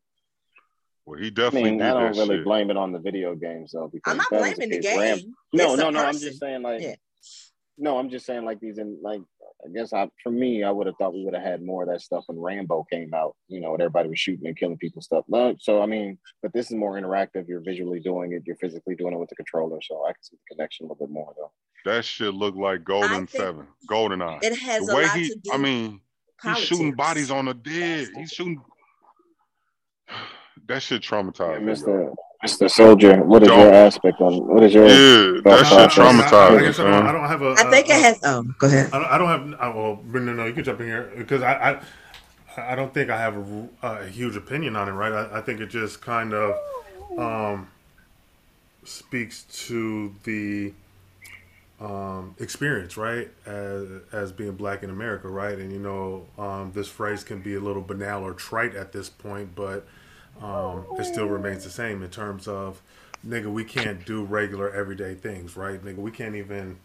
Well, 1.06 1.18
he 1.18 1.26
I 1.26 1.30
definitely 1.30 1.70
mean, 1.70 1.78
did 1.78 1.86
I 1.88 1.92
don't 1.94 2.12
that 2.14 2.20
really 2.20 2.36
shit. 2.36 2.44
blame 2.44 2.70
it 2.70 2.76
on 2.76 2.92
the 2.92 2.98
video 2.98 3.34
games 3.34 3.72
though, 3.72 3.88
because 3.92 4.10
I'm 4.12 4.18
not 4.18 4.26
if 4.26 4.30
that 4.30 4.40
was 4.40 4.54
blaming 4.54 4.70
the 4.70 4.86
case, 4.86 4.96
Ram- 4.96 5.18
game. 5.18 5.34
No, 5.52 5.74
no, 5.74 5.76
the 5.86 5.90
no. 5.90 6.04
I'm 6.04 6.18
just 6.18 6.38
saying, 6.38 6.62
like, 6.62 6.80
Yeah. 6.82 6.94
no, 7.78 7.98
I'm 7.98 8.10
just 8.10 8.26
saying, 8.26 8.44
like 8.44 8.60
these, 8.60 8.78
in 8.78 8.98
like, 9.02 9.20
I 9.64 9.68
guess 9.70 9.92
I, 9.92 10.08
for 10.22 10.30
me, 10.30 10.62
I 10.62 10.70
would 10.70 10.86
have 10.86 10.96
thought 10.96 11.14
we 11.14 11.24
would 11.24 11.34
have 11.34 11.42
had 11.42 11.62
more 11.62 11.82
of 11.84 11.88
that 11.88 12.02
stuff 12.02 12.24
when 12.26 12.38
Rambo 12.38 12.84
came 12.92 13.14
out. 13.14 13.34
You 13.48 13.60
know, 13.60 13.72
when 13.72 13.80
everybody 13.80 14.08
was 14.08 14.20
shooting 14.20 14.46
and 14.46 14.56
killing 14.56 14.76
people 14.76 15.00
stuff. 15.00 15.24
No, 15.28 15.56
so 15.58 15.82
I 15.82 15.86
mean, 15.86 16.18
but 16.42 16.52
this 16.52 16.70
is 16.70 16.76
more 16.76 17.00
interactive. 17.00 17.48
You're 17.48 17.62
visually 17.62 18.00
doing 18.00 18.32
it. 18.32 18.42
You're 18.46 18.56
physically 18.56 18.94
doing 18.94 19.14
it 19.14 19.18
with 19.18 19.30
the 19.30 19.36
controller. 19.36 19.78
So 19.82 20.04
I 20.04 20.12
can 20.12 20.22
see 20.22 20.36
the 20.36 20.54
connection 20.54 20.84
a 20.84 20.88
little 20.88 21.06
bit 21.06 21.12
more 21.12 21.32
though. 21.36 21.52
That 21.84 22.04
shit 22.04 22.34
looked 22.34 22.58
like 22.58 22.84
Golden 22.84 23.26
Seven, 23.28 23.66
Golden 23.88 24.22
Eye. 24.22 24.38
It 24.42 24.58
has 24.58 24.86
the 24.86 24.92
a 24.92 24.96
way 24.96 25.02
lot 25.04 25.16
he, 25.16 25.28
to 25.28 25.38
do. 25.42 25.52
I 25.52 25.56
mean, 25.56 26.00
he's 26.42 26.58
shooting 26.58 26.92
bodies 26.94 27.30
on 27.30 27.46
the 27.46 27.54
dead. 27.54 28.08
He's 28.16 28.30
shooting. 28.30 28.60
That 30.66 30.82
shit 30.82 31.02
traumatized. 31.02 31.60
me. 31.62 31.72
Mr. 31.74 32.14
Mr. 32.44 32.70
Soldier, 32.70 33.22
what 33.24 33.42
is 33.42 33.48
Don't- 33.48 33.58
your 33.60 33.72
aspect 33.72 34.20
on? 34.20 34.46
What 34.46 34.62
is 34.64 34.74
your? 34.74 34.86
Yeah, 34.86 35.40
that 35.44 35.66
shit 35.66 35.92
process. 35.94 35.98
Uh, 35.98 36.02
I, 36.02 36.06
I 36.06 36.50
traumatized. 36.50 36.60
guess 36.60 36.78
I 36.78 36.82
don't, 36.90 37.06
I 37.06 37.12
don't 37.12 37.28
have 37.28 37.42
a. 37.42 37.50
I 37.56 37.70
think 37.70 37.88
a- 37.88 37.92
it 37.92 38.00
has. 38.02 38.20
Oh, 38.22 38.42
go 38.58 38.66
ahead. 38.66 38.90
I 38.92 38.98
don't, 38.98 39.08
I 39.08 39.18
don't 39.18 39.50
have. 39.52 39.60
I, 39.60 39.68
well, 39.74 39.96
Brendan, 39.96 40.36
no, 40.36 40.44
you 40.44 40.52
can 40.52 40.62
jump 40.62 40.80
in 40.80 40.86
here 40.86 41.10
because 41.16 41.40
I, 41.40 41.80
I, 42.56 42.72
I 42.72 42.74
don't 42.74 42.92
think 42.92 43.08
I 43.08 43.16
have 43.16 43.36
a, 43.36 43.68
a 43.82 44.06
huge 44.06 44.36
opinion 44.36 44.76
on 44.76 44.88
it. 44.90 44.92
Right? 44.92 45.12
I, 45.12 45.38
I 45.38 45.40
think 45.40 45.60
it 45.60 45.68
just 45.70 46.02
kind 46.02 46.34
of 46.34 46.54
um, 47.18 47.68
speaks 48.84 49.44
to 49.66 50.14
the 50.24 50.74
um, 51.80 52.34
experience, 52.38 52.98
right? 52.98 53.30
As 53.46 53.88
as 54.12 54.32
being 54.32 54.52
black 54.52 54.82
in 54.82 54.90
America, 54.90 55.28
right? 55.28 55.58
And 55.58 55.72
you 55.72 55.78
know, 55.78 56.26
um, 56.36 56.72
this 56.74 56.88
phrase 56.88 57.24
can 57.24 57.40
be 57.40 57.54
a 57.54 57.60
little 57.60 57.82
banal 57.82 58.22
or 58.22 58.34
trite 58.34 58.74
at 58.74 58.92
this 58.92 59.08
point, 59.08 59.54
but 59.54 59.86
um, 60.42 60.84
it 60.98 61.04
still 61.04 61.26
remains 61.26 61.64
the 61.64 61.70
same 61.70 62.02
in 62.02 62.10
terms 62.10 62.48
of, 62.48 62.80
nigga, 63.26 63.52
we 63.52 63.64
can't 63.64 64.04
do 64.04 64.22
regular 64.24 64.70
everyday 64.70 65.14
things, 65.14 65.56
right? 65.56 65.82
Nigga, 65.82 65.96
we 65.96 66.10
can't 66.10 66.34
even 66.34 66.78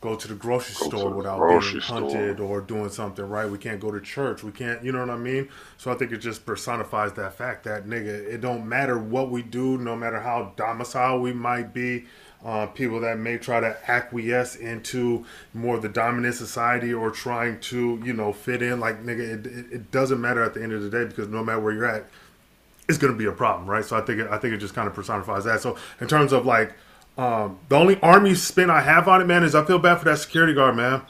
go 0.00 0.16
to 0.16 0.26
the 0.28 0.34
grocery 0.34 0.74
Go 0.80 0.88
store 0.88 1.10
the 1.10 1.16
without 1.16 1.38
grocery 1.38 1.72
being 1.74 1.82
store. 1.82 2.00
hunted 2.00 2.40
or 2.40 2.60
doing 2.60 2.90
something, 2.90 3.28
right? 3.28 3.48
We 3.48 3.58
can't 3.58 3.80
go 3.80 3.90
to 3.92 4.00
church. 4.00 4.42
We 4.42 4.50
can't, 4.50 4.84
you 4.84 4.90
know 4.92 4.98
what 5.00 5.10
I 5.10 5.16
mean? 5.16 5.48
So 5.78 5.92
I 5.92 5.94
think 5.94 6.10
it 6.12 6.18
just 6.18 6.44
personifies 6.44 7.12
that 7.14 7.34
fact 7.34 7.64
that, 7.64 7.86
nigga, 7.86 8.06
it 8.08 8.40
don't 8.40 8.68
matter 8.68 8.98
what 8.98 9.30
we 9.30 9.42
do, 9.42 9.78
no 9.78 9.94
matter 9.96 10.20
how 10.20 10.52
domicile 10.56 11.20
we 11.20 11.32
might 11.32 11.72
be. 11.72 12.06
Uh, 12.44 12.66
people 12.66 12.98
that 12.98 13.16
may 13.18 13.38
try 13.38 13.60
to 13.60 13.76
acquiesce 13.88 14.56
into 14.56 15.24
more 15.54 15.76
of 15.76 15.82
the 15.82 15.88
dominant 15.88 16.34
society 16.34 16.92
or 16.92 17.08
trying 17.08 17.60
to, 17.60 18.02
you 18.04 18.12
know, 18.12 18.32
fit 18.32 18.60
in, 18.60 18.80
like, 18.80 19.04
nigga, 19.04 19.20
it, 19.46 19.72
it 19.72 19.90
doesn't 19.92 20.20
matter 20.20 20.42
at 20.42 20.52
the 20.52 20.60
end 20.60 20.72
of 20.72 20.82
the 20.82 20.90
day 20.90 21.04
because 21.04 21.28
no 21.28 21.44
matter 21.44 21.60
where 21.60 21.72
you're 21.72 21.86
at, 21.86 22.04
it's 22.88 22.98
going 22.98 23.12
to 23.12 23.18
be 23.18 23.26
a 23.26 23.32
problem, 23.32 23.68
right? 23.68 23.84
So 23.84 23.96
I 23.96 24.00
think 24.00 24.20
it, 24.20 24.28
I 24.30 24.38
think 24.38 24.54
it 24.54 24.58
just 24.58 24.74
kind 24.74 24.88
of 24.88 24.94
personifies 24.94 25.44
that. 25.44 25.60
So 25.60 25.76
in 26.00 26.08
terms 26.08 26.32
of 26.32 26.44
like 26.46 26.72
um, 27.16 27.58
the 27.68 27.76
only 27.76 28.00
army 28.00 28.34
spin 28.34 28.70
I 28.70 28.80
have 28.80 29.08
on 29.08 29.20
it, 29.20 29.26
man, 29.26 29.44
is 29.44 29.54
I 29.54 29.64
feel 29.64 29.78
bad 29.78 29.98
for 29.98 30.04
that 30.06 30.18
security 30.18 30.54
guard, 30.54 30.76
man, 30.76 31.02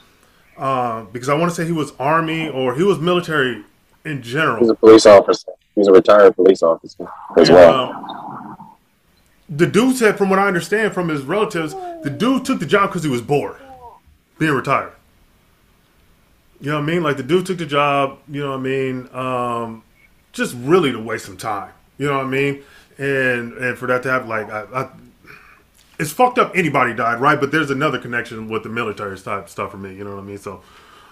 uh, 0.57 1.03
because 1.05 1.29
I 1.29 1.35
want 1.35 1.51
to 1.51 1.55
say 1.55 1.65
he 1.65 1.73
was 1.73 1.93
army 1.99 2.49
or 2.49 2.75
he 2.75 2.83
was 2.83 2.99
military 2.99 3.65
in 4.05 4.23
general. 4.23 4.61
He's 4.61 4.71
a 4.71 4.75
police 4.75 5.07
officer. 5.07 5.53
He's 5.75 5.89
a 5.89 5.93
retired 5.93 6.37
police 6.37 6.63
officer 6.63 7.09
as 7.39 7.49
And, 7.49 7.57
well. 7.57 7.93
um, 7.93 8.77
the 9.49 9.67
dude 9.67 9.97
said, 9.97 10.19
from 10.19 10.29
what 10.31 10.39
I 10.39 10.47
understand 10.47 10.93
from 10.93 11.09
his 11.09 11.23
relatives, 11.23 11.75
the 12.03 12.11
dude 12.11 12.45
took 12.45 12.59
the 12.61 12.67
job 12.67 12.91
because 12.91 13.05
he 13.05 13.11
was 13.11 13.23
bored, 13.23 13.57
being 14.39 14.53
retired. 14.53 14.93
You 16.61 16.71
know 16.71 16.77
what 16.77 16.83
I 16.85 16.87
mean? 16.87 17.03
Like 17.03 17.17
the 17.17 17.23
dude 17.23 17.47
took 17.47 17.59
the 17.59 17.67
job. 17.67 18.19
You 18.29 18.43
know 18.43 18.51
what 18.51 18.61
I 18.61 18.63
mean? 18.63 19.09
Um, 19.13 19.83
just 20.33 20.55
really 20.59 20.93
to 20.93 20.99
waste 20.99 21.27
some 21.27 21.37
time. 21.37 21.73
You 21.99 22.09
know 22.09 22.19
what 22.19 22.27
I 22.27 22.31
mean? 22.31 22.63
And 22.99 23.53
and 23.55 23.79
for 23.79 23.87
that 23.87 24.03
to 24.05 24.11
have 24.11 24.27
like, 24.29 24.51
I, 24.51 24.65
I, 24.75 24.91
it's 25.99 26.13
fucked 26.13 26.39
up. 26.39 26.53
Anybody 26.57 26.95
died, 26.95 27.21
right? 27.21 27.39
But 27.39 27.53
there's 27.53 27.71
another 27.71 27.99
connection 27.99 28.49
with 28.49 28.63
the 28.63 28.69
military 28.69 29.19
type 29.19 29.49
stuff 29.49 29.71
for 29.71 29.77
me. 29.79 29.95
You 29.95 30.05
know 30.05 30.15
what 30.17 30.23
I 30.23 30.27
mean? 30.27 30.39
So, 30.39 30.63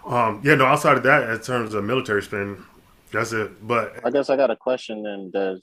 um, 0.04 0.40
yeah, 0.42 0.54
no. 0.54 0.66
Outside 0.66 0.96
of 0.96 1.02
that, 1.04 1.28
in 1.30 1.38
terms 1.40 1.74
of 1.74 1.84
military 1.84 2.22
spend, 2.22 2.62
that's 3.12 3.32
it. 3.32 3.66
But 3.66 4.00
I 4.04 4.10
guess 4.10 4.30
I 4.30 4.36
got 4.36 4.50
a 4.50 4.56
question 4.56 5.02
then, 5.02 5.30
Des, 5.30 5.60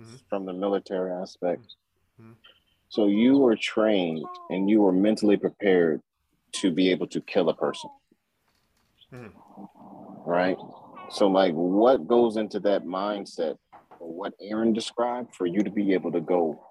Mhm. 0.00 0.20
from 0.28 0.46
the 0.46 0.52
military 0.52 1.10
aspect. 1.10 1.62
Mhm. 2.22 2.34
So 2.88 3.06
you 3.06 3.38
were 3.38 3.56
trained 3.56 4.24
and 4.50 4.70
you 4.70 4.80
were 4.82 4.92
mentally 4.92 5.36
prepared 5.36 6.00
to 6.52 6.70
be 6.70 6.90
able 6.90 7.06
to 7.08 7.20
kill 7.20 7.48
a 7.48 7.54
person, 7.54 7.90
Mhm. 9.12 9.32
right? 10.24 10.56
So, 11.10 11.26
like, 11.26 11.54
what 11.54 12.06
goes 12.06 12.36
into 12.36 12.60
that 12.60 12.84
mindset, 12.84 13.56
what 13.98 14.34
Aaron 14.40 14.72
described, 14.72 15.34
for 15.34 15.46
you 15.46 15.62
to 15.62 15.70
be 15.70 15.94
able 15.94 16.12
to 16.12 16.20
go 16.20 16.62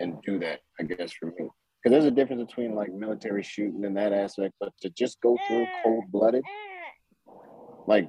and 0.00 0.20
do 0.22 0.38
that? 0.38 0.60
I 0.80 0.84
guess 0.84 1.12
for 1.12 1.26
me, 1.26 1.34
because 1.82 1.90
there's 1.90 2.04
a 2.04 2.10
difference 2.10 2.44
between 2.44 2.74
like 2.74 2.92
military 2.92 3.42
shooting 3.42 3.84
and 3.84 3.96
that 3.96 4.12
aspect, 4.12 4.54
but 4.58 4.72
to 4.80 4.90
just 4.90 5.20
go 5.20 5.36
through 5.46 5.66
cold 5.82 6.04
blooded, 6.10 6.44
like 7.86 8.08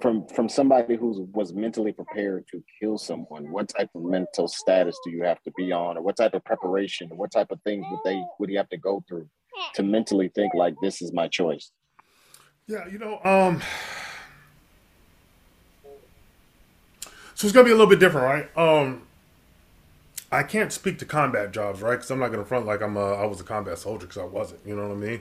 from 0.00 0.26
from 0.28 0.48
somebody 0.48 0.96
who 0.96 1.28
was 1.32 1.52
mentally 1.52 1.92
prepared 1.92 2.44
to 2.50 2.62
kill 2.80 2.98
someone 2.98 3.50
what 3.52 3.68
type 3.68 3.88
of 3.94 4.02
mental 4.02 4.48
status 4.48 4.98
do 5.04 5.10
you 5.12 5.22
have 5.22 5.40
to 5.42 5.52
be 5.56 5.70
on 5.70 5.96
or 5.96 6.02
what 6.02 6.16
type 6.16 6.34
of 6.34 6.44
preparation 6.44 7.08
what 7.14 7.30
type 7.30 7.52
of 7.52 7.62
things 7.62 7.86
would 7.88 8.00
they 8.04 8.20
would 8.40 8.50
you 8.50 8.58
have 8.58 8.68
to 8.68 8.76
go 8.76 9.04
through 9.06 9.28
to 9.74 9.84
mentally 9.84 10.28
think 10.34 10.52
like 10.54 10.74
this 10.82 11.00
is 11.00 11.12
my 11.12 11.28
choice 11.28 11.70
Yeah, 12.66 12.88
you 12.88 12.98
know, 12.98 13.20
um, 13.22 13.62
so 17.36 17.46
it's 17.46 17.54
gonna 17.54 17.66
be 17.66 17.70
a 17.70 17.74
little 17.74 17.86
bit 17.86 18.00
different, 18.00 18.26
right? 18.56 18.58
Um, 18.58 19.02
I 20.32 20.42
can't 20.42 20.72
speak 20.72 20.98
to 20.98 21.04
combat 21.04 21.52
jobs, 21.52 21.82
right? 21.82 21.92
Because 21.92 22.10
I'm 22.10 22.18
not 22.18 22.32
to 22.32 22.44
front 22.44 22.64
like 22.64 22.80
I'm 22.80 22.96
a, 22.96 23.12
I 23.12 23.26
was 23.26 23.40
a 23.40 23.44
combat 23.44 23.78
soldier 23.78 24.06
because 24.06 24.20
I 24.20 24.24
wasn't. 24.24 24.60
You 24.66 24.74
know 24.74 24.88
what 24.88 24.96
I 24.96 24.98
mean? 24.98 25.20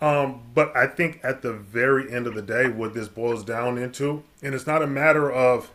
Um, 0.00 0.42
but 0.54 0.74
I 0.76 0.86
think 0.86 1.18
at 1.24 1.42
the 1.42 1.52
very 1.52 2.12
end 2.12 2.28
of 2.28 2.34
the 2.34 2.42
day, 2.42 2.68
what 2.68 2.94
this 2.94 3.08
boils 3.08 3.44
down 3.44 3.76
into, 3.76 4.22
and 4.40 4.54
it's 4.54 4.68
not 4.68 4.82
a 4.82 4.86
matter 4.86 5.30
of 5.30 5.72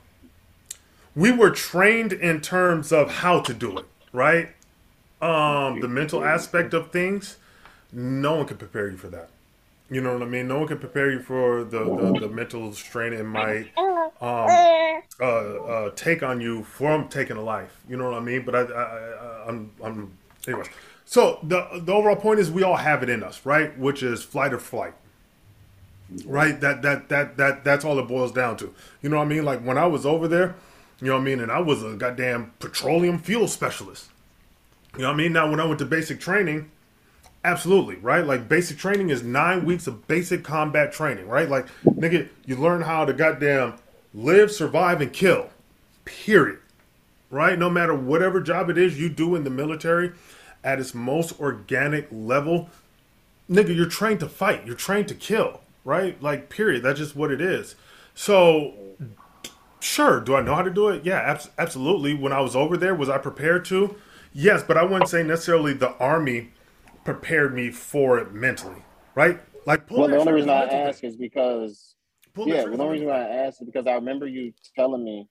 we 1.15 1.31
were 1.33 1.51
trained 1.51 2.13
in 2.13 2.39
terms 2.39 2.93
of 2.93 3.11
how 3.15 3.41
to 3.41 3.53
do 3.53 3.77
it, 3.77 3.85
right? 4.13 4.49
Um, 5.21 5.81
the 5.81 5.89
mental 5.89 6.23
aspect 6.23 6.73
of 6.73 6.91
things, 6.91 7.35
no 7.91 8.35
one 8.37 8.45
can 8.45 8.57
prepare 8.57 8.89
you 8.89 8.97
for 8.97 9.07
that. 9.07 9.29
You 9.89 9.99
know 9.99 10.13
what 10.13 10.21
I 10.21 10.25
mean? 10.25 10.47
No 10.47 10.59
one 10.59 10.67
can 10.69 10.79
prepare 10.79 11.11
you 11.11 11.19
for 11.19 11.65
the, 11.65 11.83
the, 11.83 12.19
the 12.21 12.29
mental 12.29 12.71
strain 12.73 13.11
it 13.11 13.23
might 13.23 13.67
um, 14.21 14.47
uh, 15.19 15.25
uh, 15.25 15.89
take 15.95 16.23
on 16.23 16.41
you 16.41 16.63
from 16.63 17.07
taking 17.07 17.37
a 17.37 17.41
life. 17.41 17.79
You 17.87 17.97
know 17.97 18.09
what 18.09 18.15
I 18.15 18.19
mean? 18.19 18.43
But 18.45 18.55
I, 18.55 18.59
I, 18.61 18.83
I 18.83 19.47
I'm, 19.47 19.71
I'm, 19.83 20.17
anyways. 20.47 20.67
So 21.05 21.39
the 21.43 21.67
the 21.83 21.93
overall 21.93 22.15
point 22.15 22.39
is 22.39 22.49
we 22.49 22.63
all 22.63 22.77
have 22.77 23.03
it 23.03 23.09
in 23.09 23.23
us, 23.23 23.45
right? 23.45 23.77
Which 23.77 24.01
is 24.01 24.23
flight 24.23 24.53
or 24.53 24.59
flight, 24.59 24.93
right? 26.25 26.59
That 26.59 26.81
that 26.81 27.09
that 27.09 27.37
that 27.37 27.63
that's 27.63 27.85
all 27.85 27.99
it 27.99 28.07
boils 28.07 28.31
down 28.31 28.57
to. 28.57 28.73
You 29.01 29.09
know 29.09 29.17
what 29.17 29.25
I 29.25 29.27
mean? 29.27 29.45
Like 29.45 29.61
when 29.61 29.77
I 29.77 29.85
was 29.85 30.05
over 30.05 30.27
there, 30.27 30.55
you 30.99 31.07
know 31.07 31.13
what 31.13 31.21
I 31.21 31.25
mean, 31.25 31.39
and 31.39 31.51
I 31.51 31.59
was 31.59 31.83
a 31.83 31.95
goddamn 31.95 32.53
petroleum 32.59 33.19
fuel 33.19 33.47
specialist. 33.47 34.09
You 34.95 35.01
know 35.01 35.09
what 35.09 35.15
I 35.15 35.17
mean? 35.17 35.33
Now 35.33 35.49
when 35.49 35.59
I 35.59 35.65
went 35.65 35.79
to 35.79 35.85
basic 35.85 36.19
training, 36.19 36.71
absolutely, 37.43 37.97
right? 37.97 38.25
Like 38.25 38.47
basic 38.47 38.77
training 38.77 39.09
is 39.09 39.21
nine 39.23 39.65
weeks 39.65 39.85
of 39.87 40.07
basic 40.07 40.43
combat 40.43 40.93
training, 40.93 41.27
right? 41.27 41.49
Like 41.49 41.67
nigga, 41.85 42.29
you 42.45 42.55
learn 42.55 42.81
how 42.81 43.05
to 43.05 43.13
goddamn 43.13 43.75
live, 44.13 44.51
survive, 44.51 45.01
and 45.01 45.11
kill. 45.11 45.49
Period. 46.05 46.59
Right? 47.29 47.57
No 47.57 47.69
matter 47.69 47.95
whatever 47.95 48.41
job 48.41 48.69
it 48.69 48.77
is 48.77 48.99
you 48.99 49.09
do 49.09 49.35
in 49.35 49.43
the 49.43 49.49
military, 49.49 50.11
at 50.63 50.79
its 50.79 50.93
most 50.93 51.39
organic 51.39 52.07
level, 52.11 52.69
nigga, 53.49 53.75
you're 53.75 53.85
trained 53.87 54.19
to 54.21 54.29
fight. 54.29 54.65
You're 54.65 54.75
trained 54.75 55.07
to 55.09 55.15
kill, 55.15 55.61
right? 55.83 56.21
Like, 56.21 56.49
period. 56.49 56.83
That's 56.83 56.99
just 56.99 57.15
what 57.15 57.31
it 57.31 57.41
is. 57.41 57.75
So, 58.15 58.73
sure, 59.79 60.19
do 60.21 60.35
I 60.35 60.41
know 60.41 60.55
how 60.55 60.61
to 60.61 60.69
do 60.69 60.89
it? 60.89 61.03
Yeah, 61.03 61.19
abs- 61.19 61.49
absolutely. 61.57 62.13
When 62.13 62.31
I 62.31 62.39
was 62.39 62.55
over 62.55 62.77
there, 62.77 62.95
was 62.95 63.09
I 63.09 63.17
prepared 63.17 63.65
to? 63.65 63.95
Yes, 64.33 64.63
but 64.63 64.77
I 64.77 64.83
wouldn't 64.83 65.09
say 65.09 65.23
necessarily 65.23 65.73
the 65.73 65.93
army 65.97 66.51
prepared 67.03 67.53
me 67.53 67.69
for 67.69 68.17
it 68.17 68.33
mentally, 68.33 68.83
right? 69.15 69.39
Like, 69.65 69.89
well, 69.89 70.07
the 70.07 70.17
only 70.17 70.33
reason 70.33 70.49
I 70.49 70.65
ask 70.65 71.03
is 71.03 71.15
because, 71.15 71.92
yeah, 72.35 72.65
the 72.65 72.71
only 72.71 72.99
reason 72.99 73.09
I 73.09 73.27
asked 73.27 73.61
is 73.61 73.65
because 73.65 73.87
I 73.87 73.93
remember 73.93 74.27
you 74.27 74.53
telling 74.75 75.03
me 75.03 75.27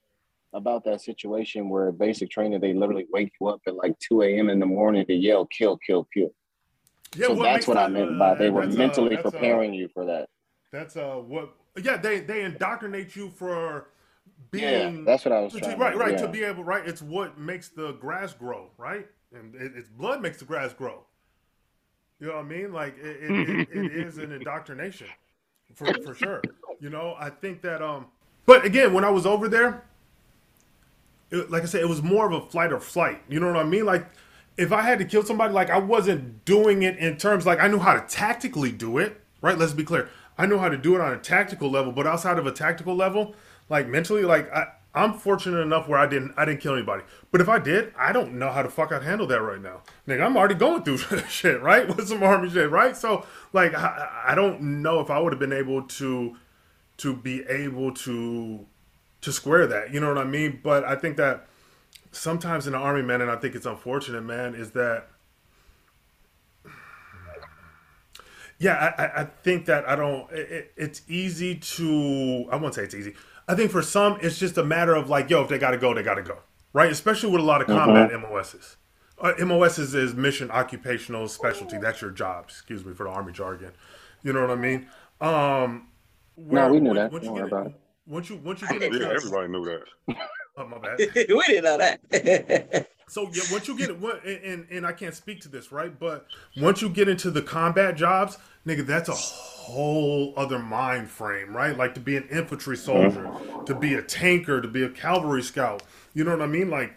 about 0.52 0.84
that 0.84 1.00
situation 1.00 1.68
where 1.68 1.90
basic 1.92 2.30
training 2.30 2.60
they 2.60 2.74
literally 2.74 3.06
wake 3.12 3.32
you 3.40 3.48
up 3.48 3.60
at 3.66 3.74
like 3.74 3.98
2 4.00 4.22
a.m. 4.22 4.50
in 4.50 4.60
the 4.60 4.66
morning 4.66 5.04
to 5.06 5.14
yell 5.14 5.46
kill, 5.46 5.78
kill, 5.78 6.06
kill. 6.12 6.30
Yeah, 7.16 7.28
so 7.28 7.34
what 7.34 7.44
that's 7.44 7.66
what 7.66 7.74
that, 7.74 7.86
I 7.86 7.88
meant 7.88 8.18
by 8.18 8.34
they 8.34 8.50
were 8.50 8.66
mentally 8.66 9.16
uh, 9.16 9.22
preparing 9.22 9.72
uh, 9.72 9.74
you 9.74 9.88
for 9.88 10.06
that. 10.06 10.28
That's 10.70 10.96
uh 10.96 11.16
what 11.16 11.54
yeah, 11.82 11.96
they 11.96 12.20
they 12.20 12.42
indoctrinate 12.42 13.16
you 13.16 13.30
for 13.30 13.88
being 14.50 14.98
yeah, 14.98 15.02
that's 15.04 15.24
what 15.24 15.32
I 15.32 15.40
was 15.40 15.54
trying 15.54 15.78
right, 15.78 15.96
right, 15.96 16.12
yeah. 16.12 16.22
to 16.22 16.28
be 16.28 16.44
able 16.44 16.64
right. 16.64 16.86
It's 16.86 17.02
what 17.02 17.38
makes 17.38 17.68
the 17.68 17.92
grass 17.92 18.32
grow, 18.32 18.70
right? 18.78 19.06
And 19.34 19.54
it, 19.54 19.72
it's 19.74 19.88
blood 19.88 20.22
makes 20.22 20.38
the 20.38 20.44
grass 20.44 20.72
grow. 20.72 21.04
You 22.20 22.28
know 22.28 22.36
what 22.36 22.44
I 22.44 22.48
mean? 22.48 22.72
Like 22.72 22.96
it, 22.98 23.30
it, 23.30 23.48
it, 23.48 23.68
it 23.72 24.06
is 24.06 24.18
an 24.18 24.32
indoctrination 24.32 25.08
for 25.74 25.92
for 26.04 26.14
sure. 26.14 26.42
You 26.80 26.90
know, 26.90 27.14
I 27.18 27.30
think 27.30 27.62
that 27.62 27.82
um 27.82 28.06
but 28.46 28.64
again, 28.64 28.92
when 28.92 29.04
I 29.04 29.10
was 29.10 29.26
over 29.26 29.48
there, 29.48 29.84
it, 31.30 31.50
like 31.50 31.62
I 31.62 31.66
said, 31.66 31.80
it 31.80 31.88
was 31.88 32.02
more 32.02 32.26
of 32.26 32.32
a 32.32 32.46
flight 32.48 32.72
or 32.72 32.80
flight. 32.80 33.22
You 33.28 33.40
know 33.40 33.46
what 33.46 33.56
I 33.56 33.64
mean? 33.64 33.86
Like 33.86 34.06
if 34.56 34.72
I 34.72 34.82
had 34.82 34.98
to 34.98 35.04
kill 35.04 35.22
somebody, 35.22 35.52
like 35.52 35.70
I 35.70 35.78
wasn't 35.78 36.44
doing 36.44 36.82
it 36.82 36.98
in 36.98 37.16
terms 37.16 37.46
like 37.46 37.60
I 37.60 37.68
knew 37.68 37.78
how 37.78 37.94
to 37.94 38.00
tactically 38.06 38.72
do 38.72 38.98
it. 38.98 39.20
Right? 39.40 39.58
Let's 39.58 39.72
be 39.72 39.84
clear. 39.84 40.08
I 40.38 40.46
know 40.46 40.58
how 40.58 40.68
to 40.68 40.76
do 40.76 40.94
it 40.94 41.00
on 41.00 41.12
a 41.12 41.18
tactical 41.18 41.70
level, 41.70 41.92
but 41.92 42.06
outside 42.06 42.38
of 42.38 42.46
a 42.46 42.52
tactical 42.52 42.94
level, 42.94 43.34
like 43.68 43.88
mentally, 43.88 44.22
like 44.22 44.52
I, 44.52 44.68
I'm 44.94 45.14
fortunate 45.14 45.60
enough 45.60 45.88
where 45.88 45.98
I 45.98 46.06
didn't 46.06 46.34
I 46.36 46.44
didn't 46.44 46.60
kill 46.60 46.74
anybody. 46.74 47.04
But 47.30 47.40
if 47.40 47.48
I 47.48 47.58
did, 47.58 47.94
I 47.98 48.12
don't 48.12 48.34
know 48.34 48.50
how 48.50 48.62
the 48.62 48.68
fuck 48.68 48.92
I'd 48.92 49.02
handle 49.02 49.26
that 49.28 49.40
right 49.40 49.60
now. 49.60 49.82
Nigga, 50.06 50.24
I'm 50.24 50.36
already 50.36 50.54
going 50.54 50.82
through 50.82 50.98
shit, 51.28 51.62
right? 51.62 51.88
With 51.88 52.08
some 52.08 52.22
army 52.22 52.50
shit, 52.50 52.70
right? 52.70 52.96
So 52.96 53.24
like 53.52 53.74
I, 53.74 54.24
I 54.28 54.34
don't 54.34 54.82
know 54.82 55.00
if 55.00 55.10
I 55.10 55.18
would 55.18 55.32
have 55.32 55.40
been 55.40 55.52
able 55.52 55.82
to 55.82 56.36
to 56.98 57.16
be 57.16 57.42
able 57.48 57.92
to 57.94 58.66
to 59.22 59.32
square 59.32 59.66
that. 59.66 59.92
You 59.94 60.00
know 60.00 60.08
what 60.08 60.18
I 60.18 60.24
mean? 60.24 60.60
But 60.62 60.84
I 60.84 60.96
think 60.96 61.16
that 61.16 61.46
sometimes 62.10 62.66
in 62.66 62.72
the 62.72 62.78
army, 62.78 63.02
man, 63.02 63.22
and 63.22 63.30
I 63.30 63.36
think 63.36 63.54
it's 63.54 63.66
unfortunate, 63.66 64.22
man, 64.22 64.54
is 64.54 64.72
that 64.72 65.08
yeah, 68.62 68.94
I, 68.96 69.22
I 69.22 69.24
think 69.24 69.66
that 69.66 69.88
I 69.88 69.96
don't. 69.96 70.30
It, 70.30 70.72
it's 70.76 71.02
easy 71.08 71.56
to. 71.56 72.46
I 72.52 72.56
won't 72.56 72.74
say 72.74 72.84
it's 72.84 72.94
easy. 72.94 73.14
I 73.48 73.54
think 73.54 73.70
for 73.70 73.82
some, 73.82 74.18
it's 74.20 74.38
just 74.38 74.56
a 74.58 74.64
matter 74.64 74.94
of 74.94 75.08
like, 75.08 75.30
yo, 75.30 75.42
if 75.42 75.48
they 75.48 75.58
got 75.58 75.72
to 75.72 75.78
go, 75.78 75.94
they 75.94 76.02
got 76.02 76.14
to 76.14 76.22
go, 76.22 76.38
right? 76.72 76.90
Especially 76.90 77.30
with 77.30 77.40
a 77.40 77.44
lot 77.44 77.60
of 77.60 77.66
combat 77.66 78.10
mm-hmm. 78.10 78.32
MOSs. 78.32 78.76
Uh, 79.20 79.32
MOSs 79.44 79.94
is 79.94 80.14
mission 80.14 80.50
occupational 80.50 81.28
specialty. 81.28 81.78
That's 81.78 82.00
your 82.00 82.10
job. 82.10 82.46
Excuse 82.48 82.84
me 82.84 82.92
for 82.92 83.04
the 83.04 83.10
army 83.10 83.32
jargon. 83.32 83.72
You 84.22 84.32
know 84.32 84.40
what 84.40 84.50
I 84.50 84.56
mean? 84.56 84.88
Um, 85.20 85.88
where, 86.34 86.66
no, 86.66 86.72
we 86.72 86.80
knew 86.80 86.94
that. 86.94 87.10
Don't 87.10 87.32
worry 87.32 87.46
about 87.46 87.66
it. 87.68 87.74
Once 88.06 88.30
you 88.30 88.36
once 88.36 88.60
you 88.60 88.68
get 88.68 88.82
into 88.82 88.98
yeah, 88.98 89.12
everybody 89.14 89.48
knew 89.48 89.64
that. 89.64 90.18
Oh 90.54 90.66
my 90.66 90.76
bad. 90.76 90.98
we 91.14 91.44
didn't 91.46 91.64
know 91.64 91.78
that. 91.78 92.86
so 93.08 93.22
yeah, 93.32 93.42
once 93.50 93.66
you 93.68 93.74
get 93.74 93.88
it, 93.88 94.42
and 94.44 94.66
and 94.70 94.86
I 94.86 94.92
can't 94.92 95.14
speak 95.14 95.40
to 95.42 95.48
this, 95.48 95.72
right? 95.72 95.98
But 95.98 96.26
once 96.58 96.82
you 96.82 96.90
get 96.90 97.08
into 97.08 97.30
the 97.30 97.40
combat 97.40 97.96
jobs, 97.96 98.36
nigga, 98.66 98.86
that's 98.86 99.08
a 99.08 99.14
whole 99.14 100.34
other 100.36 100.58
mind 100.58 101.10
frame, 101.10 101.56
right? 101.56 101.76
Like 101.76 101.94
to 101.94 102.00
be 102.00 102.16
an 102.16 102.28
infantry 102.30 102.76
soldier, 102.76 103.30
to 103.66 103.74
be 103.74 103.94
a 103.94 104.02
tanker, 104.02 104.60
to 104.60 104.68
be 104.68 104.82
a 104.82 104.88
cavalry 104.88 105.42
scout. 105.42 105.82
You 106.14 106.24
know 106.24 106.32
what 106.32 106.42
I 106.42 106.46
mean? 106.46 106.70
Like 106.70 106.96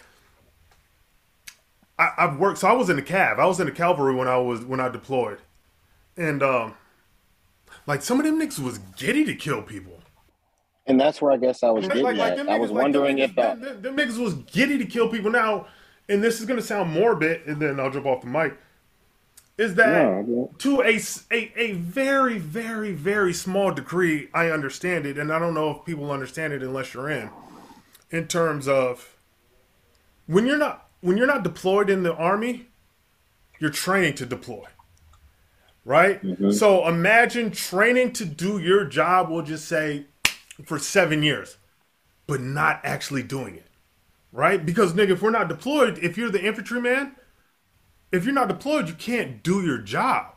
I, 1.98 2.12
have 2.18 2.38
worked. 2.38 2.60
So 2.60 2.68
I 2.68 2.74
was 2.74 2.90
in 2.90 2.96
the 2.96 3.02
cav. 3.02 3.40
I 3.40 3.46
was 3.46 3.60
in 3.60 3.66
the 3.66 3.72
cavalry 3.72 4.16
when 4.16 4.28
I 4.28 4.38
was 4.38 4.66
when 4.66 4.80
I 4.80 4.90
deployed, 4.90 5.40
and 6.18 6.44
um, 6.44 6.74
like 7.88 8.02
some 8.02 8.20
of 8.20 8.26
them 8.26 8.40
niggas 8.40 8.60
was 8.60 8.80
giddy 8.98 9.24
to 9.26 9.36
kill 9.36 9.62
people. 9.62 9.94
And 10.88 11.00
that's 11.00 11.22
where 11.22 11.32
I 11.32 11.38
guess 11.38 11.64
I 11.64 11.72
was 11.72 11.88
getting 11.88 12.04
like, 12.04 12.18
like 12.18 12.38
at. 12.38 12.50
I 12.50 12.60
was 12.60 12.72
wondering 12.72 13.20
if 13.20 13.36
that 13.36 13.60
niggas 13.60 14.18
was 14.18 14.34
giddy 14.34 14.78
to 14.78 14.86
kill 14.86 15.10
people. 15.10 15.32
Now, 15.32 15.68
and 16.10 16.24
this 16.24 16.40
is 16.40 16.46
gonna 16.46 16.62
sound 16.62 16.92
morbid, 16.92 17.48
and 17.48 17.62
then 17.62 17.80
I'll 17.80 17.90
jump 17.90 18.06
off 18.06 18.22
the 18.22 18.28
mic. 18.28 18.58
Is 19.58 19.76
that 19.76 20.26
yeah, 20.28 20.46
to 20.60 20.82
a, 20.82 21.00
a 21.32 21.52
a 21.56 21.72
very 21.74 22.38
very 22.38 22.92
very 22.92 23.34
small 23.34 23.72
degree? 23.72 24.30
I 24.34 24.50
understand 24.50 25.06
it, 25.06 25.18
and 25.18 25.32
I 25.32 25.40
don't 25.40 25.54
know 25.54 25.72
if 25.72 25.86
people 25.86 26.12
understand 26.12 26.54
it 26.54 26.62
unless 26.62 26.94
you're 26.94 27.10
in. 27.10 27.30
In 28.12 28.28
terms 28.28 28.68
of 28.68 29.16
when 30.28 30.46
you're 30.46 30.58
not 30.58 30.90
when 31.02 31.18
you're 31.18 31.28
not 31.28 31.44
deployed 31.44 31.90
in 31.90 32.04
the 32.04 32.14
army, 32.14 32.68
you're 33.60 33.70
training 33.72 34.16
to 34.16 34.26
deploy 34.26 34.66
right? 35.86 36.22
Mm-hmm. 36.22 36.52
So 36.52 36.88
imagine 36.88 37.52
training 37.52 38.14
to 38.14 38.26
do 38.26 38.58
your 38.58 38.86
job, 38.86 39.30
we'll 39.30 39.44
just 39.44 39.68
say 39.68 40.08
for 40.66 40.80
seven 40.80 41.24
years, 41.24 41.58
but 42.28 42.42
not 42.42 42.82
actually 42.84 43.24
doing 43.24 43.56
it, 43.56 43.68
right? 44.32 44.66
Because 44.66 44.94
nigga, 44.94 45.12
if 45.12 45.22
we're 45.22 45.30
not 45.30 45.48
deployed, 45.48 46.00
if 46.00 46.18
you're 46.18 46.32
the 46.32 46.44
infantryman, 46.44 47.16
if 48.12 48.26
you're 48.26 48.34
not 48.34 48.48
deployed, 48.48 48.88
you 48.88 48.94
can't 48.94 49.44
do 49.44 49.64
your 49.64 49.78
job. 49.78 50.36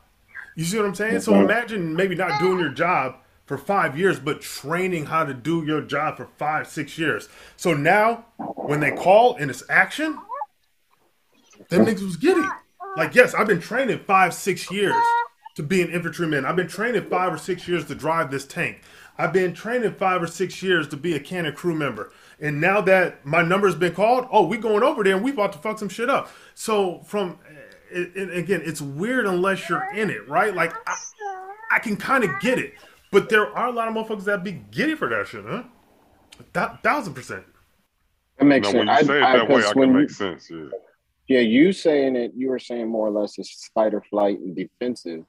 You 0.55 0.65
see 0.65 0.77
what 0.77 0.85
I'm 0.85 0.95
saying? 0.95 1.21
So 1.21 1.35
imagine 1.35 1.95
maybe 1.95 2.15
not 2.15 2.39
doing 2.39 2.59
your 2.59 2.69
job 2.69 3.15
for 3.45 3.57
five 3.57 3.97
years, 3.97 4.19
but 4.19 4.41
training 4.41 5.05
how 5.05 5.23
to 5.23 5.33
do 5.33 5.65
your 5.65 5.81
job 5.81 6.17
for 6.17 6.27
five, 6.37 6.67
six 6.67 6.97
years. 6.97 7.29
So 7.55 7.73
now, 7.73 8.25
when 8.37 8.79
they 8.79 8.91
call 8.91 9.35
and 9.37 9.49
it's 9.49 9.63
action, 9.69 10.19
them 11.69 11.85
niggas 11.85 12.03
was 12.03 12.17
giddy. 12.17 12.47
Like, 12.97 13.15
yes, 13.15 13.33
I've 13.33 13.47
been 13.47 13.61
training 13.61 13.99
five, 14.05 14.33
six 14.33 14.69
years 14.69 14.93
to 15.55 15.63
be 15.63 15.81
an 15.81 15.89
infantryman. 15.89 16.45
I've 16.45 16.55
been 16.55 16.67
training 16.67 17.09
five 17.09 17.33
or 17.33 17.37
six 17.37 17.67
years 17.67 17.85
to 17.85 17.95
drive 17.95 18.31
this 18.31 18.45
tank. 18.45 18.81
I've 19.17 19.33
been 19.33 19.53
training 19.53 19.93
five 19.95 20.21
or 20.21 20.27
six 20.27 20.63
years 20.63 20.87
to 20.89 20.97
be 20.97 21.13
a 21.15 21.19
cannon 21.19 21.53
crew 21.53 21.75
member. 21.75 22.11
And 22.39 22.61
now 22.61 22.81
that 22.81 23.25
my 23.25 23.41
number's 23.41 23.75
been 23.75 23.93
called, 23.93 24.27
oh, 24.31 24.45
we 24.45 24.57
going 24.57 24.83
over 24.83 25.03
there 25.03 25.15
and 25.15 25.23
we 25.23 25.31
about 25.31 25.51
to 25.53 25.59
fuck 25.59 25.77
some 25.77 25.89
shit 25.89 26.09
up. 26.09 26.31
So 26.55 26.99
from, 26.99 27.37
and 27.91 28.31
again, 28.31 28.61
it's 28.63 28.81
weird 28.81 29.25
unless 29.25 29.69
you're 29.69 29.91
in 29.93 30.09
it, 30.09 30.27
right? 30.27 30.53
Like 30.53 30.73
I, 30.87 30.95
I 31.71 31.79
can 31.79 31.97
kind 31.97 32.23
of 32.23 32.39
get 32.39 32.59
it, 32.59 32.73
but 33.11 33.29
there 33.29 33.55
are 33.55 33.67
a 33.67 33.71
lot 33.71 33.87
of 33.87 33.93
motherfuckers 33.93 34.25
that 34.25 34.43
be 34.43 34.63
giddy 34.71 34.95
for 34.95 35.09
that 35.09 35.27
shit, 35.27 35.45
huh? 35.45 35.63
That 36.53 36.83
thousand 36.83 37.13
percent. 37.13 37.45
That 38.37 38.45
makes 38.45 38.67
now, 38.67 38.71
sense. 38.71 38.87
When 38.87 38.97
you 38.97 39.03
say 39.05 39.21
I, 39.21 39.33
it 39.33 39.37
that 39.37 39.51
I, 39.51 39.53
way, 39.53 39.65
I 39.65 39.73
can 39.73 39.93
make 39.93 40.09
sense. 40.09 40.49
Yeah. 40.49 40.65
Yeah, 41.27 41.41
you 41.41 41.73
saying 41.73 42.15
it, 42.15 42.31
you 42.35 42.49
were 42.49 42.57
saying 42.57 42.87
more 42.87 43.07
or 43.07 43.11
less 43.11 43.37
it's 43.37 43.69
fight 43.75 43.93
or 43.93 44.01
flight 44.01 44.39
and 44.39 44.55
defensive 44.55 45.25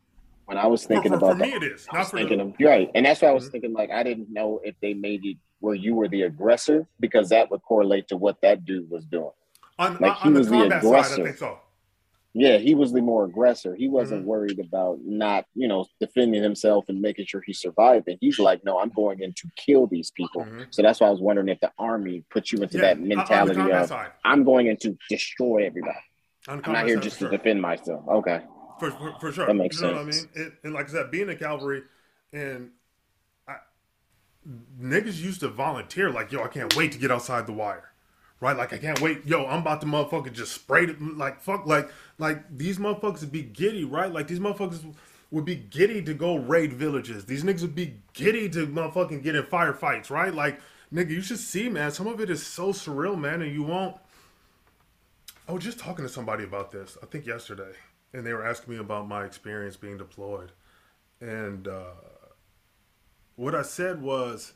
when 0.46 0.56
I 0.58 0.66
was 0.66 0.84
thinking 0.84 1.12
for, 1.12 1.18
about 1.18 1.38
for 1.38 1.44
me, 1.44 1.52
it 1.52 1.62
is. 1.62 1.86
I 1.92 1.98
was 1.98 2.10
thinking 2.10 2.40
of, 2.40 2.54
right, 2.58 2.90
and 2.94 3.06
that's 3.06 3.22
why 3.22 3.28
I 3.28 3.32
was 3.32 3.44
mm-hmm. 3.44 3.52
thinking. 3.52 3.72
Like, 3.72 3.90
I 3.90 4.02
didn't 4.02 4.32
know 4.32 4.60
if 4.64 4.74
they 4.80 4.94
made 4.94 5.24
it 5.24 5.36
where 5.60 5.76
you 5.76 5.94
were 5.94 6.08
the 6.08 6.22
aggressor 6.22 6.86
because 6.98 7.28
that 7.28 7.50
would 7.50 7.62
correlate 7.62 8.08
to 8.08 8.16
what 8.16 8.40
that 8.40 8.64
dude 8.64 8.90
was 8.90 9.04
doing. 9.04 9.30
On, 9.78 9.96
Like, 10.00 10.16
he 10.16 10.28
on 10.28 10.34
was 10.34 10.48
the 10.48 10.52
combat 10.52 10.82
side, 10.82 10.86
I 10.86 10.88
aggressor. 10.88 11.24
think 11.24 11.36
so. 11.36 11.58
Yeah, 12.32 12.58
he 12.58 12.76
was 12.76 12.92
the 12.92 13.00
more 13.00 13.24
aggressor. 13.24 13.74
He 13.74 13.88
wasn't 13.88 14.22
Mhm. 14.22 14.26
worried 14.26 14.60
about 14.60 15.00
not, 15.04 15.46
you 15.54 15.66
know, 15.66 15.86
defending 15.98 16.42
himself 16.42 16.84
and 16.88 17.00
making 17.00 17.26
sure 17.26 17.40
he 17.44 17.52
survived. 17.52 18.06
And 18.06 18.18
he's 18.20 18.38
like, 18.38 18.64
no, 18.64 18.78
I'm 18.78 18.90
going 18.90 19.20
in 19.20 19.32
to 19.32 19.48
kill 19.56 19.88
these 19.88 20.12
people. 20.12 20.44
Mhm. 20.44 20.66
So 20.70 20.80
that's 20.82 21.00
why 21.00 21.08
I 21.08 21.10
was 21.10 21.20
wondering 21.20 21.48
if 21.48 21.58
the 21.58 21.72
army 21.76 22.24
puts 22.30 22.52
you 22.52 22.62
into 22.62 22.76
Yeah, 22.76 22.82
that 22.82 22.90
on- 22.98 23.02
on 23.02 23.08
the 23.08 23.16
mentality 23.16 23.60
of 23.72 23.88
side. 23.88 24.12
I'm 24.24 24.44
going 24.44 24.68
in 24.68 24.76
to 24.78 24.96
destroy 25.08 25.66
everybody. 25.66 25.98
I'm 26.46 26.60
not 26.72 26.86
here 26.86 27.00
just 27.00 27.18
to 27.18 27.24
sure. 27.24 27.30
defend 27.30 27.60
myself. 27.60 28.06
Okay. 28.06 28.42
For, 28.78 28.92
for, 28.92 29.12
for 29.20 29.32
sure. 29.32 29.46
That 29.46 29.54
makes 29.54 29.80
you 29.80 29.88
know 29.88 30.04
sense. 30.04 30.22
what 30.22 30.36
I 30.38 30.40
mean? 30.40 30.46
It, 30.46 30.52
and 30.64 30.72
like 30.72 30.88
I 30.88 30.92
said, 30.92 31.10
being 31.10 31.28
in 31.28 31.36
cavalry 31.36 31.82
and 32.32 32.70
I, 33.48 33.56
niggas 34.80 35.20
used 35.20 35.40
to 35.40 35.48
volunteer 35.48 36.10
like, 36.10 36.30
yo, 36.30 36.42
I 36.44 36.48
can't 36.48 36.74
wait 36.76 36.92
to 36.92 36.98
get 36.98 37.10
outside 37.10 37.46
the 37.46 37.52
wire. 37.52 37.89
Right? 38.40 38.56
Like 38.56 38.72
I 38.72 38.78
can't 38.78 39.00
wait. 39.00 39.26
Yo, 39.26 39.46
I'm 39.46 39.60
about 39.60 39.80
to 39.82 39.86
motherfucker 39.86 40.32
just 40.32 40.52
spray 40.52 40.84
it 40.84 41.00
like 41.00 41.40
fuck 41.40 41.66
like 41.66 41.90
like 42.18 42.56
these 42.56 42.78
motherfuckers 42.78 43.20
would 43.20 43.32
be 43.32 43.42
giddy, 43.42 43.84
right? 43.84 44.10
Like 44.12 44.28
these 44.28 44.40
motherfuckers 44.40 44.94
would 45.30 45.44
be 45.44 45.56
giddy 45.56 46.02
to 46.02 46.14
go 46.14 46.36
raid 46.36 46.72
villages. 46.72 47.26
These 47.26 47.44
niggas 47.44 47.60
would 47.62 47.74
be 47.74 48.00
giddy 48.14 48.48
to 48.50 48.66
motherfucking 48.66 49.22
get 49.22 49.36
in 49.36 49.44
firefights, 49.44 50.10
right? 50.10 50.34
Like, 50.34 50.60
nigga, 50.92 51.10
you 51.10 51.20
should 51.20 51.38
see, 51.38 51.68
man. 51.68 51.92
Some 51.92 52.06
of 52.08 52.20
it 52.20 52.30
is 52.30 52.44
so 52.44 52.72
surreal, 52.72 53.16
man, 53.16 53.42
and 53.42 53.52
you 53.52 53.62
won't 53.62 53.96
I 55.50 55.52
was 55.52 55.64
just 55.64 55.80
talking 55.80 56.04
to 56.04 56.08
somebody 56.08 56.44
about 56.44 56.70
this, 56.70 56.96
I 57.02 57.06
think 57.06 57.26
yesterday, 57.26 57.72
and 58.12 58.24
they 58.24 58.32
were 58.32 58.46
asking 58.46 58.72
me 58.72 58.78
about 58.78 59.08
my 59.08 59.24
experience 59.24 59.76
being 59.76 59.98
deployed. 59.98 60.52
And 61.20 61.66
uh, 61.66 61.94
what 63.34 63.56
I 63.56 63.62
said 63.62 64.00
was, 64.00 64.52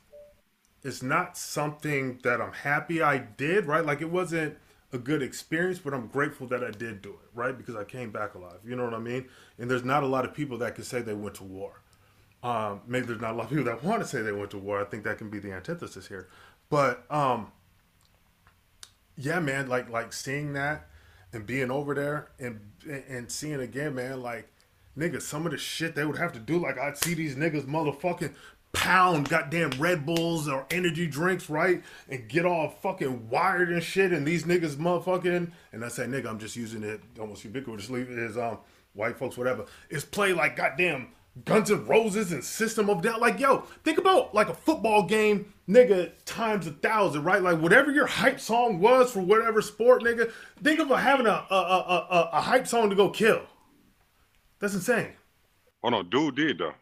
it's 0.84 1.02
not 1.02 1.36
something 1.36 2.20
that 2.22 2.40
I'm 2.40 2.52
happy 2.52 3.02
I 3.02 3.18
did, 3.18 3.64
right? 3.64 3.84
Like 3.84 4.02
it 4.02 4.10
wasn't 4.10 4.58
a 4.92 4.98
good 4.98 5.22
experience, 5.22 5.78
but 5.78 5.94
I'm 5.94 6.06
grateful 6.06 6.46
that 6.48 6.62
I 6.62 6.70
did 6.70 7.02
do 7.02 7.10
it, 7.10 7.30
right? 7.34 7.56
Because 7.56 7.74
I 7.74 7.84
came 7.84 8.10
back 8.10 8.34
alive. 8.34 8.58
You 8.64 8.76
know 8.76 8.84
what 8.84 8.94
I 8.94 8.98
mean? 8.98 9.26
And 9.58 9.70
there's 9.70 9.82
not 9.82 10.02
a 10.02 10.06
lot 10.06 10.24
of 10.26 10.34
people 10.34 10.58
that 10.58 10.74
can 10.74 10.84
say 10.84 11.00
they 11.00 11.14
went 11.14 11.36
to 11.36 11.44
war. 11.44 11.80
Um, 12.42 12.82
maybe 12.86 13.06
there's 13.06 13.20
not 13.22 13.32
a 13.32 13.36
lot 13.36 13.44
of 13.44 13.50
people 13.50 13.64
that 13.64 13.82
want 13.82 14.02
to 14.02 14.06
say 14.06 14.20
they 14.20 14.30
went 14.30 14.50
to 14.50 14.58
war. 14.58 14.80
I 14.80 14.84
think 14.84 15.04
that 15.04 15.16
can 15.16 15.30
be 15.30 15.38
the 15.38 15.52
antithesis 15.52 16.06
here. 16.06 16.28
But 16.68 17.10
um, 17.10 17.50
yeah, 19.16 19.40
man, 19.40 19.68
like 19.68 19.88
like 19.88 20.12
seeing 20.12 20.52
that 20.52 20.86
and 21.32 21.46
being 21.46 21.70
over 21.70 21.94
there 21.94 22.28
and 22.38 22.60
and 23.08 23.32
seeing 23.32 23.60
again, 23.60 23.94
man, 23.94 24.22
like 24.22 24.48
niggas, 24.96 25.22
some 25.22 25.46
of 25.46 25.52
the 25.52 25.58
shit 25.58 25.94
they 25.94 26.04
would 26.04 26.18
have 26.18 26.32
to 26.32 26.38
do, 26.38 26.58
like 26.58 26.78
I'd 26.78 26.98
see 26.98 27.14
these 27.14 27.36
niggas 27.36 27.64
motherfucking 27.64 28.34
pound 28.74 29.28
goddamn 29.28 29.70
Red 29.78 30.04
Bulls 30.04 30.48
or 30.48 30.66
energy 30.70 31.06
drinks, 31.06 31.48
right? 31.48 31.82
And 32.08 32.28
get 32.28 32.44
all 32.44 32.68
fucking 32.68 33.30
wired 33.30 33.70
and 33.70 33.82
shit, 33.82 34.12
and 34.12 34.26
these 34.26 34.44
niggas 34.44 34.76
motherfucking 34.76 35.50
and 35.72 35.84
I 35.84 35.88
say 35.88 36.04
nigga, 36.04 36.26
I'm 36.26 36.38
just 36.38 36.56
using 36.56 36.82
it 36.82 37.00
almost 37.18 37.50
ubiquitously 37.50 38.06
is 38.18 38.36
um 38.36 38.58
white 38.92 39.16
folks, 39.16 39.38
whatever. 39.38 39.64
Is 39.88 40.04
play 40.04 40.32
like 40.32 40.56
goddamn 40.56 41.08
Guns 41.44 41.70
N' 41.70 41.84
Roses 41.86 42.30
and 42.30 42.44
System 42.44 42.88
of 42.88 43.02
Down. 43.02 43.18
Like, 43.20 43.40
yo, 43.40 43.64
think 43.82 43.98
about 43.98 44.34
like 44.34 44.48
a 44.48 44.54
football 44.54 45.02
game, 45.02 45.52
nigga, 45.68 46.12
times 46.24 46.66
a 46.66 46.70
thousand, 46.70 47.24
right? 47.24 47.42
Like, 47.42 47.60
whatever 47.60 47.90
your 47.90 48.06
hype 48.06 48.38
song 48.38 48.78
was 48.78 49.10
for 49.10 49.20
whatever 49.20 49.60
sport, 49.60 50.02
nigga, 50.02 50.30
think 50.62 50.78
of 50.78 50.88
having 50.90 51.26
a 51.26 51.46
a, 51.50 51.54
a, 51.54 52.06
a, 52.10 52.30
a 52.34 52.40
hype 52.40 52.66
song 52.68 52.90
to 52.90 52.96
go 52.96 53.10
kill. 53.10 53.42
That's 54.60 54.74
insane. 54.74 55.12
Oh 55.82 55.88
no, 55.88 56.02
dude 56.02 56.36
did 56.36 56.58
though. 56.58 56.74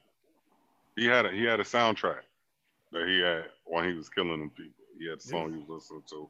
He 0.96 1.06
had 1.06 1.26
a 1.26 1.30
he 1.30 1.44
had 1.44 1.60
a 1.60 1.64
soundtrack 1.64 2.22
that 2.92 3.06
he 3.08 3.20
had 3.20 3.44
while 3.64 3.84
he 3.84 3.94
was 3.94 4.08
killing 4.08 4.38
them 4.40 4.50
people. 4.50 4.84
He 4.98 5.08
had 5.08 5.18
a 5.18 5.22
song 5.22 5.52
he 5.52 5.58
was 5.58 5.68
listening 5.68 6.02
to 6.10 6.28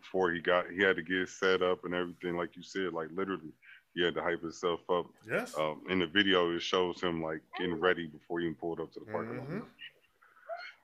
before 0.00 0.30
he 0.32 0.40
got 0.40 0.70
he 0.70 0.82
had 0.82 0.96
to 0.96 1.02
get 1.02 1.28
set 1.28 1.62
up 1.62 1.84
and 1.84 1.94
everything, 1.94 2.36
like 2.36 2.56
you 2.56 2.62
said, 2.62 2.92
like 2.92 3.08
literally 3.12 3.52
he 3.94 4.02
had 4.04 4.14
to 4.14 4.22
hype 4.22 4.40
himself 4.42 4.80
up. 4.90 5.06
Yes. 5.28 5.54
Um, 5.58 5.82
in 5.88 5.98
the 5.98 6.06
video, 6.06 6.54
it 6.54 6.62
shows 6.62 7.00
him 7.00 7.22
like 7.22 7.40
getting 7.58 7.80
ready 7.80 8.06
before 8.06 8.40
he 8.40 8.46
even 8.46 8.54
pulled 8.56 8.80
up 8.80 8.92
to 8.92 9.00
the 9.00 9.06
parking 9.06 9.38
lot. 9.38 9.48
Mhm. 9.48 9.66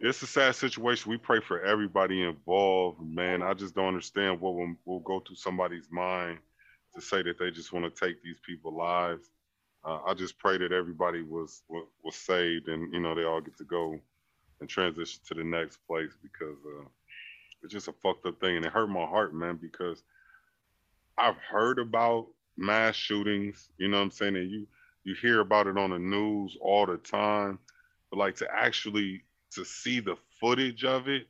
It's 0.01 0.21
a 0.23 0.27
sad 0.27 0.55
situation. 0.57 1.11
We 1.11 1.17
pray 1.17 1.41
for 1.41 1.63
everybody 1.63 2.23
involved, 2.23 3.01
man. 3.01 3.43
I 3.43 3.55
just 3.55 3.75
don't 3.75 3.89
understand 3.89 4.41
what 4.41 4.55
will, 4.55 4.75
will 4.85 5.01
go 5.01 5.21
through 5.21 5.37
somebody's 5.37 5.91
mind 5.91 6.39
to 6.95 7.01
say 7.01 7.23
that 7.23 7.39
they 7.39 7.51
just 7.51 7.73
want 7.73 7.85
to 7.93 8.07
take 8.07 8.23
these 8.23 8.41
people's 8.41 8.75
lives. 8.75 9.31
Uh, 9.85 10.01
I 10.07 10.15
just 10.15 10.39
pray 10.39 10.57
that 10.59 10.73
everybody 10.73 11.23
was, 11.23 11.63
was 11.69 11.87
was 12.03 12.15
saved 12.15 12.69
and 12.69 12.93
you 12.93 13.01
know 13.01 13.15
they 13.15 13.25
all 13.25 13.41
get 13.41 13.57
to 13.59 13.65
go 13.65 14.01
and 14.61 14.69
transition 14.69 15.21
to 15.27 15.35
the 15.35 15.45
next 15.45 15.79
place 15.87 16.13
because 16.23 16.57
uh, 16.67 16.85
it's 17.63 17.73
just 17.73 17.89
a 17.89 17.93
fucked 17.93 18.25
up 18.27 18.41
thing 18.41 18.57
and 18.57 18.65
it 18.65 18.73
hurt 18.73 18.89
my 18.89 19.05
heart, 19.05 19.35
man. 19.35 19.59
Because 19.61 20.03
I've 21.19 21.37
heard 21.37 21.79
about 21.79 22.29
mass 22.57 22.95
shootings, 22.95 23.69
you 23.79 23.89
know 23.89 23.99
what 23.99 24.05
I'm 24.05 24.11
saying, 24.11 24.37
and 24.37 24.51
you 24.51 24.67
you 25.05 25.15
hear 25.21 25.41
about 25.41 25.67
it 25.67 25.77
on 25.77 25.91
the 25.91 25.99
news 25.99 26.57
all 26.63 26.87
the 26.87 26.97
time, 26.97 27.59
but 28.11 28.19
like 28.19 28.37
to 28.37 28.49
actually 28.51 29.23
to 29.53 29.65
see 29.65 30.01
the 30.01 30.17
footage 30.41 30.85
of 30.85 31.09
it 31.09 31.27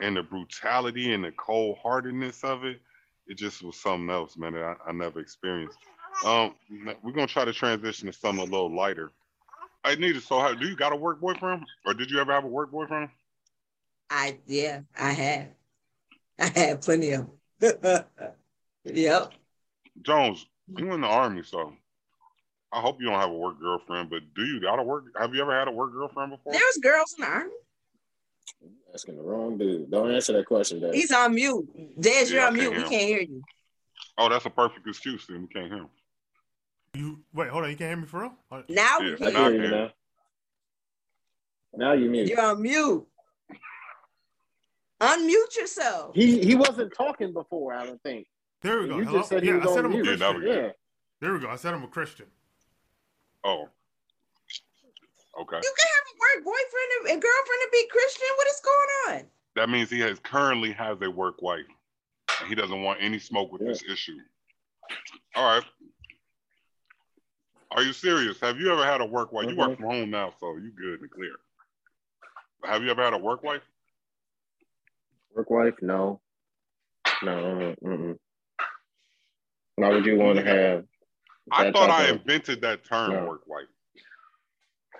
and 0.00 0.16
the 0.16 0.22
brutality 0.22 1.12
and 1.12 1.24
the 1.24 1.32
cold 1.32 1.76
heartedness 1.82 2.44
of 2.44 2.64
it, 2.64 2.80
it 3.26 3.36
just 3.36 3.62
was 3.62 3.76
something 3.76 4.10
else, 4.10 4.36
man. 4.36 4.54
I, 4.54 4.74
I 4.86 4.92
never 4.92 5.20
experienced. 5.20 5.78
Um, 6.24 6.54
we're 7.02 7.12
gonna 7.12 7.26
try 7.26 7.44
to 7.44 7.52
transition 7.52 8.06
to 8.06 8.12
something 8.12 8.46
a 8.46 8.50
little 8.50 8.74
lighter. 8.74 9.12
I 9.84 9.94
need 9.94 10.20
So, 10.22 10.40
how, 10.40 10.54
do 10.54 10.66
you 10.66 10.74
got 10.74 10.92
a 10.92 10.96
work 10.96 11.20
boyfriend, 11.20 11.64
or 11.84 11.94
did 11.94 12.10
you 12.10 12.20
ever 12.20 12.32
have 12.32 12.44
a 12.44 12.48
work 12.48 12.70
boyfriend? 12.72 13.10
I 14.10 14.38
yeah, 14.46 14.80
I 14.98 15.12
have. 15.12 15.48
I 16.38 16.46
had 16.46 16.82
plenty 16.82 17.12
of 17.12 17.28
them. 17.60 18.04
yep. 18.84 19.32
Jones, 20.02 20.46
you 20.76 20.92
in 20.92 21.00
the 21.00 21.06
army, 21.06 21.42
so 21.42 21.72
I 22.72 22.80
hope 22.80 23.00
you 23.00 23.06
don't 23.06 23.20
have 23.20 23.30
a 23.30 23.34
work 23.34 23.60
girlfriend. 23.60 24.10
But 24.10 24.22
do 24.34 24.44
you 24.44 24.60
got 24.60 24.78
a 24.78 24.82
work? 24.82 25.04
Have 25.18 25.34
you 25.34 25.40
ever 25.40 25.56
had 25.56 25.68
a 25.68 25.72
work 25.72 25.92
girlfriend 25.92 26.32
before? 26.32 26.52
There's 26.52 26.78
girls 26.82 27.14
in 27.18 27.24
the 27.24 27.30
army. 27.30 27.50
Asking 28.92 29.16
the 29.16 29.22
wrong 29.22 29.58
dude. 29.58 29.90
Don't 29.90 30.12
answer 30.12 30.32
that 30.32 30.46
question, 30.46 30.80
Dad. 30.80 30.94
He's 30.94 31.12
on 31.12 31.34
mute. 31.34 31.68
Des, 32.00 32.26
you're 32.30 32.46
on 32.46 32.54
mute. 32.54 32.72
can't 32.72 32.84
We 32.84 32.88
can't 32.88 33.08
hear 33.08 33.20
you. 33.20 33.42
Oh, 34.18 34.28
that's 34.28 34.46
a 34.46 34.50
perfect 34.50 34.86
excuse. 34.86 35.26
Then 35.26 35.42
we 35.42 35.48
can't 35.48 35.66
hear 35.66 35.78
him. 35.78 35.88
You 36.96 37.20
wait, 37.34 37.50
hold 37.50 37.64
on. 37.64 37.70
You 37.70 37.76
can't 37.76 37.90
hear 37.90 37.96
me 37.98 38.06
for 38.06 38.20
real? 38.22 38.32
Now 38.70 38.98
Yeah, 39.00 39.10
we 39.10 39.16
can 39.16 39.32
can 39.32 39.34
hear 39.34 39.50
hear 39.52 39.54
you. 39.54 39.62
you 39.64 39.70
now. 39.70 39.90
Now 41.74 41.92
you 41.92 42.08
mute. 42.10 42.28
You're 42.28 42.40
on 42.40 42.62
mute. 42.62 43.06
Unmute 45.00 45.56
yourself. 45.58 46.14
He 46.14 46.42
he 46.42 46.54
wasn't 46.54 46.94
talking 46.94 47.34
before. 47.34 47.74
I 47.74 47.84
don't 47.84 48.02
think. 48.02 48.26
There 48.62 48.80
we 48.80 48.88
go. 48.88 48.96
You 48.98 49.04
Hello? 49.04 49.18
just 49.18 49.28
said 49.28 49.42
he 49.42 49.50
yeah, 49.50 49.56
was 49.56 49.66
I 49.66 49.74
said 49.74 49.78
on 49.80 49.84
I'm 49.86 49.92
a 49.92 49.94
mute. 50.02 50.06
Yeah, 50.06 50.16
Christian. 50.32 50.42
was- 50.42 50.56
Yeah. 50.56 50.70
There 51.20 51.32
we 51.34 51.40
go. 51.40 51.48
I 51.50 51.56
said 51.56 51.74
I'm 51.74 51.82
a 51.82 51.88
Christian. 51.88 52.26
Oh, 53.44 53.68
okay. 55.40 55.56
You 55.56 55.72
can 55.78 55.86
have 55.94 56.06
a 56.08 56.18
work 56.18 56.44
boyfriend 56.44 56.90
and- 57.00 57.10
and 57.12 57.22
girlfriend 57.22 57.62
and 57.62 57.70
be 57.72 57.86
Christian. 57.90 58.26
What 58.36 58.46
is 58.48 58.60
going 58.60 58.88
on? 59.20 59.30
That 59.54 59.68
means 59.68 59.90
he 59.90 60.00
has 60.00 60.18
currently 60.20 60.72
has 60.72 60.96
a 61.02 61.10
work 61.10 61.42
wife. 61.42 61.66
And 62.40 62.48
he 62.48 62.54
doesn't 62.54 62.82
want 62.82 63.00
any 63.02 63.18
smoke 63.18 63.52
with 63.52 63.62
Yeah. 63.62 63.68
this 63.68 63.82
issue. 63.84 64.18
All 65.34 65.44
right. 65.44 65.64
Are 67.76 67.82
you 67.82 67.92
serious? 67.92 68.40
Have 68.40 68.58
you 68.58 68.72
ever 68.72 68.84
had 68.84 69.00
a 69.02 69.04
work 69.04 69.32
wife? 69.32 69.50
You 69.50 69.56
work 69.56 69.70
Mhm. 69.72 69.76
from 69.76 69.84
home 69.84 70.10
now, 70.10 70.32
so 70.40 70.56
you 70.56 70.70
good 70.70 71.02
and 71.02 71.10
clear. 71.10 71.36
Have 72.64 72.82
you 72.82 72.90
ever 72.90 73.02
had 73.02 73.12
a 73.12 73.18
work 73.18 73.42
wife? 73.42 73.62
Work 75.34 75.50
wife? 75.50 75.74
No. 75.82 76.22
No. 77.22 77.76
Mm-mm. 77.82 78.18
Why 79.74 79.88
would 79.90 80.06
you 80.06 80.16
want 80.16 80.38
to 80.38 80.44
have? 80.44 80.86
I 81.52 81.70
thought 81.70 81.90
I 81.90 82.04
of- 82.06 82.16
invented 82.22 82.62
that 82.62 82.84
term, 82.84 83.12
No. 83.12 83.26
work 83.26 83.46
wife. 83.46 83.68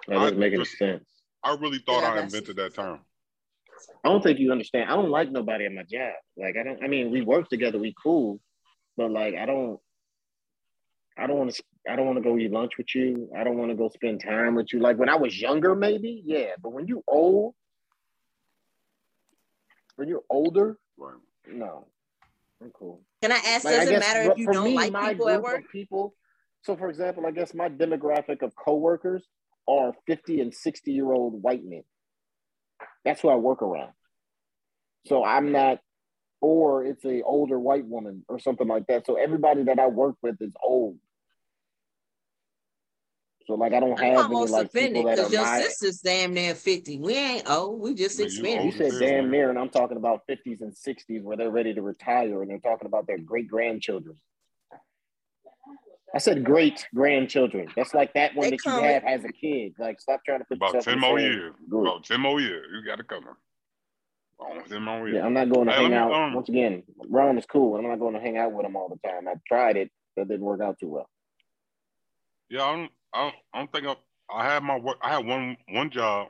That 0.09 0.15
doesn't 0.17 0.37
I 0.37 0.39
make 0.41 0.53
any 0.53 0.63
just- 0.65 0.77
sense. 0.77 1.09
I 1.43 1.55
really 1.57 1.79
thought 1.79 2.03
Yeah, 2.03 2.13
I 2.15 2.21
invented 2.23 2.57
that 2.57 2.75
term. 2.75 3.05
I 4.05 4.09
don't 4.09 4.23
think 4.23 4.39
you 4.39 4.53
understand. 4.53 4.91
I 4.91 4.97
don't 4.97 5.11
like 5.11 5.31
nobody 5.31 5.65
at 5.65 5.73
my 5.73 5.83
job. 5.85 6.15
Like 6.37 6.57
I 6.57 6.63
don't. 6.63 6.83
I 6.85 6.89
mean, 6.89 7.11
we 7.11 7.23
work 7.23 7.49
together. 7.49 7.79
We 7.79 7.95
cool, 8.03 8.41
but 8.97 9.11
like 9.11 9.35
I 9.35 9.47
don't. 9.47 9.81
I 11.17 11.27
don't 11.27 11.39
want 11.39 11.55
to. 11.55 11.63
I 11.89 11.97
don't 11.97 12.07
want 12.07 12.19
to 12.19 12.23
go 12.23 12.37
eat 12.37 12.51
lunch 12.51 12.73
with 12.79 12.95
you. 12.95 13.31
I 13.37 13.45
don't 13.45 13.57
want 13.57 13.71
to 13.71 13.77
go 13.77 13.89
spend 13.89 14.23
time 14.23 14.55
with 14.55 14.73
you. 14.73 14.81
Like 14.81 14.99
when 14.99 15.09
I 15.09 15.17
was 15.17 15.41
younger, 15.41 15.75
maybe 15.75 16.23
yeah. 16.25 16.53
But 16.61 16.71
when 16.73 16.87
you 16.87 17.03
old, 17.07 17.55
when 19.97 20.09
you're 20.09 20.25
older, 20.29 20.79
Right. 20.97 21.15
no, 21.49 21.87
I'm 22.63 22.71
cool. 22.71 23.03
Can 23.23 23.33
I 23.33 23.37
ask? 23.37 23.65
Like, 23.65 23.75
I 23.75 23.79
does 23.85 23.91
it 23.91 23.99
matter 24.01 24.31
if 24.33 24.39
you 24.39 24.47
for 24.47 24.53
don't 24.53 24.65
me, 24.65 24.75
like 24.75 24.93
my 24.93 25.13
people 25.13 25.29
at 25.29 25.43
work? 25.43 25.61
of 25.65 25.71
People. 25.71 26.15
So, 26.63 26.77
for 26.77 26.89
example, 26.89 27.25
I 27.27 27.31
guess 27.31 27.55
my 27.55 27.69
demographic 27.69 28.43
of 28.43 28.53
coworkers 28.57 29.25
are 29.69 29.93
50 30.07 30.41
and 30.41 30.55
60 30.55 30.93
year 30.93 31.13
old 31.13 31.41
white 31.43 31.65
men. 31.65 31.85
That's 33.05 33.21
who 33.21 33.29
I 33.29 33.37
work 33.37 33.63
around. 33.63 33.93
So 35.07 35.25
I'm 35.25 35.53
not, 35.53 35.79
or 36.41 36.85
it's 36.85 37.05
a 37.05 37.23
older 37.23 37.59
white 37.61 37.87
woman 37.87 38.25
or 38.29 38.41
something 38.41 38.67
like 38.67 38.89
that. 38.89 39.07
So 39.07 39.15
everybody 39.15 39.63
that 39.65 39.79
I 39.79 39.87
work 39.87 40.17
with 40.23 40.37
is 40.41 40.53
old. 40.63 40.99
So 43.47 43.55
like 43.55 43.73
I 43.73 43.81
don't 43.81 43.93
I'm 43.93 44.05
have 44.05 44.27
any 44.27 44.35
almost 44.35 44.53
like 44.53 44.67
offended 44.67 44.95
people 44.95 45.05
that 45.05 45.19
because 45.19 45.33
are 45.33 45.35
your 45.37 45.45
my. 45.45 45.61
sister's 45.61 46.01
damn 46.01 46.35
near 46.35 46.55
50. 46.55 46.99
We 46.99 47.15
ain't 47.15 47.49
old. 47.49 47.81
We 47.81 47.95
just 47.95 48.19
Nigga, 48.19 48.23
you 48.23 48.27
You 48.27 48.73
experienced. 48.73 48.81
old. 48.81 48.93
said 48.93 49.07
damn 49.07 49.31
near, 49.31 49.51
and 49.51 49.59
I'm 49.59 49.69
talking 49.69 49.97
about 49.97 50.23
50s 50.29 50.61
and 50.63 50.73
60s 50.75 51.23
where 51.23 51.37
they're 51.37 51.51
ready 51.51 51.73
to 51.75 51.83
retire 51.83 52.43
and 52.43 52.51
they're 52.51 52.59
talking 52.59 52.87
about 52.87 53.07
their 53.07 53.19
great 53.19 53.47
grandchildren. 53.49 54.17
I 56.15 56.19
said 56.19 56.45
great 56.45 56.87
grandchildren. 56.95 57.69
That's 57.77 57.93
like 57.95 58.15
that 58.15 58.35
one 58.35 58.45
They 58.45 58.51
that 58.57 58.65
you 58.65 58.73
coming. 58.73 58.85
have 58.85 59.05
as 59.05 59.25
a 59.25 59.29
kid. 59.33 59.75
Like 59.79 60.01
stop 60.01 60.21
trying 60.25 60.39
to 60.41 60.45
put 60.47 60.57
About 60.57 60.75
yourself 60.75 60.85
ten 60.87 60.99
more 61.01 61.19
years. 61.21 61.53
group. 61.69 61.87
About 61.87 62.05
ten 62.05 62.21
more 62.21 62.41
years. 62.41 62.67
You 62.73 62.85
got 62.85 62.97
to 62.97 63.05
come. 63.05 63.25
About 64.41 64.69
ten 64.69 64.83
more 64.83 65.07
years. 65.09 65.19
Yeah, 65.19 65.27
I'm 65.27 65.35
not 65.35 65.51
going 65.51 65.67
to 65.67 65.73
Hey, 65.73 65.83
hang 65.83 65.91
me, 65.91 65.97
out. 65.97 66.13
um, 66.13 66.35
Once 66.35 66.49
again, 66.49 66.83
Ron 67.09 67.39
is 67.39 67.45
cool, 67.47 67.77
and 67.77 67.85
I'm 67.85 67.91
not 67.91 68.01
going 68.01 68.15
to 68.15 68.21
hang 68.21 68.39
out 68.39 68.53
with 68.53 68.65
him 68.67 68.77
all 68.77 68.89
the 68.89 69.09
time. 69.09 69.29
I 69.29 69.35
tried 69.47 69.77
it, 69.77 69.91
but 70.15 70.23
it 70.23 70.29
didn't 70.29 70.47
work 70.47 70.61
out 70.61 70.79
too 70.81 70.89
well. 70.89 71.09
Yeah, 72.49 72.63
I 72.65 72.77
don't. 72.77 72.91
I 73.17 73.23
don't, 73.23 73.35
I 73.55 73.59
don't 73.59 73.73
think 73.73 73.87
I. 73.87 73.97
I 74.29 74.45
had 74.45 74.63
my 74.63 74.77
work. 74.79 74.99
I 75.03 75.11
had 75.15 75.25
one 75.27 75.57
one 75.71 75.89
job, 75.91 76.29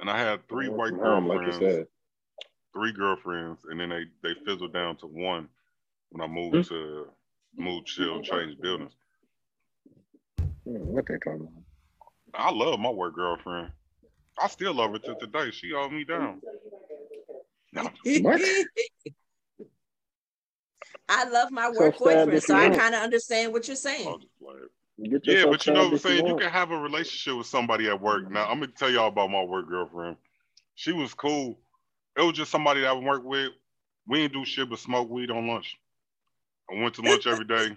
and 0.00 0.10
I 0.10 0.18
had 0.18 0.46
three 0.48 0.68
white 0.68 0.90
from 0.90 0.98
home, 0.98 1.28
like 1.28 1.40
you 1.46 1.52
girlfriends. 1.52 1.74
said. 1.76 1.86
three 2.74 2.92
girlfriends, 2.92 3.60
and 3.70 3.80
then 3.80 3.88
they 3.88 4.04
they 4.22 4.34
fizzled 4.44 4.72
down 4.74 4.96
to 4.96 5.06
one 5.06 5.48
when 6.10 6.20
I 6.20 6.26
moved 6.32 6.68
Hmm. 6.68 6.74
to 6.74 7.06
moved 7.56 7.86
chill 7.86 8.20
change 8.22 8.60
buildings. 8.60 8.92
Hmm, 10.64 10.76
what 10.92 11.06
they 11.06 11.14
talking 11.14 11.40
about? 11.42 11.64
I 12.34 12.50
love 12.50 12.80
my 12.80 12.90
work 12.90 13.14
girlfriend. 13.14 13.70
I 14.38 14.48
still 14.48 14.74
love 14.74 14.90
her 14.92 14.98
to 14.98 15.14
today. 15.14 15.50
She 15.52 15.70
held 15.70 15.92
me 15.92 16.04
down. 16.04 16.40
No, 17.72 17.88
What? 18.22 18.40
I 21.08 21.24
love 21.28 21.50
my 21.52 21.70
work 21.70 21.96
sad 21.96 22.26
boyfriend, 22.26 22.42
so 22.42 22.54
I 22.56 22.68
kind 22.70 22.94
of 22.94 23.02
understand 23.02 23.52
what 23.52 23.68
you're 23.68 23.76
I'll 23.76 23.82
saying. 23.82 24.20
Just 25.00 25.10
play 25.10 25.16
it. 25.16 25.26
Get 25.26 25.38
Yeah, 25.38 25.50
but 25.50 25.66
you 25.66 25.72
know 25.72 25.84
what 25.84 25.92
I'm 25.92 25.98
saying? 25.98 26.26
You 26.26 26.36
can 26.36 26.50
have 26.50 26.70
a 26.70 26.78
relationship 26.78 27.36
with 27.36 27.46
somebody 27.46 27.88
at 27.88 28.00
work. 28.00 28.30
Now 28.30 28.48
I'm 28.48 28.60
gonna 28.60 28.72
tell 28.72 28.90
y'all 28.90 29.08
about 29.08 29.30
my 29.30 29.42
work 29.42 29.68
girlfriend. 29.68 30.16
She 30.74 30.92
was 30.92 31.14
cool. 31.14 31.58
It 32.16 32.22
was 32.22 32.34
just 32.34 32.50
somebody 32.50 32.80
that 32.82 32.88
I 32.88 32.92
would 32.92 33.04
work 33.04 33.24
with. 33.24 33.50
We 34.06 34.18
didn't 34.18 34.34
do 34.34 34.44
shit 34.44 34.68
but 34.68 34.78
smoke 34.78 35.08
weed 35.10 35.30
on 35.30 35.48
lunch. 35.48 35.76
I 36.70 36.80
went 36.80 36.94
to 36.94 37.02
lunch 37.02 37.26
every 37.26 37.44
day. 37.44 37.76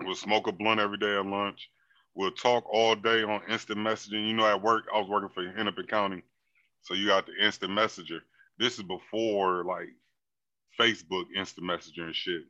We'll 0.00 0.14
smoke 0.14 0.46
a 0.46 0.52
blunt 0.52 0.80
every 0.80 0.98
day 0.98 1.16
at 1.16 1.26
lunch. 1.26 1.70
We'll 2.14 2.30
talk 2.30 2.64
all 2.70 2.94
day 2.94 3.22
on 3.22 3.42
instant 3.48 3.78
messaging. 3.78 4.26
You 4.26 4.34
know, 4.34 4.46
at 4.46 4.62
work, 4.62 4.84
I 4.92 4.98
was 4.98 5.08
working 5.08 5.28
for 5.28 5.50
Hennepin 5.50 5.86
County. 5.86 6.22
So 6.82 6.94
you 6.94 7.06
got 7.06 7.26
the 7.26 7.32
instant 7.44 7.72
messenger. 7.72 8.20
This 8.58 8.78
is 8.78 8.82
before 8.82 9.64
like 9.64 9.88
Facebook 10.78 11.24
instant 11.36 11.66
messenger 11.66 12.04
and 12.04 12.14
shit. 12.14 12.42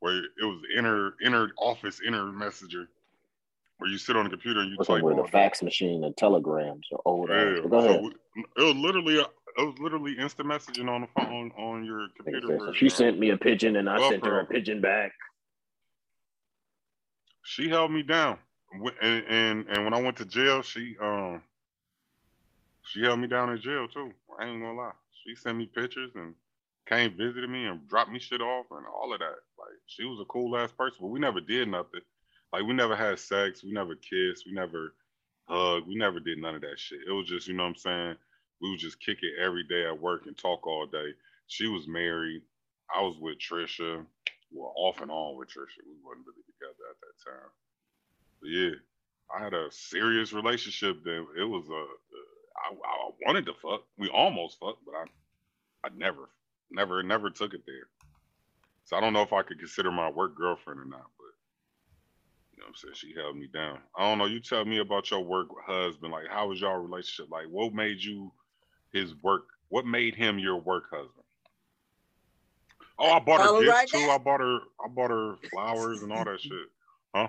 Where 0.00 0.16
it 0.16 0.44
was 0.44 0.62
inner 0.76 1.14
inner 1.24 1.50
office 1.58 2.00
inner 2.06 2.26
messenger. 2.26 2.88
Where 3.80 3.90
you 3.90 3.98
sit 3.98 4.16
on 4.16 4.24
the 4.24 4.30
computer 4.30 4.60
and 4.60 4.70
you 4.70 4.76
type 4.84 5.02
with 5.02 5.18
a 5.18 5.26
fax 5.26 5.62
machine 5.62 6.04
and 6.04 6.16
telegrams 6.16 6.86
or 6.92 7.00
old. 7.04 7.30
Yeah. 7.30 7.60
Go 7.68 7.78
ahead. 7.78 8.02
we, 8.02 8.10
it 8.56 8.62
was 8.62 8.76
literally 8.76 9.16
it 9.16 9.26
was 9.56 9.74
literally 9.78 10.16
instant 10.18 10.48
messaging 10.48 10.88
on 10.88 11.00
the 11.00 11.08
phone 11.14 11.50
on 11.58 11.84
your 11.84 12.08
computer. 12.16 12.58
So 12.58 12.72
she 12.72 12.86
uh, 12.86 12.90
sent 12.90 13.18
me 13.18 13.30
a 13.30 13.36
pigeon 13.36 13.76
and 13.76 13.88
I 13.88 13.98
Well, 13.98 14.10
sent 14.10 14.24
her 14.26 14.40
a 14.40 14.44
pigeon 14.44 14.80
back. 14.80 15.12
she 17.42 17.68
held 17.68 17.90
me 17.90 18.02
down 18.02 18.38
and, 19.02 19.24
and 19.28 19.66
and 19.68 19.84
when 19.84 19.94
i 19.94 20.00
went 20.00 20.16
to 20.16 20.24
jail 20.24 20.62
she 20.62 20.96
um 21.00 21.42
she 22.84 23.02
held 23.02 23.18
me 23.18 23.26
down 23.26 23.50
in 23.50 23.60
jail 23.60 23.88
too 23.88 24.12
i 24.38 24.44
ain't 24.46 24.60
gonna 24.60 24.76
lie 24.76 24.92
she 25.24 25.34
sent 25.34 25.58
me 25.58 25.66
pictures 25.66 26.10
and 26.14 26.34
came 26.86 27.16
visited 27.16 27.48
me 27.48 27.66
and 27.66 27.88
dropped 27.88 28.10
me 28.10 28.18
shit 28.18 28.40
off 28.40 28.66
and 28.70 28.84
all 28.86 29.12
of 29.12 29.18
that 29.18 29.36
like 29.58 29.74
she 29.86 30.04
was 30.04 30.20
a 30.20 30.24
cool 30.26 30.56
ass 30.56 30.70
person 30.72 30.98
but 31.00 31.08
we 31.08 31.18
never 31.18 31.40
did 31.40 31.66
nothing 31.68 32.00
like 32.52 32.64
we 32.64 32.74
never 32.74 32.96
had 32.96 33.18
sex 33.18 33.64
we 33.64 33.72
never 33.72 33.94
kissed 33.94 34.44
we 34.46 34.52
never 34.52 34.94
hugged 35.48 35.86
we 35.88 35.96
never 35.96 36.20
did 36.20 36.38
none 36.38 36.54
of 36.54 36.62
that 36.62 36.78
shit 36.78 37.00
it 37.08 37.12
was 37.12 37.26
just 37.26 37.48
you 37.48 37.54
know 37.54 37.64
what 37.64 37.70
i'm 37.70 37.76
saying 37.76 38.16
we 38.62 38.70
would 38.70 38.80
just 38.80 39.00
kick 39.00 39.18
it 39.22 39.42
every 39.44 39.64
day 39.64 39.86
at 39.86 40.00
work 40.00 40.22
and 40.26 40.36
talk 40.38 40.66
all 40.66 40.86
day 40.86 41.10
she 41.48 41.68
was 41.68 41.88
married 41.88 42.42
i 42.94 43.02
was 43.02 43.16
with 43.20 43.38
trisha 43.38 44.04
well 44.52 44.74
off 44.76 45.00
and 45.00 45.10
on 45.10 45.36
with 45.36 45.48
trisha 45.48 45.82
we 45.86 45.96
wasn't 46.04 46.26
really 46.26 46.44
together 46.46 46.84
at 46.90 47.00
that 47.00 47.30
time 47.30 47.50
but 48.40 48.50
yeah, 48.50 48.72
I 49.34 49.44
had 49.44 49.54
a 49.54 49.70
serious 49.70 50.32
relationship 50.32 51.02
that 51.04 51.26
it 51.38 51.44
was 51.44 51.68
a. 51.68 51.84
I, 52.58 52.74
I 52.74 53.10
wanted 53.26 53.46
to 53.46 53.54
fuck. 53.54 53.82
We 53.98 54.08
almost 54.08 54.58
fucked, 54.60 54.84
but 54.84 54.94
I, 54.94 55.04
I 55.86 55.90
never, 55.96 56.30
never, 56.70 57.02
never 57.02 57.30
took 57.30 57.54
it 57.54 57.62
there. 57.66 57.88
So 58.84 58.96
I 58.96 59.00
don't 59.00 59.12
know 59.12 59.22
if 59.22 59.32
I 59.32 59.42
could 59.42 59.58
consider 59.58 59.90
my 59.90 60.10
work 60.10 60.36
girlfriend 60.36 60.80
or 60.80 60.84
not, 60.84 61.06
know 62.60 62.66
what 62.66 62.68
I'm 62.68 62.74
saying? 62.76 62.94
She 62.94 63.14
held 63.14 63.36
me 63.36 63.48
down. 63.52 63.78
I 63.96 64.08
don't 64.08 64.18
know. 64.18 64.26
You 64.26 64.40
tell 64.40 64.64
me 64.64 64.78
about 64.78 65.10
your 65.10 65.20
work 65.20 65.48
husband. 65.66 66.12
Like, 66.12 66.28
how 66.28 66.48
was 66.48 66.60
your 66.60 66.80
relationship? 66.80 67.30
Like, 67.30 67.46
what 67.50 67.74
made 67.74 68.02
you 68.02 68.32
his 68.92 69.14
work? 69.22 69.44
What 69.68 69.86
made 69.86 70.14
him 70.14 70.38
your 70.38 70.56
work 70.56 70.84
husband? 70.90 71.24
Oh, 72.98 73.12
I 73.12 73.18
bought 73.18 73.40
her 73.40 73.60
gifts 73.60 73.70
right 73.70 73.88
too. 73.88 74.06
now. 74.06 74.14
I 74.14 74.18
bought 74.18 74.40
her, 74.40 74.58
I 74.84 74.88
bought 74.88 75.10
her 75.10 75.36
flowers 75.52 76.02
and 76.02 76.12
all 76.12 76.24
that 76.24 76.40
shit. 76.40 76.52
Huh? 77.14 77.28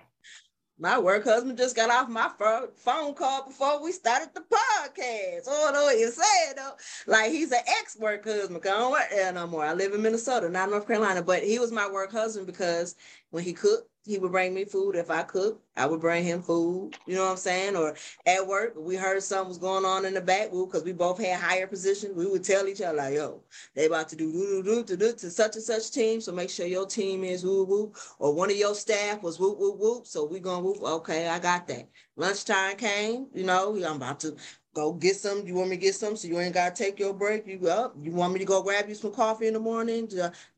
My 0.78 0.98
work 0.98 1.24
husband 1.24 1.60
just 1.60 1.76
got 1.76 1.92
off 1.92 2.10
my 2.10 2.32
phone 2.76 3.14
call 3.14 3.46
before 3.46 3.84
we 3.84 3.92
started 3.92 4.30
the 4.34 4.42
podcast. 4.42 5.44
Oh, 5.48 5.70
no, 5.72 5.84
what 5.84 6.00
you 6.00 6.10
saying 6.10 6.54
though? 6.56 6.72
Like 7.06 7.32
he's 7.32 7.52
an 7.52 7.62
ex-work 7.80 8.26
husband. 8.26 8.60
I 8.66 8.70
don't 8.70 8.92
work 8.92 9.10
there 9.12 9.32
no 9.32 9.46
more. 9.46 9.64
I 9.64 9.74
live 9.74 9.94
in 9.94 10.02
Minnesota, 10.02 10.50
not 10.50 10.72
North 10.72 10.88
Carolina. 10.88 11.22
But 11.22 11.44
he 11.44 11.60
was 11.60 11.72
my 11.72 11.88
work 11.88 12.12
husband 12.12 12.48
because 12.48 12.96
when 13.30 13.44
he 13.44 13.54
cooked, 13.54 13.91
he 14.06 14.18
would 14.18 14.32
bring 14.32 14.54
me 14.54 14.66
food. 14.66 14.96
If 14.96 15.12
I 15.12 15.24
cooked, 15.24 15.64
I 15.78 15.86
would 15.86 16.02
bring 16.02 16.24
him 16.24 16.42
food. 16.42 16.92
You 17.06 17.16
know 17.16 17.26
what 17.26 17.32
I'm 17.32 17.38
saying? 17.38 17.76
Or 17.76 17.96
at 18.26 18.48
work, 18.48 18.74
we 18.78 18.96
heard 18.96 19.22
something 19.22 19.50
was 19.50 19.58
going 19.58 19.86
on 19.86 20.06
in 20.06 20.14
the 20.14 20.22
back 20.22 20.52
because 20.52 20.84
we 20.84 20.92
both 20.92 21.20
had 21.20 21.40
higher 21.40 21.68
positions. 21.68 22.16
We 22.16 22.26
would 22.26 22.44
tell 22.44 22.68
each 22.68 22.82
other 22.82 22.98
like, 22.98 23.14
"Yo, 23.16 23.44
they 23.76 23.86
about 23.86 24.10
to 24.10 24.16
do 24.16 24.32
do 24.32 24.64
do 24.64 24.84
do 24.84 24.96
do 24.98 25.14
to 25.14 25.30
such 25.30 25.56
and 25.56 25.64
such 25.64 25.92
team. 25.92 26.20
So 26.22 26.32
make 26.32 26.50
sure 26.50 26.66
your 26.66 26.88
team 26.88 27.24
is 27.24 27.44
woo 27.46 27.64
woo, 27.64 27.94
or 28.20 28.34
one 28.34 28.50
of 28.50 28.58
your 28.58 28.76
staff 28.76 29.22
was 29.22 29.40
whoop 29.40 29.58
whoop 29.58 29.78
whoop. 29.78 30.08
So 30.08 30.26
we 30.26 30.40
gonna 30.40 30.64
whoop. 30.64 30.82
Okay, 30.82 31.28
I 31.28 31.40
got 31.40 31.68
that. 31.68 31.88
Lunchtime 32.16 32.78
came. 32.78 33.28
You 33.34 33.44
know, 33.46 33.76
I'm 33.86 33.98
about 33.98 34.20
to 34.22 34.36
go 34.74 34.94
get 34.94 35.16
some. 35.16 35.46
You 35.46 35.56
want 35.56 35.70
me 35.70 35.76
to 35.78 35.82
get 35.82 35.96
some? 35.96 36.16
So 36.16 36.28
you 36.28 36.40
ain't 36.40 36.54
gotta 36.54 36.76
take 36.76 37.00
your 37.00 37.14
break. 37.14 37.46
You 37.48 37.68
up? 37.70 37.96
You 38.02 38.12
want 38.12 38.34
me 38.34 38.40
to 38.40 38.46
go 38.46 38.62
grab 38.64 38.88
you 38.90 38.96
some 38.96 39.12
coffee 39.14 39.48
in 39.48 39.54
the 39.54 39.60
morning? 39.60 40.08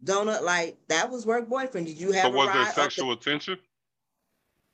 Donut, 0.03 0.41
like 0.43 0.77
that 0.87 1.09
was 1.09 1.25
work 1.25 1.47
boyfriend. 1.49 1.87
Did 1.87 1.97
you 1.99 2.11
have 2.11 2.25
So 2.25 2.33
a 2.33 2.35
was 2.35 2.47
there 2.53 2.61
up 2.61 2.67
the- 2.75 2.81
sexual 2.81 3.11
attention? 3.11 3.57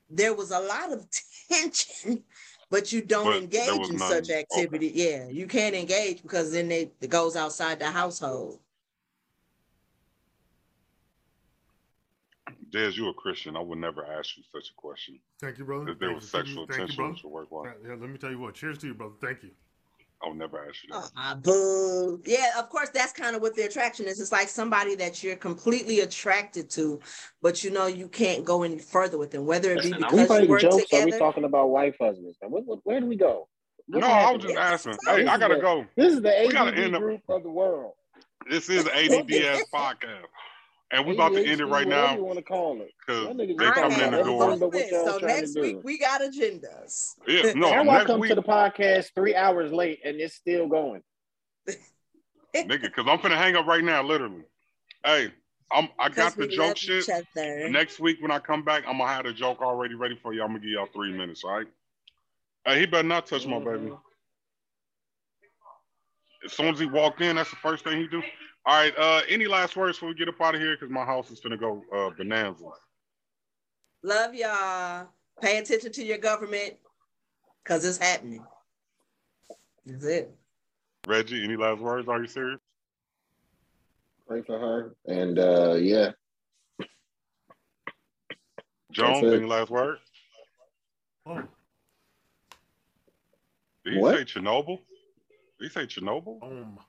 there 0.10 0.34
was 0.34 0.52
a 0.52 0.60
lot 0.60 0.92
of 0.92 1.06
tension, 1.52 2.24
but 2.72 2.92
you 2.92 3.02
don't 3.02 3.26
But 3.26 3.38
engage 3.38 3.90
in 3.90 3.98
none. 3.98 4.10
such 4.10 4.30
Okay. 4.30 4.40
activity. 4.40 4.92
Yeah, 4.94 5.28
you 5.30 5.46
can't 5.48 5.76
engage 5.76 6.22
because 6.24 6.52
then 6.52 6.68
they, 6.68 6.92
it 7.00 7.10
goes 7.10 7.36
outside 7.36 7.80
the 7.80 7.92
household. 7.92 8.60
Des, 12.72 12.92
you're 12.92 13.10
a 13.10 13.14
Christian. 13.14 13.56
I 13.58 13.62
would 13.62 13.80
never 13.80 14.06
ask 14.06 14.38
you 14.38 14.44
such 14.54 14.70
a 14.70 14.74
question. 14.76 15.20
Thank 15.42 15.58
you, 15.58 15.66
brother. 15.66 15.90
If 15.90 16.00
there 16.00 16.10
Thank 16.10 16.22
was 16.22 16.34
you. 16.34 16.40
Sexual 16.40 16.68
Thank 16.68 16.80
tension 16.80 16.96
brother. 16.98 17.12
with 17.14 17.24
your 17.24 17.32
work 17.32 17.52
wife, 17.52 17.74
Yeah, 17.84 17.96
let 18.00 18.10
me 18.10 18.18
tell 18.18 18.32
you 18.32 18.40
what. 18.40 18.54
Cheers 18.56 18.78
to 18.80 18.88
you, 18.88 18.94
brother. 18.94 19.14
Thank 19.22 19.44
you. 19.44 19.52
I 20.24 20.28
would 20.28 20.38
never 20.38 20.60
ask 20.68 20.84
you 20.84 20.90
that. 20.94 21.10
Ah, 21.16 21.34
boo. 21.42 22.22
Yeah, 22.26 22.52
of 22.60 22.70
course, 22.70 22.90
that's 22.90 23.14
kind 23.14 23.38
of 23.38 23.42
what 23.42 23.56
the 23.56 23.62
attraction 23.64 24.06
is. 24.06 24.20
It's 24.20 24.34
like 24.34 24.50
somebody 24.50 24.96
that 24.96 25.24
you're 25.24 25.38
completely 25.38 26.02
attracted 26.02 26.70
to, 26.72 27.00
but 27.42 27.64
you 27.64 27.72
know 27.72 27.88
you 27.88 28.10
can't 28.10 28.44
go 28.44 28.64
any 28.64 28.80
further 28.80 29.18
with 29.18 29.32
them, 29.32 29.46
whether 29.46 29.72
it 29.72 29.82
be 29.82 29.94
Are 29.94 29.96
we 29.96 30.02
because 30.04 30.20
you 30.20 30.26
playing 30.28 30.50
work 30.50 30.62
jokes? 30.62 30.84
Or 30.92 31.00
are 31.02 31.06
we 31.06 31.12
talking 31.18 31.46
about 31.46 31.70
wife 31.70 31.96
husbands? 32.02 32.38
Now, 32.42 32.50
what, 32.50 32.66
what, 32.66 32.80
where 32.84 33.00
do 33.00 33.06
we 33.06 33.16
go? 33.16 33.48
What's 33.88 34.06
no, 34.06 34.08
I 34.12 34.32
was 34.34 34.44
happening? 34.44 34.56
just 34.58 34.58
asking. 34.88 34.98
Hey, 35.08 35.22
this 35.24 35.30
I 35.30 35.38
gotta 35.38 35.56
the- 35.56 35.62
go. 35.62 35.86
This 35.96 36.14
is 36.14 36.22
the 36.22 36.48
We 36.50 36.56
ADD 36.56 36.78
end 36.80 36.96
up- 36.98 37.02
group 37.02 37.22
of 37.30 37.44
the 37.44 37.50
world. 37.50 37.94
This 38.50 38.70
is 38.70 38.88
ADDS 38.88 39.66
podcast, 39.74 40.26
and 40.92 41.06
we're 41.06 41.14
about 41.14 41.34
to 41.34 41.46
end 41.46 41.62
it 41.62 41.66
right 41.66 41.88
now. 41.88 42.02
whatever 42.02 42.16
you 42.16 42.22
now 42.22 42.26
want 42.26 42.38
to 42.38 42.44
call 42.44 42.82
it. 42.82 42.92
because 43.00 43.38
they 43.38 43.48
just 43.48 43.74
coming 43.76 44.00
in 44.00 44.12
the 44.12 44.24
door. 44.24 44.44
everything 44.44 44.60
but 44.60 44.74
what 44.74 44.92
y'all 44.92 45.06
so 45.06 45.20
trying 45.20 45.36
to 45.36 45.40
next 45.42 45.54
do. 45.54 45.62
week 45.62 45.78
we 45.84 45.98
got 46.00 46.22
agendas. 46.22 47.16
Yeah, 47.28 47.54
no, 47.54 47.72
How 47.72 47.82
I 47.82 47.84
next 47.84 48.06
come 48.08 48.20
week, 48.20 48.30
to 48.30 48.36
the 48.36 48.44
podcast 48.44 49.14
three 49.14 49.36
hours 49.36 49.72
late 49.72 50.00
and 50.04 50.20
it's 50.20 50.36
still 50.36 50.68
going? 50.68 51.02
nigga, 52.56 52.82
because 52.82 53.06
I'm 53.08 53.20
finna 53.20 53.38
hang 53.38 53.56
up 53.56 53.68
right 53.68 53.84
now, 53.84 54.02
literally. 54.04 54.44
Hey, 55.06 55.32
I'm 55.72 55.90
I 56.00 56.10
got 56.10 56.36
the 56.36 56.48
joke 56.48 56.78
shit. 56.78 57.08
Next 57.36 58.00
week 58.00 58.18
when 58.22 58.32
I 58.32 58.40
come 58.40 58.64
back, 58.64 58.84
I'm 58.88 58.98
gonna 58.98 59.12
have 59.12 59.26
the 59.26 59.34
joke 59.34 59.62
already 59.62 59.94
ready 59.94 60.18
for 60.22 60.34
you. 60.34 60.42
I'm 60.42 60.50
gonna 60.50 60.60
give 60.60 60.70
y'all 60.70 60.88
three 60.94 61.12
minutes, 61.16 61.44
all 61.44 61.58
right? 61.58 61.68
Hey, 62.66 62.80
he 62.82 62.86
better 62.88 63.08
not 63.08 63.28
touch 63.28 63.46
my 63.46 63.60
baby. 63.60 63.90
Mhm. 63.90 64.00
As 66.46 66.54
soon 66.54 66.68
as 66.68 66.80
he 66.80 66.86
walked 66.86 67.22
in, 67.22 67.36
that's 67.36 67.50
the 67.50 67.58
first 67.58 67.84
thing 67.84 68.00
he 68.00 68.08
do. 68.08 68.24
All 68.66 68.76
right. 68.76 68.94
Uh, 68.98 69.22
any 69.30 69.48
last 69.48 69.76
words 69.76 69.98
before 69.98 70.10
we 70.10 70.16
get 70.16 70.28
up 70.30 70.40
out 70.42 70.56
of 70.56 70.62
here? 70.62 70.76
Because 70.76 70.90
my 70.92 71.06
house 71.06 71.32
is 71.32 71.40
gonna 71.40 71.58
go 71.58 71.82
uh, 71.96 72.10
bonanza. 72.12 72.66
Love 74.04 74.34
y'all. 74.36 75.08
Pay 75.42 75.58
attention 75.58 75.92
to 75.94 76.04
your 76.04 76.18
government 76.18 76.76
because 77.64 77.86
it's 77.86 77.98
happening. 77.98 78.44
That's 79.86 80.06
it. 80.06 80.36
Reggie, 81.08 81.44
any 81.44 81.56
last 81.56 81.80
words? 81.80 82.08
Are 82.08 82.22
you 82.22 82.28
serious? 82.28 82.60
Pray 84.28 84.42
for 84.44 84.60
her. 84.60 84.96
And 85.08 85.40
uh 85.40 85.74
yeah. 85.76 86.12
Jones, 88.92 89.24
any 89.24 89.46
last 89.46 89.70
words? 89.70 90.02
Oh, 91.26 91.42
Did 93.86 93.94
he 93.94 94.00
What? 94.00 94.18
say 94.18 94.24
Chernobyl? 94.26 94.80
Did 95.60 95.68
he 95.68 95.70
say 95.70 95.86
Chernobyl? 95.86 96.42
um, 96.44 96.80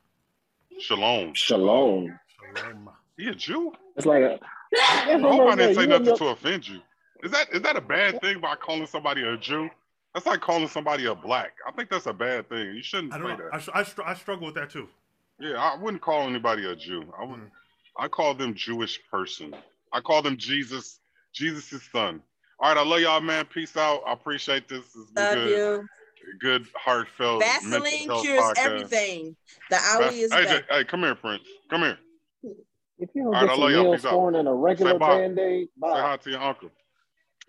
Shalom. 0.80 1.32
Shalom. 1.34 2.18
shalom. 2.54 2.88
He 3.18 3.28
a 3.28 3.34
Jew? 3.34 3.72
It's 3.96 4.06
like 4.06 4.22
a. 4.22 4.38
I 4.80 5.18
hope 5.20 5.52
I 5.52 5.56
didn't 5.56 5.74
say 5.74 5.82
You 5.82 5.86
nothing 5.88 6.06
know- 6.06 6.16
to 6.16 6.26
offend 6.28 6.66
you. 6.68 6.80
Is 7.22 7.30
that 7.32 7.52
is 7.52 7.60
that 7.62 7.76
a 7.76 7.80
bad 7.82 8.20
thing 8.22 8.40
by 8.40 8.54
calling 8.56 8.86
somebody 8.86 9.22
a 9.22 9.36
Jew? 9.36 9.68
That's 10.14 10.24
like 10.26 10.40
calling 10.40 10.68
somebody 10.68 11.04
a 11.04 11.14
black. 11.14 11.52
I 11.68 11.72
think 11.72 11.90
that's 11.90 12.06
a 12.06 12.12
bad 12.14 12.48
thing. 12.48 12.74
You 12.74 12.82
shouldn't 12.82 13.12
I 13.12 13.16
say 13.18 13.22
don't 13.22 13.38
know. 13.38 13.44
that. 13.44 13.54
I, 13.54 13.60
str- 13.60 13.70
I, 13.74 13.82
str- 13.84 14.02
I 14.06 14.14
struggle 14.14 14.46
with 14.46 14.54
that 14.54 14.70
too. 14.70 14.88
Yeah, 15.38 15.56
I 15.56 15.76
wouldn't 15.76 16.02
call 16.02 16.22
anybody 16.26 16.66
a 16.66 16.74
Jew. 16.74 17.12
I 17.20 17.24
wouldn't. 17.24 17.50
I 17.98 18.08
call 18.08 18.34
them 18.34 18.54
Jewish 18.54 18.98
person. 19.10 19.54
I 19.92 20.00
call 20.00 20.22
them 20.22 20.36
Jesus, 20.38 20.98
Jesus' 21.34 21.82
son. 21.92 22.22
All 22.58 22.68
right, 22.74 22.78
I 22.78 22.84
love 22.88 23.00
y'all, 23.00 23.20
man. 23.20 23.44
Peace 23.46 23.76
out. 23.76 24.02
I 24.06 24.12
appreciate 24.14 24.68
this. 24.68 24.84
It's 24.96 25.10
been 25.10 25.24
Love 25.24 25.34
good, 25.34 25.50
you. 25.50 25.88
Good, 26.40 26.66
heartfelt. 26.76 27.42
Vaseline 27.42 28.22
cures 28.22 28.40
podcast. 28.40 28.58
everything. 28.58 29.36
The 29.70 29.76
Vas- 29.76 30.14
is 30.14 30.32
hey, 30.32 30.44
back. 30.44 30.64
Hey, 30.70 30.84
come 30.84 31.00
here, 31.00 31.14
Prince. 31.14 31.42
Come 31.68 31.82
here. 31.82 31.98
If 32.98 33.08
you 33.14 33.22
don't 33.24 33.26
All 33.26 33.32
right, 33.32 33.40
get 33.42 33.50
I 33.50 33.54
some 33.54 33.60
love 33.60 33.70
y'all. 33.72 33.94
Peace 33.94 34.04
out. 34.04 34.12
Neosporin 34.12 34.38
and 34.40 34.48
a 34.48 34.52
regular 34.52 34.98
bye. 34.98 35.18
band 35.18 35.38
aid, 35.38 35.68
Say 35.82 35.88
hi 35.90 36.16
to 36.18 36.30
your 36.30 36.40
uncle. 36.40 36.70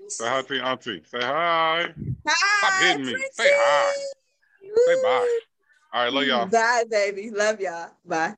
Say 0.08 0.28
hi 0.28 0.42
to 0.42 0.56
your 0.56 0.66
auntie. 0.66 1.02
Say 1.06 1.20
hi. 1.22 1.94
Hi, 2.28 2.88
hitting 2.88 3.06
me. 3.06 3.12
Say 3.12 3.44
Princey. 3.44 3.54
hi. 3.54 3.94
Say 4.86 4.96
bye. 5.04 5.40
All 5.94 6.04
right, 6.06 6.14
love 6.14 6.24
y'all. 6.24 6.46
Bye, 6.48 6.84
baby. 6.90 7.32
Love 7.32 7.60
y'all. 7.60 7.92
Bye. 8.06 8.30